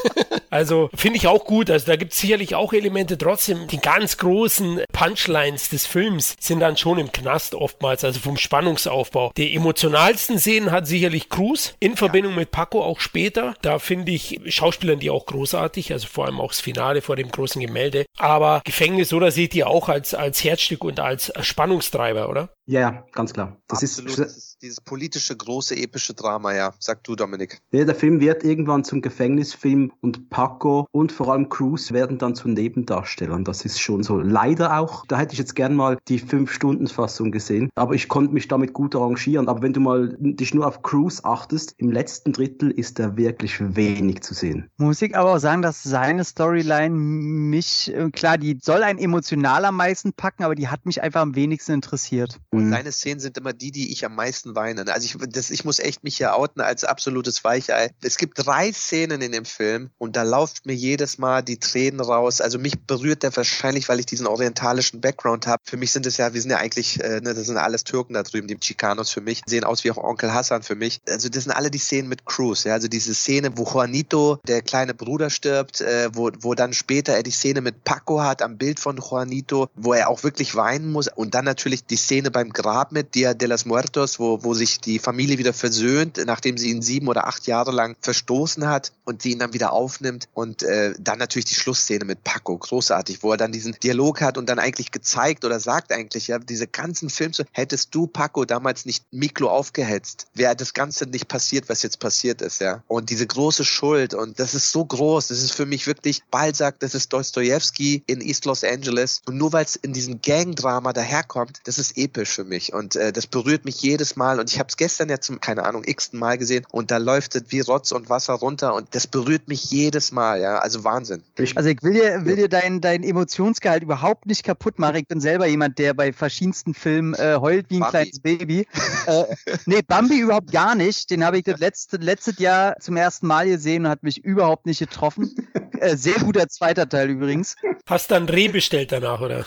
also 0.50 0.90
finde 0.94 1.16
ich 1.18 1.26
auch 1.26 1.44
gut, 1.44 1.70
also 1.70 1.86
da 1.86 1.96
gibt 1.96 2.12
es 2.12 2.18
sicherlich 2.18 2.54
auch 2.54 2.72
Elemente, 2.72 3.16
trotzdem 3.16 3.66
die 3.66 3.78
ganz 3.78 4.16
großen 4.18 4.82
Punchlines 4.92 5.70
des 5.70 5.86
Films 5.86 6.36
sind 6.40 6.60
dann 6.60 6.76
schon 6.76 6.98
im 6.98 7.10
Knast 7.10 7.54
oftmals, 7.54 8.04
also 8.04 8.20
vom 8.20 8.36
Spannungsaufbau. 8.36 9.32
Die 9.36 9.54
emotionalsten 9.54 10.38
Szenen 10.38 10.70
hat 10.70 10.86
sicherlich 10.86 11.28
Cruz 11.28 11.74
in 11.80 11.96
Verbindung 11.96 12.32
ja. 12.32 12.40
mit 12.40 12.50
Paco 12.50 12.82
auch 12.82 13.00
später. 13.00 13.54
Da 13.62 13.78
finde 13.78 14.12
ich 14.12 14.40
Schauspielern 14.46 15.00
die 15.00 15.10
auch 15.10 15.26
großartig, 15.26 15.92
also 15.92 16.06
vor 16.06 16.26
allem 16.26 16.40
auch 16.40 16.50
das 16.50 16.60
Finale 16.60 17.02
vor 17.02 17.16
dem 17.16 17.30
großen 17.30 17.60
Gemälde. 17.60 18.06
Aber 18.18 18.62
Gefängnis, 18.64 19.12
oder 19.12 19.30
seht 19.30 19.54
ihr 19.54 19.68
auch 19.68 19.88
als, 19.88 20.14
als 20.14 20.44
Herzstück 20.70 20.84
und 20.84 21.00
als 21.00 21.32
Spannungstreiber, 21.40 22.28
oder? 22.28 22.50
Ja, 22.66 23.04
ganz 23.12 23.32
klar. 23.32 23.56
Das 23.66 23.82
Absolut. 23.82 24.18
ist 24.18 24.49
Dieses 24.62 24.82
politische, 24.82 25.34
große, 25.34 25.74
epische 25.74 26.12
Drama, 26.12 26.54
ja. 26.54 26.74
Sag 26.78 27.02
du, 27.04 27.16
Dominik. 27.16 27.62
Ja, 27.72 27.86
der 27.86 27.94
Film 27.94 28.20
wird 28.20 28.44
irgendwann 28.44 28.84
zum 28.84 29.00
Gefängnisfilm 29.00 29.90
und 30.02 30.28
Paco 30.28 30.86
und 30.92 31.12
vor 31.12 31.32
allem 31.32 31.48
Cruz 31.48 31.92
werden 31.92 32.18
dann 32.18 32.34
zu 32.34 32.46
Nebendarstellern. 32.46 33.44
Das 33.44 33.64
ist 33.64 33.80
schon 33.80 34.02
so. 34.02 34.20
Leider 34.20 34.78
auch, 34.78 35.06
da 35.06 35.16
hätte 35.16 35.32
ich 35.32 35.38
jetzt 35.38 35.54
gern 35.54 35.74
mal 35.74 35.96
die 36.08 36.20
5-Stunden-Fassung 36.20 37.32
gesehen. 37.32 37.70
Aber 37.74 37.94
ich 37.94 38.08
konnte 38.08 38.34
mich 38.34 38.48
damit 38.48 38.74
gut 38.74 38.94
arrangieren. 38.94 39.48
Aber 39.48 39.62
wenn 39.62 39.72
du 39.72 39.80
mal 39.80 40.14
dich 40.18 40.52
nur 40.52 40.66
auf 40.66 40.82
Cruz 40.82 41.24
achtest, 41.24 41.72
im 41.78 41.90
letzten 41.90 42.34
Drittel 42.34 42.70
ist 42.70 42.98
da 42.98 43.16
wirklich 43.16 43.56
wenig 43.60 44.20
zu 44.20 44.34
sehen. 44.34 44.68
Muss 44.76 45.00
ich 45.00 45.16
aber 45.16 45.36
auch 45.36 45.38
sagen, 45.38 45.62
dass 45.62 45.82
seine 45.82 46.22
Storyline 46.22 46.94
mich, 46.94 47.90
äh, 47.94 48.10
klar, 48.10 48.36
die 48.36 48.58
soll 48.60 48.82
einen 48.82 48.98
emotional 48.98 49.64
am 49.64 49.76
meisten 49.76 50.12
packen, 50.12 50.44
aber 50.44 50.54
die 50.54 50.68
hat 50.68 50.84
mich 50.84 51.02
einfach 51.02 51.22
am 51.22 51.34
wenigsten 51.34 51.72
interessiert. 51.72 52.38
Und 52.50 52.66
mhm. 52.66 52.70
seine 52.72 52.92
Szenen 52.92 53.20
sind 53.20 53.38
immer 53.38 53.54
die, 53.54 53.70
die 53.70 53.90
ich 53.90 54.04
am 54.04 54.14
meisten 54.14 54.49
weine. 54.54 54.92
Also 54.92 55.06
ich, 55.06 55.30
das, 55.30 55.50
ich 55.50 55.64
muss 55.64 55.78
echt 55.78 56.04
mich 56.04 56.16
hier 56.16 56.34
outen 56.34 56.60
als 56.60 56.84
absolutes 56.84 57.44
Weichei. 57.44 57.90
Es 58.02 58.16
gibt 58.16 58.44
drei 58.44 58.72
Szenen 58.72 59.22
in 59.22 59.32
dem 59.32 59.44
Film 59.44 59.90
und 59.98 60.16
da 60.16 60.22
läuft 60.22 60.66
mir 60.66 60.74
jedes 60.74 61.18
Mal 61.18 61.42
die 61.42 61.58
Tränen 61.58 62.00
raus. 62.00 62.40
Also 62.40 62.58
mich 62.58 62.80
berührt 62.80 63.22
der 63.22 63.36
wahrscheinlich, 63.36 63.88
weil 63.88 64.00
ich 64.00 64.06
diesen 64.06 64.26
orientalischen 64.26 65.00
Background 65.00 65.46
habe. 65.46 65.62
Für 65.64 65.76
mich 65.76 65.92
sind 65.92 66.06
es 66.06 66.16
ja, 66.16 66.34
wir 66.34 66.40
sind 66.40 66.50
ja 66.50 66.58
eigentlich, 66.58 67.02
äh, 67.02 67.20
ne, 67.20 67.34
das 67.34 67.46
sind 67.46 67.56
alles 67.56 67.84
Türken 67.84 68.14
da 68.14 68.22
drüben, 68.22 68.48
die 68.48 68.58
Chicanos 68.60 69.10
für 69.10 69.20
mich, 69.20 69.42
sehen 69.46 69.64
aus 69.64 69.84
wie 69.84 69.90
auch 69.90 69.96
Onkel 69.96 70.32
Hassan 70.32 70.62
für 70.62 70.74
mich. 70.74 71.00
Also 71.08 71.28
das 71.28 71.44
sind 71.44 71.52
alle 71.52 71.70
die 71.70 71.78
Szenen 71.78 72.08
mit 72.08 72.24
Cruz. 72.24 72.64
Ja? 72.64 72.74
Also 72.74 72.88
diese 72.88 73.14
Szene, 73.14 73.56
wo 73.56 73.64
Juanito, 73.64 74.38
der 74.46 74.62
kleine 74.62 74.94
Bruder, 74.94 75.30
stirbt, 75.30 75.80
äh, 75.80 76.10
wo, 76.12 76.30
wo 76.40 76.54
dann 76.54 76.72
später 76.72 77.14
er 77.14 77.22
die 77.22 77.30
Szene 77.30 77.60
mit 77.60 77.84
Paco 77.84 78.22
hat 78.22 78.42
am 78.42 78.58
Bild 78.58 78.80
von 78.80 78.96
Juanito, 78.96 79.68
wo 79.74 79.94
er 79.94 80.08
auch 80.08 80.22
wirklich 80.22 80.54
weinen 80.54 80.90
muss. 80.92 81.08
Und 81.08 81.34
dann 81.34 81.44
natürlich 81.44 81.84
die 81.84 81.96
Szene 81.96 82.30
beim 82.30 82.50
Grab 82.50 82.92
mit 82.92 83.14
Dia 83.14 83.34
de 83.34 83.48
los 83.48 83.64
Muertos, 83.64 84.18
wo, 84.18 84.39
wo 84.44 84.54
sich 84.54 84.80
die 84.80 84.98
Familie 84.98 85.38
wieder 85.38 85.52
versöhnt, 85.52 86.20
nachdem 86.26 86.58
sie 86.58 86.70
ihn 86.70 86.82
sieben 86.82 87.08
oder 87.08 87.26
acht 87.26 87.46
Jahre 87.46 87.72
lang 87.72 87.96
verstoßen 88.00 88.68
hat 88.68 88.92
und 89.04 89.22
sie 89.22 89.32
ihn 89.32 89.38
dann 89.38 89.52
wieder 89.52 89.72
aufnimmt. 89.72 90.28
Und 90.34 90.62
äh, 90.62 90.94
dann 90.98 91.18
natürlich 91.18 91.46
die 91.46 91.54
Schlussszene 91.54 92.04
mit 92.04 92.22
Paco, 92.24 92.56
großartig, 92.56 93.22
wo 93.22 93.32
er 93.32 93.36
dann 93.36 93.52
diesen 93.52 93.76
Dialog 93.82 94.20
hat 94.20 94.36
und 94.36 94.48
dann 94.48 94.58
eigentlich 94.58 94.90
gezeigt 94.90 95.44
oder 95.44 95.60
sagt 95.60 95.92
eigentlich, 95.92 96.28
ja, 96.28 96.38
diese 96.38 96.66
ganzen 96.66 97.08
Filme, 97.08 97.30
hättest 97.52 97.94
du 97.94 98.06
Paco 98.06 98.44
damals 98.44 98.86
nicht 98.86 99.04
Miklo 99.10 99.50
aufgehetzt, 99.50 100.26
wäre 100.34 100.56
das 100.56 100.74
Ganze 100.74 101.06
nicht 101.06 101.28
passiert, 101.28 101.68
was 101.68 101.82
jetzt 101.82 101.98
passiert 101.98 102.42
ist, 102.42 102.60
ja. 102.60 102.82
Und 102.88 103.10
diese 103.10 103.26
große 103.26 103.64
Schuld 103.64 104.14
und 104.14 104.40
das 104.40 104.54
ist 104.54 104.72
so 104.72 104.84
groß, 104.84 105.28
das 105.28 105.42
ist 105.42 105.52
für 105.52 105.66
mich 105.66 105.86
wirklich 105.86 106.22
Balzac, 106.30 106.80
das 106.80 106.94
ist 106.94 107.12
Dostoevsky 107.12 108.02
in 108.06 108.20
East 108.20 108.44
Los 108.44 108.64
Angeles 108.64 109.22
und 109.26 109.36
nur 109.36 109.52
weil 109.52 109.64
es 109.64 109.76
in 109.76 109.92
diesem 109.92 110.20
Gang-Drama 110.22 110.92
daherkommt, 110.92 111.60
das 111.64 111.78
ist 111.78 111.96
episch 111.96 112.30
für 112.30 112.44
mich 112.44 112.72
und 112.72 112.96
äh, 112.96 113.12
das 113.12 113.26
berührt 113.26 113.64
mich 113.64 113.80
jedes 113.82 114.16
Mal 114.16 114.29
und 114.38 114.52
ich 114.52 114.58
habe 114.58 114.68
es 114.68 114.76
gestern 114.76 115.08
ja 115.08 115.20
zum, 115.20 115.40
keine 115.40 115.64
Ahnung, 115.64 115.82
x-ten 115.84 116.18
Mal 116.18 116.38
gesehen 116.38 116.66
und 116.70 116.90
da 116.90 116.98
läuft 116.98 117.34
es 117.34 117.44
wie 117.48 117.60
Rotz 117.60 117.92
und 117.92 118.08
Wasser 118.08 118.34
runter 118.34 118.74
und 118.74 118.94
das 118.94 119.06
berührt 119.06 119.48
mich 119.48 119.70
jedes 119.70 120.12
Mal, 120.12 120.40
ja, 120.40 120.58
also 120.58 120.84
Wahnsinn. 120.84 121.22
Also 121.54 121.68
ich 121.68 121.82
will 121.82 121.94
dir, 121.94 122.24
will 122.24 122.36
dir 122.36 122.48
dein, 122.48 122.80
dein 122.80 123.02
Emotionsgehalt 123.02 123.82
überhaupt 123.82 124.26
nicht 124.26 124.44
kaputt 124.44 124.78
machen. 124.78 124.96
Ich 124.96 125.08
bin 125.08 125.20
selber 125.20 125.46
jemand, 125.46 125.78
der 125.78 125.94
bei 125.94 126.12
verschiedensten 126.12 126.74
Filmen 126.74 127.14
äh, 127.14 127.38
heult 127.40 127.66
wie 127.70 127.76
ein 127.76 127.80
Bambi. 127.80 127.90
kleines 127.90 128.20
Baby. 128.20 128.66
äh, 129.06 129.24
nee, 129.66 129.82
Bambi 129.82 130.18
überhaupt 130.18 130.52
gar 130.52 130.74
nicht. 130.74 131.10
Den 131.10 131.24
habe 131.24 131.38
ich 131.38 131.44
das 131.44 131.58
letzte, 131.58 131.96
letztes 131.96 132.38
Jahr 132.38 132.76
zum 132.78 132.96
ersten 132.96 133.26
Mal 133.26 133.48
gesehen 133.48 133.84
und 133.84 133.90
hat 133.90 134.02
mich 134.02 134.24
überhaupt 134.24 134.66
nicht 134.66 134.78
getroffen. 134.78 135.34
Äh, 135.80 135.96
sehr 135.96 136.18
guter 136.18 136.46
zweiter 136.46 136.86
Teil 136.86 137.08
übrigens. 137.08 137.56
Hast 137.86 138.10
dann 138.10 138.28
Reh 138.28 138.48
bestellt 138.48 138.92
danach, 138.92 139.22
oder? 139.22 139.46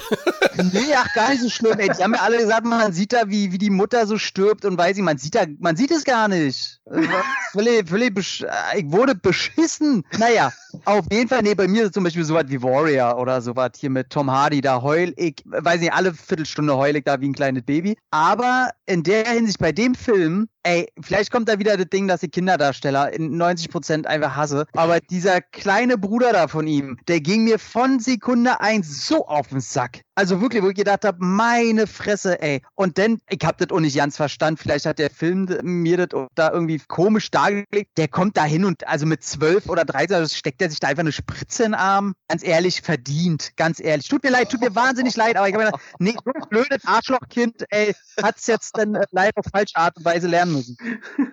nee, 0.55 0.93
ach, 0.95 1.13
gar 1.13 1.29
nicht 1.29 1.43
so 1.43 1.49
schlimm. 1.49 1.77
Ey, 1.77 1.89
die 1.95 2.03
haben 2.03 2.15
ja 2.15 2.21
alle 2.21 2.39
gesagt, 2.39 2.65
man 2.65 2.91
sieht 2.91 3.13
da, 3.13 3.29
wie, 3.29 3.51
wie 3.51 3.59
die 3.59 3.69
Mutter 3.69 4.07
so 4.07 4.17
stirbt 4.17 4.65
und 4.65 4.72
weiß 4.77 4.97
ich, 4.97 5.03
man 5.03 5.17
sieht 5.17 5.35
da, 5.35 5.45
man 5.59 5.75
sieht 5.75 5.91
es 5.91 6.03
gar 6.03 6.27
nicht. 6.27 6.79
Völlig, 7.51 7.87
völlig 7.87 8.17
ich 8.75 8.91
wurde 8.91 9.13
beschissen. 9.13 10.03
Naja, 10.17 10.51
auf 10.85 11.05
jeden 11.11 11.29
Fall, 11.29 11.43
nee, 11.43 11.53
bei 11.53 11.67
mir 11.67 11.83
ist 11.83 11.93
zum 11.93 12.03
Beispiel 12.03 12.23
sowas 12.23 12.45
wie 12.47 12.61
Warrior 12.61 13.17
oder 13.17 13.41
sowas 13.41 13.71
hier 13.77 13.91
mit 13.91 14.09
Tom 14.09 14.29
Hardy, 14.31 14.59
da 14.59 14.81
heul 14.81 15.13
ich, 15.17 15.35
weiß 15.45 15.79
nicht, 15.79 15.93
alle 15.93 16.13
Viertelstunde 16.13 16.75
heul 16.75 16.95
ich 16.95 17.03
da 17.03 17.21
wie 17.21 17.29
ein 17.29 17.33
kleines 17.33 17.63
Baby. 17.63 17.95
Aber 18.09 18.71
in 18.87 19.03
der 19.03 19.27
Hinsicht, 19.27 19.59
bei 19.59 19.71
dem 19.71 19.93
Film, 19.93 20.47
ey, 20.63 20.87
vielleicht 21.01 21.31
kommt 21.31 21.47
da 21.47 21.59
wieder 21.59 21.77
das 21.77 21.87
Ding, 21.87 22.07
dass 22.07 22.23
ich 22.23 22.31
Kinderdarsteller 22.31 23.13
in 23.13 23.37
90 23.37 23.69
Prozent 23.69 24.07
einfach 24.07 24.35
hasse. 24.35 24.65
Aber 24.73 24.99
dieser 24.99 25.41
kleine 25.41 25.97
Bruder 25.97 26.33
da 26.33 26.47
von 26.47 26.65
ihm, 26.67 26.97
der 27.07 27.21
ging 27.21 27.43
mir 27.43 27.59
von 27.59 27.99
Sekunde 27.99 28.59
eins 28.61 29.05
so 29.05 29.27
auf 29.27 29.49
den 29.49 29.61
Sack. 29.61 30.01
Also 30.15 30.41
wirklich, 30.41 30.61
wo 30.61 30.69
ich 30.69 30.75
gedacht 30.75 31.05
habe, 31.05 31.17
meine 31.21 31.87
Fresse, 31.87 32.39
ey. 32.41 32.61
Und 32.75 32.97
dann, 32.97 33.19
ich 33.29 33.39
hab 33.43 33.57
das 33.57 33.71
auch 33.71 33.79
nicht 33.79 33.97
ganz 33.97 34.15
verstanden, 34.15 34.57
vielleicht 34.57 34.85
hat 34.85 34.99
der 34.99 35.09
Film 35.09 35.47
mir 35.63 36.05
das 36.05 36.27
da 36.35 36.51
irgendwie 36.51 36.79
komisch 36.87 37.31
dargelegt. 37.31 37.97
Der 37.97 38.07
kommt 38.07 38.37
da 38.37 38.45
hin 38.45 38.63
und 38.63 38.87
also 38.87 39.05
mit 39.05 39.23
zwölf 39.23 39.67
oder 39.69 39.85
13 39.85 40.15
also 40.17 40.35
steckt 40.35 40.61
er 40.61 40.69
sich 40.69 40.79
da 40.79 40.89
einfach 40.89 41.01
eine 41.01 41.11
Spritze 41.11 41.63
in 41.63 41.71
den 41.71 41.79
Arm. 41.79 42.13
Ganz 42.27 42.43
ehrlich, 42.43 42.81
verdient. 42.81 43.51
Ganz 43.55 43.79
ehrlich. 43.79 44.07
Tut 44.07 44.23
mir 44.23 44.29
leid, 44.29 44.51
tut 44.51 44.61
mir 44.61 44.75
wahnsinnig 44.75 45.15
leid, 45.15 45.35
aber 45.35 45.47
ich 45.47 45.55
habe 45.55 45.65
gedacht, 45.65 45.81
nee, 45.97 46.13
so 46.23 46.31
ein 46.31 46.49
blödes 46.49 46.85
Arschlochkind, 46.85 47.65
ey, 47.69 47.95
hat's 48.21 48.45
jetzt 48.47 48.77
dann 48.77 48.95
äh, 48.95 49.05
leider 49.11 49.31
auf 49.35 49.45
falsche 49.51 49.75
Art 49.75 49.97
und 49.97 50.05
Weise 50.05 50.27
lernen 50.27 50.53
müssen. 50.53 50.77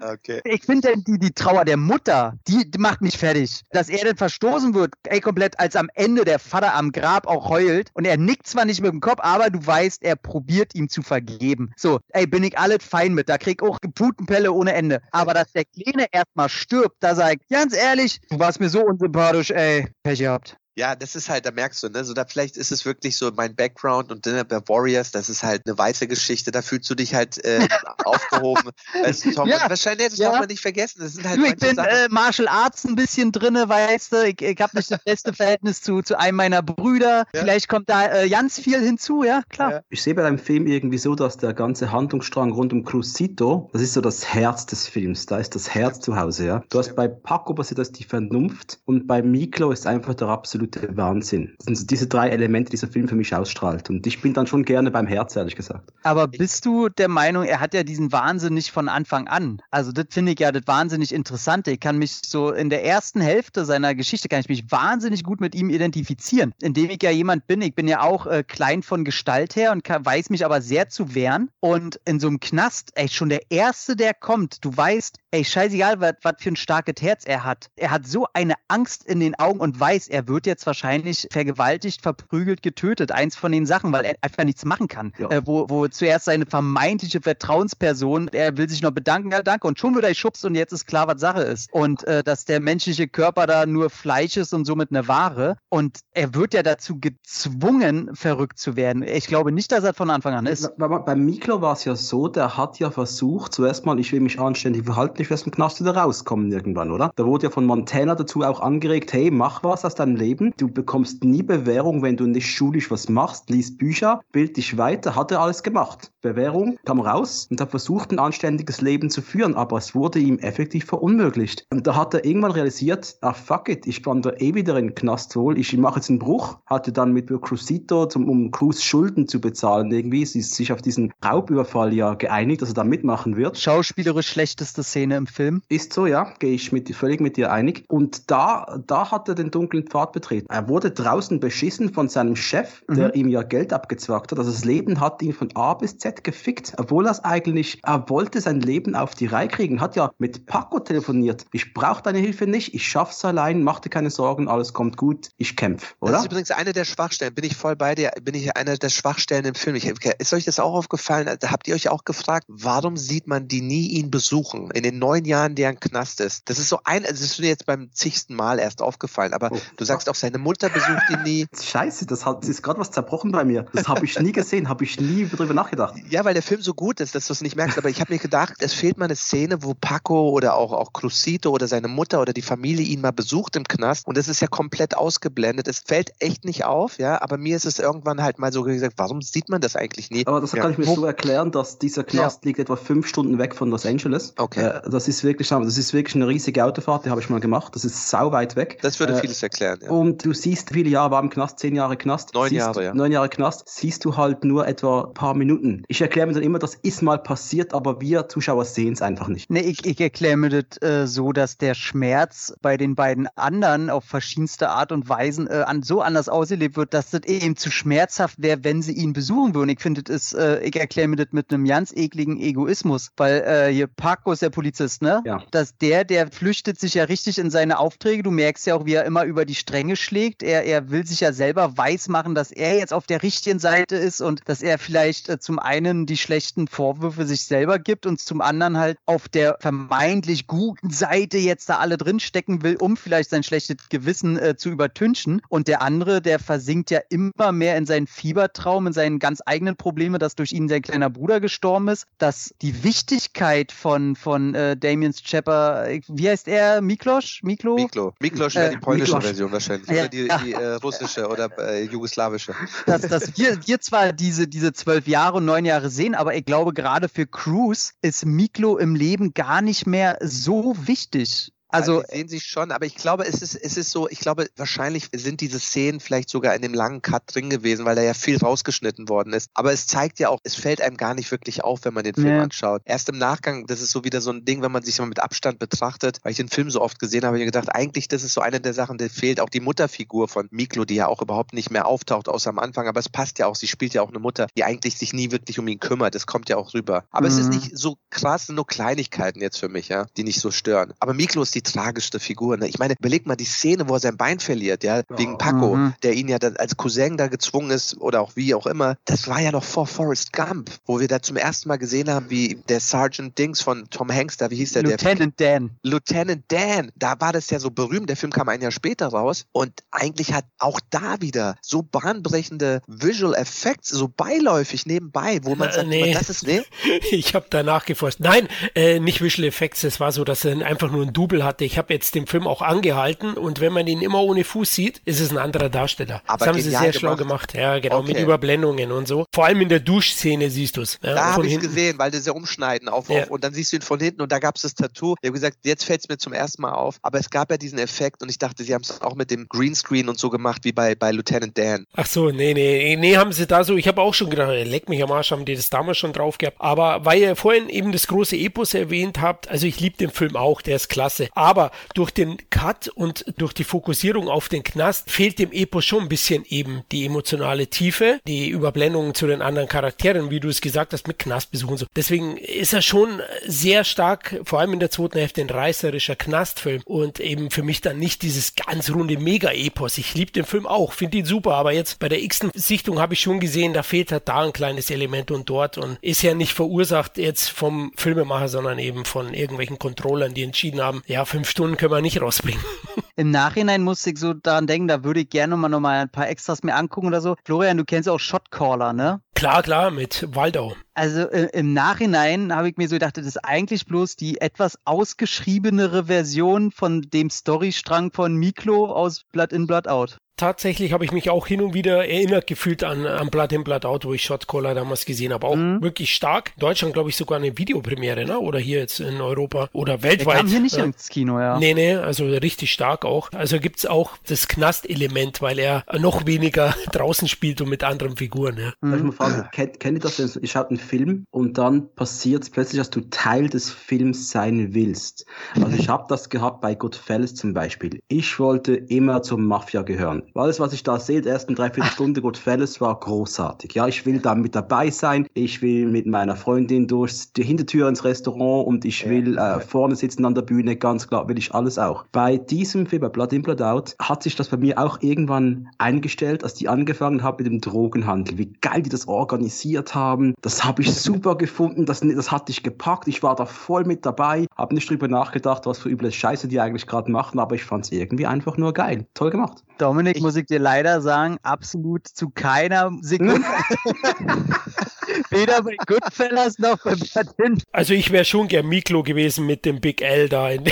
Okay. 0.01 0.41
Ich 0.45 0.64
finde 0.64 0.95
die, 0.97 1.18
die 1.18 1.33
Trauer 1.33 1.64
der 1.64 1.76
Mutter, 1.76 2.35
die, 2.49 2.70
die 2.70 2.78
macht 2.78 3.03
mich 3.03 3.18
fertig. 3.18 3.62
Dass 3.70 3.89
er 3.89 4.05
dann 4.05 4.16
verstoßen 4.16 4.72
wird, 4.72 4.95
ey, 5.05 5.20
komplett, 5.20 5.59
als 5.61 5.76
am 5.76 5.91
Ende 5.95 6.24
der 6.24 6.39
Vater 6.39 6.74
am 6.74 6.93
Grab 6.93 7.26
auch 7.26 7.51
heult 7.51 7.91
und 7.93 8.07
er 8.07 8.16
nickt 8.16 8.47
zwar 8.47 8.64
nicht 8.64 8.69
mit 8.78 8.92
dem 8.92 9.00
Kopf, 9.00 9.20
aber 9.20 9.50
du 9.50 9.64
weißt, 9.64 10.02
er 10.02 10.16
probiert 10.16 10.74
ihm 10.74 10.88
zu 10.88 11.02
vergeben. 11.02 11.72
So, 11.76 11.98
ey, 12.10 12.26
bin 12.26 12.44
ich 12.44 12.58
alles 12.58 12.84
fein 12.84 13.14
mit. 13.14 13.28
Da 13.28 13.38
krieg 13.38 13.60
ich 13.62 13.68
auch 13.68 13.78
Putenpelle 13.94 14.52
ohne 14.52 14.72
Ende. 14.72 15.00
Aber 15.10 15.34
dass 15.34 15.52
der 15.52 15.64
Kleine 15.64 16.06
erstmal 16.12 16.48
stirbt, 16.48 16.96
da 17.00 17.14
sag 17.14 17.38
ich, 17.40 17.48
ganz 17.48 17.74
ehrlich, 17.74 18.20
du 18.30 18.38
warst 18.38 18.60
mir 18.60 18.68
so 18.68 18.84
unsympathisch, 18.84 19.50
ey, 19.50 19.88
Pech 20.02 20.20
gehabt. 20.20 20.56
Ja, 20.76 20.94
das 20.94 21.16
ist 21.16 21.28
halt, 21.28 21.46
da 21.46 21.50
merkst 21.50 21.82
du, 21.82 21.88
ne, 21.88 22.04
so 22.04 22.14
da 22.14 22.24
vielleicht 22.24 22.56
ist 22.56 22.70
es 22.70 22.84
wirklich 22.84 23.16
so 23.16 23.30
mein 23.34 23.54
Background 23.54 24.12
und 24.12 24.24
ne, 24.24 24.44
bei 24.44 24.60
Warriors, 24.68 25.10
das 25.10 25.28
ist 25.28 25.42
halt 25.42 25.62
eine 25.66 25.76
weiße 25.76 26.06
Geschichte, 26.06 26.52
da 26.52 26.62
fühlst 26.62 26.88
du 26.88 26.94
dich 26.94 27.14
halt 27.14 27.44
äh, 27.44 27.66
aufgehoben. 28.04 28.70
Weißt 29.02 29.24
du, 29.24 29.32
Tom, 29.32 29.48
ja, 29.48 29.68
wahrscheinlich, 29.68 30.10
das 30.10 30.18
ja. 30.18 30.30
darf 30.30 30.40
man 30.40 30.48
nicht 30.48 30.62
vergessen. 30.62 31.00
Das 31.00 31.14
sind 31.14 31.28
halt 31.28 31.38
du, 31.38 31.44
ich 31.44 31.56
bin 31.56 31.76
äh, 31.76 32.08
Martial 32.08 32.48
Arts 32.48 32.84
ein 32.84 32.94
bisschen 32.94 33.32
drinne, 33.32 33.68
weißt 33.68 34.12
du, 34.12 34.28
ich, 34.28 34.40
ich 34.40 34.60
habe 34.60 34.76
nicht 34.76 34.90
das 34.90 35.02
beste 35.04 35.32
Verhältnis 35.32 35.82
zu, 35.82 36.02
zu 36.02 36.18
einem 36.18 36.36
meiner 36.36 36.62
Brüder. 36.62 37.26
Ja. 37.34 37.40
Vielleicht 37.40 37.68
kommt 37.68 37.90
da 37.90 38.22
äh, 38.22 38.28
ganz 38.28 38.58
viel 38.58 38.80
hinzu, 38.80 39.24
ja, 39.24 39.42
klar. 39.48 39.70
Ja. 39.72 39.80
Ich 39.90 40.02
sehe 40.02 40.14
bei 40.14 40.22
deinem 40.22 40.38
Film 40.38 40.66
irgendwie 40.66 40.98
so, 40.98 41.14
dass 41.14 41.36
der 41.36 41.52
ganze 41.52 41.90
Handlungsstrang 41.90 42.52
rund 42.52 42.72
um 42.72 42.84
Crucito, 42.84 43.68
das 43.72 43.82
ist 43.82 43.94
so 43.94 44.00
das 44.00 44.32
Herz 44.32 44.66
des 44.66 44.86
Films, 44.86 45.26
da 45.26 45.38
ist 45.38 45.54
das 45.54 45.74
Herz 45.74 46.00
zu 46.00 46.16
Hause, 46.16 46.46
ja. 46.46 46.62
Du 46.70 46.78
hast 46.78 46.94
bei 46.94 47.08
Paco 47.08 47.54
passiert 47.54 47.78
das 47.78 47.90
die 47.92 48.04
Vernunft 48.04 48.78
und 48.84 49.06
bei 49.06 49.20
Miklo 49.20 49.72
ist 49.72 49.86
einfach 49.86 50.14
der 50.14 50.28
absolute 50.28 50.69
Wahnsinn. 50.90 51.54
Das 51.58 51.66
sind 51.66 51.78
so 51.78 51.86
diese 51.86 52.06
drei 52.06 52.28
Elemente, 52.30 52.70
die 52.70 52.80
dieser 52.80 52.90
Film 52.90 53.08
für 53.08 53.14
mich 53.14 53.34
ausstrahlt. 53.34 53.90
Und 53.90 54.06
ich 54.06 54.20
bin 54.22 54.34
dann 54.34 54.46
schon 54.46 54.64
gerne 54.64 54.90
beim 54.90 55.06
Herz, 55.06 55.36
ehrlich 55.36 55.56
gesagt. 55.56 55.92
Aber 56.02 56.28
bist 56.28 56.64
du 56.64 56.88
der 56.88 57.08
Meinung, 57.08 57.44
er 57.44 57.60
hat 57.60 57.74
ja 57.74 57.82
diesen 57.82 58.12
Wahnsinn 58.12 58.54
nicht 58.54 58.70
von 58.70 58.88
Anfang 58.88 59.28
an? 59.28 59.60
Also 59.70 59.92
das 59.92 60.06
finde 60.10 60.32
ich 60.32 60.40
ja 60.40 60.52
das 60.52 60.62
wahnsinnig 60.66 61.12
Interessante. 61.12 61.70
Ich 61.72 61.80
kann 61.80 61.98
mich 61.98 62.20
so 62.24 62.52
in 62.52 62.70
der 62.70 62.84
ersten 62.84 63.20
Hälfte 63.20 63.64
seiner 63.64 63.94
Geschichte, 63.94 64.28
kann 64.28 64.40
ich 64.40 64.48
mich 64.48 64.70
wahnsinnig 64.70 65.24
gut 65.24 65.40
mit 65.40 65.54
ihm 65.54 65.70
identifizieren. 65.70 66.54
Indem 66.62 66.90
ich 66.90 67.02
ja 67.02 67.10
jemand 67.10 67.46
bin, 67.46 67.60
ich 67.62 67.74
bin 67.74 67.86
ja 67.86 68.02
auch 68.02 68.26
äh, 68.26 68.42
klein 68.42 68.82
von 68.82 69.04
Gestalt 69.04 69.56
her 69.56 69.72
und 69.72 69.84
kann, 69.84 70.04
weiß 70.04 70.30
mich 70.30 70.44
aber 70.44 70.62
sehr 70.62 70.88
zu 70.88 71.14
wehren. 71.14 71.50
Und 71.60 72.00
in 72.04 72.20
so 72.20 72.28
einem 72.28 72.40
Knast, 72.40 72.92
ey, 72.94 73.08
schon 73.08 73.28
der 73.28 73.50
Erste, 73.50 73.96
der 73.96 74.14
kommt, 74.14 74.64
du 74.64 74.74
weißt, 74.74 75.18
ey, 75.32 75.44
scheißegal, 75.44 76.00
was 76.00 76.34
für 76.38 76.50
ein 76.50 76.56
starkes 76.56 76.94
Herz 77.00 77.24
er 77.24 77.44
hat. 77.44 77.70
Er 77.76 77.90
hat 77.90 78.06
so 78.06 78.26
eine 78.32 78.54
Angst 78.68 79.04
in 79.04 79.20
den 79.20 79.38
Augen 79.38 79.60
und 79.60 79.78
weiß, 79.78 80.08
er 80.08 80.28
wird 80.28 80.46
jetzt 80.51 80.66
wahrscheinlich 80.66 81.28
vergewaltigt, 81.30 82.03
verprügelt, 82.03 82.62
getötet. 82.62 83.12
Eins 83.12 83.36
von 83.36 83.53
den 83.53 83.66
Sachen, 83.66 83.92
weil 83.92 84.05
er 84.05 84.16
einfach 84.20 84.44
nichts 84.44 84.64
machen 84.64 84.88
kann. 84.88 85.12
Ja. 85.18 85.30
Äh, 85.30 85.46
wo, 85.46 85.68
wo 85.68 85.88
zuerst 85.88 86.26
seine 86.26 86.46
vermeintliche 86.46 87.20
Vertrauensperson, 87.20 88.28
er 88.28 88.57
will 88.57 88.68
sich 88.68 88.82
noch 88.82 88.90
bedanken, 88.90 89.30
ja 89.30 89.42
danke, 89.42 89.66
und 89.66 89.78
schon 89.78 89.94
wird 89.94 90.05
er 90.05 90.11
geschubst 90.11 90.44
und 90.44 90.55
jetzt 90.55 90.72
ist 90.72 90.86
klar, 90.86 91.09
was 91.09 91.20
Sache 91.20 91.42
ist. 91.42 91.72
Und 91.72 92.05
äh, 92.05 92.22
dass 92.22 92.44
der 92.44 92.61
menschliche 92.61 93.09
Körper 93.09 93.46
da 93.46 93.66
nur 93.66 93.90
Fleisch 93.90 94.36
ist 94.36 94.53
und 94.53 94.64
somit 94.64 94.90
eine 94.90 95.09
Ware. 95.09 95.57
Und 95.68 96.01
er 96.12 96.34
wird 96.34 96.55
ja 96.55 96.62
dazu 96.62 96.98
gezwungen, 97.01 98.11
verrückt 98.14 98.59
zu 98.59 98.76
werden. 98.76 99.03
Ich 99.03 99.26
glaube 99.26 99.53
nicht, 99.53 99.72
dass 99.72 99.84
er 99.84 99.94
von 99.94 100.11
Anfang 100.11 100.34
an 100.34 100.46
ist. 100.46 100.76
Bei, 100.76 100.88
bei 100.88 101.14
Miklo 101.14 101.61
war 101.61 101.74
es 101.74 101.84
ja 101.84 101.94
so, 101.94 102.28
der 102.28 102.57
hat 102.57 102.78
ja 102.78 102.90
versucht, 102.90 103.55
zuerst 103.55 103.86
mal, 103.86 103.98
ich 103.98 104.12
will 104.12 104.20
mich 104.20 104.38
anständig 104.40 104.84
verhalten, 104.84 105.16
nicht 105.18 105.32
aus 105.32 105.44
dem 105.44 105.53
Knast 105.53 105.80
wieder 105.80 105.96
rauskommen 105.96 106.51
irgendwann, 106.51 106.90
oder? 106.90 107.12
Da 107.16 107.24
wurde 107.24 107.46
ja 107.46 107.51
von 107.51 107.66
Montana 107.66 108.14
dazu 108.14 108.42
auch 108.42 108.61
angeregt, 108.61 109.12
hey, 109.12 109.30
mach 109.30 109.62
was 109.62 109.84
aus 109.84 109.94
deinem 109.94 110.16
Leben 110.16 110.39
Leben. 110.41 110.55
Du 110.57 110.68
bekommst 110.68 111.24
nie 111.24 111.43
Bewährung, 111.43 112.03
wenn 112.03 112.16
du 112.16 112.26
nicht 112.26 112.51
schulisch 112.51 112.91
was 112.91 113.09
machst, 113.09 113.51
liest 113.51 113.78
Bücher, 113.78 114.20
bild 114.32 114.57
dich 114.57 114.76
weiter, 114.78 115.14
hat 115.14 115.30
er 115.30 115.41
alles 115.41 115.62
gemacht. 115.62 116.11
Bewährung, 116.22 116.78
kam 116.84 117.01
raus 117.01 117.47
und 117.51 117.61
hat 117.61 117.70
versucht, 117.70 118.11
ein 118.11 118.18
anständiges 118.18 118.80
Leben 118.80 119.11
zu 119.11 119.22
führen, 119.22 119.55
aber 119.55 119.78
es 119.78 119.95
wurde 119.95 120.18
ihm 120.18 120.38
effektiv 120.38 120.84
verunmöglicht. 120.84 121.66
Und 121.70 121.86
da 121.86 121.97
hat 121.97 122.14
er 122.14 122.24
irgendwann 122.24 122.53
realisiert, 122.53 123.16
ah 123.20 123.32
fuck 123.32 123.68
it, 123.68 123.86
ich 123.86 124.05
wandere 124.05 124.38
eh 124.41 124.55
wieder 124.55 124.76
in 124.76 124.88
den 124.88 124.95
Knast 124.95 125.36
wohl, 125.36 125.59
ich 125.59 125.76
mache 125.76 125.97
jetzt 125.97 126.11
einen 126.11 126.18
Bruch, 126.18 126.59
hatte 126.66 126.93
dann 126.93 127.12
mit 127.12 127.30
Crucito, 127.41 128.07
zum, 128.07 128.28
um 128.28 128.51
Cruz 128.51 128.82
Schulden 128.82 129.28
zu 129.28 129.41
bezahlen, 129.41 129.91
irgendwie, 129.93 130.26
sie 130.26 130.41
ist 130.41 130.55
sich 130.55 130.72
auf 130.72 130.82
diesen 130.82 131.12
Raubüberfall 131.24 131.93
ja 131.95 132.14
geeinigt, 132.14 132.62
dass 132.62 132.70
er 132.70 132.74
da 132.74 132.84
mitmachen 132.84 133.36
wird. 133.36 133.59
Schauspielerisch 133.59 134.28
schlechteste 134.28 134.82
Szene 134.82 135.16
im 135.16 135.26
Film. 135.26 135.62
Ist 135.68 135.93
so, 135.93 136.07
ja, 136.07 136.32
gehe 136.38 136.53
ich 136.53 136.72
mit, 136.72 136.95
völlig 136.95 137.20
mit 137.20 137.36
dir 137.36 137.53
einig. 137.53 137.84
Und 137.88 138.30
da, 138.30 138.80
da 138.86 139.11
hat 139.11 139.28
er 139.28 139.34
den 139.34 139.51
dunklen 139.51 139.86
Pfad 139.86 140.12
betreten. 140.12 140.30
Er 140.49 140.68
wurde 140.68 140.91
draußen 140.91 141.41
beschissen 141.41 141.93
von 141.93 142.09
seinem 142.09 142.37
Chef, 142.37 142.83
der 142.89 143.09
mhm. 143.09 143.14
ihm 143.14 143.28
ja 143.28 143.43
Geld 143.43 143.72
abgezwackt 143.72 144.33
hat. 144.33 144.39
Also 144.39 144.51
das 144.51 144.64
Leben 144.64 145.01
hat 145.01 145.22
ihn 145.22 145.33
von 145.33 145.55
A 145.55 145.74
bis 145.74 145.99
Z 145.99 146.24
gefickt, 146.24 146.74
obwohl 146.78 147.07
er 147.07 147.12
es 147.12 147.24
eigentlich, 147.24 147.81
er 147.83 148.09
wollte 148.09 148.41
sein 148.41 148.61
Leben 148.61 148.95
auf 148.95 149.14
die 149.14 149.26
Reihe 149.26 149.49
kriegen, 149.49 149.81
hat 149.81 149.97
ja 149.97 150.11
mit 150.18 150.47
Paco 150.47 150.81
telefoniert. 150.81 151.47
Ich 151.53 151.74
brauche 151.74 152.03
deine 152.03 152.18
Hilfe 152.18 152.47
nicht, 152.47 152.74
ich 152.74 152.87
schaff's 152.87 153.24
allein, 153.24 153.62
mach 153.62 153.81
dir 153.81 153.91
keine 153.91 154.11
Sorgen, 154.11 154.49
alles 154.49 154.72
kommt 154.72 154.97
gut, 154.97 155.28
ich 155.37 155.57
kämpfe, 155.57 155.95
oder? 156.01 156.12
Das 156.12 156.22
ist 156.22 156.26
übrigens 156.26 156.51
eine 156.51 156.72
der 156.72 156.85
Schwachstellen, 156.85 157.35
bin 157.35 157.45
ich 157.45 157.57
voll 157.57 157.76
bei 157.76 157.95
dir, 157.95 158.11
bin 158.22 158.35
ich 158.35 158.57
eine 158.57 158.78
der 158.78 158.89
Schwachstellen 158.89 159.45
im 159.45 159.55
Film. 159.55 159.76
Ich, 159.76 159.87
ist 159.87 160.33
euch 160.33 160.45
das 160.45 160.59
auch 160.59 160.74
aufgefallen? 160.74 161.28
Habt 161.28 161.68
ihr 161.68 161.74
euch 161.74 161.89
auch 161.89 162.05
gefragt, 162.05 162.47
warum 162.49 162.97
sieht 162.97 163.26
man 163.26 163.49
die 163.49 163.61
nie 163.61 163.89
ihn 163.89 164.11
besuchen? 164.11 164.70
In 164.72 164.83
den 164.83 164.99
neun 164.99 165.24
Jahren, 165.24 165.55
der 165.55 165.70
ein 165.70 165.81
Knast 165.81 166.20
ist. 166.20 166.49
Das 166.49 166.59
ist 166.59 166.68
so 166.68 166.81
ein, 166.85 167.05
also 167.05 167.22
das 167.22 167.33
ist 167.33 167.41
mir 167.41 167.49
jetzt 167.49 167.66
beim 167.66 167.91
zigsten 167.93 168.35
Mal 168.35 168.59
erst 168.59 168.83
aufgefallen, 168.83 169.33
aber 169.33 169.51
oh, 169.53 169.59
du 169.76 169.85
sagst 169.85 170.09
auch, 170.09 170.14
seine 170.20 170.38
Mutter 170.38 170.68
besucht 170.68 171.10
ihn 171.10 171.22
nie. 171.22 171.46
Scheiße, 171.60 172.06
das, 172.06 172.24
hat, 172.24 172.42
das 172.42 172.48
ist 172.48 172.62
gerade 172.62 172.78
was 172.78 172.90
zerbrochen 172.90 173.32
bei 173.32 173.44
mir. 173.44 173.66
Das 173.72 173.88
habe 173.88 174.05
ich 174.05 174.18
nie 174.18 174.32
gesehen, 174.32 174.68
habe 174.68 174.84
ich 174.84 175.01
nie 175.01 175.28
drüber 175.28 175.55
nachgedacht. 175.55 175.94
Ja, 176.09 176.24
weil 176.24 176.34
der 176.34 176.42
Film 176.42 176.62
so 176.62 176.74
gut 176.74 177.01
ist, 177.01 177.14
dass 177.14 177.26
du 177.26 177.32
es 177.32 177.40
nicht 177.40 177.56
merkst, 177.56 177.78
aber 177.78 177.88
ich 177.88 178.01
habe 178.01 178.12
mir 178.12 178.18
gedacht, 178.18 178.55
es 178.59 178.72
fehlt 178.72 178.98
mal 178.98 179.06
eine 179.06 179.16
Szene, 179.16 179.62
wo 179.62 179.74
Paco 179.74 180.30
oder 180.30 180.55
auch, 180.55 180.72
auch 180.72 180.92
Crucito 180.92 181.51
oder 181.51 181.68
seine 181.68 181.88
Mutter 181.88 182.20
oder 182.20 182.32
die 182.32 182.42
Familie 182.42 182.86
ihn 182.86 183.01
mal 183.01 183.12
besucht 183.12 183.56
im 183.56 183.64
Knast 183.64 184.06
und 184.06 184.16
das 184.16 184.28
ist 184.28 184.40
ja 184.40 184.47
komplett 184.47 184.97
ausgeblendet. 184.97 185.68
Es 185.68 185.80
fällt 185.80 186.12
echt 186.18 186.44
nicht 186.44 186.64
auf, 186.64 186.98
ja, 186.98 187.20
aber 187.22 187.38
mir 187.38 187.56
ist 187.56 187.64
es 187.64 187.78
irgendwann 187.78 188.22
halt 188.22 188.38
mal 188.38 188.52
so 188.52 188.62
gesagt, 188.62 188.94
warum 188.97 189.22
sieht 189.22 189.48
man 189.48 189.60
das 189.60 189.76
eigentlich 189.76 190.10
nie? 190.10 190.26
Aber 190.26 190.40
das 190.40 190.52
ja. 190.52 190.62
kann 190.62 190.72
ich 190.72 190.78
mir 190.78 190.84
so 190.84 191.05
erklären, 191.05 191.51
dass 191.52 191.78
dieser 191.78 192.05
Knast 192.05 192.44
ja. 192.44 192.48
liegt 192.48 192.59
etwa 192.59 192.76
fünf 192.76 193.06
Stunden 193.06 193.38
weg 193.38 193.55
von 193.55 193.70
Los 193.70 193.86
Angeles. 193.86 194.34
Okay. 194.36 194.60
Äh, 194.64 194.90
das 194.90 195.09
ist 195.09 195.24
wirklich, 195.24 195.48
das 195.48 195.78
ist 195.78 195.92
wirklich 195.92 196.14
eine 196.14 196.28
riesige 196.28 196.64
Autofahrt, 196.64 197.05
die 197.05 197.10
habe 197.10 197.20
ich 197.20 197.30
mal 197.30 197.40
gemacht. 197.40 197.74
Das 197.74 197.84
ist 197.84 198.09
sau 198.09 198.32
weit 198.32 198.56
weg. 198.56 198.78
Das 198.82 199.01
würde 199.01 199.14
äh, 199.14 199.20
vieles 199.20 199.42
erklären, 199.42 199.80
ja. 199.82 199.90
Und 200.11 200.24
du 200.24 200.32
siehst, 200.32 200.70
viele 200.70 200.91
Jahre 200.91 201.12
war 201.12 201.23
im 201.23 201.31
Knast, 201.31 201.61
zehn 201.61 201.77
Jahre 201.77 201.97
Knast. 201.97 202.35
Neun 202.35 202.49
siehst, 202.49 202.59
Jahre, 202.59 202.85
ja. 202.85 202.95
Neun 202.95 203.12
Jahre 203.12 203.28
Knast, 203.28 203.62
siehst 203.69 204.05
du 204.05 204.16
halt 204.16 204.43
nur 204.43 204.66
etwa 204.66 205.03
ein 205.03 205.15
paar 205.15 205.35
Minuten. 205.35 205.85
Ich 205.87 206.01
erkläre 206.01 206.27
mir 206.27 206.32
dann 206.32 206.43
immer, 206.43 206.59
das 206.59 206.74
ist 206.74 207.01
mal 207.01 207.19
passiert, 207.19 207.73
aber 207.74 208.01
wir 208.01 208.28
Zuschauer 208.28 208.65
sehen 208.65 208.95
es 208.95 209.03
einfach 209.03 209.28
nicht. 209.28 209.51
Nee, 209.51 209.61
ich, 209.61 209.87
ich 209.87 210.01
erkläre 210.01 210.37
mir 210.37 210.49
das 210.49 210.82
äh, 210.82 211.07
so, 211.07 211.32
dass 211.32 211.59
der 211.59 211.74
Schmerz 211.74 212.53
bei 212.61 212.77
den 212.77 212.97
beiden 212.97 213.28
anderen 213.37 213.89
auf 213.89 214.05
verschiedenste 214.05 214.70
Art 214.70 214.91
und 214.91 215.09
Weisen 215.09 215.47
äh, 215.47 215.62
an, 215.65 215.85
so 215.85 216.01
anders 216.01 216.28
ausgelebt 216.28 216.77
wird, 216.77 216.93
dass 216.93 217.11
das 217.11 217.23
eben 217.23 217.55
zu 217.55 217.70
schmerzhaft 217.70 218.43
wäre, 218.43 218.65
wenn 218.65 218.82
sie 218.82 218.93
ihn 218.93 219.12
besuchen 219.12 219.55
würden. 219.55 219.69
Ich 219.69 219.81
finde, 219.81 220.03
das 220.03 220.16
ist, 220.16 220.35
äh, 220.35 220.61
ich 220.62 220.74
erkläre 220.74 221.07
mir 221.07 221.16
das 221.16 221.28
mit 221.31 221.55
einem 221.55 221.66
ganz 221.66 221.93
ekligen 221.93 222.41
Egoismus, 222.41 223.12
weil 223.16 223.43
äh, 223.43 223.73
hier 223.73 223.87
Paco 223.87 224.32
ist 224.32 224.43
der 224.43 224.51
Polizist, 224.51 225.03
ne? 225.03 225.23
Ja. 225.24 225.41
Dass 225.53 225.78
der, 225.78 226.05
der 226.05 226.32
flüchtet 226.32 226.81
sich 226.81 226.95
ja 226.95 227.05
richtig 227.05 227.39
in 227.39 227.51
seine 227.51 227.78
Aufträge. 227.78 228.24
Du 228.24 228.32
merkst 228.32 228.66
ja 228.66 228.74
auch, 228.74 228.87
wie 228.87 228.95
er 228.95 229.05
immer 229.05 229.23
über 229.23 229.45
die 229.45 229.55
Stränge 229.55 229.95
schlägt. 230.01 230.43
Er, 230.43 230.64
er 230.64 230.90
will 230.90 231.06
sich 231.06 231.20
ja 231.20 231.32
selber 231.32 231.77
weismachen, 231.77 232.35
dass 232.35 232.51
er 232.51 232.78
jetzt 232.78 232.93
auf 232.93 233.06
der 233.06 233.22
richtigen 233.22 233.59
Seite 233.59 233.97
ist 233.97 234.20
und 234.20 234.43
dass 234.47 234.62
er 234.62 234.78
vielleicht 234.78 235.28
äh, 235.28 235.39
zum 235.39 235.59
einen 235.59 236.06
die 236.06 236.16
schlechten 236.16 236.68
Vorwürfe 236.68 237.27
sich 237.27 237.44
selber 237.44 237.78
gibt 237.78 238.06
und 238.06 238.20
zum 238.20 238.40
anderen 238.40 238.78
halt 238.78 238.98
auf 239.06 239.28
der 239.28 239.56
vermeintlich 239.60 240.47
guten 240.47 240.90
Seite 240.90 241.39
jetzt 241.39 241.68
da 241.68 241.78
alle 241.78 241.97
drinstecken 241.97 242.62
will, 242.62 242.77
um 242.77 242.97
vielleicht 242.97 243.31
sein 243.31 243.43
schlechtes 243.43 243.77
Gewissen 243.89 244.39
äh, 244.39 244.56
zu 244.56 244.70
übertünchen. 244.70 245.43
Und 245.48 245.68
der 245.68 245.82
andere, 245.82 246.20
der 246.20 246.39
versinkt 246.39 246.90
ja 246.90 247.01
immer 247.09 247.52
mehr 247.52 247.77
in 247.77 247.86
seinen 247.86 248.06
Fiebertraum, 248.06 248.86
in 248.86 248.93
seinen 248.93 249.18
ganz 249.18 249.40
eigenen 249.44 249.77
Probleme, 249.77 250.18
dass 250.18 250.35
durch 250.35 250.52
ihn 250.52 250.68
sein 250.68 250.82
kleiner 250.82 251.10
Bruder 251.10 251.40
gestorben 251.40 251.89
ist, 251.89 252.06
dass 252.18 252.55
die 252.62 252.85
Wichtigkeit 252.85 253.72
von, 253.72 254.16
von 254.16 254.55
äh, 254.55 254.77
Damiens 254.77 255.22
Chepper, 255.22 255.89
äh, 255.89 256.01
wie 256.09 256.28
heißt 256.28 256.48
er? 256.48 256.81
Miklos? 256.81 257.40
Miklo? 257.43 257.77
Miklo. 257.77 258.14
Miklos 258.20 258.55
wäre 258.55 258.68
äh, 258.68 258.70
die 258.70 258.78
polnische 258.78 259.12
Miklos. 259.12 259.24
Version 259.24 259.52
wahrscheinlich. 259.52 259.89
Ja, 259.90 260.02
oder 260.02 260.08
die, 260.08 260.26
ja. 260.26 260.38
die 260.38 260.52
äh, 260.52 260.74
russische 260.74 261.28
oder 261.28 261.50
äh, 261.58 261.84
jugoslawische. 261.84 262.54
Dass, 262.86 263.02
dass 263.02 263.36
wir, 263.36 263.66
wir 263.66 263.80
zwar 263.80 264.12
diese, 264.12 264.48
diese 264.48 264.72
zwölf 264.72 265.06
Jahre 265.06 265.38
und 265.38 265.44
neun 265.44 265.64
Jahre 265.64 265.90
sehen, 265.90 266.14
aber 266.14 266.34
ich 266.34 266.44
glaube, 266.44 266.72
gerade 266.72 267.08
für 267.08 267.26
Cruz 267.26 267.94
ist 268.02 268.24
Miklo 268.24 268.78
im 268.78 268.94
Leben 268.94 269.34
gar 269.34 269.62
nicht 269.62 269.86
mehr 269.86 270.18
so 270.20 270.74
wichtig. 270.86 271.52
Also 271.70 272.02
die 272.02 272.16
sehen 272.16 272.28
sich 272.28 272.44
schon, 272.44 272.72
aber 272.72 272.86
ich 272.86 272.94
glaube, 272.94 273.26
es 273.26 273.42
ist, 273.42 273.55
es 273.55 273.76
ist 273.76 273.90
so, 273.90 274.09
ich 274.09 274.20
glaube, 274.20 274.48
wahrscheinlich 274.56 275.09
sind 275.14 275.40
diese 275.40 275.60
Szenen 275.60 276.01
vielleicht 276.01 276.28
sogar 276.28 276.55
in 276.55 276.62
dem 276.62 276.74
langen 276.74 277.02
Cut 277.02 277.22
drin 277.26 277.51
gewesen, 277.51 277.84
weil 277.84 277.97
da 277.97 278.02
ja 278.02 278.14
viel 278.14 278.38
rausgeschnitten 278.38 279.09
worden 279.09 279.32
ist. 279.32 279.51
Aber 279.55 279.72
es 279.72 279.86
zeigt 279.86 280.18
ja 280.18 280.28
auch, 280.28 280.40
es 280.44 280.55
fällt 280.55 280.80
einem 280.80 280.97
gar 280.97 281.14
nicht 281.14 281.30
wirklich 281.30 281.64
auf, 281.64 281.84
wenn 281.84 281.94
man 281.94 282.05
den 282.05 282.14
Film 282.14 282.36
nee. 282.36 282.40
anschaut. 282.40 282.82
Erst 282.84 283.09
im 283.09 283.18
Nachgang, 283.18 283.66
das 283.66 283.80
ist 283.80 283.90
so 283.90 284.05
wieder 284.05 284.20
so 284.20 284.30
ein 284.30 284.44
Ding, 284.44 284.62
wenn 284.62 284.72
man 284.72 284.82
sich 284.82 284.98
mal 284.98 285.06
mit 285.06 285.20
Abstand 285.20 285.59
betrachtet, 285.59 286.18
weil 286.22 286.32
ich 286.32 286.36
den 286.36 286.48
Film 286.48 286.70
so 286.70 286.80
oft 286.80 286.98
gesehen 286.98 287.24
habe, 287.24 287.30
habe 287.30 287.38
ich 287.38 287.47
gedacht, 287.47 287.74
eigentlich, 287.74 288.09
das 288.09 288.22
ist 288.22 288.34
so 288.34 288.40
eine 288.40 288.60
der 288.60 288.74
Sachen, 288.74 288.98
die 288.98 289.09
fehlt. 289.09 289.40
Auch 289.40 289.48
die 289.48 289.60
Mutterfigur 289.60 290.28
von 290.28 290.48
Miklo, 290.51 290.84
die 290.84 290.97
ja 290.97 291.06
auch 291.06 291.22
überhaupt 291.22 291.52
nicht 291.52 291.70
mehr 291.70 291.86
auftaucht, 291.86 292.28
außer 292.28 292.51
am 292.51 292.59
Anfang. 292.59 292.88
Aber 292.88 293.01
es 293.01 293.09
passt 293.09 293.38
ja 293.38 293.47
auch, 293.47 293.56
sie 293.56 293.68
spielt 293.68 293.94
ja 293.94 294.02
auch 294.02 294.09
eine 294.09 294.18
Mutter, 294.18 294.47
die 294.56 294.64
eigentlich 294.64 294.98
sich 294.98 295.12
nie 295.12 295.30
wirklich 295.30 295.59
um 295.59 295.68
ihn 295.68 295.78
kümmert. 295.78 296.14
Das 296.14 296.26
kommt 296.26 296.48
ja 296.48 296.56
auch 296.56 296.74
rüber. 296.74 297.05
Aber 297.10 297.28
mhm. 297.28 297.32
es 297.32 297.38
ist 297.38 297.47
mhm. 297.47 297.55
nicht 297.55 297.78
so 297.78 297.97
krass, 298.10 298.48
nur 298.48 298.66
Kleinigkeiten 298.66 299.40
jetzt 299.40 299.59
für 299.59 299.68
mich, 299.68 299.88
ja, 299.88 300.06
die 300.16 300.24
nicht 300.24 300.40
so 300.40 300.51
stören. 300.51 300.92
Aber 300.98 301.14
Miklo 301.14 301.42
ist 301.42 301.55
die 301.55 301.60
tragischste 301.62 302.20
Figur. 302.20 302.57
Ne? 302.57 302.69
Ich 302.69 302.78
meine, 302.78 302.95
überleg 302.99 303.27
mal 303.27 303.37
die 303.37 303.45
Szene, 303.45 303.89
wo 303.89 303.95
er 303.95 304.01
sein 304.01 304.16
Bein 304.16 304.41
verliert, 304.41 304.85
ja, 304.85 305.03
oh. 305.09 305.19
wegen 305.19 305.39
Paco, 305.39 305.77
mhm. 305.77 305.95
der 306.03 306.15
ihn 306.15 306.28
ja 306.28 306.39
dann 306.39 306.57
als 306.57 306.77
Cousin 306.77 307.16
da 307.16 307.28
gezwungen 307.28 307.70
ist 307.70 308.01
oder 308.01 308.20
auch 308.20 308.37
wie 308.37 308.55
auch 308.55 308.66
immer. 308.66 308.97
Das 309.05 309.28
war 309.28 309.41
ja 309.41 309.53
noch 309.53 309.65
vor 309.65 309.87
Forrest 309.87 310.32
Gump, 310.32 310.70
wo 310.87 311.01
wir 311.01 311.09
da 311.09 311.23
zum 311.23 311.37
ersten 311.37 311.69
Mal 311.69 311.78
gesehen 311.78 312.11
haben, 312.11 312.31
wie 312.31 312.62
der 312.69 312.81
Sergeant 312.81 313.39
Dings 313.39 313.61
von 313.61 313.89
Tom 313.91 314.12
Hanks, 314.12 314.37
da, 314.37 314.51
wie 314.51 314.57
hieß 314.57 314.73
der? 314.73 314.82
Lieutenant 314.82 315.39
der, 315.39 315.61
Dan. 315.61 315.70
Lieutenant 315.82 316.45
Dan. 316.49 316.93
Da 316.97 317.20
war 317.20 317.32
das 317.32 317.51
ja 317.51 317.59
so 317.59 317.70
berühmt. 317.70 318.09
Der 318.09 318.16
Film 318.16 318.32
kam 318.32 318.49
ein 318.49 318.61
Jahr 318.61 318.70
später 318.70 319.09
raus 319.09 319.47
und 319.53 319.73
eigentlich 319.91 320.32
hat 320.32 320.45
auch 320.59 320.81
da 320.91 321.20
wieder 321.20 321.57
so 321.61 321.82
bahnbrechende 321.82 322.82
Visual 322.87 323.35
Effects, 323.35 323.89
so 323.89 324.09
beiläufig 324.09 324.87
nebenbei, 324.87 325.41
wo 325.43 325.55
man 325.55 325.70
äh, 325.70 325.73
sagt, 325.73 325.89
nee. 325.89 326.12
das 326.12 326.31
ist, 326.31 326.47
nee? 326.47 326.62
Ich 327.11 327.35
habe 327.35 327.47
danach 327.51 327.87
geforscht. 327.87 328.20
Nein, 328.20 328.49
äh, 328.74 329.01
nicht 329.01 329.20
Visual 329.23 329.47
Effects. 329.47 329.85
Es 329.85 330.01
war 330.01 330.12
so, 330.12 330.24
dass 330.24 330.45
er 330.45 330.65
einfach 330.65 330.91
nur 330.91 331.05
ein 331.05 331.12
Double 331.12 331.45
hatte. 331.51 331.64
Ich 331.64 331.78
habe 331.78 331.93
jetzt 331.93 332.14
den 332.14 332.27
Film 332.27 332.47
auch 332.47 332.62
angehalten 332.62 333.35
und 333.35 333.60
wenn 333.60 333.72
man 333.72 333.86
ihn 333.86 334.01
immer 334.01 334.22
ohne 334.22 334.44
Fuß 334.44 334.74
sieht, 334.74 335.02
ist 335.05 335.20
es 335.20 335.31
ein 335.31 335.39
anderer 335.39 335.68
Darsteller. 335.68 336.22
Aber 336.27 336.39
das 336.39 336.48
haben 336.48 336.60
sie 336.60 336.70
sehr 336.70 336.81
gemacht. 336.81 336.94
schlau 336.97 337.16
gemacht. 337.16 337.55
Ja, 337.55 337.78
genau, 337.78 337.98
okay. 337.98 338.14
mit 338.14 338.22
Überblendungen 338.22 338.93
und 338.93 339.06
so. 339.06 339.27
Vor 339.35 339.44
allem 339.44 339.60
in 339.60 339.68
der 339.68 339.81
Duschszene 339.81 340.51
siehst 340.51 340.77
du 340.77 340.82
es. 340.82 340.98
Ja, 341.02 341.14
da 341.14 341.35
habe 341.35 341.47
ich 341.47 341.60
gesehen, 341.60 341.98
weil 341.98 342.10
das 342.10 342.27
ja 342.27 342.32
umschneiden 342.32 342.89
auf, 342.89 343.09
ja. 343.09 343.22
auf 343.22 343.31
und 343.31 343.44
dann 343.44 343.52
siehst 343.52 343.72
du 343.72 343.77
ihn 343.77 343.82
von 343.82 344.01
hinten 344.01 344.22
und 344.22 344.32
da 344.32 344.39
gab 344.39 344.56
es 344.56 344.62
das 344.62 344.74
Tattoo. 344.74 345.14
Ich 345.20 345.28
habe 345.28 345.35
gesagt, 345.35 345.59
jetzt 345.64 345.85
fällt 345.85 346.01
es 346.01 346.09
mir 346.09 346.18
zum 346.18 346.32
ersten 346.32 346.62
Mal 346.62 346.72
auf. 346.72 346.98
Aber 347.02 347.18
es 347.18 347.31
gab 347.31 347.51
ja 347.51 347.56
diesen 347.56 347.78
Effekt 347.78 348.22
und 348.22 348.28
ich 348.28 348.39
dachte, 348.39 348.64
sie 348.64 348.74
haben 348.74 348.82
es 348.82 349.01
auch 349.02 349.14
mit 349.14 349.31
dem 349.31 349.47
Greenscreen 349.48 350.09
und 350.09 350.18
so 350.18 350.31
gemacht 350.31 350.64
wie 350.64 350.72
bei, 350.72 350.94
bei 350.94 351.12
Lieutenant 351.12 351.56
Dan. 351.59 351.86
Ach 351.94 352.06
so, 352.06 352.31
nee, 352.31 352.55
nee, 352.55 352.97
nee, 352.97 353.16
haben 353.16 353.32
sie 353.32 353.47
da 353.47 353.64
so. 353.64 353.77
Ich 353.77 353.89
habe 353.89 354.01
auch 354.01 354.14
schon 354.14 354.31
gedacht, 354.31 354.51
leck 354.64 354.89
mich 354.89 355.02
am 355.02 355.10
Arsch, 355.10 355.32
haben 355.32 355.44
die 355.44 355.56
das 355.56 355.70
damals 355.70 355.98
schon 355.98 356.12
drauf 356.12 356.39
gehabt. 356.39 356.56
Aber 356.60 357.05
weil 357.05 357.20
ihr 357.20 357.36
vorhin 357.36 357.68
eben 357.68 357.93
das 357.93 358.06
große 358.06 358.36
Epos 358.36 358.74
erwähnt 358.74 359.20
habt, 359.20 359.48
also 359.48 359.66
ich 359.66 359.81
liebe 359.81 359.97
den 359.97 360.10
Film 360.10 360.36
auch, 360.36 360.62
der 360.62 360.77
ist 360.77 360.89
klasse. 360.89 361.28
Aber 361.40 361.70
durch 361.94 362.10
den 362.10 362.36
Cut 362.50 362.88
und 362.88 363.24
durch 363.38 363.54
die 363.54 363.64
Fokussierung 363.64 364.28
auf 364.28 364.50
den 364.50 364.62
Knast 364.62 365.10
fehlt 365.10 365.38
dem 365.38 365.52
Epos 365.52 365.86
schon 365.86 366.02
ein 366.02 366.08
bisschen 366.10 366.44
eben 366.46 366.82
die 366.92 367.06
emotionale 367.06 367.68
Tiefe, 367.68 368.20
die 368.26 368.50
Überblendungen 368.50 369.14
zu 369.14 369.26
den 369.26 369.40
anderen 369.40 369.66
Charakteren, 369.66 370.28
wie 370.28 370.38
du 370.38 370.50
es 370.50 370.60
gesagt 370.60 370.92
hast, 370.92 371.08
mit 371.08 371.18
Knastbesuchen 371.18 371.78
so. 371.78 371.86
Deswegen 371.96 372.36
ist 372.36 372.74
er 372.74 372.82
schon 372.82 373.22
sehr 373.46 373.84
stark, 373.84 374.38
vor 374.44 374.60
allem 374.60 374.74
in 374.74 374.80
der 374.80 374.90
zweiten 374.90 375.18
Hälfte, 375.18 375.40
ein 375.40 375.48
reißerischer 375.48 376.14
Knastfilm 376.14 376.82
und 376.84 377.20
eben 377.20 377.50
für 377.50 377.62
mich 377.62 377.80
dann 377.80 377.98
nicht 377.98 378.20
dieses 378.20 378.54
ganz 378.54 378.90
runde 378.90 379.16
Mega-Epos. 379.16 379.96
Ich 379.96 380.12
liebe 380.12 380.32
den 380.32 380.44
Film 380.44 380.66
auch, 380.66 380.92
finde 380.92 381.16
ihn 381.16 381.24
super, 381.24 381.54
aber 381.54 381.72
jetzt 381.72 382.00
bei 382.00 382.10
der 382.10 382.22
x 382.22 382.40
Sichtung 382.52 383.00
habe 383.00 383.14
ich 383.14 383.20
schon 383.20 383.40
gesehen, 383.40 383.72
da 383.72 383.82
fehlt 383.82 384.12
halt 384.12 384.28
da 384.28 384.42
ein 384.42 384.52
kleines 384.52 384.90
Element 384.90 385.30
und 385.30 385.48
dort 385.48 385.78
und 385.78 385.96
ist 386.02 386.20
ja 386.20 386.34
nicht 386.34 386.52
verursacht 386.52 387.16
jetzt 387.16 387.48
vom 387.48 387.92
Filmemacher, 387.96 388.48
sondern 388.48 388.78
eben 388.78 389.06
von 389.06 389.32
irgendwelchen 389.32 389.78
Controllern, 389.78 390.34
die 390.34 390.42
entschieden 390.42 390.82
haben, 390.82 391.02
ja, 391.06 391.24
fünf 391.31 391.48
Stunden 391.48 391.77
können 391.77 391.93
wir 391.93 392.01
nicht 392.02 392.20
rausbringen. 392.20 392.61
Im 393.16 393.31
Nachhinein 393.31 393.82
musste 393.82 394.11
ich 394.11 394.19
so 394.19 394.35
daran 394.35 394.66
denken, 394.66 394.89
da 394.89 395.05
würde 395.05 395.20
ich 395.20 395.31
gerne 395.31 395.57
mal 395.57 395.69
noch 395.69 395.78
mal 395.78 396.01
ein 396.01 396.11
paar 396.11 396.28
Extras 396.28 396.62
mir 396.65 396.74
angucken 396.74 397.07
oder 397.07 397.20
so. 397.20 397.36
Florian, 397.44 397.77
du 397.77 397.85
kennst 397.85 398.09
auch 398.09 398.19
Shotcaller, 398.19 398.93
ne? 398.93 399.20
Klar, 399.35 399.62
klar, 399.62 399.90
mit 399.90 400.27
Waldau. 400.35 400.74
Also 400.94 401.20
äh, 401.31 401.48
im 401.52 401.73
Nachhinein 401.73 402.55
habe 402.55 402.69
ich 402.69 402.77
mir 402.77 402.89
so 402.89 402.97
gedacht, 402.97 403.16
das 403.16 403.27
ist 403.27 403.44
eigentlich 403.44 403.86
bloß 403.86 404.16
die 404.16 404.40
etwas 404.40 404.77
ausgeschriebenere 404.85 406.07
Version 406.07 406.73
von 406.73 407.02
dem 407.02 407.31
Storystrang 407.31 408.12
von 408.12 408.35
Miklo 408.35 408.86
aus 408.86 409.23
Blood 409.31 409.52
in 409.52 409.66
Blood 409.66 409.86
Out. 409.86 410.19
Tatsächlich 410.40 410.92
habe 410.92 411.04
ich 411.04 411.12
mich 411.12 411.28
auch 411.30 411.46
hin 411.46 411.60
und 411.60 411.74
wieder 411.74 412.08
erinnert 412.08 412.46
gefühlt 412.46 412.82
an, 412.82 413.06
an 413.06 413.28
Blood 413.28 413.52
in 413.52 413.62
Blood 413.62 413.84
Out, 413.84 414.04
wo 414.06 414.14
ich 414.14 414.22
Shotcaller 414.22 414.74
damals 414.74 415.04
gesehen 415.04 415.32
habe. 415.32 415.46
Auch 415.46 415.56
mhm. 415.56 415.82
wirklich 415.82 416.14
stark. 416.14 416.52
In 416.56 416.60
Deutschland, 416.60 416.94
glaube 416.94 417.10
ich, 417.10 417.16
sogar 417.16 417.38
eine 417.38 417.56
Videopremiere, 417.58 418.24
ne? 418.24 418.38
Oder 418.38 418.58
hier 418.58 418.78
jetzt 418.78 419.00
in 419.00 419.20
Europa 419.20 419.68
oder 419.72 420.02
weltweit. 420.02 420.34
Der 420.34 420.40
kam 420.42 420.46
hier 420.48 420.60
nicht 420.60 420.78
äh, 420.78 420.84
ins 420.84 421.08
Kino, 421.08 421.38
ja. 421.38 421.58
Nee, 421.58 421.74
nee, 421.74 421.94
also 421.94 422.24
richtig 422.24 422.72
stark 422.72 423.04
auch. 423.04 423.30
Also 423.32 423.60
gibt's 423.60 423.84
auch 423.84 424.16
das 424.26 424.48
Knast-Element, 424.48 425.42
weil 425.42 425.58
er 425.58 425.84
noch 425.98 426.26
weniger 426.26 426.74
draußen 426.92 427.28
spielt 427.28 427.60
und 427.60 427.68
mit 427.68 427.84
anderen 427.84 428.16
Figuren, 428.16 428.56
ja. 428.56 428.72
Darf 428.80 428.96
ich 428.96 429.02
mal 429.04 429.12
fragen, 429.12 429.48
kennt, 429.52 429.78
kennt 429.78 429.98
ihr 429.98 430.00
das, 430.00 430.18
wenn 430.18 430.42
ihr 430.42 430.48
schaut 430.48 430.70
einen 430.70 430.78
Film 430.78 431.26
und 431.30 431.58
dann 431.58 431.94
passiert 431.94 432.44
es 432.44 432.50
plötzlich, 432.50 432.78
dass 432.78 432.90
du 432.90 433.02
Teil 433.10 433.48
des 433.48 433.70
Films 433.70 434.30
sein 434.30 434.72
willst? 434.72 435.26
Also 435.56 435.76
ich 435.76 435.90
habe 435.90 436.06
das 436.08 436.30
gehabt 436.30 436.62
bei 436.62 436.74
Goodfellas 436.74 437.34
zum 437.34 437.52
Beispiel. 437.52 438.00
Ich 438.08 438.38
wollte 438.38 438.74
immer 438.74 439.22
zur 439.22 439.38
Mafia 439.38 439.82
gehören. 439.82 440.22
Alles, 440.35 440.61
was 440.61 440.73
ich 440.73 440.82
da 440.82 440.98
sehe, 440.98 441.20
die 441.20 441.28
ersten 441.28 441.55
dreiviertel 441.55 441.90
Stunde 441.93 442.20
Goodfellas 442.23 442.81
war 442.81 442.98
großartig. 442.98 443.74
Ja, 443.74 443.86
ich 443.89 444.05
will 444.07 444.19
da 444.19 444.35
mit 444.35 444.55
dabei 444.55 444.90
sein. 444.90 445.27
Ich 445.35 445.62
will 445.62 445.86
mit 445.86 446.07
meiner 446.07 446.36
Freundin 446.36 446.86
durch 446.86 447.32
die 447.32 447.43
Hintertür 447.43 447.89
ins 447.89 448.05
Restaurant 448.05 448.66
und 448.66 448.85
ich 448.85 449.09
will 449.09 449.39
äh, 449.39 449.61
vorne 449.61 449.97
sitzen 449.97 450.24
an 450.24 450.35
der 450.35 450.43
Bühne. 450.43 450.77
Ganz 450.77 451.09
klar, 451.09 451.28
will 451.28 451.39
ich 451.39 451.55
alles 451.55 451.78
auch. 451.78 452.05
Bei 452.12 452.36
diesem 452.36 452.86
Film, 452.86 453.02
bei 453.02 453.09
Blood 453.09 453.32
in 453.32 453.43
Blood 453.43 453.62
Out, 453.62 453.97
hat 454.01 454.23
sich 454.23 454.36
das 454.36 454.48
bei 454.48 454.57
mir 454.57 454.78
auch 454.78 454.98
irgendwann 455.01 455.69
eingestellt, 455.78 456.44
als 456.44 456.55
die 456.55 456.69
angefangen 456.69 457.23
haben 457.23 457.36
mit 457.39 457.47
dem 457.47 457.61
Drogenhandel. 457.61 458.39
Wie 458.39 458.52
geil 458.61 458.82
die 458.82 458.90
das 458.90 459.09
organisiert 459.09 459.94
haben. 459.94 460.35
Das 460.43 460.65
habe 460.65 460.82
ich 460.82 460.94
super 461.01 461.36
gefunden. 461.36 461.86
Das, 461.86 462.01
das 462.01 462.31
hat 462.31 462.48
dich 462.48 462.62
gepackt. 462.62 463.09
Ich 463.09 463.23
war 463.23 463.36
da 463.36 463.47
voll 463.47 463.85
mit 463.85 464.07
dabei. 464.07 464.47
Habe 464.57 464.74
nicht 464.74 464.89
drüber 464.89 465.09
nachgedacht, 465.09 465.66
was 465.66 465.78
für 465.78 465.89
üble 465.89 466.12
Scheiße 466.12 466.48
die 466.48 466.61
eigentlich 466.61 466.86
gerade 466.86 467.11
machen, 467.11 467.39
aber 467.39 467.55
ich 467.55 467.65
fand 467.65 467.85
es 467.85 467.93
irgendwie 467.93 468.27
einfach 468.27 468.57
nur 468.57 468.73
geil. 468.73 469.07
Toll 469.15 469.31
gemacht. 469.31 469.65
Dominik, 469.78 470.19
muss 470.20 470.36
ich 470.36 470.47
dir 470.47 470.59
leider 470.59 471.01
sagen, 471.01 471.38
absolut 471.42 472.06
zu 472.06 472.30
keiner 472.30 472.90
Sekunde. 473.01 473.42
Weder 475.31 475.62
bei 475.62 475.77
Goodfellas 475.87 476.59
noch 476.59 476.78
bei 476.82 476.95
Patent. 476.95 477.65
Also 477.73 477.95
ich 477.95 478.11
wäre 478.11 478.24
schon 478.24 478.49
gern 478.49 478.66
Miklo 478.66 479.03
gewesen 479.03 479.47
mit 479.47 479.65
dem 479.65 479.81
Big 479.81 480.03
L 480.03 480.28
da. 480.28 480.51
In 480.51 480.65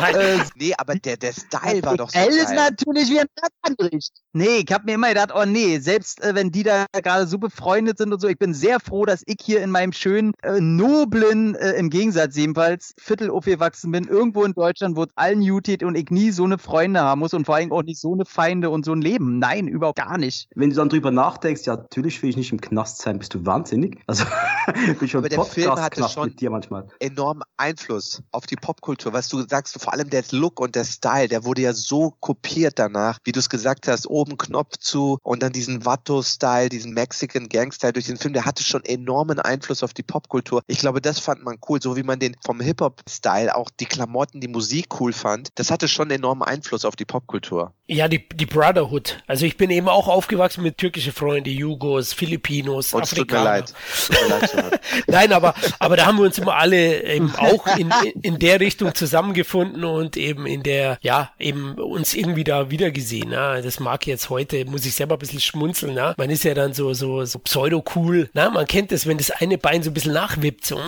Nein. 0.00 0.42
nee, 0.56 0.74
aber 0.76 0.94
der, 0.94 1.16
der 1.16 1.32
Style 1.32 1.82
war 1.82 1.96
doch 1.96 2.10
so. 2.10 2.18
L 2.18 2.28
ist 2.28 2.52
natürlich 2.52 3.10
wie 3.10 3.20
ein 3.20 3.26
Anricht. 3.62 4.12
Nee, 4.32 4.64
ich 4.66 4.72
habe 4.72 4.84
mir 4.84 4.94
immer 4.94 5.08
gedacht, 5.08 5.32
oh 5.34 5.44
nee, 5.46 5.78
selbst 5.78 6.22
äh, 6.22 6.34
wenn 6.34 6.50
die 6.50 6.62
da 6.62 6.86
gerade 6.92 7.26
so 7.26 7.38
befreundet 7.38 7.98
sind 7.98 8.12
und 8.12 8.20
so, 8.20 8.28
ich 8.28 8.38
bin 8.38 8.54
sehr 8.54 8.80
froh, 8.80 9.06
dass 9.06 9.22
ich 9.26 9.38
hier 9.42 9.62
in 9.62 9.70
meinem 9.70 9.92
schönen, 9.92 10.32
äh, 10.42 10.60
noblen, 10.60 11.54
äh, 11.54 11.72
im 11.72 11.90
Gegensatz 11.90 12.36
jedenfalls, 12.36 12.94
Viertel 12.98 13.30
aufgewachsen 13.30 13.90
bin, 13.92 14.04
irgendwo 14.04 14.44
in 14.44 14.52
Deutschland, 14.52 14.96
wo 14.96 15.04
es 15.04 15.10
allen 15.14 15.42
jutet 15.42 15.82
und 15.82 15.96
ich 15.96 16.10
nie 16.10 16.30
so 16.30 16.44
eine 16.44 16.58
Freunde 16.58 17.00
haben 17.00 17.20
muss 17.20 17.34
und 17.34 17.46
vor 17.46 17.56
allem 17.56 17.72
auch 17.72 17.82
nicht 17.82 18.00
so 18.00 18.12
eine 18.12 18.24
Feinde 18.24 18.70
und 18.70 18.84
so 18.84 18.92
ein 18.92 19.00
Leben. 19.00 19.38
Nein, 19.38 19.68
überhaupt 19.68 19.98
gar 19.98 20.18
nicht. 20.18 20.48
Wenn 20.54 20.70
du 20.70 20.76
dann 20.76 20.88
drüber 20.88 21.10
nachdenkst, 21.10 21.64
ja, 21.64 21.76
natürlich 21.76 22.22
will 22.22 22.30
ich 22.30 22.36
nicht 22.36 22.52
im 22.52 22.60
Knast 22.60 22.98
sein, 22.98 23.18
bist 23.26 23.34
du 23.34 23.44
wahnsinnig. 23.44 23.98
Also, 24.06 24.24
bin 25.00 25.08
schon 25.08 25.18
Aber 25.18 25.28
der 25.28 25.42
Film 25.42 25.74
hatte 25.74 26.08
schon 26.08 26.28
mit 26.28 26.40
dir 26.40 26.50
manchmal. 26.50 26.86
enormen 27.00 27.42
Einfluss 27.56 28.22
auf 28.30 28.46
die 28.46 28.54
Popkultur. 28.54 29.12
Was 29.12 29.28
du 29.28 29.42
sagst, 29.48 29.80
vor 29.82 29.92
allem 29.92 30.10
der 30.10 30.22
Look 30.30 30.60
und 30.60 30.76
der 30.76 30.84
Style, 30.84 31.26
der 31.26 31.44
wurde 31.44 31.62
ja 31.62 31.72
so 31.72 32.14
kopiert 32.20 32.78
danach, 32.78 33.18
wie 33.24 33.32
du 33.32 33.40
es 33.40 33.48
gesagt 33.48 33.88
hast, 33.88 34.06
oben 34.06 34.38
Knopf 34.38 34.76
zu 34.78 35.18
und 35.24 35.42
dann 35.42 35.52
diesen 35.52 35.84
Watto-Style, 35.84 36.68
diesen 36.68 36.94
Mexican 36.94 37.48
Gang-Style 37.48 37.94
durch 37.94 38.06
den 38.06 38.16
Film, 38.16 38.32
der 38.32 38.44
hatte 38.44 38.62
schon 38.62 38.84
enormen 38.84 39.40
Einfluss 39.40 39.82
auf 39.82 39.92
die 39.92 40.04
Popkultur. 40.04 40.62
Ich 40.68 40.78
glaube, 40.78 41.00
das 41.00 41.18
fand 41.18 41.42
man 41.42 41.58
cool, 41.68 41.82
so 41.82 41.96
wie 41.96 42.04
man 42.04 42.20
den 42.20 42.36
vom 42.44 42.60
Hip-Hop-Style 42.60 43.56
auch 43.56 43.70
die 43.80 43.86
Klamotten, 43.86 44.40
die 44.40 44.48
Musik 44.48 45.00
cool 45.00 45.12
fand. 45.12 45.48
Das 45.56 45.72
hatte 45.72 45.88
schon 45.88 46.12
enormen 46.12 46.42
Einfluss 46.42 46.84
auf 46.84 46.94
die 46.94 47.04
Popkultur. 47.04 47.74
Ja, 47.88 48.08
die, 48.08 48.28
die 48.28 48.46
Brotherhood. 48.46 49.22
Also 49.28 49.46
ich 49.46 49.56
bin 49.56 49.70
eben 49.70 49.88
auch 49.88 50.08
aufgewachsen 50.08 50.64
mit 50.64 50.76
türkischen 50.76 51.12
Freunden, 51.12 51.50
Jugos, 51.50 52.12
Filipinos, 52.12 52.92
und 52.92 53.02
Afrikaner. 53.02 53.64
Tut 53.64 54.18
mir 54.18 54.28
leid. 54.28 54.50
Tut 54.50 54.50
mir 54.50 54.60
leid 54.60 54.80
Nein, 55.06 55.32
aber, 55.32 55.54
aber 55.78 55.96
da 55.96 56.06
haben 56.06 56.18
wir 56.18 56.24
uns 56.24 56.36
immer 56.36 56.56
alle 56.56 57.04
eben 57.04 57.32
auch 57.36 57.64
in, 57.76 57.92
in 58.22 58.40
der 58.40 58.58
Richtung 58.58 58.92
zusammengefunden 58.92 59.84
und 59.84 60.16
eben 60.16 60.46
in 60.46 60.64
der, 60.64 60.98
ja, 61.00 61.30
eben 61.38 61.74
uns 61.74 62.14
irgendwie 62.14 62.42
da 62.42 62.72
wiedergesehen. 62.72 63.30
Ja. 63.30 63.60
Das 63.60 63.78
mag 63.78 64.04
jetzt 64.08 64.30
heute, 64.30 64.64
muss 64.64 64.84
ich 64.84 64.94
selber 64.94 65.14
ein 65.14 65.20
bisschen 65.20 65.40
schmunzeln. 65.40 65.96
Ja. 65.96 66.14
Man 66.16 66.30
ist 66.30 66.42
ja 66.42 66.54
dann 66.54 66.72
so, 66.72 66.92
so, 66.92 67.24
so 67.24 67.38
pseudo-cool. 67.38 68.30
Na, 68.32 68.50
man 68.50 68.66
kennt 68.66 68.90
das, 68.90 69.06
wenn 69.06 69.18
das 69.18 69.30
eine 69.30 69.58
Bein 69.58 69.84
so 69.84 69.90
ein 69.90 69.94
bisschen 69.94 70.12
nachwippt, 70.12 70.66
so, 70.66 70.80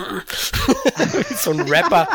so 1.37 1.51
ein 1.51 1.61
Rapper. 1.61 2.09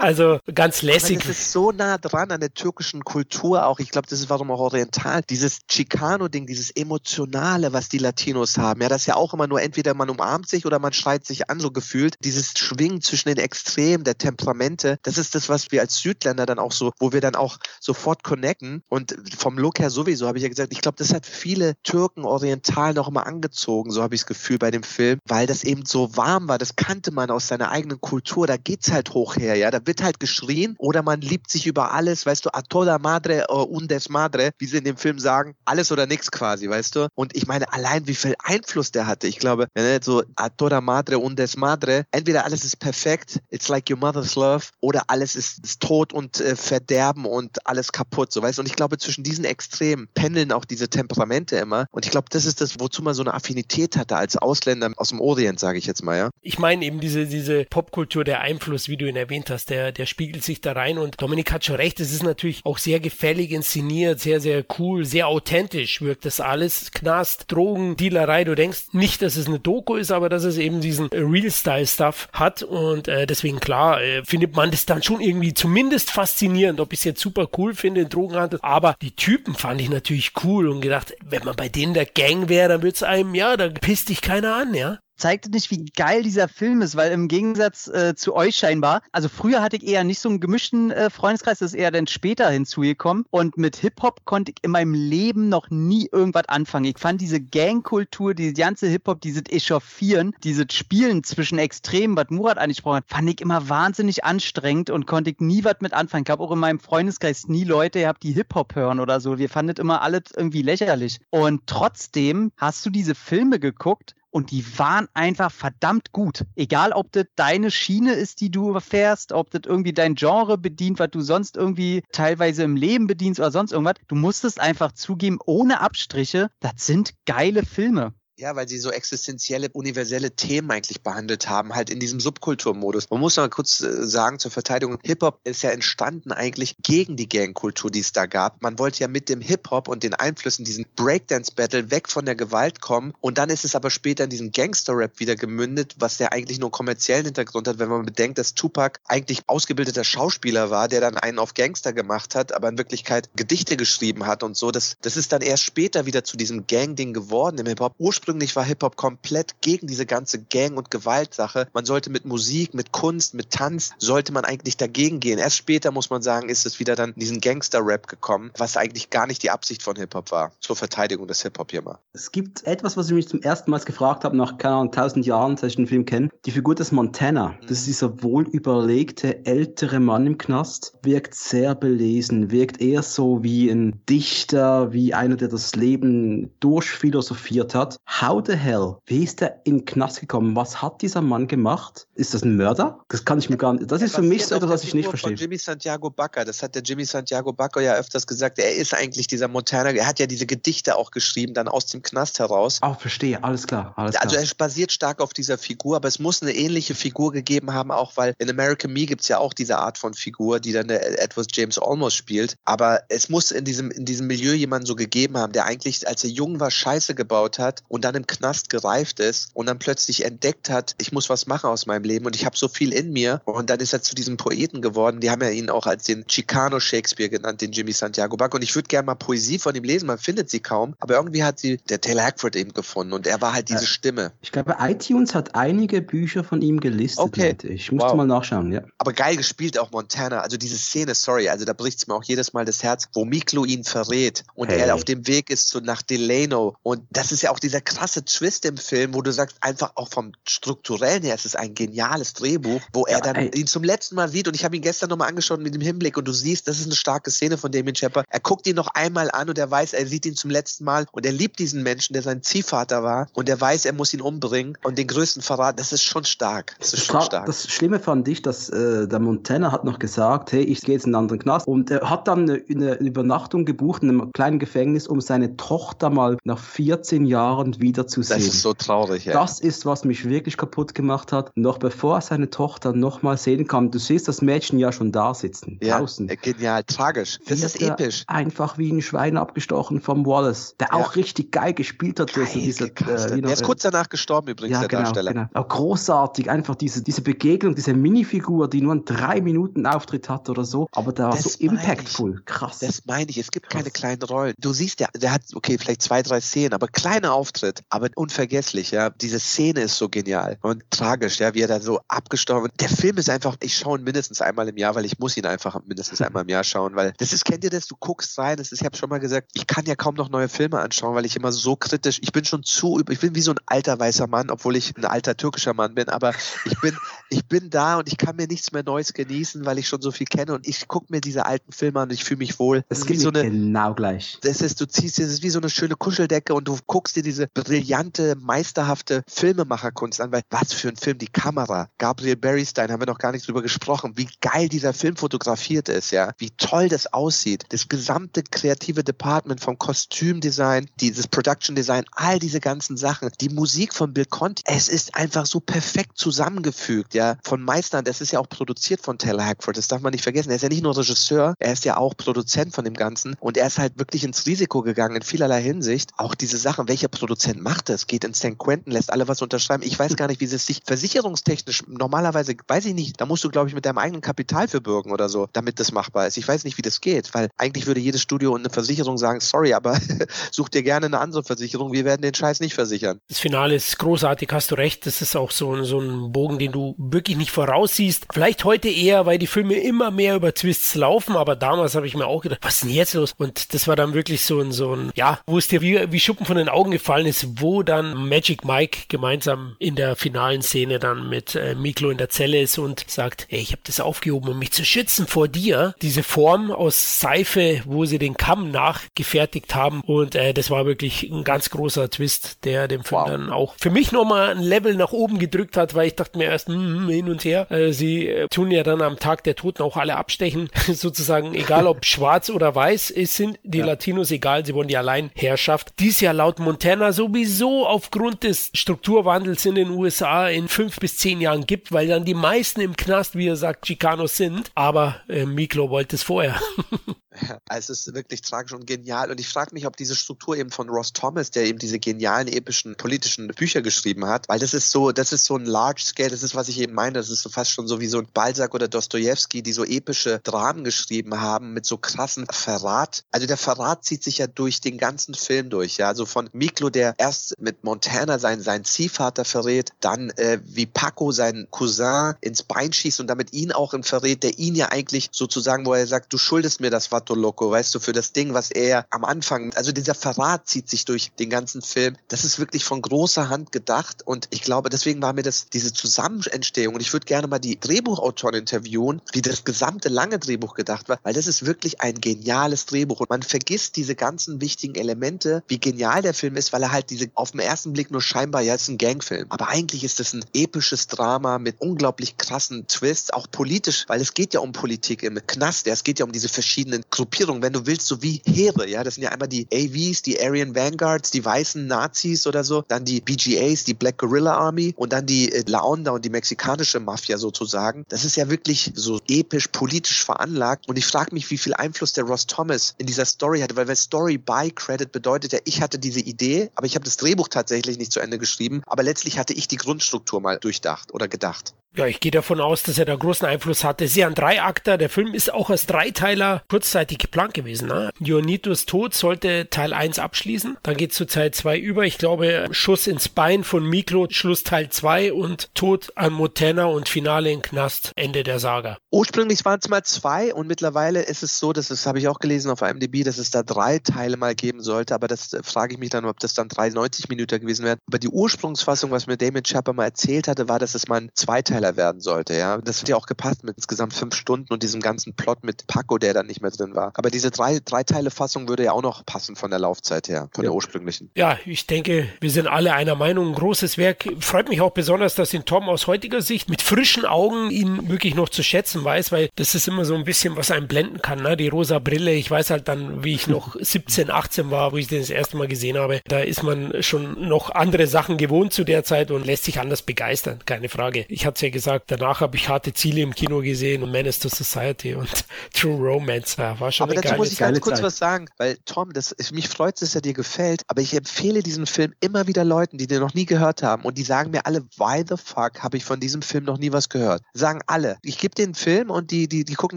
Also 0.00 0.38
ganz 0.54 0.80
lässig. 0.80 1.18
Es 1.20 1.28
ist 1.28 1.52
so 1.52 1.72
nah 1.72 1.98
dran 1.98 2.30
an 2.30 2.40
der 2.40 2.54
türkischen 2.54 3.04
Kultur 3.04 3.66
auch. 3.66 3.80
Ich 3.80 3.90
glaube, 3.90 4.08
das 4.08 4.20
ist 4.20 4.30
warum 4.30 4.50
auch 4.50 4.60
oriental. 4.60 5.20
Dieses 5.28 5.66
Chicano-Ding, 5.68 6.46
dieses 6.46 6.70
Emotionale, 6.70 7.74
was 7.74 7.90
die 7.90 7.98
Latinos 7.98 8.56
haben. 8.56 8.80
Ja, 8.80 8.88
das 8.88 9.02
ist 9.02 9.06
ja 9.06 9.16
auch 9.16 9.34
immer 9.34 9.46
nur 9.46 9.60
entweder 9.60 9.92
man 9.92 10.08
umarmt 10.08 10.48
sich 10.48 10.64
oder 10.64 10.78
man 10.78 10.94
schreit 10.94 11.26
sich 11.26 11.50
an, 11.50 11.60
so 11.60 11.70
gefühlt. 11.70 12.14
Dieses 12.24 12.54
Schwingen 12.56 13.02
zwischen 13.02 13.28
den 13.28 13.36
Extremen 13.36 14.04
der 14.04 14.16
Temperamente, 14.16 14.98
das 15.02 15.18
ist 15.18 15.34
das, 15.34 15.50
was 15.50 15.70
wir 15.70 15.82
als 15.82 15.98
Südländer 15.98 16.46
dann 16.46 16.58
auch 16.58 16.72
so, 16.72 16.92
wo 16.98 17.12
wir 17.12 17.20
dann 17.20 17.34
auch 17.34 17.58
sofort 17.78 18.24
connecten. 18.24 18.82
Und 18.88 19.14
vom 19.36 19.58
Look 19.58 19.80
her 19.80 19.90
sowieso, 19.90 20.26
habe 20.26 20.38
ich 20.38 20.42
ja 20.42 20.48
gesagt, 20.48 20.72
ich 20.72 20.80
glaube, 20.80 20.96
das 20.96 21.12
hat 21.12 21.26
viele 21.26 21.74
Türken 21.82 22.24
oriental 22.24 22.94
noch 22.94 23.08
immer 23.08 23.26
angezogen, 23.26 23.90
so 23.90 24.02
habe 24.02 24.14
ich 24.14 24.22
das 24.22 24.26
Gefühl 24.26 24.56
bei 24.56 24.70
dem 24.70 24.82
Film, 24.82 25.18
weil 25.26 25.46
das 25.46 25.62
eben 25.62 25.84
so 25.84 26.16
warm 26.16 26.48
war. 26.48 26.56
Das 26.56 26.76
kannte 26.76 27.10
man 27.10 27.30
aus 27.30 27.48
seiner 27.48 27.70
eigenen 27.70 28.00
Kultur. 28.00 28.46
Da 28.46 28.56
geht's 28.56 28.90
halt 28.90 29.12
hoch 29.12 29.36
her, 29.36 29.56
ja. 29.56 29.70
Da 29.70 29.89
wird 29.90 30.04
halt 30.04 30.20
geschrien 30.20 30.76
oder 30.78 31.02
man 31.02 31.20
liebt 31.20 31.50
sich 31.50 31.66
über 31.66 31.92
alles, 31.92 32.24
weißt 32.24 32.46
du, 32.46 32.50
a 32.54 32.62
toda 32.62 32.98
madre 33.00 33.46
uh, 33.50 33.64
un 33.64 33.88
desmadre, 33.88 34.52
wie 34.56 34.66
sie 34.66 34.76
in 34.76 34.84
dem 34.84 34.96
Film 34.96 35.18
sagen, 35.18 35.56
alles 35.64 35.90
oder 35.90 36.06
nichts 36.06 36.30
quasi, 36.30 36.70
weißt 36.70 36.94
du. 36.94 37.08
Und 37.16 37.36
ich 37.36 37.48
meine, 37.48 37.72
allein 37.72 38.06
wie 38.06 38.14
viel 38.14 38.36
Einfluss 38.38 38.92
der 38.92 39.08
hatte. 39.08 39.26
Ich 39.26 39.40
glaube, 39.40 39.66
so 40.00 40.22
a 40.36 40.48
toda 40.48 40.80
madre 40.80 41.18
un 41.18 41.34
desmadre, 41.34 42.04
entweder 42.12 42.44
alles 42.44 42.64
ist 42.64 42.76
perfekt, 42.76 43.40
it's 43.50 43.66
like 43.66 43.90
your 43.90 43.96
mother's 43.96 44.36
love, 44.36 44.66
oder 44.80 45.02
alles 45.08 45.34
ist, 45.34 45.64
ist 45.64 45.80
Tod 45.80 46.12
und 46.12 46.40
äh, 46.40 46.54
Verderben 46.54 47.24
und 47.24 47.66
alles 47.66 47.90
kaputt, 47.90 48.30
so 48.30 48.42
weißt 48.42 48.58
du. 48.58 48.62
Und 48.62 48.68
ich 48.68 48.76
glaube, 48.76 48.96
zwischen 48.98 49.24
diesen 49.24 49.44
Extremen 49.44 50.06
pendeln 50.14 50.52
auch 50.52 50.64
diese 50.64 50.88
Temperamente 50.88 51.56
immer. 51.56 51.86
Und 51.90 52.04
ich 52.04 52.12
glaube, 52.12 52.28
das 52.30 52.44
ist 52.44 52.60
das, 52.60 52.78
wozu 52.78 53.02
man 53.02 53.14
so 53.14 53.22
eine 53.22 53.34
Affinität 53.34 53.96
hatte 53.96 54.14
als 54.14 54.36
Ausländer 54.36 54.92
aus 54.98 55.08
dem 55.08 55.20
Orient, 55.20 55.58
sage 55.58 55.78
ich 55.78 55.86
jetzt 55.86 56.04
mal, 56.04 56.16
ja. 56.16 56.30
Ich 56.42 56.60
meine 56.60 56.84
eben 56.84 57.00
diese, 57.00 57.26
diese 57.26 57.64
Popkultur, 57.64 58.22
der 58.22 58.40
Einfluss, 58.40 58.86
wie 58.86 58.96
du 58.96 59.08
ihn 59.08 59.16
erwähnt 59.16 59.50
hast, 59.50 59.70
der, 59.70 59.79
der 59.92 60.06
spiegelt 60.06 60.44
sich 60.44 60.60
da 60.60 60.72
rein. 60.72 60.98
Und 60.98 61.20
Dominik 61.20 61.52
hat 61.52 61.64
schon 61.64 61.76
recht, 61.76 62.00
es 62.00 62.12
ist 62.12 62.22
natürlich 62.22 62.60
auch 62.64 62.78
sehr 62.78 63.00
gefällig 63.00 63.50
inszeniert, 63.52 64.20
sehr, 64.20 64.40
sehr 64.40 64.64
cool, 64.78 65.04
sehr 65.04 65.28
authentisch 65.28 66.00
wirkt 66.02 66.24
das 66.24 66.40
alles. 66.40 66.90
Knast, 66.92 67.50
Drogen, 67.50 67.96
Dealerei, 67.96 68.44
du 68.44 68.54
denkst 68.54 68.88
nicht, 68.92 69.22
dass 69.22 69.36
es 69.36 69.46
eine 69.46 69.58
Doku 69.58 69.96
ist, 69.96 70.10
aber 70.10 70.28
dass 70.28 70.44
es 70.44 70.58
eben 70.58 70.80
diesen 70.80 71.08
Real-Style-Stuff 71.08 72.28
hat. 72.32 72.62
Und 72.62 73.08
äh, 73.08 73.26
deswegen 73.26 73.60
klar, 73.60 74.02
äh, 74.02 74.24
findet 74.24 74.56
man 74.56 74.70
das 74.70 74.86
dann 74.86 75.02
schon 75.02 75.20
irgendwie 75.20 75.54
zumindest 75.54 76.10
faszinierend, 76.10 76.80
ob 76.80 76.92
ich 76.92 77.00
es 77.00 77.04
jetzt 77.04 77.20
super 77.20 77.48
cool 77.58 77.74
finde, 77.74 78.06
Drogenhandel, 78.06 78.58
aber 78.62 78.94
die 79.02 79.14
Typen 79.14 79.54
fand 79.54 79.80
ich 79.80 79.88
natürlich 79.88 80.32
cool 80.44 80.68
und 80.68 80.80
gedacht, 80.80 81.14
wenn 81.24 81.44
man 81.44 81.56
bei 81.56 81.68
denen 81.68 81.94
der 81.94 82.06
Gang 82.06 82.48
wäre, 82.48 82.68
dann 82.68 82.82
würde 82.82 82.94
es 82.94 83.02
einem, 83.02 83.34
ja, 83.34 83.56
da 83.56 83.68
pisst 83.68 84.08
dich 84.08 84.20
keiner 84.20 84.54
an, 84.56 84.74
ja 84.74 84.98
zeigt 85.20 85.52
nicht, 85.52 85.70
wie 85.70 85.84
geil 85.84 86.22
dieser 86.22 86.48
Film 86.48 86.82
ist, 86.82 86.96
weil 86.96 87.12
im 87.12 87.28
Gegensatz 87.28 87.88
äh, 87.88 88.14
zu 88.16 88.34
euch 88.34 88.56
scheinbar, 88.56 89.02
also 89.12 89.28
früher 89.28 89.62
hatte 89.62 89.76
ich 89.76 89.86
eher 89.86 90.02
nicht 90.02 90.18
so 90.18 90.28
einen 90.28 90.40
gemischten 90.40 90.90
äh, 90.90 91.10
Freundeskreis, 91.10 91.58
das 91.58 91.72
ist 91.72 91.78
eher 91.78 91.90
dann 91.90 92.06
später 92.06 92.48
hinzugekommen 92.50 93.26
und 93.30 93.58
mit 93.58 93.76
Hip-Hop 93.76 94.24
konnte 94.24 94.52
ich 94.52 94.64
in 94.64 94.70
meinem 94.70 94.94
Leben 94.94 95.48
noch 95.48 95.68
nie 95.70 96.08
irgendwas 96.10 96.48
anfangen. 96.48 96.86
Ich 96.86 96.98
fand 96.98 97.20
diese 97.20 97.40
Gangkultur, 97.40 98.34
diese 98.34 98.54
ganze 98.54 98.88
Hip-Hop, 98.88 99.20
dieses 99.20 99.42
Echauffieren, 99.50 100.34
dieses 100.42 100.72
Spielen 100.72 101.22
zwischen 101.22 101.58
Extremen, 101.58 102.16
was 102.16 102.30
Murat 102.30 102.58
angesprochen 102.58 102.96
hat, 102.98 103.04
fand 103.08 103.28
ich 103.28 103.40
immer 103.40 103.68
wahnsinnig 103.68 104.24
anstrengend 104.24 104.90
und 104.90 105.06
konnte 105.06 105.30
ich 105.30 105.40
nie 105.40 105.64
was 105.64 105.76
mit 105.80 105.92
anfangen. 105.92 106.24
Ich 106.26 106.30
habe 106.30 106.42
auch 106.42 106.52
in 106.52 106.58
meinem 106.58 106.80
Freundeskreis 106.80 107.46
nie 107.46 107.64
Leute 107.64 108.00
gehabt, 108.00 108.22
die 108.22 108.32
Hip-Hop 108.32 108.74
hören 108.74 109.00
oder 109.00 109.20
so. 109.20 109.38
Wir 109.38 109.50
fanden 109.50 109.76
immer 109.76 110.00
alles 110.00 110.22
irgendwie 110.34 110.62
lächerlich. 110.62 111.18
Und 111.28 111.66
trotzdem 111.66 112.52
hast 112.56 112.86
du 112.86 112.90
diese 112.90 113.14
Filme 113.14 113.58
geguckt 113.60 114.14
und 114.30 114.50
die 114.50 114.64
waren 114.78 115.08
einfach 115.14 115.50
verdammt 115.50 116.12
gut. 116.12 116.44
Egal, 116.56 116.92
ob 116.92 117.12
das 117.12 117.26
deine 117.36 117.70
Schiene 117.70 118.12
ist, 118.12 118.40
die 118.40 118.50
du 118.50 118.78
fährst, 118.80 119.32
ob 119.32 119.50
das 119.50 119.62
irgendwie 119.66 119.92
dein 119.92 120.14
Genre 120.14 120.58
bedient, 120.58 120.98
was 120.98 121.10
du 121.10 121.20
sonst 121.20 121.56
irgendwie 121.56 122.02
teilweise 122.12 122.62
im 122.62 122.76
Leben 122.76 123.06
bedienst 123.06 123.40
oder 123.40 123.50
sonst 123.50 123.72
irgendwas. 123.72 123.96
Du 124.08 124.14
musstest 124.14 124.60
einfach 124.60 124.92
zugeben, 124.92 125.38
ohne 125.44 125.80
Abstriche, 125.80 126.50
das 126.60 126.86
sind 126.86 127.14
geile 127.26 127.64
Filme. 127.64 128.14
Ja, 128.40 128.56
weil 128.56 128.66
sie 128.66 128.78
so 128.78 128.90
existenzielle, 128.90 129.68
universelle 129.70 130.30
Themen 130.30 130.70
eigentlich 130.70 131.02
behandelt 131.02 131.50
haben, 131.50 131.74
halt 131.74 131.90
in 131.90 132.00
diesem 132.00 132.20
Subkulturmodus. 132.20 133.10
Man 133.10 133.20
muss 133.20 133.36
mal 133.36 133.50
kurz 133.50 133.82
äh, 133.82 134.06
sagen 134.06 134.38
zur 134.38 134.50
Verteidigung, 134.50 134.96
Hip-Hop 135.04 135.40
ist 135.44 135.62
ja 135.62 135.68
entstanden 135.68 136.32
eigentlich 136.32 136.76
gegen 136.82 137.16
die 137.16 137.28
Gangkultur, 137.28 137.90
die 137.90 138.00
es 138.00 138.12
da 138.12 138.24
gab. 138.24 138.62
Man 138.62 138.78
wollte 138.78 139.00
ja 139.00 139.08
mit 139.08 139.28
dem 139.28 139.42
Hip-Hop 139.42 139.88
und 139.88 140.04
den 140.04 140.14
Einflüssen 140.14 140.64
diesen 140.64 140.86
Breakdance-Battle 140.96 141.90
weg 141.90 142.08
von 142.08 142.24
der 142.24 142.34
Gewalt 142.34 142.80
kommen 142.80 143.12
und 143.20 143.36
dann 143.36 143.50
ist 143.50 143.66
es 143.66 143.74
aber 143.74 143.90
später 143.90 144.24
in 144.24 144.30
diesen 144.30 144.52
Gangster-Rap 144.52 145.20
wieder 145.20 145.36
gemündet, 145.36 145.96
was 145.98 146.18
ja 146.18 146.28
eigentlich 146.28 146.58
nur 146.58 146.70
kommerziellen 146.70 147.26
Hintergrund 147.26 147.68
hat, 147.68 147.78
wenn 147.78 147.90
man 147.90 148.06
bedenkt, 148.06 148.38
dass 148.38 148.54
Tupac 148.54 149.00
eigentlich 149.04 149.42
ausgebildeter 149.48 150.02
Schauspieler 150.02 150.70
war, 150.70 150.88
der 150.88 151.02
dann 151.02 151.18
einen 151.18 151.38
auf 151.38 151.52
Gangster 151.52 151.92
gemacht 151.92 152.34
hat, 152.34 152.54
aber 152.54 152.70
in 152.70 152.78
Wirklichkeit 152.78 153.28
Gedichte 153.36 153.76
geschrieben 153.76 154.26
hat 154.26 154.42
und 154.42 154.56
so. 154.56 154.70
Das, 154.70 154.96
das 155.02 155.18
ist 155.18 155.30
dann 155.32 155.42
erst 155.42 155.64
später 155.64 156.06
wieder 156.06 156.24
zu 156.24 156.38
diesem 156.38 156.66
Gang-Ding 156.66 157.12
geworden 157.12 157.58
im 157.58 157.66
Hip-Hop. 157.66 157.96
Ursprünglich 157.98 158.29
war 158.56 158.64
Hip-Hop 158.64 158.96
komplett 158.96 159.60
gegen 159.60 159.86
diese 159.86 160.06
ganze 160.06 160.42
Gang- 160.42 160.76
und 160.76 160.90
Gewaltsache. 160.90 161.68
Man 161.72 161.84
sollte 161.84 162.10
mit 162.10 162.24
Musik, 162.24 162.74
mit 162.74 162.92
Kunst, 162.92 163.34
mit 163.34 163.50
Tanz, 163.50 163.90
sollte 163.98 164.32
man 164.32 164.44
eigentlich 164.44 164.76
dagegen 164.76 165.20
gehen. 165.20 165.38
Erst 165.38 165.56
später, 165.56 165.90
muss 165.90 166.10
man 166.10 166.22
sagen, 166.22 166.48
ist 166.48 166.66
es 166.66 166.78
wieder 166.78 166.94
dann 166.94 167.12
in 167.14 167.20
diesen 167.20 167.40
Gangster-Rap 167.40 168.06
gekommen, 168.06 168.50
was 168.56 168.76
eigentlich 168.76 169.10
gar 169.10 169.26
nicht 169.26 169.42
die 169.42 169.50
Absicht 169.50 169.82
von 169.82 169.96
Hip-Hop 169.96 170.30
war. 170.30 170.52
Zur 170.60 170.76
Verteidigung 170.76 171.26
des 171.26 171.42
Hip-Hop 171.42 171.70
hier 171.70 171.82
mal. 171.82 171.98
Es 172.12 172.32
gibt 172.32 172.66
etwas, 172.66 172.96
was 172.96 173.08
ich 173.08 173.14
mich 173.14 173.28
zum 173.28 173.42
ersten 173.42 173.70
Mal 173.70 173.80
gefragt 173.80 174.24
habe, 174.24 174.36
nach, 174.36 174.58
keine 174.58 174.74
Ahnung, 174.74 174.92
tausend 174.92 175.26
Jahren, 175.26 175.56
seit 175.56 175.70
ich 175.70 175.76
den 175.76 175.86
Film 175.86 176.04
kenne. 176.04 176.28
Die 176.44 176.50
Figur 176.50 176.74
des 176.74 176.92
Montana. 176.92 177.54
Das 177.62 177.78
ist 177.78 177.86
dieser 177.86 178.22
wohl 178.22 178.46
überlegte, 178.48 179.44
ältere 179.46 180.00
Mann 180.00 180.26
im 180.26 180.38
Knast. 180.38 180.94
Wirkt 181.02 181.34
sehr 181.34 181.74
belesen, 181.74 182.50
wirkt 182.50 182.80
eher 182.80 183.02
so 183.02 183.42
wie 183.42 183.70
ein 183.70 184.02
Dichter, 184.08 184.92
wie 184.92 185.14
einer, 185.14 185.36
der 185.36 185.48
das 185.48 185.74
Leben 185.76 186.50
durchphilosophiert 186.60 187.74
hat. 187.74 187.98
How 188.20 188.42
the 188.46 188.54
hell? 188.54 188.96
Wie 189.06 189.24
ist 189.24 189.40
der 189.40 189.62
in 189.64 189.78
den 189.78 189.84
Knast 189.86 190.20
gekommen? 190.20 190.54
Was 190.54 190.82
hat 190.82 191.00
dieser 191.00 191.22
Mann 191.22 191.46
gemacht? 191.46 192.06
Ist 192.16 192.34
das 192.34 192.42
ein 192.42 192.54
Mörder? 192.54 193.00
Das 193.08 193.24
kann 193.24 193.38
ich 193.38 193.48
mir 193.48 193.56
gar 193.56 193.72
nicht. 193.72 193.90
Das 193.90 194.02
ist 194.02 194.14
für 194.14 194.20
mich 194.20 194.44
so 194.44 194.56
etwas, 194.56 194.68
was 194.68 194.84
ich 194.84 194.92
nicht 194.92 195.08
verstehe. 195.08 195.32
Jimmy 195.32 195.56
Santiago 195.56 196.10
Bacca, 196.10 196.44
das 196.44 196.62
hat 196.62 196.74
der 196.74 196.82
Jimmy 196.82 197.06
Santiago 197.06 197.54
Bacca 197.54 197.80
ja 197.80 197.94
öfters 197.94 198.26
gesagt. 198.26 198.58
Er 198.58 198.74
ist 198.74 198.92
eigentlich 198.92 199.26
dieser 199.26 199.48
Montana. 199.48 199.92
Er 199.92 200.06
hat 200.06 200.18
ja 200.18 200.26
diese 200.26 200.44
Gedichte 200.44 200.96
auch 200.96 201.12
geschrieben, 201.12 201.54
dann 201.54 201.66
aus 201.66 201.86
dem 201.86 202.02
Knast 202.02 202.40
heraus. 202.40 202.76
Ah, 202.82 202.92
verstehe, 202.92 203.42
alles 203.42 203.66
klar. 203.66 203.94
Alles 203.96 204.16
Also 204.16 204.36
klar. 204.36 204.44
er 204.44 204.54
basiert 204.58 204.92
stark 204.92 205.22
auf 205.22 205.32
dieser 205.32 205.56
Figur, 205.56 205.96
aber 205.96 206.08
es 206.08 206.18
muss 206.18 206.42
eine 206.42 206.52
ähnliche 206.52 206.94
Figur 206.94 207.32
gegeben 207.32 207.72
haben, 207.72 207.90
auch 207.90 208.18
weil 208.18 208.34
in 208.36 208.50
American 208.50 208.92
Me 208.92 209.06
gibt 209.06 209.22
es 209.22 209.28
ja 209.28 209.38
auch 209.38 209.54
diese 209.54 209.78
Art 209.78 209.96
von 209.96 210.12
Figur, 210.12 210.60
die 210.60 210.72
dann 210.72 210.88
der 210.88 211.22
etwas 211.22 211.46
James 211.54 211.80
Olmos 211.80 212.12
spielt. 212.12 212.56
Aber 212.66 213.00
es 213.08 213.30
muss 213.30 213.50
in 213.50 213.64
diesem, 213.64 213.90
in 213.90 214.04
diesem 214.04 214.26
Milieu 214.26 214.52
jemanden 214.52 214.84
so 214.84 214.94
gegeben 214.94 215.38
haben, 215.38 215.54
der 215.54 215.64
eigentlich, 215.64 216.06
als 216.06 216.22
er 216.22 216.28
jung 216.28 216.60
war, 216.60 216.70
Scheiße 216.70 217.14
gebaut 217.14 217.58
hat 217.58 217.82
und 217.88 217.99
dann 218.00 218.14
im 218.14 218.26
Knast 218.26 218.70
gereift 218.70 219.20
ist 219.20 219.50
und 219.54 219.66
dann 219.66 219.78
plötzlich 219.78 220.24
entdeckt 220.24 220.70
hat, 220.70 220.94
ich 220.98 221.12
muss 221.12 221.28
was 221.28 221.46
machen 221.46 221.68
aus 221.70 221.86
meinem 221.86 222.04
Leben 222.04 222.26
und 222.26 222.36
ich 222.36 222.44
habe 222.44 222.56
so 222.56 222.68
viel 222.68 222.92
in 222.92 223.12
mir. 223.12 223.40
Und 223.44 223.70
dann 223.70 223.80
ist 223.80 223.92
er 223.92 224.02
zu 224.02 224.14
diesem 224.14 224.36
Poeten 224.36 224.82
geworden. 224.82 225.20
Die 225.20 225.30
haben 225.30 225.42
ja 225.42 225.50
ihn 225.50 225.70
auch 225.70 225.86
als 225.86 226.04
den 226.04 226.26
Chicano 226.26 226.80
Shakespeare 226.80 227.28
genannt, 227.30 227.60
den 227.60 227.72
Jimmy 227.72 227.92
Santiago 227.92 228.36
Bach. 228.36 228.50
Und 228.52 228.62
ich 228.62 228.74
würde 228.74 228.88
gerne 228.88 229.06
mal 229.06 229.14
Poesie 229.14 229.58
von 229.58 229.74
ihm 229.74 229.84
lesen, 229.84 230.06
man 230.06 230.18
findet 230.18 230.50
sie 230.50 230.60
kaum. 230.60 230.94
Aber 231.00 231.14
irgendwie 231.16 231.42
hat 231.44 231.58
sie 231.58 231.78
der 231.88 232.00
Taylor 232.00 232.24
Hackford 232.24 232.56
eben 232.56 232.72
gefunden 232.72 233.12
und 233.12 233.26
er 233.26 233.40
war 233.40 233.52
halt 233.52 233.68
diese 233.68 233.80
Ja. 233.82 233.86
Stimme. 233.86 234.32
Ich 234.42 234.52
glaube, 234.52 234.76
iTunes 234.80 235.34
hat 235.34 235.54
einige 235.54 236.00
Bücher 236.02 236.44
von 236.44 236.62
ihm 236.62 236.80
gelistet. 236.80 237.24
Okay. 237.24 237.56
Ich 237.64 237.90
musste 237.92 238.10
Wow. 238.10 238.16
mal 238.16 238.26
nachschauen, 238.26 238.72
ja. 238.72 238.82
Aber 238.98 239.12
geil 239.12 239.36
gespielt 239.36 239.78
auch 239.78 239.90
Montana. 239.90 240.40
Also 240.40 240.56
diese 240.56 240.78
Szene, 240.78 241.14
sorry, 241.14 241.48
also 241.48 241.64
da 241.64 241.72
bricht's 241.72 242.06
mir 242.06 242.14
auch 242.14 242.24
jedes 242.24 242.52
Mal 242.52 242.64
das 242.64 242.82
Herz, 242.82 243.08
wo 243.12 243.24
Miklo 243.24 243.64
ihn 243.64 243.84
verrät 243.84 244.44
und 244.54 244.68
Hey. 244.70 244.80
er 244.80 244.94
auf 244.94 245.04
dem 245.04 245.26
Weg 245.26 245.50
ist 245.50 245.68
zu 245.68 245.80
nach 245.80 246.02
Delano. 246.02 246.76
Und 246.82 247.02
das 247.10 247.32
ist 247.32 247.42
ja 247.42 247.50
auch 247.50 247.58
dieser 247.58 247.80
krasse 247.90 248.24
Twist 248.24 248.64
im 248.64 248.76
Film, 248.76 249.14
wo 249.14 249.22
du 249.22 249.32
sagst, 249.32 249.56
einfach 249.60 249.92
auch 249.96 250.08
vom 250.08 250.32
strukturellen 250.46 251.22
her, 251.22 251.34
es 251.34 251.44
ist 251.44 251.56
ein 251.56 251.74
geniales 251.74 252.32
Drehbuch, 252.34 252.80
wo 252.92 253.04
er 253.04 253.18
Ja, 253.18 253.20
dann 253.20 253.36
ey. 253.36 253.50
ihn 253.54 253.66
zum 253.66 253.82
letzten 253.82 254.14
Mal 254.14 254.28
sieht. 254.28 254.46
Und 254.46 254.54
ich 254.54 254.64
habe 254.64 254.76
ihn 254.76 254.82
gestern 254.82 255.10
nochmal 255.10 255.28
angeschaut 255.28 255.60
mit 255.60 255.74
dem 255.74 255.80
Hinblick 255.82 256.16
und 256.16 256.26
du 256.26 256.32
siehst, 256.32 256.68
das 256.68 256.78
ist 256.78 256.86
eine 256.86 256.94
starke 256.94 257.30
Szene 257.30 257.58
von 257.58 257.72
Damien 257.72 257.96
Shepard. 257.96 258.26
Er 258.28 258.40
guckt 258.40 258.66
ihn 258.66 258.76
noch 258.76 258.88
einmal 258.94 259.30
an 259.30 259.48
und 259.48 259.58
er 259.58 259.70
weiß, 259.70 259.92
er 259.92 260.06
sieht 260.06 260.24
ihn 260.24 260.36
zum 260.36 260.50
letzten 260.50 260.84
Mal 260.84 261.06
und 261.12 261.26
er 261.26 261.32
liebt 261.32 261.58
diesen 261.58 261.82
Menschen, 261.82 262.12
der 262.12 262.22
sein 262.22 262.42
Ziehvater 262.42 263.02
war 263.02 263.26
und 263.34 263.48
er 263.48 263.60
weiß, 263.60 263.84
er 263.84 263.92
muss 263.92 264.14
ihn 264.14 264.20
umbringen 264.20 264.78
und 264.84 264.96
den 264.96 265.08
größten 265.08 265.42
Verrat, 265.42 265.80
das 265.80 265.92
ist 265.92 266.04
schon 266.04 266.24
stark. 266.24 266.76
Das 266.78 266.94
ist 266.94 267.04
schon 267.04 267.20
stark. 267.22 267.46
Das 267.46 267.66
Schlimme 267.66 267.98
fand 267.98 268.28
ich, 268.28 268.42
dass 268.42 268.68
äh, 268.68 269.08
der 269.08 269.18
Montana 269.18 269.72
hat 269.72 269.84
noch 269.84 269.98
gesagt, 269.98 270.52
hey, 270.52 270.62
ich 270.62 270.82
gehe 270.82 270.94
jetzt 270.94 271.06
in 271.06 271.14
einen 271.14 271.24
anderen 271.24 271.40
Knast 271.40 271.66
und 271.66 271.90
er 271.90 272.08
hat 272.08 272.28
dann 272.28 272.48
eine, 272.48 272.62
eine 272.68 272.94
Übernachtung 272.94 273.64
gebucht 273.64 274.02
in 274.02 274.10
einem 274.10 274.32
kleinen 274.32 274.58
Gefängnis, 274.58 275.08
um 275.08 275.20
seine 275.20 275.56
Tochter 275.56 276.10
mal 276.10 276.38
nach 276.44 276.58
14 276.58 277.26
Jahren 277.26 277.79
wiederzusehen. 277.80 278.38
Das 278.38 278.46
ist 278.48 278.62
so 278.62 278.74
traurig, 278.74 279.24
ja. 279.24 279.32
Das 279.32 279.60
ist, 279.60 279.86
was 279.86 280.04
mich 280.04 280.28
wirklich 280.28 280.56
kaputt 280.56 280.94
gemacht 280.94 281.32
hat. 281.32 281.50
Noch 281.56 281.78
bevor 281.78 282.16
er 282.16 282.20
seine 282.20 282.50
Tochter 282.50 282.92
nochmal 282.92 283.36
sehen 283.36 283.66
kann, 283.66 283.90
du 283.90 283.98
siehst 283.98 284.28
das 284.28 284.42
Mädchen 284.42 284.78
ja 284.78 284.92
schon 284.92 285.12
da 285.12 285.34
sitzen, 285.34 285.78
Ja, 285.82 285.98
draußen. 285.98 286.28
äh, 286.28 286.36
genial, 286.36 286.84
tragisch. 286.84 287.38
Das 287.46 287.62
ist 287.62 287.80
episch. 287.80 288.24
Einfach 288.26 288.78
wie 288.78 288.90
ein 288.92 289.02
Schwein 289.02 289.36
abgestochen 289.36 290.00
vom 290.00 290.26
Wallace, 290.26 290.74
der 290.78 290.88
Ja. 290.92 290.94
auch 290.94 291.16
richtig 291.16 291.52
geil 291.52 291.74
gespielt 291.74 292.20
hat. 292.20 292.32
Geil 292.32 292.46
also 292.46 293.34
wie 293.36 293.40
noch- 293.40 293.48
er 293.48 293.52
ist 293.54 293.62
kurz 293.62 293.82
danach 293.82 294.08
gestorben 294.08 294.48
übrigens, 294.48 294.74
ja, 294.74 294.80
der 294.80 294.88
genau, 294.88 295.02
Darsteller. 295.02 295.32
genau. 295.32 295.46
Auch 295.54 295.68
großartig, 295.68 296.50
einfach 296.50 296.74
diese, 296.74 297.02
diese 297.02 297.22
Begegnung, 297.22 297.74
diese 297.74 297.94
Minifigur, 297.94 298.68
die 298.68 298.80
nur 298.80 298.92
einen 298.92 299.04
drei 299.04 299.40
Minuten 299.40 299.86
Auftritt 299.86 300.28
hat 300.28 300.48
oder 300.48 300.64
so, 300.64 300.88
aber 300.92 301.12
der 301.12 301.26
war 301.26 301.32
Das 301.36 301.54
so 301.54 301.58
impactful, 301.60 302.42
krass. 302.44 302.78
Das 302.80 303.02
meine 303.06 303.30
ich, 303.30 303.38
es 303.38 303.50
gibt 303.50 303.68
Krass. 303.68 303.80
keine 303.80 303.90
kleinen 303.90 304.22
Rollen. 304.22 304.54
Du 304.58 304.72
siehst 304.72 305.00
ja, 305.00 305.08
der 305.16 305.32
hat, 305.32 305.42
okay, 305.54 305.78
vielleicht 305.78 306.02
zwei, 306.02 306.22
drei 306.22 306.40
Szenen, 306.40 306.72
aber 306.72 306.88
kleiner 306.88 307.34
Auftritt, 307.70 307.84
aber 307.88 308.08
unvergesslich, 308.14 308.90
ja. 308.90 309.10
Diese 309.10 309.38
Szene 309.38 309.82
ist 309.82 309.96
so 309.96 310.08
genial 310.08 310.58
und 310.62 310.82
tragisch, 310.90 311.38
ja, 311.38 311.54
wie 311.54 311.62
er 311.62 311.68
da 311.68 311.80
so 311.80 312.00
abgestorben 312.08 312.64
wird. 312.64 312.80
Der 312.80 312.88
Film 312.88 313.16
ist 313.18 313.30
einfach, 313.30 313.56
ich 313.60 313.76
schaue 313.76 313.98
ihn 313.98 314.04
mindestens 314.04 314.40
einmal 314.40 314.68
im 314.68 314.76
Jahr, 314.76 314.94
weil 314.94 315.04
ich 315.04 315.18
muss 315.18 315.36
ihn 315.36 315.46
einfach 315.46 315.78
mindestens 315.86 316.20
einmal 316.20 316.42
im 316.42 316.48
Jahr 316.48 316.64
schauen, 316.64 316.96
weil 316.96 317.12
das 317.18 317.32
ist, 317.32 317.44
kennt 317.44 317.64
ihr 317.64 317.70
das, 317.70 317.86
du 317.86 317.96
guckst 317.98 318.38
rein, 318.38 318.56
das 318.56 318.72
ist, 318.72 318.80
ich 318.80 318.84
habe 318.84 318.96
schon 318.96 319.08
mal 319.08 319.20
gesagt, 319.20 319.50
ich 319.54 319.66
kann 319.66 319.84
ja 319.86 319.94
kaum 319.94 320.14
noch 320.14 320.28
neue 320.28 320.48
Filme 320.48 320.80
anschauen, 320.80 321.14
weil 321.14 321.26
ich 321.26 321.36
immer 321.36 321.52
so 321.52 321.76
kritisch, 321.76 322.18
ich 322.22 322.32
bin 322.32 322.44
schon 322.44 322.62
zu, 322.62 323.02
ich 323.08 323.20
bin 323.20 323.34
wie 323.34 323.40
so 323.40 323.52
ein 323.52 323.60
alter 323.66 323.98
weißer 323.98 324.26
Mann, 324.26 324.50
obwohl 324.50 324.76
ich 324.76 324.96
ein 324.96 325.04
alter 325.04 325.36
türkischer 325.36 325.74
Mann 325.74 325.94
bin, 325.94 326.08
aber 326.08 326.32
ich 326.64 326.78
bin, 326.80 326.96
ich 327.30 327.46
bin 327.46 327.70
da 327.70 327.98
und 327.98 328.08
ich 328.08 328.16
kann 328.16 328.36
mir 328.36 328.46
nichts 328.46 328.72
mehr 328.72 328.82
Neues 328.82 329.12
genießen, 329.12 329.64
weil 329.64 329.78
ich 329.78 329.88
schon 329.88 330.02
so 330.02 330.10
viel 330.10 330.26
kenne 330.26 330.54
und 330.54 330.66
ich 330.66 330.88
gucke 330.88 331.06
mir 331.10 331.20
diese 331.20 331.46
alten 331.46 331.72
Filme 331.72 332.00
an 332.00 332.08
und 332.08 332.14
ich 332.14 332.24
fühle 332.24 332.38
mich 332.38 332.58
wohl. 332.58 332.84
das 332.88 333.00
ist 333.00 333.06
geht 333.06 333.18
wie 333.18 333.22
so 333.22 333.28
eine, 333.28 333.42
genau 333.42 333.94
gleich. 333.94 334.38
das 334.42 334.60
ist, 334.60 334.80
du 334.80 334.86
ziehst 334.86 335.18
dir, 335.18 335.24
das 335.24 335.34
ist 335.34 335.42
wie 335.42 335.50
so 335.50 335.60
eine 335.60 335.70
schöne 335.70 335.94
Kuscheldecke 335.94 336.54
und 336.54 336.66
du 336.66 336.78
guckst 336.86 337.16
dir 337.16 337.22
diese 337.22 337.46
brillante, 337.62 338.36
meisterhafte 338.36 339.22
Filmemacherkunst 339.28 340.20
an, 340.20 340.32
weil 340.32 340.42
was 340.50 340.72
für 340.72 340.88
ein 340.88 340.96
Film, 340.96 341.18
die 341.18 341.26
Kamera. 341.26 341.88
Gabriel 341.98 342.36
Berrystein, 342.36 342.90
haben 342.90 343.00
wir 343.00 343.06
noch 343.06 343.18
gar 343.18 343.32
nicht 343.32 343.46
drüber 343.46 343.62
gesprochen, 343.62 344.12
wie 344.16 344.28
geil 344.40 344.68
dieser 344.68 344.92
Film 344.92 345.16
fotografiert 345.16 345.88
ist, 345.88 346.10
ja, 346.10 346.32
wie 346.38 346.50
toll 346.50 346.88
das 346.88 347.12
aussieht. 347.12 347.64
Das 347.70 347.88
gesamte 347.88 348.42
kreative 348.42 349.04
Department 349.04 349.60
vom 349.60 349.78
Kostümdesign, 349.78 350.88
dieses 351.00 351.28
Production 351.28 351.74
Design, 351.76 352.04
all 352.12 352.38
diese 352.38 352.60
ganzen 352.60 352.96
Sachen, 352.96 353.30
die 353.40 353.48
Musik 353.48 353.94
von 353.94 354.12
Bill 354.12 354.26
Conti, 354.26 354.62
es 354.66 354.88
ist 354.88 355.14
einfach 355.14 355.46
so 355.46 355.60
perfekt 355.60 356.18
zusammengefügt, 356.18 357.14
ja, 357.14 357.36
von 357.44 357.62
Meistern, 357.62 358.04
das 358.04 358.20
ist 358.20 358.32
ja 358.32 358.40
auch 358.40 358.48
produziert 358.48 359.00
von 359.00 359.18
Taylor 359.18 359.44
Hackford, 359.44 359.76
das 359.76 359.88
darf 359.88 360.00
man 360.00 360.12
nicht 360.12 360.22
vergessen. 360.22 360.50
Er 360.50 360.56
ist 360.56 360.62
ja 360.62 360.68
nicht 360.68 360.82
nur 360.82 360.96
Regisseur, 360.96 361.54
er 361.58 361.72
ist 361.72 361.84
ja 361.84 361.96
auch 361.96 362.16
Produzent 362.16 362.74
von 362.74 362.84
dem 362.84 362.94
Ganzen 362.94 363.36
und 363.40 363.56
er 363.56 363.66
ist 363.66 363.78
halt 363.78 363.98
wirklich 363.98 364.24
ins 364.24 364.46
Risiko 364.46 364.82
gegangen 364.82 365.16
in 365.16 365.22
vielerlei 365.22 365.62
Hinsicht. 365.62 366.12
Auch 366.16 366.34
diese 366.34 366.58
Sachen, 366.58 366.88
welcher 366.88 367.08
Produzent 367.08 367.49
macht 367.58 367.88
das? 367.88 368.06
Geht 368.06 368.24
in 368.24 368.34
St. 368.34 368.58
Quentin, 368.58 368.92
lässt 368.92 369.12
alle 369.12 369.26
was 369.28 369.42
unterschreiben. 369.42 369.82
Ich 369.82 369.98
weiß 369.98 370.16
gar 370.16 370.28
nicht, 370.28 370.40
wie 370.40 370.44
es 370.44 370.66
sich 370.66 370.82
versicherungstechnisch 370.84 371.84
normalerweise, 371.88 372.54
weiß 372.66 372.86
ich 372.86 372.94
nicht, 372.94 373.20
da 373.20 373.26
musst 373.26 373.44
du, 373.44 373.48
glaube 373.48 373.68
ich, 373.68 373.74
mit 373.74 373.86
deinem 373.86 373.98
eigenen 373.98 374.20
Kapital 374.20 374.68
für 374.68 374.80
bürgen 374.80 375.12
oder 375.12 375.28
so, 375.28 375.48
damit 375.52 375.80
das 375.80 375.92
machbar 375.92 376.26
ist. 376.26 376.36
Ich 376.36 376.46
weiß 376.46 376.64
nicht, 376.64 376.78
wie 376.78 376.82
das 376.82 377.00
geht, 377.00 377.34
weil 377.34 377.48
eigentlich 377.56 377.86
würde 377.86 378.00
jedes 378.00 378.22
Studio 378.22 378.52
und 378.52 378.60
eine 378.60 378.70
Versicherung 378.70 379.18
sagen, 379.18 379.40
sorry, 379.40 379.72
aber 379.72 379.98
such 380.50 380.68
dir 380.68 380.82
gerne 380.82 381.06
eine 381.06 381.18
andere 381.18 381.42
Versicherung, 381.42 381.92
wir 381.92 382.04
werden 382.04 382.22
den 382.22 382.34
Scheiß 382.34 382.60
nicht 382.60 382.74
versichern. 382.74 383.20
Das 383.28 383.38
Finale 383.38 383.74
ist 383.74 383.98
großartig, 383.98 384.48
hast 384.52 384.70
du 384.70 384.74
recht. 384.76 385.06
Das 385.06 385.22
ist 385.22 385.36
auch 385.36 385.50
so, 385.50 385.82
so 385.84 386.00
ein 386.00 386.32
Bogen, 386.32 386.58
den 386.58 386.72
du 386.72 386.94
wirklich 386.98 387.36
nicht 387.36 387.50
voraussiehst. 387.50 388.26
Vielleicht 388.32 388.64
heute 388.64 388.88
eher, 388.88 389.26
weil 389.26 389.38
die 389.38 389.46
Filme 389.46 389.74
immer 389.74 390.10
mehr 390.10 390.36
über 390.36 390.54
Twists 390.54 390.94
laufen, 390.94 391.36
aber 391.36 391.56
damals 391.56 391.94
habe 391.94 392.06
ich 392.06 392.14
mir 392.14 392.26
auch 392.26 392.42
gedacht, 392.42 392.60
was 392.62 392.74
ist 392.74 392.84
denn 392.84 392.90
jetzt 392.90 393.14
los? 393.14 393.34
Und 393.36 393.74
das 393.74 393.88
war 393.88 393.96
dann 393.96 394.14
wirklich 394.14 394.44
so 394.44 394.60
ein, 394.60 394.72
so 394.72 394.94
ein, 394.94 395.10
ja, 395.14 395.40
wo 395.46 395.58
es 395.58 395.68
dir 395.68 395.80
wie, 395.80 396.12
wie 396.12 396.20
Schuppen 396.20 396.46
von 396.46 396.56
den 396.56 396.68
Augen 396.68 396.90
gefallen 396.90 397.26
ist, 397.26 397.39
wo 397.56 397.82
dann 397.82 398.28
Magic 398.28 398.64
Mike 398.64 399.00
gemeinsam 399.08 399.76
in 399.78 399.96
der 399.96 400.16
finalen 400.16 400.62
Szene 400.62 400.98
dann 400.98 401.28
mit 401.28 401.54
äh, 401.54 401.74
Miklo 401.74 402.10
in 402.10 402.18
der 402.18 402.30
Zelle 402.30 402.60
ist 402.60 402.78
und 402.78 403.04
sagt, 403.08 403.46
hey, 403.50 403.60
ich 403.60 403.72
habe 403.72 403.82
das 403.84 404.00
aufgehoben, 404.00 404.50
um 404.50 404.58
mich 404.58 404.72
zu 404.72 404.84
schützen 404.84 405.26
vor 405.26 405.48
dir. 405.48 405.94
Diese 406.00 406.22
Form 406.22 406.70
aus 406.70 407.20
Seife, 407.20 407.82
wo 407.84 408.04
sie 408.04 408.18
den 408.18 408.36
Kamm 408.36 408.70
nachgefertigt 408.70 409.74
haben 409.74 410.00
und 410.06 410.34
äh, 410.34 410.54
das 410.54 410.70
war 410.70 410.86
wirklich 410.86 411.30
ein 411.30 411.44
ganz 411.44 411.70
großer 411.70 412.08
Twist, 412.10 412.64
der 412.64 412.88
dem 412.88 413.04
Film 413.04 413.10
Wow. 413.20 413.28
dann 413.28 413.50
auch 413.50 413.74
für 413.78 413.90
mich 413.90 414.12
nochmal 414.12 414.50
ein 414.50 414.60
Level 414.60 414.94
nach 414.94 415.12
oben 415.12 415.38
gedrückt 415.38 415.76
hat, 415.76 415.94
weil 415.94 416.06
ich 416.06 416.16
dachte 416.16 416.38
mir 416.38 416.44
erst 416.44 416.68
hm, 416.68 417.08
hin 417.08 417.28
und 417.28 417.44
her. 417.44 417.70
Äh, 417.70 417.92
sie 417.92 418.28
äh, 418.28 418.46
tun 418.48 418.70
ja 418.70 418.82
dann 418.82 419.02
am 419.02 419.18
Tag 419.18 419.44
der 419.44 419.56
Toten 419.56 419.82
auch 419.82 419.96
alle 419.96 420.16
abstechen, 420.16 420.68
sozusagen, 420.86 421.54
egal 421.54 421.86
ob 421.86 422.04
schwarz 422.04 422.50
oder 422.50 422.74
weiß, 422.74 423.10
es 423.10 423.36
sind 423.36 423.58
die 423.62 423.80
Latinos 423.80 424.30
egal, 424.30 424.64
sie 424.64 424.74
wollen 424.74 424.88
die 424.88 424.96
Alleinherrschaft. 424.96 425.94
Dies 425.98 426.20
ja 426.20 426.32
laut 426.32 426.58
Montana 426.58 427.12
so 427.12 427.28
sowieso 427.30 427.86
aufgrund 427.86 428.42
des 428.42 428.70
Strukturwandels 428.74 429.64
in 429.64 429.76
den 429.76 429.90
USA 429.90 430.48
in 430.48 430.68
fünf 430.68 430.98
bis 430.98 431.16
zehn 431.16 431.40
Jahren 431.40 431.64
gibt, 431.64 431.92
weil 431.92 432.08
dann 432.08 432.24
die 432.24 432.34
meisten 432.34 432.80
im 432.80 432.96
Knast, 432.96 433.36
wie 433.36 433.46
er 433.46 433.56
sagt, 433.56 433.86
Chicanos 433.86 434.36
sind. 434.36 434.70
Aber 434.74 435.20
äh, 435.28 435.46
Miklo 435.46 435.90
wollte 435.90 436.16
es 436.16 436.22
vorher. 436.22 436.60
es 437.68 437.90
ist 437.90 438.14
wirklich 438.14 438.42
tragisch 438.42 438.72
und 438.72 438.86
genial. 438.86 439.30
Und 439.30 439.40
ich 439.40 439.48
frage 439.48 439.74
mich, 439.74 439.86
ob 439.86 439.96
diese 439.96 440.16
Struktur 440.16 440.56
eben 440.56 440.70
von 440.70 440.88
Ross 440.88 441.12
Thomas, 441.12 441.50
der 441.50 441.64
eben 441.64 441.78
diese 441.78 441.98
genialen, 441.98 442.48
epischen, 442.48 442.96
politischen 442.96 443.48
Bücher 443.48 443.82
geschrieben 443.82 444.26
hat, 444.26 444.48
weil 444.48 444.58
das 444.58 444.74
ist 444.74 444.90
so, 444.90 445.12
das 445.12 445.32
ist 445.32 445.44
so 445.44 445.56
ein 445.56 445.64
Large 445.64 446.02
Scale, 446.04 446.30
das 446.30 446.42
ist, 446.42 446.54
was 446.54 446.68
ich 446.68 446.80
eben 446.80 446.94
meine, 446.94 447.12
das 447.12 447.30
ist 447.30 447.42
so 447.42 447.48
fast 447.48 447.70
schon 447.70 447.88
so 447.88 448.00
wie 448.00 448.08
so 448.08 448.18
ein 448.18 448.28
Balzac 448.32 448.74
oder 448.74 448.88
Dostoevsky, 448.88 449.62
die 449.62 449.72
so 449.72 449.84
epische 449.84 450.40
Dramen 450.40 450.84
geschrieben 450.84 451.40
haben 451.40 451.72
mit 451.72 451.86
so 451.86 451.96
krassen 451.96 452.46
Verrat. 452.50 453.24
Also 453.30 453.46
der 453.46 453.56
Verrat 453.56 454.04
zieht 454.04 454.24
sich 454.24 454.38
ja 454.38 454.46
durch 454.46 454.80
den 454.80 454.98
ganzen 454.98 455.34
Film 455.34 455.70
durch, 455.70 455.98
ja. 455.98 456.08
Also 456.08 456.26
von 456.26 456.48
Miklo, 456.52 456.90
der 456.90 457.14
erst 457.18 457.60
mit 457.60 457.84
Montana 457.84 458.38
seinen, 458.38 458.62
seinen 458.62 458.84
Ziehvater 458.84 459.44
verrät, 459.44 459.92
dann 460.00 460.30
äh, 460.30 460.60
wie 460.64 460.86
Paco 460.86 461.32
seinen 461.32 461.70
Cousin 461.70 462.34
ins 462.40 462.62
Bein 462.62 462.92
schießt 462.92 463.20
und 463.20 463.26
damit 463.26 463.52
ihn 463.52 463.72
auch 463.72 463.94
verrät, 464.02 464.42
der 464.42 464.58
ihn 464.58 464.74
ja 464.74 464.90
eigentlich 464.90 465.28
sozusagen, 465.32 465.86
wo 465.86 465.94
er 465.94 466.06
sagt, 466.06 466.32
du 466.32 466.38
schuldest 466.38 466.80
mir 466.80 466.90
das, 466.90 467.12
was 467.12 467.24
Vato 467.30 467.40
Loco, 467.40 467.70
weißt 467.70 467.94
du, 467.94 468.00
für 468.00 468.12
das 468.12 468.32
Ding, 468.32 468.54
was 468.54 468.70
er 468.70 469.06
am 469.10 469.24
Anfang, 469.24 469.72
also 469.74 469.92
dieser 469.92 470.14
Verrat 470.14 470.66
zieht 470.66 470.90
sich 470.90 471.04
durch 471.04 471.30
den 471.38 471.48
ganzen 471.48 471.80
Film. 471.80 472.16
Das 472.28 472.44
ist 472.44 472.58
wirklich 472.58 472.84
von 472.84 473.00
großer 473.02 473.48
Hand 473.48 473.70
gedacht 473.70 474.22
und 474.26 474.48
ich 474.50 474.62
glaube, 474.62 474.90
deswegen 474.90 475.22
war 475.22 475.32
mir 475.32 475.42
das, 475.42 475.68
diese 475.68 475.92
Zusammenentstehung 475.92 476.94
und 476.94 477.00
ich 477.00 477.12
würde 477.12 477.26
gerne 477.26 477.46
mal 477.46 477.60
die 477.60 477.78
Drehbuchautoren 477.78 478.56
interviewen, 478.56 479.22
wie 479.32 479.42
das 479.42 479.64
gesamte 479.64 480.08
lange 480.08 480.38
Drehbuch 480.38 480.74
gedacht 480.74 481.08
war, 481.08 481.20
weil 481.22 481.34
das 481.34 481.46
ist 481.46 481.64
wirklich 481.64 482.00
ein 482.00 482.20
geniales 482.20 482.86
Drehbuch 482.86 483.20
und 483.20 483.30
man 483.30 483.42
vergisst 483.42 483.96
diese 483.96 484.16
ganzen 484.16 484.60
wichtigen 484.60 484.96
Elemente, 484.96 485.62
wie 485.68 485.78
genial 485.78 486.22
der 486.22 486.34
Film 486.34 486.56
ist, 486.56 486.72
weil 486.72 486.82
er 486.82 486.92
halt 486.92 487.10
diese 487.10 487.30
auf 487.34 487.52
den 487.52 487.60
ersten 487.60 487.92
Blick 487.92 488.10
nur 488.10 488.22
scheinbar, 488.22 488.62
ja, 488.62 488.74
ist 488.74 488.88
ein 488.88 488.98
Gangfilm, 488.98 489.46
aber 489.50 489.68
eigentlich 489.68 490.02
ist 490.02 490.18
das 490.18 490.32
ein 490.32 490.44
episches 490.52 491.06
Drama 491.06 491.58
mit 491.58 491.76
unglaublich 491.80 492.36
krassen 492.36 492.88
Twists, 492.88 493.32
auch 493.32 493.46
politisch, 493.50 494.04
weil 494.08 494.20
es 494.20 494.34
geht 494.34 494.54
ja 494.54 494.60
um 494.60 494.72
Politik 494.72 495.22
im 495.22 495.38
Knast, 495.46 495.86
ja, 495.86 495.92
es 495.92 496.02
geht 496.02 496.18
ja 496.18 496.24
um 496.24 496.32
diese 496.32 496.48
verschiedenen 496.48 497.08
Gruppierungen, 497.10 497.62
wenn 497.62 497.72
du 497.72 497.86
willst, 497.86 498.06
so 498.06 498.22
wie 498.22 498.40
Heere. 498.46 498.88
Ja, 498.88 499.04
das 499.04 499.16
sind 499.16 499.24
ja 499.24 499.30
einmal 499.30 499.48
die 499.48 499.66
AVs, 499.72 500.22
die 500.22 500.40
Aryan 500.40 500.74
Vanguards, 500.74 501.30
die 501.30 501.44
weißen 501.44 501.86
Nazis 501.86 502.46
oder 502.46 502.64
so, 502.64 502.82
dann 502.88 503.04
die 503.04 503.20
BGAs, 503.20 503.84
die 503.84 503.94
Black 503.94 504.18
Guerrilla 504.18 504.56
Army 504.56 504.94
und 504.96 505.12
dann 505.12 505.26
die 505.26 505.52
äh, 505.52 505.64
Laonda 505.66 506.12
und 506.12 506.24
die 506.24 506.30
mexikanische 506.30 507.00
Mafia 507.00 507.36
sozusagen. 507.36 508.04
Das 508.08 508.24
ist 508.24 508.36
ja 508.36 508.48
wirklich 508.48 508.92
so 508.94 509.20
episch 509.28 509.68
politisch 509.68 510.24
veranlagt 510.24 510.88
und 510.88 510.96
ich 510.96 511.06
frage 511.06 511.34
mich, 511.34 511.50
wie 511.50 511.58
viel 511.58 511.74
Einfluss 511.74 512.12
der 512.12 512.24
Ross 512.24 512.46
Thomas 512.46 512.94
in 512.98 513.06
dieser 513.06 513.24
Story 513.24 513.60
hatte, 513.60 513.76
weil 513.76 513.90
weil 513.90 513.96
Story 513.96 514.38
by 514.38 514.70
Credit 514.70 515.10
bedeutet 515.10 515.52
ja, 515.52 515.58
ich 515.64 515.82
hatte 515.82 515.98
diese 515.98 516.20
Idee, 516.20 516.70
aber 516.76 516.86
ich 516.86 516.94
habe 516.94 517.04
das 517.04 517.16
Drehbuch 517.16 517.48
tatsächlich 517.48 517.98
nicht 517.98 518.12
zu 518.12 518.20
Ende 518.20 518.38
geschrieben, 518.38 518.82
aber 518.86 519.02
letztlich 519.02 519.36
hatte 519.36 519.52
ich 519.52 519.66
die 519.66 519.78
Grundstruktur 519.78 520.40
mal 520.40 520.58
durchdacht 520.58 521.12
oder 521.12 521.26
gedacht. 521.26 521.74
Ja, 521.96 522.06
ich 522.06 522.20
gehe 522.20 522.30
davon 522.30 522.60
aus, 522.60 522.84
dass 522.84 522.98
er 522.98 523.04
da 523.04 523.16
großen 523.16 523.48
Einfluss 523.48 523.82
hatte. 523.82 524.06
Sehr 524.06 524.28
ein 524.28 524.36
Dreiakter. 524.36 524.96
Der 524.96 525.10
Film 525.10 525.34
ist 525.34 525.52
auch 525.52 525.70
als 525.70 525.86
Dreiteiler 525.86 526.62
kurzzeitig 526.68 526.99
geplant 527.06 527.54
gewesen. 527.54 527.88
Ne? 527.88 528.10
Dionytus 528.18 528.86
Tod 528.86 529.14
sollte 529.14 529.68
Teil 529.70 529.92
1 529.92 530.18
abschließen. 530.18 530.76
Dann 530.82 530.96
geht 530.96 531.12
zu 531.12 531.26
Teil 531.26 531.52
2 531.52 531.78
über. 531.78 532.04
Ich 532.04 532.18
glaube, 532.18 532.68
Schuss 532.70 533.06
ins 533.06 533.28
Bein 533.28 533.64
von 533.64 533.84
Miklo, 533.84 534.26
Schluss 534.30 534.64
Teil 534.64 534.90
2 534.90 535.32
und 535.32 535.74
Tod 535.74 536.12
an 536.16 536.32
Motena 536.32 536.84
und 536.86 537.08
Finale 537.08 537.50
in 537.50 537.62
Knast, 537.62 538.12
Ende 538.16 538.42
der 538.42 538.58
Saga. 538.58 538.98
Ursprünglich 539.10 539.64
waren 539.64 539.80
es 539.82 539.88
mal 539.88 540.02
zwei 540.02 540.54
und 540.54 540.66
mittlerweile 540.66 541.22
ist 541.22 541.42
es 541.42 541.58
so, 541.58 541.72
dass 541.72 541.88
das 541.88 542.06
habe 542.06 542.18
ich 542.18 542.28
auch 542.28 542.38
gelesen 542.38 542.70
auf 542.70 542.82
IMDb, 542.82 543.24
dass 543.24 543.38
es 543.38 543.50
da 543.50 543.62
drei 543.62 543.98
Teile 543.98 544.36
mal 544.36 544.54
geben 544.54 544.82
sollte. 544.82 545.14
Aber 545.14 545.28
das 545.28 545.52
äh, 545.52 545.62
frage 545.62 545.94
ich 545.94 545.98
mich 545.98 546.10
dann, 546.10 546.24
ob 546.24 546.38
das 546.40 546.54
dann 546.54 546.68
93 546.68 547.28
Minuten 547.28 547.60
gewesen 547.60 547.84
wären. 547.84 547.98
Aber 548.06 548.18
die 548.18 548.28
Ursprungsfassung, 548.28 549.10
was 549.10 549.26
mir 549.26 549.36
Damon 549.36 549.62
Chapper 549.62 549.92
mal 549.92 550.04
erzählt 550.04 550.48
hatte, 550.48 550.68
war, 550.68 550.78
dass 550.78 550.94
es 550.94 551.08
mal 551.08 551.20
ein 551.20 551.30
Zweiteiler 551.34 551.70
Zweiteiler 551.70 551.96
werden 551.96 552.20
sollte, 552.20 552.54
ja. 552.54 552.78
Das 552.78 553.00
hat 553.00 553.08
ja 553.08 553.16
auch 553.16 553.26
gepasst 553.26 553.64
mit 553.64 553.76
insgesamt 553.76 554.14
fünf 554.14 554.34
Stunden 554.34 554.72
und 554.72 554.82
diesem 554.82 555.00
ganzen 555.00 555.34
Plot 555.34 555.64
mit 555.64 555.86
Paco, 555.86 556.18
der 556.18 556.34
dann 556.34 556.46
nicht 556.46 556.62
mehr 556.62 556.70
drin 556.70 556.89
war. 556.94 557.12
Aber 557.14 557.30
diese 557.30 557.50
drei, 557.50 557.78
Teile 557.80 558.30
Fassung 558.30 558.68
würde 558.68 558.84
ja 558.84 558.92
auch 558.92 559.02
noch 559.02 559.24
passen 559.24 559.56
von 559.56 559.70
der 559.70 559.78
Laufzeit 559.78 560.28
her, 560.28 560.48
von 560.52 560.64
ja. 560.64 560.70
der 560.70 560.74
ursprünglichen. 560.74 561.30
Ja, 561.34 561.58
ich 561.64 561.86
denke, 561.86 562.28
wir 562.40 562.50
sind 562.50 562.66
alle 562.66 562.94
einer 562.94 563.14
Meinung. 563.14 563.48
Ein 563.48 563.54
großes 563.54 563.98
Werk. 563.98 564.24
Freut 564.40 564.68
mich 564.68 564.80
auch 564.80 564.90
besonders, 564.90 565.34
dass 565.34 565.54
ihn 565.54 565.64
Tom 565.64 565.88
aus 565.88 566.06
heutiger 566.06 566.42
Sicht 566.42 566.68
mit 566.68 566.82
frischen 566.82 567.24
Augen 567.24 567.70
ihn 567.70 568.08
wirklich 568.08 568.34
noch 568.34 568.48
zu 568.48 568.62
schätzen 568.62 569.04
weiß, 569.04 569.32
weil 569.32 569.50
das 569.56 569.74
ist 569.74 569.88
immer 569.88 570.04
so 570.04 570.14
ein 570.14 570.24
bisschen, 570.24 570.56
was 570.56 570.70
einen 570.70 570.88
blenden 570.88 571.22
kann, 571.22 571.42
ne? 571.42 571.56
Die 571.56 571.68
rosa 571.68 571.98
Brille. 571.98 572.32
Ich 572.32 572.50
weiß 572.50 572.70
halt 572.70 572.88
dann, 572.88 573.24
wie 573.24 573.34
ich 573.34 573.46
noch 573.46 573.76
17, 573.80 574.30
18 574.30 574.70
war, 574.70 574.92
wo 574.92 574.96
ich 574.96 575.08
den 575.08 575.20
das 575.20 575.30
erste 575.30 575.56
Mal 575.56 575.68
gesehen 575.68 575.98
habe. 575.98 576.20
Da 576.26 576.40
ist 576.40 576.62
man 576.62 577.02
schon 577.02 577.48
noch 577.48 577.70
andere 577.70 578.06
Sachen 578.06 578.36
gewohnt 578.36 578.72
zu 578.72 578.84
der 578.84 579.04
Zeit 579.04 579.30
und 579.30 579.46
lässt 579.46 579.64
sich 579.64 579.78
anders 579.80 580.02
begeistern. 580.02 580.60
Keine 580.66 580.88
Frage. 580.88 581.24
Ich 581.28 581.46
hatte 581.46 581.56
es 581.56 581.60
ja 581.62 581.70
gesagt, 581.70 582.10
danach 582.10 582.40
habe 582.40 582.56
ich 582.56 582.68
harte 582.68 582.92
Ziele 582.92 583.20
im 583.20 583.34
Kino 583.34 583.60
gesehen 583.60 584.02
und 584.02 584.10
Menace 584.10 584.38
to 584.38 584.48
Society 584.48 585.14
und 585.14 585.28
True 585.74 585.96
Romance. 585.96 586.56
Ja, 586.58 586.79
war 586.80 586.92
schon 586.92 587.10
aber 587.10 587.20
dazu 587.20 587.34
muss 587.34 587.52
ich 587.52 587.58
ganz 587.58 587.80
kurz 587.80 587.96
Zeit. 587.96 588.04
was 588.04 588.18
sagen, 588.18 588.46
weil 588.58 588.76
Tom, 588.84 589.12
das, 589.12 589.34
mich 589.52 589.68
freut 589.68 589.94
es, 589.94 590.00
dass 590.00 590.14
er 590.14 590.20
dir 590.20 590.34
gefällt, 590.34 590.82
aber 590.88 591.00
ich 591.00 591.14
empfehle 591.14 591.62
diesen 591.62 591.86
Film 591.86 592.12
immer 592.20 592.46
wieder 592.46 592.64
Leuten, 592.64 592.98
die 592.98 593.06
den 593.06 593.20
noch 593.20 593.34
nie 593.34 593.46
gehört 593.46 593.82
haben 593.82 594.04
und 594.04 594.18
die 594.18 594.22
sagen 594.22 594.50
mir 594.50 594.66
alle, 594.66 594.82
why 594.96 595.24
the 595.28 595.36
fuck 595.36 595.82
habe 595.82 595.96
ich 595.96 596.04
von 596.04 596.20
diesem 596.20 596.42
Film 596.42 596.64
noch 596.64 596.78
nie 596.78 596.92
was 596.92 597.08
gehört? 597.08 597.42
Sagen 597.54 597.80
alle. 597.86 598.18
Ich 598.22 598.38
gebe 598.38 598.54
den 598.54 598.74
Film 598.74 599.10
und 599.10 599.30
die, 599.30 599.48
die, 599.48 599.64
die 599.64 599.74
gucken 599.74 599.96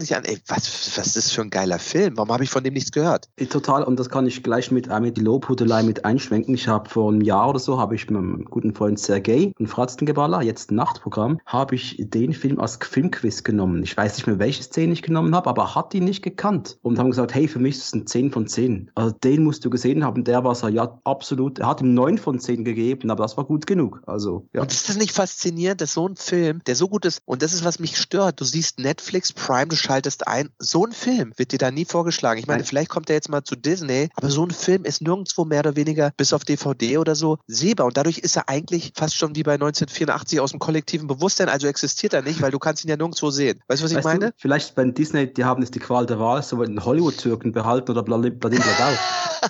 sich 0.00 0.14
an, 0.16 0.24
ey, 0.24 0.38
was, 0.46 0.96
was 0.96 1.06
ist 1.06 1.16
das 1.16 1.30
für 1.30 1.42
ein 1.42 1.50
geiler 1.50 1.78
Film? 1.78 2.16
Warum 2.16 2.32
habe 2.32 2.44
ich 2.44 2.50
von 2.50 2.64
dem 2.64 2.74
nichts 2.74 2.92
gehört? 2.92 3.28
Total, 3.50 3.82
und 3.82 3.98
das 3.98 4.08
kann 4.08 4.26
ich 4.26 4.42
gleich 4.42 4.70
mit, 4.70 4.88
äh, 4.88 5.00
mit 5.00 5.16
die 5.16 5.22
Lobhudelei 5.22 5.82
mit 5.82 6.04
einschwenken. 6.04 6.54
Ich 6.54 6.68
habe 6.68 6.88
vor 6.88 7.10
einem 7.10 7.20
Jahr 7.20 7.50
oder 7.50 7.58
so, 7.58 7.78
habe 7.78 7.94
ich 7.94 8.08
mit 8.10 8.20
meinem 8.20 8.44
guten 8.44 8.74
Freund 8.74 8.98
Sergei, 8.98 9.52
ein 9.58 9.66
Fratzengeballer, 9.66 10.42
jetzt 10.42 10.70
ein 10.70 10.76
Nachtprogramm, 10.76 11.40
habe 11.46 11.74
ich 11.74 11.96
den 11.98 12.32
Film 12.32 12.60
als 12.60 12.78
Filmquiz 12.80 13.42
genommen. 13.42 13.82
Ich 13.82 13.96
weiß 13.96 14.16
nicht 14.16 14.26
mehr, 14.26 14.38
welche 14.38 14.62
Szene 14.62 14.92
ich 14.92 15.02
genommen 15.02 15.34
habe, 15.34 15.48
aber 15.48 15.74
hat 15.74 15.94
ihn 15.94 16.04
nicht 16.04 16.22
gekannt. 16.22 16.73
Und 16.82 16.98
haben 16.98 17.10
gesagt, 17.10 17.34
hey, 17.34 17.48
für 17.48 17.58
mich 17.58 17.76
ist 17.76 17.86
es 17.86 17.94
ein 17.94 18.06
10 18.06 18.30
von 18.30 18.46
10. 18.46 18.90
Also 18.94 19.14
den 19.22 19.44
musst 19.44 19.64
du 19.64 19.70
gesehen 19.70 20.04
haben. 20.04 20.24
Der 20.24 20.44
war 20.44 20.54
so, 20.54 20.68
ja, 20.68 21.00
absolut. 21.04 21.58
Er 21.58 21.68
hat 21.68 21.80
ihm 21.80 21.94
9 21.94 22.18
von 22.18 22.38
10 22.38 22.64
gegeben, 22.64 23.10
aber 23.10 23.22
das 23.22 23.36
war 23.36 23.44
gut 23.44 23.66
genug. 23.66 24.02
Also, 24.06 24.48
ja. 24.52 24.62
Und 24.62 24.72
ist 24.72 24.88
das 24.88 24.96
nicht 24.96 25.12
faszinierend, 25.12 25.80
dass 25.80 25.94
so 25.94 26.06
ein 26.08 26.16
Film, 26.16 26.60
der 26.66 26.76
so 26.76 26.88
gut 26.88 27.04
ist, 27.04 27.22
und 27.24 27.42
das 27.42 27.52
ist, 27.52 27.64
was 27.64 27.78
mich 27.78 27.98
stört. 27.98 28.40
Du 28.40 28.44
siehst 28.44 28.78
Netflix, 28.78 29.32
Prime, 29.32 29.68
du 29.68 29.76
schaltest 29.76 30.26
ein. 30.26 30.50
So 30.58 30.84
ein 30.84 30.92
Film 30.92 31.32
wird 31.36 31.52
dir 31.52 31.58
da 31.58 31.70
nie 31.70 31.84
vorgeschlagen. 31.84 32.38
Ich 32.38 32.46
meine, 32.46 32.58
Nein. 32.58 32.66
vielleicht 32.66 32.90
kommt 32.90 33.08
er 33.10 33.16
jetzt 33.16 33.28
mal 33.28 33.44
zu 33.44 33.56
Disney, 33.56 34.08
aber 34.14 34.30
so 34.30 34.44
ein 34.44 34.50
Film 34.50 34.84
ist 34.84 35.02
nirgendwo 35.02 35.44
mehr 35.44 35.60
oder 35.60 35.76
weniger 35.76 36.12
bis 36.16 36.32
auf 36.32 36.44
DVD 36.44 36.98
oder 36.98 37.14
so 37.14 37.38
sehbar. 37.46 37.86
Und 37.86 37.96
dadurch 37.96 38.18
ist 38.18 38.36
er 38.36 38.48
eigentlich 38.48 38.92
fast 38.94 39.16
schon 39.16 39.36
wie 39.36 39.42
bei 39.42 39.54
1984 39.54 40.40
aus 40.40 40.50
dem 40.50 40.60
kollektiven 40.60 41.06
Bewusstsein, 41.06 41.48
also 41.48 41.66
existiert 41.66 42.04
existiert 42.04 42.14
er 42.14 42.22
nicht, 42.22 42.42
weil 42.42 42.50
du 42.50 42.58
kannst 42.58 42.84
ihn 42.84 42.90
ja 42.90 42.96
nirgendwo 42.96 43.30
sehen. 43.30 43.60
Weißt 43.68 43.80
du, 43.80 43.84
was 43.84 43.90
ich 43.92 43.96
weißt 43.98 44.06
meine? 44.06 44.30
Du, 44.30 44.36
vielleicht 44.36 44.74
bei 44.74 44.84
Disney, 44.84 45.32
die 45.32 45.44
haben 45.44 45.62
jetzt 45.62 45.74
die 45.74 45.78
Qual 45.78 46.06
der 46.06 46.18
Wahl, 46.18 46.42
so 46.42 46.58
den 46.66 46.84
Hollywood-Türken 46.84 47.52
behalten 47.52 47.90
oder 47.90 48.02
Bladin 48.02 48.38
Bladau. 48.38 48.92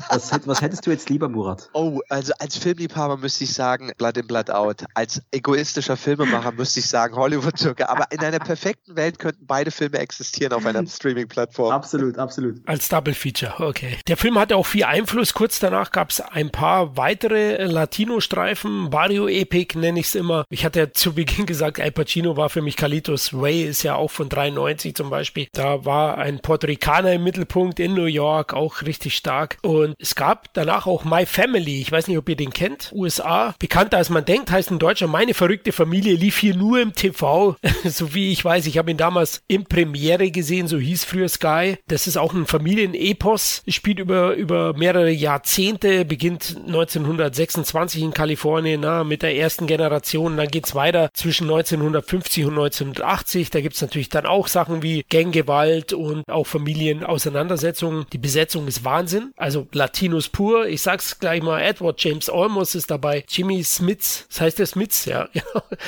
was, 0.08 0.30
was 0.46 0.60
hättest 0.60 0.86
du 0.86 0.90
jetzt 0.90 1.08
lieber, 1.08 1.28
Murat? 1.28 1.68
Oh, 1.72 2.00
also 2.08 2.32
als 2.38 2.56
Filmliebhaber 2.56 3.16
müsste 3.16 3.44
ich 3.44 3.52
sagen, 3.52 3.92
Blood 3.96 4.16
in, 4.16 4.26
Blood 4.26 4.50
out. 4.50 4.84
Als 4.94 5.22
egoistischer 5.30 5.96
Filmemacher 5.96 6.52
müsste 6.52 6.80
ich 6.80 6.88
sagen, 6.88 7.16
Hollywood-Türke. 7.16 7.88
Aber 7.88 8.06
in 8.10 8.20
einer 8.20 8.38
perfekten 8.38 8.96
Welt 8.96 9.18
könnten 9.18 9.46
beide 9.46 9.70
Filme 9.70 9.98
existieren 9.98 10.52
auf 10.52 10.66
einer 10.66 10.86
Streaming-Plattform. 10.86 11.72
Absolut, 11.72 12.18
absolut. 12.18 12.60
Als 12.66 12.88
Double 12.88 13.14
Feature, 13.14 13.54
okay. 13.58 13.98
Der 14.08 14.16
Film 14.16 14.38
hatte 14.38 14.56
auch 14.56 14.66
viel 14.66 14.84
Einfluss. 14.84 15.34
Kurz 15.34 15.58
danach 15.58 15.90
gab 15.90 16.10
es 16.10 16.20
ein 16.20 16.50
paar 16.50 16.96
weitere 16.96 17.64
Latino-Streifen. 17.64 18.90
Barrio 18.90 19.28
Epic 19.28 19.78
nenne 19.78 20.00
ich 20.00 20.06
es 20.06 20.14
immer. 20.14 20.44
Ich 20.50 20.64
hatte 20.64 20.80
ja 20.80 20.92
zu 20.92 21.14
Beginn 21.14 21.46
gesagt, 21.46 21.80
Al 21.80 21.92
Pacino 21.92 22.36
war 22.36 22.50
für 22.50 22.62
mich 22.62 22.76
Carlitos 22.76 23.32
Way, 23.32 23.64
ist 23.64 23.82
ja 23.82 23.94
auch 23.94 24.10
von 24.10 24.28
93 24.28 24.94
zum 24.94 25.10
Beispiel. 25.10 25.46
Da 25.52 25.84
war 25.84 26.18
ein 26.18 26.40
Puerto 26.40 26.66
Ricaner 26.66 27.03
im 27.12 27.24
Mittelpunkt 27.24 27.80
in 27.80 27.94
New 27.94 28.04
York, 28.04 28.54
auch 28.54 28.82
richtig 28.82 29.16
stark. 29.16 29.58
Und 29.62 29.94
es 29.98 30.14
gab 30.14 30.52
danach 30.54 30.86
auch 30.86 31.04
My 31.04 31.26
Family. 31.26 31.80
Ich 31.80 31.92
weiß 31.92 32.08
nicht, 32.08 32.18
ob 32.18 32.28
ihr 32.28 32.36
den 32.36 32.52
kennt. 32.52 32.90
USA. 32.94 33.54
Bekannter 33.58 33.98
als 33.98 34.10
man 34.10 34.24
denkt, 34.24 34.50
heißt 34.50 34.70
in 34.70 34.78
Deutschland 34.78 35.12
Meine 35.12 35.34
verrückte 35.34 35.72
Familie 35.72 36.14
lief 36.14 36.38
hier 36.38 36.56
nur 36.56 36.80
im 36.80 36.94
TV. 36.94 37.56
so 37.84 38.14
wie 38.14 38.32
ich 38.32 38.44
weiß, 38.44 38.66
ich 38.66 38.78
habe 38.78 38.90
ihn 38.90 38.96
damals 38.96 39.42
im 39.48 39.64
Premiere 39.64 40.30
gesehen, 40.30 40.68
so 40.68 40.78
hieß 40.78 41.04
früher 41.04 41.28
Sky. 41.28 41.76
Das 41.88 42.06
ist 42.06 42.16
auch 42.16 42.32
ein 42.32 42.46
Familienepos. 42.46 43.62
Spielt 43.68 43.98
über, 43.98 44.34
über 44.34 44.74
mehrere 44.74 45.10
Jahrzehnte, 45.10 46.04
beginnt 46.04 46.56
1926 46.66 48.02
in 48.02 48.14
Kalifornien, 48.14 48.80
na, 48.80 49.04
mit 49.04 49.22
der 49.22 49.36
ersten 49.36 49.66
Generation. 49.66 50.36
Dann 50.36 50.48
geht's 50.48 50.74
weiter 50.74 51.10
zwischen 51.12 51.44
1950 51.44 52.04
1970 52.14 52.44
und 52.46 52.52
1980. 52.58 53.50
Da 53.50 53.60
gibt 53.60 53.74
es 53.74 53.82
natürlich 53.82 54.08
dann 54.08 54.26
auch 54.26 54.48
Sachen 54.48 54.82
wie 54.82 55.04
Ganggewalt 55.08 55.92
und 55.92 56.28
auch 56.28 56.46
Auseinandersetzungen. 57.02 58.06
Die 58.12 58.18
Besetzung 58.18 58.68
ist 58.68 58.84
Wahnsinn. 58.84 59.32
Also 59.36 59.66
Latinos 59.72 60.28
pur. 60.28 60.66
Ich 60.66 60.82
sag's 60.82 61.18
gleich 61.18 61.42
mal, 61.42 61.60
Edward 61.60 62.02
James 62.02 62.28
Olmos 62.30 62.74
ist 62.74 62.90
dabei, 62.90 63.24
Jimmy 63.28 63.64
Smits, 63.64 64.26
das 64.28 64.40
heißt 64.40 64.58
der 64.58 64.66
Smits, 64.66 65.06
ja. 65.06 65.28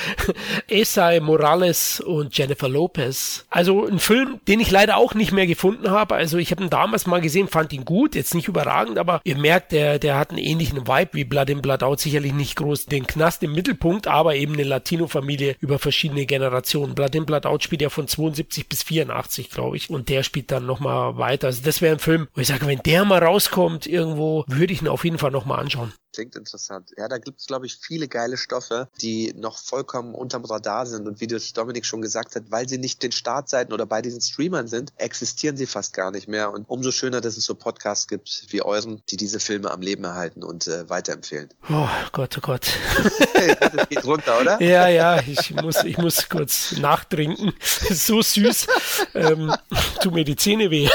Esai 0.67 1.19
Morales 1.19 1.99
und 1.99 2.35
Jennifer 2.37 2.67
Lopez. 2.67 3.45
Also 3.49 3.85
ein 3.85 3.99
Film, 3.99 4.39
den 4.47 4.59
ich 4.59 4.71
leider 4.71 4.97
auch 4.97 5.13
nicht 5.13 5.31
mehr 5.31 5.47
gefunden 5.47 5.91
habe. 5.91 6.15
Also 6.15 6.37
ich 6.37 6.51
habe 6.51 6.63
ihn 6.63 6.69
damals 6.69 7.05
mal 7.05 7.21
gesehen, 7.21 7.47
fand 7.47 7.73
ihn 7.73 7.85
gut, 7.85 8.15
jetzt 8.15 8.33
nicht 8.33 8.47
überragend, 8.47 8.97
aber 8.97 9.21
ihr 9.23 9.37
merkt, 9.37 9.71
der, 9.71 9.99
der 9.99 10.17
hat 10.17 10.31
einen 10.31 10.39
ähnlichen 10.39 10.87
Vibe 10.87 11.11
wie 11.13 11.23
Blood 11.23 11.49
in 11.49 11.61
Blood 11.61 11.83
Out. 11.83 11.99
Sicherlich 11.99 12.33
nicht 12.33 12.55
groß 12.55 12.87
den 12.87 13.07
Knast 13.07 13.43
im 13.43 13.53
Mittelpunkt, 13.53 14.07
aber 14.07 14.35
eben 14.35 14.53
eine 14.53 14.63
Latino-Familie 14.63 15.55
über 15.59 15.79
verschiedene 15.79 16.25
Generationen. 16.25 16.95
Blood 16.95 17.15
in 17.15 17.25
Blood 17.25 17.45
Out 17.45 17.63
spielt 17.63 17.81
ja 17.81 17.89
von 17.89 18.07
72 18.07 18.67
bis 18.67 18.83
84, 18.83 19.49
glaube 19.49 19.77
ich. 19.77 19.89
Und 19.89 20.09
der 20.09 20.23
spielt 20.23 20.51
dann 20.51 20.65
nochmal 20.65 20.86
weiter. 20.87 21.47
Also 21.47 21.63
das 21.63 21.81
wäre 21.81 21.95
ein 21.95 21.99
Film, 21.99 22.27
wo 22.33 22.41
ich 22.41 22.47
sage, 22.47 22.67
wenn 22.67 22.79
der 22.79 23.05
mal 23.05 23.23
rauskommt 23.23 23.87
irgendwo, 23.87 24.43
würde 24.47 24.73
ich 24.73 24.81
ihn 24.81 24.87
auf 24.87 25.03
jeden 25.03 25.17
Fall 25.17 25.31
nochmal 25.31 25.59
anschauen. 25.59 25.93
Klingt 26.13 26.35
interessant. 26.35 26.91
Ja, 26.97 27.07
da 27.07 27.17
gibt 27.17 27.39
es, 27.39 27.45
glaube 27.45 27.65
ich, 27.65 27.77
viele 27.77 28.07
geile 28.07 28.37
Stoffe, 28.37 28.89
die 29.01 29.33
noch 29.37 29.57
vollkommen 29.57 30.15
unterm 30.15 30.45
Radar 30.45 30.85
sind. 30.85 31.07
Und 31.07 31.21
wie 31.21 31.27
das 31.27 31.53
Dominik 31.53 31.85
schon 31.85 32.01
gesagt 32.01 32.35
hat, 32.35 32.43
weil 32.49 32.67
sie 32.67 32.77
nicht 32.77 33.03
den 33.03 33.11
Startseiten 33.11 33.73
oder 33.73 33.85
bei 33.85 34.01
diesen 34.01 34.21
Streamern 34.21 34.67
sind, 34.67 34.93
existieren 34.97 35.57
sie 35.57 35.65
fast 35.65 35.93
gar 35.93 36.11
nicht 36.11 36.27
mehr. 36.27 36.51
Und 36.51 36.69
umso 36.69 36.91
schöner, 36.91 37.21
dass 37.21 37.37
es 37.37 37.45
so 37.45 37.55
Podcasts 37.55 38.07
gibt 38.07 38.45
wie 38.49 38.61
euren, 38.61 39.01
die 39.09 39.17
diese 39.17 39.39
Filme 39.39 39.69
am 39.69 39.81
Leben 39.81 40.03
erhalten 40.05 40.43
und 40.43 40.67
äh, 40.67 40.89
weiterempfehlen. 40.89 41.49
Oh 41.69 41.87
Gott, 42.11 42.37
oh 42.37 42.41
Gott. 42.41 42.67
das 43.59 43.89
geht 43.89 44.05
runter, 44.05 44.41
oder? 44.41 44.61
Ja, 44.67 44.87
ja, 44.89 45.21
ich 45.21 45.53
muss, 45.53 45.83
ich 45.83 45.97
muss 45.97 46.27
kurz 46.29 46.73
nachtrinken. 46.73 47.53
so 47.61 48.21
süß. 48.21 48.67
ähm, 49.13 49.53
tut 50.01 50.13
mir 50.13 50.25
die 50.25 50.35
Zähne 50.35 50.71
weh. 50.71 50.89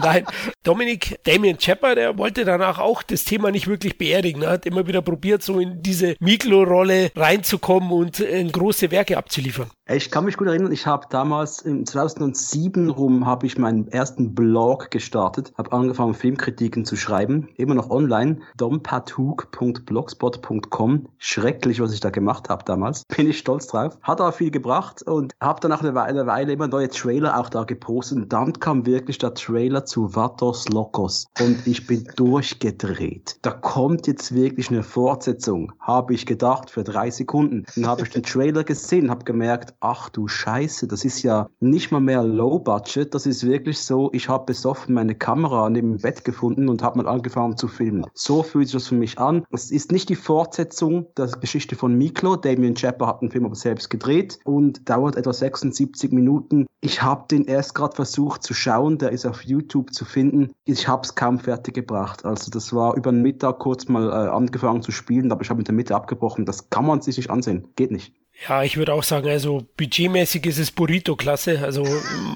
Nein, 0.00 0.24
Dominik, 0.62 1.18
Damien 1.24 1.58
Chapper, 1.58 1.96
der 1.96 2.16
wollte 2.18 2.44
danach 2.44 2.78
auch 2.78 3.02
das 3.02 3.24
Thema 3.24 3.50
nicht 3.50 3.66
wirklich 3.66 3.98
beerdigen. 3.98 4.42
Er 4.42 4.50
hat 4.50 4.64
immer 4.64 4.86
wieder 4.86 5.02
probiert, 5.02 5.42
so 5.42 5.58
in 5.58 5.82
diese 5.82 6.14
Miklo-Rolle 6.20 7.10
reinzukommen 7.16 7.90
und 7.90 8.20
in 8.20 8.52
große 8.52 8.92
Werke 8.92 9.18
abzuliefern. 9.18 9.68
Ich 9.90 10.10
kann 10.10 10.26
mich 10.26 10.36
gut 10.36 10.48
erinnern, 10.48 10.70
ich 10.70 10.86
habe 10.86 11.06
damals 11.08 11.62
im 11.62 11.86
2007 11.86 12.90
rum 12.90 13.24
habe 13.24 13.46
ich 13.46 13.56
meinen 13.56 13.88
ersten 13.88 14.34
Blog 14.34 14.90
gestartet, 14.90 15.54
habe 15.56 15.72
angefangen 15.72 16.12
Filmkritiken 16.12 16.84
zu 16.84 16.94
schreiben, 16.94 17.48
immer 17.56 17.74
noch 17.74 17.88
online, 17.88 18.40
dompathug.blogspot.com. 18.58 21.08
Schrecklich, 21.16 21.80
was 21.80 21.94
ich 21.94 22.00
da 22.00 22.10
gemacht 22.10 22.50
habe 22.50 22.66
damals. 22.66 23.04
Bin 23.16 23.30
ich 23.30 23.38
stolz 23.38 23.66
drauf. 23.66 23.96
Hat 24.02 24.20
aber 24.20 24.32
viel 24.32 24.50
gebracht 24.50 25.02
und 25.02 25.32
habe 25.40 25.60
danach 25.62 25.80
eine 25.80 25.94
Weile, 25.94 26.20
eine 26.20 26.26
Weile 26.26 26.52
immer 26.52 26.68
neue 26.68 26.90
Trailer 26.90 27.38
auch 27.38 27.48
da 27.48 27.64
gepostet 27.64 28.18
und 28.18 28.30
dann 28.30 28.60
kam 28.60 28.84
wirklich 28.84 29.16
der 29.16 29.32
Trailer 29.32 29.86
zu 29.88 30.14
Vatos 30.14 30.68
Locos 30.68 31.26
und 31.40 31.66
ich 31.66 31.86
bin 31.86 32.06
durchgedreht. 32.16 33.38
Da 33.42 33.50
kommt 33.50 34.06
jetzt 34.06 34.34
wirklich 34.34 34.70
eine 34.70 34.82
Fortsetzung, 34.82 35.72
habe 35.80 36.14
ich 36.14 36.26
gedacht 36.26 36.70
für 36.70 36.84
drei 36.84 37.10
Sekunden. 37.10 37.64
Dann 37.74 37.86
habe 37.86 38.02
ich 38.02 38.10
den 38.10 38.22
Trailer 38.22 38.64
gesehen, 38.64 39.10
habe 39.10 39.24
gemerkt, 39.24 39.74
ach 39.80 40.10
du 40.10 40.28
Scheiße, 40.28 40.86
das 40.86 41.04
ist 41.04 41.22
ja 41.22 41.48
nicht 41.60 41.90
mal 41.90 42.00
mehr 42.00 42.22
Low 42.22 42.58
Budget, 42.58 43.14
das 43.14 43.26
ist 43.26 43.46
wirklich 43.46 43.80
so, 43.80 44.10
ich 44.12 44.28
habe 44.28 44.44
besoffen 44.46 44.94
meine 44.94 45.14
Kamera 45.14 45.68
neben 45.70 45.96
dem 45.96 46.02
Bett 46.02 46.24
gefunden 46.24 46.68
und 46.68 46.82
habe 46.82 46.98
mal 46.98 47.08
angefangen 47.08 47.56
zu 47.56 47.68
filmen. 47.68 48.06
So 48.14 48.42
fühlt 48.42 48.68
sich 48.68 48.74
das 48.74 48.88
für 48.88 48.94
mich 48.94 49.18
an. 49.18 49.44
Es 49.50 49.70
ist 49.70 49.92
nicht 49.92 50.08
die 50.08 50.16
Fortsetzung 50.16 51.06
der 51.16 51.28
Geschichte 51.28 51.76
von 51.76 51.94
Miklo, 51.94 52.36
Damien 52.36 52.74
Chapper 52.74 53.06
hat 53.06 53.22
den 53.22 53.30
Film 53.30 53.46
aber 53.46 53.54
selbst 53.54 53.88
gedreht 53.88 54.38
und 54.44 54.88
dauert 54.88 55.16
etwa 55.16 55.32
76 55.32 56.12
Minuten. 56.12 56.66
Ich 56.80 57.02
habe 57.02 57.26
den 57.30 57.44
erst 57.44 57.74
gerade 57.74 57.96
versucht 57.96 58.42
zu 58.42 58.54
schauen, 58.54 58.98
der 58.98 59.10
ist 59.10 59.26
auf 59.26 59.42
YouTube 59.42 59.77
zu 59.86 60.04
finden. 60.04 60.52
Ich 60.64 60.88
habe 60.88 61.02
es 61.02 61.14
kaum 61.14 61.38
fertig 61.38 61.74
gebracht. 61.74 62.24
Also 62.24 62.50
das 62.50 62.72
war 62.72 62.96
über 62.96 63.10
den 63.10 63.22
Mittag 63.22 63.58
kurz 63.58 63.88
mal 63.88 64.08
äh, 64.08 64.30
angefangen 64.30 64.82
zu 64.82 64.92
spielen, 64.92 65.32
aber 65.32 65.42
ich 65.42 65.50
habe 65.50 65.58
mit 65.58 65.68
der 65.68 65.74
Mitte 65.74 65.94
abgebrochen. 65.94 66.44
Das 66.44 66.70
kann 66.70 66.86
man 66.86 67.00
sich 67.00 67.16
nicht 67.16 67.30
ansehen. 67.30 67.68
Geht 67.76 67.90
nicht. 67.90 68.14
Ja, 68.46 68.62
ich 68.62 68.76
würde 68.76 68.94
auch 68.94 69.02
sagen, 69.02 69.28
also 69.28 69.66
budgetmäßig 69.76 70.46
ist 70.46 70.58
es 70.58 70.70
Burrito-Klasse, 70.70 71.58
also 71.62 71.84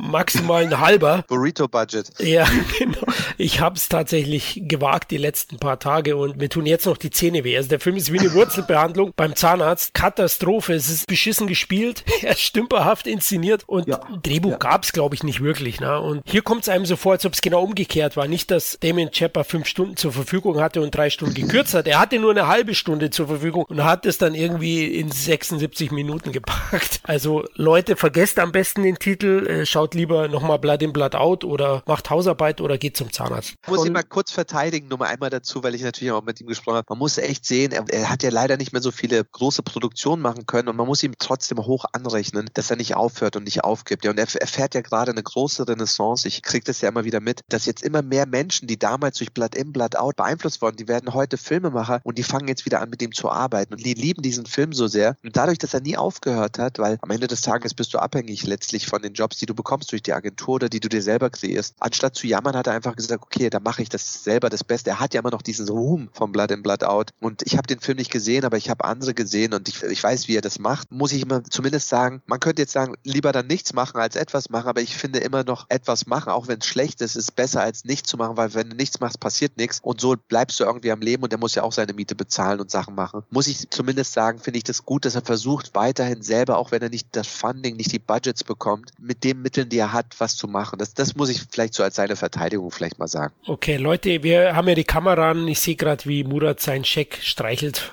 maximal 0.00 0.62
ein 0.62 0.80
halber. 0.80 1.24
Burrito-Budget. 1.28 2.18
Ja, 2.18 2.46
genau. 2.78 3.02
Ich 3.38 3.60
habe 3.60 3.76
es 3.76 3.88
tatsächlich 3.88 4.62
gewagt 4.64 5.12
die 5.12 5.16
letzten 5.16 5.58
paar 5.58 5.78
Tage 5.78 6.16
und 6.16 6.38
mir 6.38 6.48
tun 6.48 6.66
jetzt 6.66 6.86
noch 6.86 6.96
die 6.96 7.10
Zähne 7.10 7.44
weh. 7.44 7.56
Also 7.56 7.68
der 7.68 7.78
Film 7.78 7.96
ist 7.96 8.12
wie 8.12 8.18
eine 8.18 8.32
Wurzelbehandlung 8.34 9.12
beim 9.16 9.36
Zahnarzt. 9.36 9.94
Katastrophe, 9.94 10.74
es 10.74 10.88
ist 10.88 11.06
beschissen 11.06 11.46
gespielt, 11.46 12.04
er 12.22 12.32
ist 12.32 12.40
stümperhaft 12.40 13.06
inszeniert 13.06 13.62
und 13.68 13.86
ja. 13.86 14.00
Drehbuch 14.22 14.52
ja. 14.52 14.58
gab 14.58 14.82
es, 14.82 14.92
glaube 14.92 15.14
ich, 15.14 15.22
nicht 15.22 15.40
wirklich. 15.40 15.80
Ne? 15.80 16.00
Und 16.00 16.22
hier 16.26 16.42
kommt 16.42 16.62
es 16.62 16.68
einem 16.68 16.84
so 16.84 16.96
vor, 16.96 17.12
als 17.12 17.24
ob 17.26 17.34
es 17.34 17.40
genau 17.40 17.62
umgekehrt 17.62 18.16
war. 18.16 18.26
Nicht, 18.26 18.50
dass 18.50 18.76
Damien 18.80 19.12
Chapper 19.12 19.44
fünf 19.44 19.68
Stunden 19.68 19.96
zur 19.96 20.12
Verfügung 20.12 20.60
hatte 20.60 20.80
und 20.80 20.92
drei 20.92 21.10
Stunden 21.10 21.34
gekürzt 21.34 21.74
hat. 21.74 21.86
Er 21.86 22.00
hatte 22.00 22.18
nur 22.18 22.32
eine 22.32 22.48
halbe 22.48 22.74
Stunde 22.74 23.10
zur 23.10 23.28
Verfügung 23.28 23.64
und 23.68 23.84
hat 23.84 24.04
es 24.04 24.18
dann 24.18 24.34
irgendwie 24.34 24.84
in 24.86 25.10
76 25.12 25.91
Minuten 25.94 26.32
gepackt. 26.32 27.00
Also 27.12 27.44
Leute, 27.56 27.96
vergesst 27.96 28.38
am 28.38 28.52
besten 28.52 28.84
den 28.84 28.96
Titel, 28.96 29.46
äh, 29.46 29.66
schaut 29.66 29.94
lieber 29.94 30.28
nochmal 30.28 30.58
Blood 30.58 30.82
in 30.82 30.92
Blood 30.92 31.14
Out 31.14 31.44
oder 31.44 31.82
macht 31.86 32.10
Hausarbeit 32.10 32.60
oder 32.60 32.78
geht 32.78 32.96
zum 32.96 33.12
Zahnarzt. 33.12 33.54
Ich 33.62 33.68
muss 33.68 33.84
ihn 33.84 33.92
mal 33.92 34.04
kurz 34.04 34.30
verteidigen, 34.30 34.88
nur 34.88 34.98
mal 34.98 35.08
einmal 35.08 35.28
dazu, 35.28 35.62
weil 35.62 35.74
ich 35.74 35.82
natürlich 35.82 36.12
auch 36.12 36.22
mit 36.22 36.40
ihm 36.40 36.46
gesprochen 36.46 36.76
habe. 36.76 36.86
Man 36.88 36.98
muss 36.98 37.18
echt 37.18 37.44
sehen, 37.44 37.72
er, 37.72 37.84
er, 37.88 38.08
hat 38.08 38.22
ja 38.22 38.30
leider 38.30 38.56
nicht 38.56 38.72
mehr 38.72 38.80
so 38.80 38.90
viele 38.90 39.24
große 39.24 39.62
Produktionen 39.62 40.22
machen 40.22 40.46
können 40.46 40.68
und 40.68 40.76
man 40.76 40.86
muss 40.86 41.02
ihm 41.02 41.14
trotzdem 41.18 41.58
hoch 41.58 41.84
anrechnen, 41.92 42.48
dass 42.54 42.70
er 42.70 42.76
nicht 42.76 42.94
aufhört 42.94 43.36
und 43.36 43.44
nicht 43.44 43.64
aufgibt. 43.64 44.04
Ja, 44.04 44.10
und 44.10 44.18
er 44.18 44.26
erfährt 44.40 44.74
ja 44.74 44.80
gerade 44.80 45.10
eine 45.10 45.22
große 45.22 45.68
Renaissance. 45.68 46.26
Ich 46.26 46.42
kriege 46.42 46.64
das 46.64 46.80
ja 46.80 46.88
immer 46.88 47.04
wieder 47.04 47.20
mit, 47.20 47.42
dass 47.48 47.66
jetzt 47.66 47.82
immer 47.82 48.02
mehr 48.02 48.26
Menschen, 48.26 48.68
die 48.68 48.78
damals 48.78 49.18
durch 49.18 49.32
Blood 49.32 49.54
in, 49.54 49.72
Blood 49.72 49.96
Out 49.96 50.16
beeinflusst 50.16 50.62
wurden, 50.62 50.76
die 50.76 50.88
werden 50.88 51.12
heute 51.12 51.36
Filmemacher 51.36 52.00
und 52.04 52.18
die 52.18 52.22
fangen 52.22 52.48
jetzt 52.48 52.64
wieder 52.64 52.80
an, 52.80 52.90
mit 52.90 53.02
ihm 53.02 53.12
zu 53.12 53.30
arbeiten. 53.30 53.74
Und 53.74 53.84
die 53.84 53.94
lieben 53.94 54.22
diesen 54.22 54.46
Film 54.46 54.72
so 54.72 54.86
sehr. 54.86 55.16
Und 55.22 55.36
dadurch, 55.36 55.58
dass 55.58 55.74
er 55.74 55.80
nie 55.82 55.96
aufgehört 55.96 56.58
hat, 56.58 56.78
weil 56.78 56.98
am 57.02 57.10
Ende 57.10 57.26
des 57.26 57.42
Tages 57.42 57.74
bist 57.74 57.92
du 57.94 57.98
abhängig 57.98 58.44
letztlich 58.46 58.86
von 58.86 59.02
den 59.02 59.14
Jobs, 59.14 59.38
die 59.38 59.46
du 59.46 59.54
bekommst 59.54 59.92
durch 59.92 60.02
die 60.02 60.12
Agentur 60.12 60.56
oder 60.56 60.68
die 60.68 60.80
du 60.80 60.88
dir 60.88 61.02
selber 61.02 61.30
kreierst. 61.30 61.74
Anstatt 61.80 62.14
zu 62.14 62.26
jammern, 62.26 62.56
hat 62.56 62.66
er 62.66 62.74
einfach 62.74 62.96
gesagt, 62.96 63.22
okay, 63.22 63.50
da 63.50 63.60
mache 63.60 63.82
ich 63.82 63.88
das 63.88 64.24
selber 64.24 64.48
das 64.50 64.64
Beste. 64.64 64.90
Er 64.90 65.00
hat 65.00 65.14
ja 65.14 65.20
immer 65.20 65.30
noch 65.30 65.42
diesen 65.42 65.68
Ruhm 65.68 66.08
von 66.12 66.32
Blood 66.32 66.50
in 66.50 66.62
Blood 66.62 66.84
Out. 66.84 67.10
Und 67.20 67.42
ich 67.44 67.56
habe 67.56 67.66
den 67.66 67.80
Film 67.80 67.98
nicht 67.98 68.10
gesehen, 68.10 68.44
aber 68.44 68.56
ich 68.56 68.70
habe 68.70 68.84
andere 68.84 69.14
gesehen 69.14 69.54
und 69.54 69.68
ich, 69.68 69.82
ich 69.82 70.02
weiß, 70.02 70.28
wie 70.28 70.36
er 70.36 70.40
das 70.40 70.58
macht. 70.58 70.90
Muss 70.90 71.12
ich 71.12 71.22
immer 71.22 71.44
zumindest 71.44 71.88
sagen, 71.88 72.22
man 72.26 72.40
könnte 72.40 72.62
jetzt 72.62 72.72
sagen, 72.72 72.94
lieber 73.04 73.32
dann 73.32 73.46
nichts 73.46 73.72
machen 73.72 74.00
als 74.00 74.16
etwas 74.16 74.50
machen, 74.50 74.68
aber 74.68 74.80
ich 74.80 74.96
finde 74.96 75.18
immer 75.18 75.44
noch 75.44 75.66
etwas 75.68 76.06
machen, 76.06 76.30
auch 76.30 76.48
wenn 76.48 76.58
es 76.60 76.66
schlecht 76.66 77.00
ist, 77.00 77.16
ist 77.16 77.36
besser 77.36 77.60
als 77.60 77.84
nichts 77.84 78.08
zu 78.08 78.16
machen, 78.16 78.36
weil 78.36 78.54
wenn 78.54 78.70
du 78.70 78.76
nichts 78.76 79.00
machst, 79.00 79.20
passiert 79.20 79.56
nichts 79.56 79.80
und 79.82 80.00
so 80.00 80.14
bleibst 80.28 80.58
du 80.60 80.64
irgendwie 80.64 80.92
am 80.92 81.00
Leben 81.00 81.22
und 81.22 81.32
der 81.32 81.38
muss 81.38 81.54
ja 81.54 81.62
auch 81.62 81.72
seine 81.72 81.92
Miete 81.92 82.14
bezahlen 82.14 82.60
und 82.60 82.70
Sachen 82.70 82.94
machen. 82.94 83.22
Muss 83.30 83.46
ich 83.46 83.70
zumindest 83.70 84.12
sagen, 84.12 84.38
finde 84.38 84.58
ich 84.58 84.64
das 84.64 84.84
gut, 84.84 85.04
dass 85.04 85.14
er 85.14 85.22
versucht, 85.22 85.71
weiterhin 85.74 86.22
selber, 86.22 86.58
auch 86.58 86.70
wenn 86.70 86.82
er 86.82 86.88
nicht 86.88 87.08
das 87.12 87.26
Funding, 87.26 87.76
nicht 87.76 87.92
die 87.92 87.98
Budgets 87.98 88.44
bekommt, 88.44 88.90
mit 88.98 89.24
den 89.24 89.42
Mitteln, 89.42 89.68
die 89.68 89.78
er 89.78 89.92
hat, 89.92 90.06
was 90.18 90.36
zu 90.36 90.48
machen. 90.48 90.78
Das, 90.78 90.94
das 90.94 91.14
muss 91.16 91.28
ich 91.28 91.42
vielleicht 91.50 91.74
so 91.74 91.82
als 91.82 91.96
seine 91.96 92.16
Verteidigung 92.16 92.70
vielleicht 92.70 92.98
mal 92.98 93.08
sagen. 93.08 93.32
Okay, 93.46 93.76
Leute, 93.76 94.22
wir 94.22 94.54
haben 94.54 94.68
ja 94.68 94.74
die 94.74 94.84
Kamera 94.84 95.30
an. 95.30 95.48
Ich 95.48 95.60
sehe 95.60 95.76
gerade, 95.76 96.04
wie 96.06 96.24
Murat 96.24 96.60
seinen 96.60 96.84
Scheck 96.84 97.18
streichelt. 97.22 97.92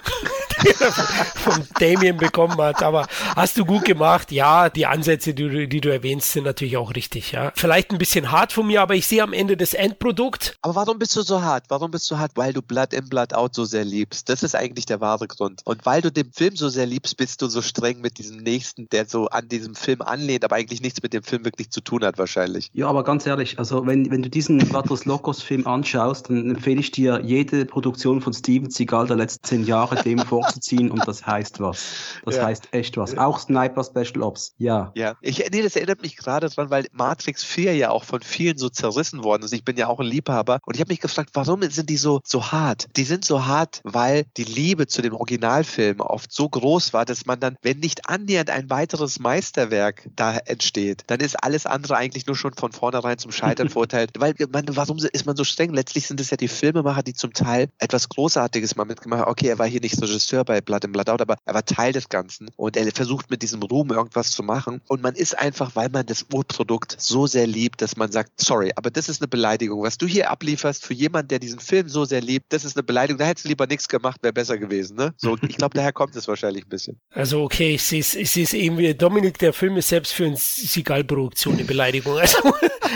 von 1.35 1.63
Damien 1.79 2.17
bekommen 2.17 2.57
hat. 2.57 2.83
Aber 2.83 3.07
hast 3.35 3.57
du 3.57 3.65
gut 3.65 3.85
gemacht. 3.85 4.31
Ja, 4.31 4.69
die 4.69 4.85
Ansätze, 4.85 5.33
die 5.33 5.49
du, 5.49 5.67
die 5.67 5.81
du 5.81 5.91
erwähnst, 5.91 6.31
sind 6.31 6.43
natürlich 6.43 6.77
auch 6.77 6.93
richtig. 6.95 7.31
Ja, 7.31 7.51
vielleicht 7.55 7.91
ein 7.91 7.97
bisschen 7.97 8.31
hart 8.31 8.53
von 8.53 8.67
mir, 8.67 8.81
aber 8.81 8.95
ich 8.95 9.07
sehe 9.07 9.23
am 9.23 9.33
Ende 9.33 9.57
das 9.57 9.73
Endprodukt. 9.73 10.57
Aber 10.61 10.75
warum 10.75 10.99
bist 10.99 11.15
du 11.15 11.21
so 11.21 11.41
hart? 11.41 11.65
Warum 11.69 11.91
bist 11.91 12.09
du 12.11 12.17
hart? 12.17 12.31
Weil 12.35 12.53
du 12.53 12.61
Blood 12.61 12.93
in 12.93 13.07
Blood 13.09 13.33
Out 13.33 13.55
so 13.55 13.65
sehr 13.65 13.85
liebst. 13.85 14.29
Das 14.29 14.43
ist 14.43 14.55
eigentlich 14.55 14.85
der 14.85 15.01
wahre 15.01 15.27
Grund. 15.27 15.61
Und 15.65 15.85
weil 15.85 16.01
du 16.01 16.11
den 16.11 16.31
Film 16.31 16.55
so 16.55 16.69
sehr 16.69 16.85
liebst, 16.85 17.17
bist 17.17 17.41
du 17.41 17.47
so 17.47 17.61
streng 17.61 18.01
mit 18.01 18.17
diesem 18.17 18.37
nächsten, 18.37 18.89
der 18.89 19.05
so 19.05 19.27
an 19.27 19.47
diesem 19.47 19.75
Film 19.75 20.01
anlehnt, 20.01 20.43
aber 20.43 20.55
eigentlich 20.55 20.81
nichts 20.81 21.01
mit 21.01 21.13
dem 21.13 21.23
Film 21.23 21.45
wirklich 21.45 21.71
zu 21.71 21.81
tun 21.81 22.03
hat, 22.03 22.17
wahrscheinlich. 22.17 22.69
Ja, 22.73 22.87
aber 22.87 23.03
ganz 23.03 23.25
ehrlich, 23.25 23.59
also 23.59 23.85
wenn, 23.85 24.09
wenn 24.11 24.23
du 24.23 24.29
diesen 24.29 24.61
Vatos 24.71 25.05
Locos 25.05 25.41
Film 25.41 25.65
anschaust, 25.67 26.29
dann 26.29 26.49
empfehle 26.49 26.79
ich 26.79 26.91
dir 26.91 27.21
jede 27.23 27.65
Produktion 27.65 28.21
von 28.21 28.33
Steven 28.33 28.69
Seagal 28.69 29.07
der 29.07 29.17
letzten 29.17 29.43
zehn 29.43 29.65
Jahre 29.65 30.01
dem 30.03 30.19
vorzuziehen 30.49 30.91
und 30.91 31.07
das 31.07 31.25
heißt 31.25 31.59
was. 31.59 32.19
Das 32.25 32.35
ja. 32.35 32.45
heißt 32.45 32.69
echt 32.71 32.97
was. 32.97 33.17
Auch 33.17 33.39
Sniper 33.39 33.83
Special 33.83 34.23
Ops, 34.23 34.53
ja. 34.57 34.91
Ja, 34.95 35.15
ich, 35.21 35.43
nee, 35.51 35.61
das 35.61 35.75
erinnert 35.75 36.01
mich 36.01 36.17
gerade 36.17 36.49
dran, 36.49 36.69
weil 36.69 36.87
Matrix 36.91 37.43
4 37.43 37.75
ja 37.75 37.91
auch 37.91 38.03
von 38.03 38.21
vielen 38.21 38.57
so 38.57 38.69
zerrissen 38.69 39.23
worden 39.23 39.43
ist. 39.43 39.53
Ich 39.53 39.63
bin 39.63 39.77
ja 39.77 39.87
auch 39.87 39.99
ein 39.99 40.05
Liebhaber 40.05 40.59
und 40.65 40.75
ich 40.75 40.81
habe 40.81 40.91
mich 40.91 40.99
gefragt, 40.99 41.31
warum 41.33 41.61
sind 41.69 41.89
die 41.89 41.97
so, 41.97 42.21
so 42.23 42.51
hart? 42.51 42.87
Die 42.95 43.03
sind 43.03 43.25
so 43.25 43.45
hart, 43.45 43.81
weil 43.83 44.25
die 44.37 44.43
Liebe 44.43 44.87
zu 44.87 45.01
dem 45.01 45.13
Originalfilm 45.13 45.99
oft 45.99 46.31
so 46.31 46.49
groß 46.49 46.93
war, 46.93 47.05
dass 47.05 47.25
man 47.25 47.39
dann, 47.39 47.55
wenn 47.61 47.79
nicht 47.79 48.09
annähernd 48.09 48.49
ein 48.49 48.69
weiteres 48.69 49.19
Meisterwerk 49.19 50.09
da 50.15 50.37
entsteht, 50.37 51.03
dann 51.07 51.19
ist 51.19 51.41
alles 51.41 51.65
andere 51.65 51.95
eigentlich 51.97 52.25
nur 52.27 52.35
schon 52.35 52.53
von 52.53 52.71
vornherein 52.71 53.17
zum 53.17 53.31
Scheitern 53.31 53.69
verurteilt. 53.69 54.11
Weil 54.17 54.33
man, 54.51 54.65
warum 54.69 54.97
ist 54.97 55.25
man 55.25 55.35
so 55.35 55.43
streng? 55.43 55.73
Letztlich 55.73 56.07
sind 56.07 56.19
es 56.19 56.29
ja 56.29 56.37
die 56.37 56.47
Filmemacher, 56.47 57.03
die 57.03 57.13
zum 57.13 57.33
Teil 57.33 57.69
etwas 57.77 58.09
Großartiges 58.09 58.75
mal 58.75 58.85
mitgemacht 58.85 59.21
haben. 59.21 59.31
Okay, 59.31 59.47
er 59.47 59.59
war 59.59 59.67
hier 59.67 59.81
nicht 59.81 59.99
Regisseur, 60.01 60.38
Regisseur 60.39 60.43
bei 60.45 60.61
Blood 60.61 60.85
in 60.85 60.91
Blood 60.91 61.09
Out, 61.09 61.21
aber 61.21 61.37
er 61.45 61.53
war 61.53 61.65
Teil 61.65 61.93
des 61.93 62.09
Ganzen 62.09 62.49
und 62.55 62.77
er 62.77 62.89
versucht 62.91 63.29
mit 63.29 63.41
diesem 63.41 63.61
Ruhm 63.63 63.91
irgendwas 63.91 64.31
zu 64.31 64.43
machen 64.43 64.81
und 64.87 65.01
man 65.01 65.15
ist 65.15 65.37
einfach, 65.37 65.75
weil 65.75 65.89
man 65.89 66.05
das 66.05 66.25
Urprodukt 66.33 66.95
so 66.99 67.27
sehr 67.27 67.47
liebt, 67.47 67.81
dass 67.81 67.97
man 67.97 68.11
sagt, 68.11 68.31
sorry, 68.41 68.71
aber 68.75 68.89
das 68.89 69.09
ist 69.09 69.21
eine 69.21 69.27
Beleidigung. 69.27 69.83
Was 69.83 69.97
du 69.97 70.07
hier 70.07 70.29
ablieferst 70.29 70.85
für 70.85 70.93
jemanden, 70.93 71.29
der 71.29 71.39
diesen 71.39 71.59
Film 71.59 71.89
so 71.89 72.05
sehr 72.05 72.21
liebt, 72.21 72.51
das 72.53 72.65
ist 72.65 72.75
eine 72.75 72.83
Beleidigung. 72.83 73.19
Da 73.19 73.25
hättest 73.25 73.45
du 73.45 73.49
lieber 73.49 73.67
nichts 73.67 73.87
gemacht, 73.87 74.19
wäre 74.21 74.33
besser 74.33 74.57
gewesen. 74.57 74.97
Ne? 74.97 75.13
So, 75.17 75.37
ich 75.47 75.57
glaube, 75.57 75.75
daher 75.75 75.93
kommt 75.93 76.15
es 76.15 76.27
wahrscheinlich 76.27 76.65
ein 76.65 76.69
bisschen. 76.69 76.99
Also 77.11 77.43
okay, 77.43 77.75
ich 77.75 77.83
sehe 77.83 77.99
es 77.99 78.15
ich 78.15 78.31
seh's 78.31 78.53
eben 78.53 78.77
wie 78.77 78.93
Dominik, 78.93 79.37
der 79.39 79.53
Film 79.53 79.77
ist 79.77 79.89
selbst 79.89 80.13
für 80.13 80.25
eine 80.25 80.37
Sigal-Produktion 80.37 81.55
eine 81.55 81.63
Beleidigung. 81.63 82.17
Also, 82.17 82.37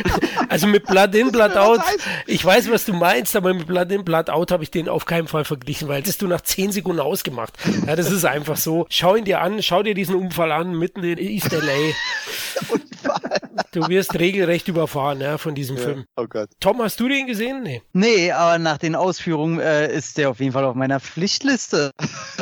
also 0.50 0.68
mit 0.68 0.86
Blood 0.86 1.16
in, 1.16 1.32
Blood 1.32 1.56
out, 1.56 1.82
ich 2.28 2.44
weiß, 2.44 2.70
was 2.72 2.86
du 2.86 2.94
meinst, 2.94 3.36
aber 3.36 3.54
mit 3.54 3.68
Blood 3.68 3.92
in, 3.92 4.04
Blood 4.04 4.30
out 4.30 4.52
habe 4.52 4.64
ich 4.64 4.72
den 4.72 4.90
auf 4.90 5.06
keinen 5.06 5.28
Fall 5.28 5.46
verglichen, 5.46 5.88
weil 5.88 6.02
das 6.02 6.18
du 6.18 6.28
nach 6.28 6.42
zehn 6.42 6.72
Sekunden 6.72 7.00
ausgemacht. 7.00 7.33
Ja, 7.86 7.96
das 7.96 8.12
ist 8.12 8.26
einfach 8.26 8.58
so. 8.58 8.86
Schau 8.90 9.16
ihn 9.16 9.26
dir 9.26 9.42
an, 9.42 9.62
schau 9.62 9.84
dir 9.84 9.94
diesen 9.94 10.16
Unfall 10.16 10.52
an, 10.52 10.78
mitten 10.78 11.04
in 11.04 11.18
East 11.18 11.52
LA. 11.52 11.92
Du 13.74 13.88
wirst 13.88 14.14
regelrecht 14.20 14.68
überfahren 14.68 15.20
ja, 15.20 15.40
von 15.40 15.56
diesem 15.56 15.78
ja. 15.78 15.84
Film. 15.84 16.06
Oh 16.16 16.28
Gott. 16.28 16.50
Tom, 16.60 16.80
hast 16.80 17.00
du 17.00 17.08
den 17.08 17.26
gesehen? 17.26 17.64
Nee. 17.64 17.82
Nee, 17.92 18.32
aber 18.32 18.60
nach 18.60 18.78
den 18.78 18.96
Ausführungen 18.96 19.60
äh, 19.60 19.92
ist 19.92 20.20
der 20.20 20.30
auf 20.30 20.40
jeden 20.40 20.52
Fall 20.52 20.64
auf 20.64 20.76
meiner 20.76 21.00
Pflichtliste. 21.00 21.92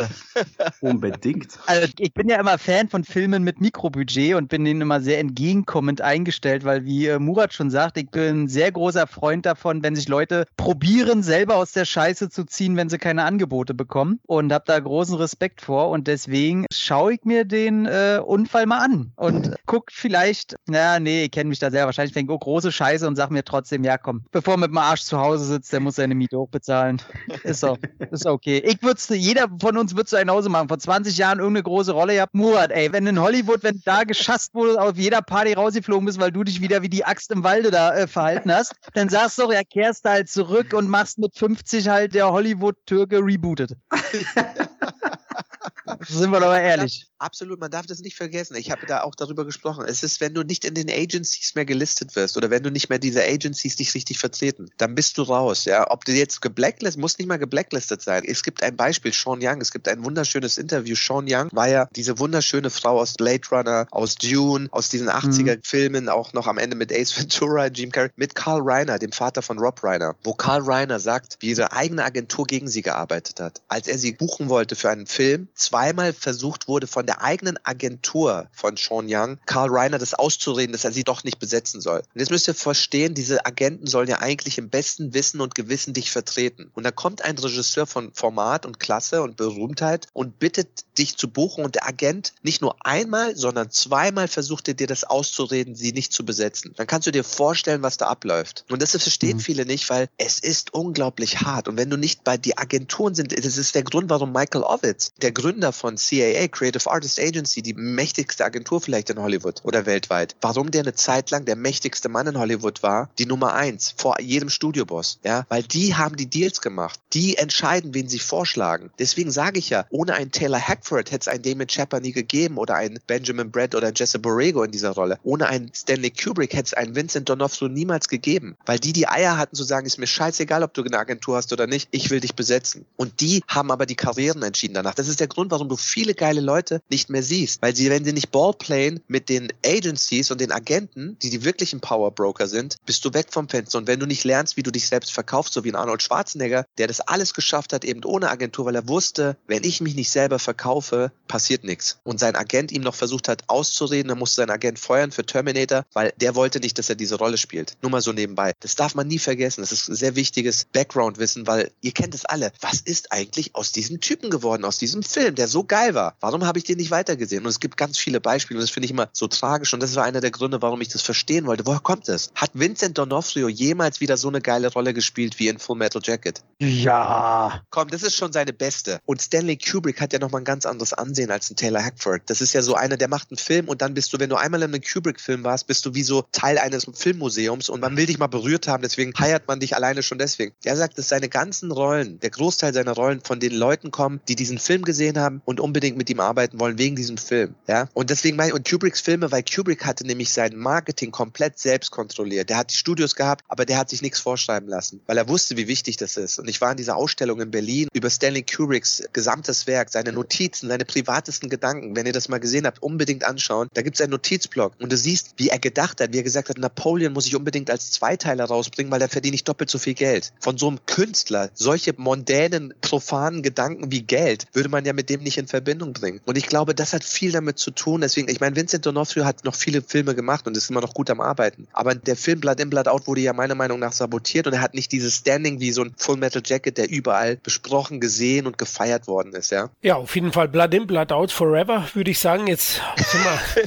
Unbedingt. 0.82 1.58
Also 1.68 1.88
ich 2.00 2.14
bin 2.14 2.28
ja 2.28 2.38
immer 2.38 2.58
Fan 2.58 2.90
von 2.90 3.06
Filmen 3.06 3.44
mit 3.44 3.62
Mikrobudget 3.62 4.36
und 4.36 4.50
bin 4.50 4.66
denen 4.66 4.82
immer 4.82 5.00
sehr 5.00 5.20
entgegenkommend 5.20 6.02
eingestellt, 6.02 6.66
weil 6.66 6.84
wie 6.84 7.08
äh, 7.08 7.18
Murat 7.18 7.54
schon 7.54 7.70
sagt, 7.70 7.98
ich 7.98 8.10
bin 8.10 8.44
ein 8.44 8.48
sehr 8.50 8.74
großer 8.74 9.08
Freund 9.08 9.46
davon, 9.46 9.84
wenn 9.84 9.96
sich 9.96 10.10
Leute 10.10 10.46
probieren, 10.58 11.24
selber 11.24 11.56
aus 11.56 11.72
der 11.72 11.86
Scheiße 11.86 12.30
zu 12.30 12.44
ziehen, 12.44 12.76
wenn 12.76 12.90
sie 12.90 12.98
keine 12.98 13.24
Angebote 13.24 13.74
bekommen 13.74 14.20
und 14.28 14.52
habe 14.52 14.66
da 14.68 14.78
großen 14.78 15.16
Respekt 15.16 15.62
vor 15.62 15.92
und 15.92 16.08
deswegen 16.08 16.66
schaue 16.74 17.14
ich 17.14 17.24
mir 17.24 17.46
den 17.46 17.86
äh, 17.86 18.20
Unfall 18.22 18.66
mal 18.66 18.80
an 18.80 19.14
und 19.16 19.56
guck 19.66 19.94
vielleicht, 19.94 20.58
na 20.68 21.00
nee, 21.00 21.21
ich 21.24 21.32
kenne 21.32 21.50
mich 21.50 21.60
da 21.60 21.72
sehr 21.72 21.86
wahrscheinlich, 21.86 22.14
denke, 22.14 22.34
oh 22.34 22.40
große 22.40 22.72
Scheiße 22.72 23.08
und 23.08 23.16
sag 23.16 23.32
mir 23.32 23.44
trotzdem, 23.44 23.84
ja 23.84 23.98
komm, 23.98 24.24
bevor 24.32 24.58
mit 24.58 24.70
dem 24.70 24.78
Arsch 24.78 25.04
zu 25.04 25.20
Hause 25.20 25.46
sitzt, 25.46 25.72
der 25.74 25.80
muss 25.80 25.96
seine 25.96 26.16
Miete 26.16 26.38
hochbezahlen. 26.38 27.02
Ist 27.44 27.62
so, 27.62 27.78
ist 28.12 28.26
okay. 28.26 28.62
Ich 28.66 28.82
würde 28.82 29.16
jeder 29.16 29.48
von 29.60 29.78
uns 29.78 29.96
würde 29.96 30.10
so 30.10 30.18
ein 30.18 30.30
Hause 30.30 30.50
machen. 30.50 30.68
Vor 30.68 30.80
20 30.80 31.18
Jahren 31.18 31.40
irgendeine 31.40 31.64
große 31.64 31.92
Rolle 31.92 32.16
gehabt. 32.16 32.34
Murat, 32.34 32.72
ey, 32.72 32.92
wenn 32.92 33.08
in 33.08 33.20
Hollywood, 33.20 33.64
wenn 33.64 33.82
da 33.86 34.04
geschasst 34.04 34.54
wurde, 34.54 34.82
auf 34.82 34.98
jeder 34.98 35.22
Party 35.22 35.54
rausgeflogen 35.54 36.06
bist, 36.06 36.20
weil 36.20 36.32
du 36.32 36.44
dich 36.44 36.62
wieder 36.62 36.82
wie 36.82 36.90
die 36.90 37.06
Axt 37.06 37.32
im 37.32 37.44
Walde 37.44 37.72
da 37.72 37.96
äh, 37.96 38.08
verhalten 38.08 38.52
hast, 38.52 38.74
dann 38.94 39.10
sagst 39.10 39.38
du 39.38 39.44
doch, 39.44 39.54
ja, 39.54 39.64
kehrst 39.64 40.06
halt 40.06 40.30
zurück 40.30 40.74
und 40.74 40.90
machst 40.90 41.20
mit 41.20 41.38
50 41.38 41.88
halt 41.88 42.14
der 42.14 42.32
Hollywood-Türke 42.32 43.18
rebootet. 43.18 43.74
Sind 46.08 46.32
wir 46.32 46.40
doch 46.40 46.48
mal 46.48 46.60
ehrlich. 46.60 47.11
Absolut, 47.22 47.60
man 47.60 47.70
darf 47.70 47.86
das 47.86 48.00
nicht 48.00 48.16
vergessen. 48.16 48.56
Ich 48.56 48.72
habe 48.72 48.88
da 48.88 49.04
auch 49.04 49.14
darüber 49.14 49.46
gesprochen. 49.46 49.86
Es 49.88 50.02
ist, 50.02 50.22
wenn 50.22 50.34
du 50.34 50.42
nicht 50.42 50.66
in 50.66 50.74
den 50.74 50.90
Agencies 50.90 51.54
mehr 51.54 51.66
gelistet 51.66 52.16
wirst 52.16 52.36
oder 52.36 52.50
wenn 52.50 52.64
du 52.64 52.72
nicht 52.72 52.90
mehr 52.90 52.98
diese 52.98 53.24
Agencies 53.24 53.76
dich 53.76 53.94
richtig 53.94 54.18
vertreten, 54.18 54.72
dann 54.78 54.96
bist 54.96 55.20
du 55.20 55.22
raus. 55.22 55.66
Ja, 55.66 55.92
ob 55.92 56.04
du 56.04 56.14
jetzt 56.14 56.42
geblacklistet, 56.42 57.00
muss 57.00 57.20
nicht 57.20 57.28
mal 57.28 57.38
geblacklistet 57.38 58.02
sein. 58.02 58.24
Es 58.26 58.42
gibt 58.42 58.64
ein 58.64 58.76
Beispiel, 58.76 59.14
Sean 59.14 59.38
Young. 59.40 59.62
Es 59.62 59.72
gibt 59.72 59.88
ein 59.88 60.04
wunderschönes 60.04 60.58
Interview. 60.58 60.96
Sean 60.96 61.28
Young 61.30 61.50
war 61.52 61.70
ja 61.70 61.88
diese 61.96 62.18
wunderschöne 62.18 62.72
Frau 62.72 63.00
aus 63.00 63.14
Blade 63.14 63.48
Runner, 63.52 63.86
aus 63.92 64.16
Dune, 64.16 64.68
aus 64.72 64.90
diesen 64.90 65.08
80er 65.08 65.58
mhm. 65.58 65.64
Filmen, 65.64 66.10
auch 66.10 66.34
noch 66.34 66.48
am 66.48 66.58
Ende 66.58 66.76
mit 66.76 66.92
Ace 66.92 67.16
Ventura, 67.20 67.68
Jim 67.68 67.92
Carrey, 67.92 68.10
mit 68.16 68.34
Carl 68.34 68.62
Reiner, 68.64 68.98
dem 68.98 69.12
Vater 69.12 69.44
von 69.44 69.60
Rob 69.60 69.84
Reiner, 69.84 70.16
wo 70.24 70.34
Carl 70.34 70.64
Reiner 70.64 71.00
sagt, 71.00 71.38
wie 71.40 71.52
ihre 71.52 71.72
eigene 71.72 72.04
Agentur 72.04 72.48
gegen 72.48 72.68
sie 72.68 72.82
gearbeitet 72.82 73.40
hat. 73.40 73.62
Als 73.68 73.88
er 73.88 74.00
sie 74.00 74.14
buchen 74.14 74.50
wollte 74.50 74.76
für 74.76 74.90
einen 74.90 75.06
Film, 75.06 75.50
zweimal 75.54 76.14
versucht 76.14 76.68
wurde 76.68 76.88
von 76.88 77.06
der 77.06 77.11
eigenen 77.20 77.58
Agentur 77.64 78.48
von 78.54 78.78
Sean 78.78 79.08
Young, 79.10 79.40
Carl 79.46 79.70
Reiner, 79.70 79.98
das 79.98 80.14
auszureden, 80.14 80.72
dass 80.72 80.86
er 80.86 80.92
sie 80.92 81.04
doch 81.04 81.24
nicht 81.24 81.40
besetzen 81.40 81.82
soll. 81.82 82.00
Und 82.00 82.20
jetzt 82.20 82.32
müsst 82.32 82.48
ihr 82.48 82.56
verstehen, 82.56 83.14
diese 83.14 83.46
Agenten 83.46 83.88
sollen 83.88 84.08
ja 84.08 84.20
eigentlich 84.20 84.58
im 84.58 84.70
besten 84.70 85.14
Wissen 85.14 85.42
und 85.42 85.56
Gewissen 85.56 85.94
dich 85.94 86.12
vertreten. 86.12 86.72
Und 86.74 86.84
da 86.84 86.92
kommt 86.92 87.24
ein 87.24 87.38
Regisseur 87.38 87.88
von 87.88 88.14
Format 88.14 88.66
und 88.66 88.80
Klasse 88.80 89.22
und 89.22 89.36
Berühmtheit 89.36 90.08
und 90.14 90.40
bittet 90.40 90.86
dich 90.98 91.18
zu 91.18 91.30
buchen 91.30 91.66
und 91.66 91.76
der 91.76 91.88
Agent 91.88 92.34
nicht 92.44 92.62
nur 92.62 92.76
einmal, 92.86 93.36
sondern 93.36 93.72
zweimal 93.72 94.28
versucht 94.28 94.68
er 94.68 94.74
dir 94.74 94.88
das 94.88 95.04
auszureden, 95.04 95.76
sie 95.76 95.92
nicht 95.92 96.14
zu 96.14 96.26
besetzen. 96.26 96.74
Dann 96.78 96.88
kannst 96.88 97.08
du 97.08 97.12
dir 97.12 97.24
vorstellen, 97.24 97.82
was 97.82 97.98
da 97.98 98.08
abläuft. 98.08 98.66
Und 98.70 98.82
das 98.82 98.92
verstehen 98.92 99.38
mhm. 99.38 99.42
viele 99.42 99.66
nicht, 99.66 99.90
weil 99.90 100.08
es 100.18 100.40
ist 100.40 100.74
unglaublich 100.74 101.42
hart. 101.42 101.68
Und 101.68 101.78
wenn 101.78 101.90
du 101.90 101.98
nicht 101.98 102.24
bei 102.24 102.38
die 102.38 102.58
Agenturen 102.58 103.16
sind, 103.16 103.38
das 103.38 103.58
ist 103.58 103.76
der 103.76 103.84
Grund, 103.84 104.10
warum 104.10 104.32
Michael 104.32 104.64
Ovitz, 104.64 105.14
der 105.22 105.32
Gründer 105.32 105.72
von 105.72 105.96
CAA, 105.96 106.48
Creative 106.48 106.90
Artist 107.02 107.20
Agency, 107.20 107.64
die 107.64 107.74
mächtigste 107.74 108.46
Agentur 108.46 108.80
vielleicht 108.80 109.10
in 109.10 109.20
Hollywood 109.20 109.62
oder 109.64 109.88
weltweit, 109.88 110.36
warum 110.40 110.70
der 110.70 110.82
eine 110.82 110.94
Zeit 110.94 111.32
lang 111.32 111.46
der 111.46 111.56
mächtigste 111.56 112.10
Mann 112.10 112.28
in 112.28 112.38
Hollywood 112.38 112.84
war, 112.84 113.10
die 113.18 113.26
Nummer 113.26 113.56
eins, 113.56 113.96
vor 113.98 114.22
jedem 114.22 114.52
Studioboss, 114.52 115.18
ja, 115.24 115.48
weil 115.50 115.64
die 115.64 115.96
haben 115.96 116.16
die 116.16 116.28
Deals 116.28 116.62
gemacht. 116.62 117.00
Die 117.14 117.38
entscheiden, 117.38 117.96
wen 117.96 118.08
sie 118.08 118.20
vorschlagen. 118.20 118.92
Deswegen 119.00 119.32
sage 119.32 119.58
ich 119.58 119.72
ja, 119.72 119.88
ohne 119.90 120.14
einen 120.14 120.32
Taylor 120.32 120.60
Hackford 120.60 121.10
hätte 121.10 121.22
es 121.22 121.28
einen 121.28 121.42
Damon 121.42 121.66
Chapper 121.66 122.02
nie 122.02 122.12
gegeben 122.12 122.60
oder 122.60 122.76
einen 122.76 123.00
Benjamin 123.08 123.50
Brett 123.50 123.74
oder 123.74 123.92
Jesse 123.96 124.20
Borrego 124.20 124.62
in 124.62 124.70
dieser 124.70 124.92
Rolle. 124.92 125.18
Ohne 125.24 125.48
einen 125.48 125.72
Stanley 125.74 126.12
Kubrick 126.12 126.54
hätte 126.54 126.68
es 126.68 126.74
einen 126.76 126.96
Vincent 126.96 127.32
D'Onofrio 127.32 127.68
niemals 127.68 128.10
gegeben, 128.10 128.58
weil 128.68 128.78
die 128.78 128.94
die 128.94 129.08
Eier 129.08 129.38
hatten 129.38 129.56
zu 129.56 129.64
sagen, 129.64 129.88
ist 129.88 129.98
mir 129.98 130.06
scheißegal, 130.06 130.62
ob 130.62 130.76
du 130.76 130.84
eine 130.84 131.00
Agentur 131.00 131.36
hast 131.38 131.52
oder 131.52 131.66
nicht, 131.66 131.88
ich 131.90 132.12
will 132.12 132.20
dich 132.20 132.36
besetzen. 132.36 132.86
Und 132.96 133.22
die 133.22 133.42
haben 133.48 133.72
aber 133.72 133.88
die 133.88 133.96
Karrieren 133.96 134.44
entschieden 134.44 134.76
danach. 134.76 134.94
Das 134.94 135.08
ist 135.08 135.20
der 135.20 135.28
Grund, 135.28 135.50
warum 135.50 135.68
du 135.68 135.78
viele 135.78 136.14
geile 136.14 136.42
Leute 136.42 136.84
nicht 136.92 137.10
mehr 137.10 137.24
siehst. 137.24 137.62
Weil 137.62 137.76
sie, 137.76 137.90
wenn 137.90 138.06
sie 138.06 138.14
nicht 138.14 138.32
Ballplayen 138.32 139.02
mit 139.08 139.30
den 139.30 139.52
Agencies 139.66 140.30
und 140.30 140.40
den 140.40 140.52
Agenten, 140.52 141.18
die 141.24 141.32
die 141.32 141.44
wirklichen 141.44 141.80
Powerbroker 141.80 142.48
sind, 142.48 142.78
bist 142.86 143.04
du 143.04 143.14
weg 143.14 143.28
vom 143.32 143.50
Fenster. 143.50 143.80
Und 143.80 143.88
wenn 143.88 144.00
du 144.00 144.06
nicht 144.06 144.24
lernst, 144.24 144.58
wie 144.58 144.64
du 144.64 144.72
dich 144.72 144.88
selbst 144.88 145.12
verkaufst, 145.12 145.54
so 145.54 145.64
wie 145.64 145.72
ein 145.72 145.76
Arnold 145.76 146.04
Schwarzenegger, 146.04 146.66
der 146.78 146.88
das 146.88 147.02
alles 147.02 147.34
geschafft 147.34 147.74
hat, 147.74 147.84
eben 147.86 148.04
ohne 148.04 148.30
Agentur, 148.30 148.66
weil 148.66 148.76
er 148.76 148.88
wusste, 148.88 149.38
wenn 149.48 149.64
ich 149.64 149.82
mich 149.82 149.96
nicht 149.96 150.12
selber 150.12 150.38
verkaufe, 150.38 151.12
passiert 151.28 151.64
nichts. 151.64 151.98
Und 152.04 152.20
sein 152.20 152.36
Agent 152.36 152.72
ihm 152.72 152.82
noch 152.82 152.96
versucht 152.96 153.28
hat 153.28 153.44
auszureden, 153.48 154.10
er 154.10 154.16
musste 154.16 154.42
seinen 154.42 154.52
Agent 154.52 154.78
feuern 154.78 155.12
für 155.12 155.26
Terminator, 155.26 155.86
weil 155.94 156.14
der 156.20 156.36
wollte 156.36 156.60
nicht, 156.60 156.78
dass 156.78 156.90
er 156.90 156.96
diese 156.96 157.16
Rolle 157.16 157.38
spielt. 157.38 157.78
Nur 157.82 157.92
mal 157.92 158.02
so 158.02 158.12
nebenbei. 158.12 158.54
Das 158.60 158.76
darf 158.76 158.96
man 158.96 159.08
nie 159.08 159.20
vergessen. 159.20 159.62
Das 159.62 159.72
ist 159.72 159.88
ein 159.88 159.96
sehr 159.96 160.16
wichtiges 160.16 160.66
Background-Wissen, 160.74 161.48
weil 161.48 161.72
ihr 161.82 161.94
kennt 161.94 162.14
es 162.14 162.26
alle. 162.26 162.52
Was 162.60 162.82
ist 162.82 163.12
eigentlich 163.12 163.56
aus 163.56 163.72
diesem 163.72 164.02
Typen 164.02 164.30
geworden, 164.30 164.66
aus 164.66 164.78
diesem 164.78 165.04
Film, 165.04 165.36
der 165.36 165.48
so 165.48 165.64
geil 165.64 165.94
war? 165.94 166.16
Warum 166.20 166.46
habe 166.46 166.60
ich 166.60 166.66
den 166.66 166.81
nicht 166.82 166.92
weitergesehen? 166.92 167.44
Und 167.44 167.50
es 167.50 167.60
gibt 167.60 167.78
ganz 167.78 167.98
viele 167.98 168.20
Beispiele 168.20 168.60
und 168.60 168.64
das 168.64 168.72
finde 168.72 168.86
ich 168.86 168.92
immer 168.92 169.10
so 169.14 169.28
tragisch 169.28 169.74
und 169.74 169.82
das 169.82 169.96
war 169.96 170.04
einer 170.04 170.22
der 170.22 170.32
Gründe, 170.32 170.62
warum 170.62 170.82
ich 170.82 170.90
das 170.90 171.02
verstehen 171.02 171.46
wollte. 171.46 171.66
Woher 171.66 171.80
kommt 171.80 172.10
es? 172.10 172.32
Hat 172.36 172.52
Vincent 172.54 173.00
D'Onofrio 173.00 173.48
jemals 173.48 174.02
wieder 174.02 174.18
so 174.18 174.28
eine 174.28 174.42
geile 174.42 174.72
Rolle 174.72 174.94
gespielt 174.94 175.40
wie 175.40 175.48
in 175.48 175.60
Full 175.60 175.78
Metal 175.78 176.02
Jacket? 176.04 176.42
Ja. 176.60 177.62
Komm, 177.70 177.90
das 177.90 178.04
ist 178.04 178.16
schon 178.16 178.34
seine 178.34 178.54
beste. 178.54 179.00
Und 179.06 179.22
Stanley 179.22 179.58
Kubrick 179.58 180.02
hat 180.02 180.14
ja 180.14 180.20
nochmal 180.20 180.42
ein 180.42 180.46
ganz 180.46 180.66
anderes 180.66 180.94
Ansehen 180.94 181.32
als 181.32 181.50
ein 181.50 181.56
Taylor 181.56 181.84
Hackford. 181.84 182.24
Das 182.28 182.42
ist 182.42 182.54
ja 182.54 182.62
so 182.62 182.76
einer, 182.76 182.98
der 182.98 183.08
macht 183.08 183.32
einen 183.32 183.38
Film 183.38 183.68
und 183.70 183.82
dann 183.82 183.94
bist 183.94 184.14
du, 184.14 184.20
wenn 184.20 184.30
du 184.30 184.36
einmal 184.36 184.62
in 184.62 184.74
einem 184.74 184.82
Kubrick-Film 184.82 185.44
warst, 185.44 185.68
bist 185.68 185.86
du 185.86 185.94
wie 185.94 186.04
so 186.04 186.24
Teil 186.32 186.58
eines 186.58 186.88
Filmmuseums 186.94 187.70
und 187.70 187.82
man 187.82 187.98
will 187.98 188.06
dich 188.06 188.18
mal 188.18 188.28
berührt 188.28 188.68
haben, 188.68 188.84
deswegen 188.84 189.14
heiert 189.18 189.48
man 189.48 189.60
dich 189.60 189.76
alleine 189.76 190.04
schon 190.04 190.18
deswegen. 190.18 190.54
Er 190.64 190.78
sagt, 190.78 190.98
dass 190.98 191.10
seine 191.10 191.30
ganzen 191.30 191.72
Rollen, 191.72 192.20
der 192.20 192.30
Großteil 192.30 192.74
seiner 192.74 192.94
Rollen 192.94 193.22
von 193.22 193.40
den 193.40 193.54
Leuten 193.54 193.92
kommen, 193.92 194.22
die 194.28 194.36
diesen 194.36 194.58
Film 194.58 194.84
gesehen 194.84 195.18
haben 195.18 195.42
und 195.46 195.60
unbedingt 195.60 195.98
mit 195.98 196.10
ihm 196.10 196.20
arbeiten 196.20 196.60
wollen 196.62 196.78
wegen 196.78 196.96
diesem 196.96 197.18
Film. 197.18 197.56
Ja? 197.68 197.90
Und 197.94 198.12
deswegen 198.12 198.38
meine 198.38 198.54
und 198.54 198.70
Kubricks 198.70 199.02
Filme, 199.02 199.32
weil 199.32 199.44
Kubrick 199.44 199.84
hatte 199.84 200.06
nämlich 200.06 200.32
sein 200.32 200.56
Marketing 200.56 201.12
komplett 201.12 201.58
selbst 201.58 201.92
kontrolliert. 201.92 202.50
Der 202.50 202.58
hat 202.58 202.72
die 202.72 202.78
Studios 202.78 203.16
gehabt, 203.16 203.44
aber 203.48 203.66
der 203.66 203.78
hat 203.78 203.90
sich 203.90 204.02
nichts 204.02 204.20
vorschreiben 204.20 204.70
lassen, 204.70 205.02
weil 205.08 205.18
er 205.18 205.28
wusste, 205.28 205.58
wie 205.58 205.68
wichtig 205.68 205.98
das 205.98 206.18
ist. 206.18 206.38
Und 206.40 206.48
ich 206.48 206.62
war 206.62 206.72
in 206.72 206.78
dieser 206.78 206.96
Ausstellung 206.96 207.42
in 207.42 207.52
Berlin 207.52 207.88
über 207.94 208.10
Stanley 208.10 208.44
Kubricks 208.44 209.04
gesamtes 209.12 209.66
Werk, 209.66 209.90
seine 209.90 210.14
Notizen, 210.14 210.70
seine 210.70 210.86
privatesten 210.86 211.50
Gedanken. 211.50 211.96
Wenn 211.96 212.06
ihr 212.06 212.14
das 212.14 212.30
mal 212.30 212.40
gesehen 212.40 212.66
habt, 212.66 212.84
unbedingt 212.84 213.26
anschauen. 213.26 213.68
Da 213.74 213.82
gibt 213.82 213.96
es 213.96 214.02
einen 214.02 214.12
Notizblock 214.12 214.74
und 214.80 214.92
du 214.92 214.98
siehst, 214.98 215.34
wie 215.38 215.50
er 215.50 215.60
gedacht 215.60 216.00
hat, 216.00 216.14
wie 216.14 216.18
er 216.18 216.24
gesagt 216.24 216.50
hat, 216.50 216.60
Napoleon 216.60 217.14
muss 217.14 217.26
ich 217.26 217.36
unbedingt 217.36 217.72
als 217.72 217.92
Zweiteiler 217.92 218.46
rausbringen, 218.46 218.92
weil 218.92 219.00
da 219.00 219.08
verdiene 219.08 219.36
ich 219.36 219.44
doppelt 219.44 219.72
so 219.72 219.80
viel 219.80 219.96
Geld. 219.96 220.32
Von 220.40 220.60
so 220.60 220.68
einem 220.68 220.86
Künstler, 220.86 221.50
solche 221.56 221.94
mondänen, 221.98 222.74
profanen 222.82 223.42
Gedanken 223.42 223.92
wie 223.92 224.04
Geld, 224.04 224.46
würde 224.54 224.70
man 224.70 224.86
ja 224.86 224.94
mit 224.94 225.10
dem 225.10 225.24
nicht 225.24 225.38
in 225.38 225.48
Verbindung 225.48 225.94
bringen. 225.94 226.22
Und 226.26 226.38
ich 226.38 226.48
glaube, 226.52 226.76
das 226.76 226.92
hat 226.92 227.06
viel 227.06 227.32
damit 227.32 227.60
zu 227.60 227.72
tun. 227.72 228.02
Deswegen, 228.02 228.30
ich 228.30 228.42
meine, 228.42 228.58
Vincent 228.58 228.86
D'Onofrio 228.86 229.24
hat 229.24 229.46
noch 229.46 229.56
viele 229.56 229.82
Filme 229.82 230.14
gemacht 230.14 230.46
und 230.48 230.58
ist 230.58 230.70
immer 230.70 230.82
noch 230.82 230.94
gut 230.94 231.10
am 231.10 231.22
Arbeiten. 231.22 231.66
Aber 231.72 231.96
der 231.96 232.18
Film 232.18 232.42
Blood 232.42 232.60
in, 232.60 232.70
Blood 232.70 232.90
Out 232.90 233.08
wurde 233.08 233.22
ja 233.22 233.32
meiner 233.32 233.56
Meinung 233.56 233.80
nach 233.80 233.94
sabotiert 233.94 234.48
und 234.48 234.54
er 234.54 234.62
hat 234.62 234.74
nicht 234.74 234.92
dieses 234.92 235.16
Standing 235.16 235.62
wie 235.62 235.72
so 235.72 235.82
ein 235.82 235.94
Full 235.96 236.18
Metal 236.18 236.42
Jacket, 236.46 236.78
der 236.78 236.90
überall 236.90 237.38
besprochen, 237.38 238.02
gesehen 238.02 238.48
und 238.48 238.58
gefeiert 238.58 239.08
worden 239.08 239.32
ist, 239.32 239.52
ja. 239.52 239.70
Ja, 239.82 239.96
auf 239.96 240.14
jeden 240.14 240.34
Fall 240.34 240.50
Blood 240.50 240.74
in, 240.74 240.88
Blood 240.88 241.14
Out 241.14 241.32
Forever, 241.32 241.88
würde 241.94 242.12
ich 242.12 242.20
sagen. 242.20 242.48
Jetzt 242.48 242.82
sind 242.98 243.24
wir, 243.24 243.64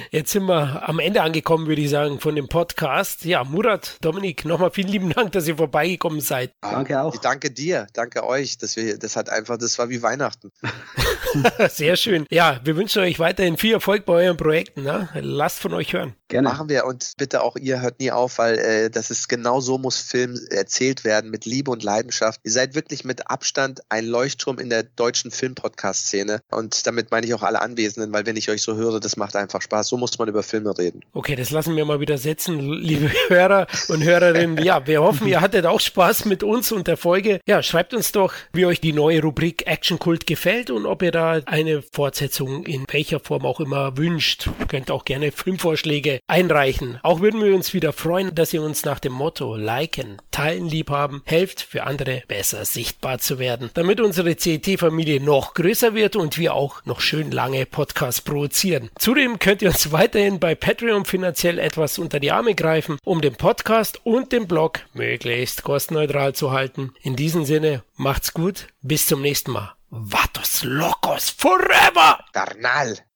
jetzt 0.10 0.32
sind 0.32 0.46
wir 0.46 0.88
am 0.88 0.98
Ende 0.98 1.22
angekommen, 1.22 1.68
würde 1.68 1.82
ich 1.82 1.90
sagen, 1.90 2.18
von 2.18 2.34
dem 2.34 2.48
Podcast. 2.48 3.24
Ja, 3.24 3.44
Murat, 3.44 3.98
Dominik, 4.00 4.44
nochmal 4.44 4.72
vielen 4.72 4.88
lieben 4.88 5.10
Dank, 5.10 5.30
dass 5.30 5.46
ihr 5.46 5.56
vorbeigekommen 5.58 6.20
seid. 6.20 6.50
Danke 6.60 7.00
auch. 7.00 7.14
Ich 7.14 7.20
danke 7.20 7.52
dir, 7.52 7.86
danke 7.92 8.24
euch, 8.24 8.58
dass 8.58 8.74
wir, 8.74 8.98
das 8.98 9.14
hat 9.14 9.30
einfach, 9.30 9.58
das 9.58 9.78
war 9.78 9.90
wie 9.90 10.02
Weihnachten. 10.02 10.50
Sehr 11.70 11.96
schön. 11.96 12.15
Ja, 12.30 12.60
wir 12.64 12.76
wünschen 12.76 13.02
euch 13.02 13.18
weiterhin 13.18 13.56
viel 13.56 13.74
Erfolg 13.74 14.06
bei 14.06 14.24
euren 14.24 14.36
Projekten. 14.36 14.82
Ne? 14.82 15.08
Lasst 15.14 15.58
von 15.60 15.74
euch 15.74 15.92
hören. 15.92 16.14
Gerne. 16.28 16.48
Machen 16.48 16.68
wir 16.68 16.86
und 16.86 17.12
bitte 17.18 17.42
auch 17.42 17.56
ihr 17.56 17.80
hört 17.80 18.00
nie 18.00 18.10
auf, 18.10 18.38
weil 18.38 18.58
äh, 18.58 18.90
das 18.90 19.10
ist 19.10 19.28
genau 19.28 19.60
so 19.60 19.78
muss 19.78 20.00
Film 20.00 20.36
erzählt 20.50 21.04
werden 21.04 21.30
mit 21.30 21.44
Liebe 21.44 21.70
und 21.70 21.84
Leidenschaft. 21.84 22.40
Ihr 22.42 22.50
seid 22.50 22.74
wirklich 22.74 23.04
mit 23.04 23.30
Abstand 23.30 23.80
ein 23.90 24.06
Leuchtturm 24.06 24.58
in 24.58 24.68
der 24.68 24.82
deutschen 24.82 25.30
Film-Podcast-Szene 25.30 26.40
und 26.50 26.84
damit 26.86 27.12
meine 27.12 27.26
ich 27.26 27.34
auch 27.34 27.44
alle 27.44 27.62
Anwesenden, 27.62 28.12
weil 28.12 28.26
wenn 28.26 28.36
ich 28.36 28.50
euch 28.50 28.62
so 28.62 28.74
höre, 28.74 28.98
das 28.98 29.16
macht 29.16 29.36
einfach 29.36 29.62
Spaß. 29.62 29.86
So 29.86 29.96
muss 29.96 30.18
man 30.18 30.28
über 30.28 30.42
Filme 30.42 30.76
reden. 30.76 31.02
Okay, 31.12 31.36
das 31.36 31.50
lassen 31.50 31.76
wir 31.76 31.84
mal 31.84 32.00
wieder 32.00 32.18
setzen, 32.18 32.58
liebe 32.58 33.08
Hörer 33.28 33.68
und 33.86 34.02
Hörerinnen. 34.02 34.64
Ja, 34.64 34.84
wir 34.84 35.02
hoffen, 35.02 35.28
ihr 35.28 35.40
hattet 35.40 35.64
auch 35.64 35.80
Spaß 35.80 36.24
mit 36.24 36.42
uns 36.42 36.72
und 36.72 36.88
der 36.88 36.96
Folge. 36.96 37.38
Ja, 37.46 37.62
schreibt 37.62 37.94
uns 37.94 38.10
doch, 38.10 38.34
wie 38.52 38.66
euch 38.66 38.80
die 38.80 38.92
neue 38.92 39.22
Rubrik 39.22 39.68
Action 39.68 40.00
Kult 40.00 40.26
gefällt 40.26 40.70
und 40.70 40.86
ob 40.86 41.02
ihr 41.02 41.12
da 41.12 41.40
eine 41.46 41.82
Fortsetzung 42.06 42.64
in 42.66 42.84
welcher 42.92 43.18
Form 43.18 43.44
auch 43.44 43.58
immer 43.58 43.96
wünscht. 43.96 44.48
Ihr 44.60 44.66
könnt 44.66 44.92
auch 44.92 45.04
gerne 45.04 45.32
Filmvorschläge 45.32 46.20
einreichen. 46.28 47.00
Auch 47.02 47.18
würden 47.18 47.42
wir 47.42 47.52
uns 47.52 47.74
wieder 47.74 47.92
freuen, 47.92 48.32
dass 48.32 48.52
ihr 48.52 48.62
uns 48.62 48.84
nach 48.84 49.00
dem 49.00 49.12
Motto 49.12 49.56
liken, 49.56 50.22
teilen, 50.30 50.68
liebhaben, 50.68 51.22
helft 51.24 51.62
für 51.62 51.82
andere 51.82 52.22
besser 52.28 52.64
sichtbar 52.64 53.18
zu 53.18 53.40
werden, 53.40 53.70
damit 53.74 54.00
unsere 54.00 54.36
CET-Familie 54.36 55.20
noch 55.20 55.54
größer 55.54 55.96
wird 55.96 56.14
und 56.14 56.38
wir 56.38 56.54
auch 56.54 56.84
noch 56.84 57.00
schön 57.00 57.32
lange 57.32 57.66
Podcasts 57.66 58.20
produzieren. 58.20 58.88
Zudem 58.96 59.40
könnt 59.40 59.62
ihr 59.62 59.70
uns 59.70 59.90
weiterhin 59.90 60.38
bei 60.38 60.54
Patreon 60.54 61.06
finanziell 61.06 61.58
etwas 61.58 61.98
unter 61.98 62.20
die 62.20 62.30
Arme 62.30 62.54
greifen, 62.54 62.98
um 63.02 63.20
den 63.20 63.34
Podcast 63.34 64.00
und 64.04 64.30
den 64.30 64.46
Blog 64.46 64.78
möglichst 64.94 65.64
kostenneutral 65.64 66.36
zu 66.36 66.52
halten. 66.52 66.92
In 67.02 67.16
diesem 67.16 67.44
Sinne, 67.44 67.82
macht's 67.96 68.32
gut, 68.32 68.68
bis 68.80 69.08
zum 69.08 69.22
nächsten 69.22 69.50
Mal. 69.50 69.75
Vatos 69.90 70.64
locos 70.64 71.30
forever! 71.30 72.18
Carnal! 72.32 73.06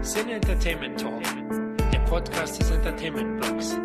Sin 0.00 0.30
Entertainment 0.30 0.98
Talk, 0.98 1.22
der 1.92 1.98
Podcast 2.00 2.58
des 2.58 2.70
Entertainment 2.70 3.38
Blogs. 3.40 3.76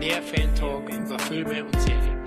Der 0.00 0.22
Fan 0.22 0.54
Talk 0.54 0.88
über 0.88 1.18
Filme 1.18 1.64
und 1.64 1.80
Serien. 1.80 2.25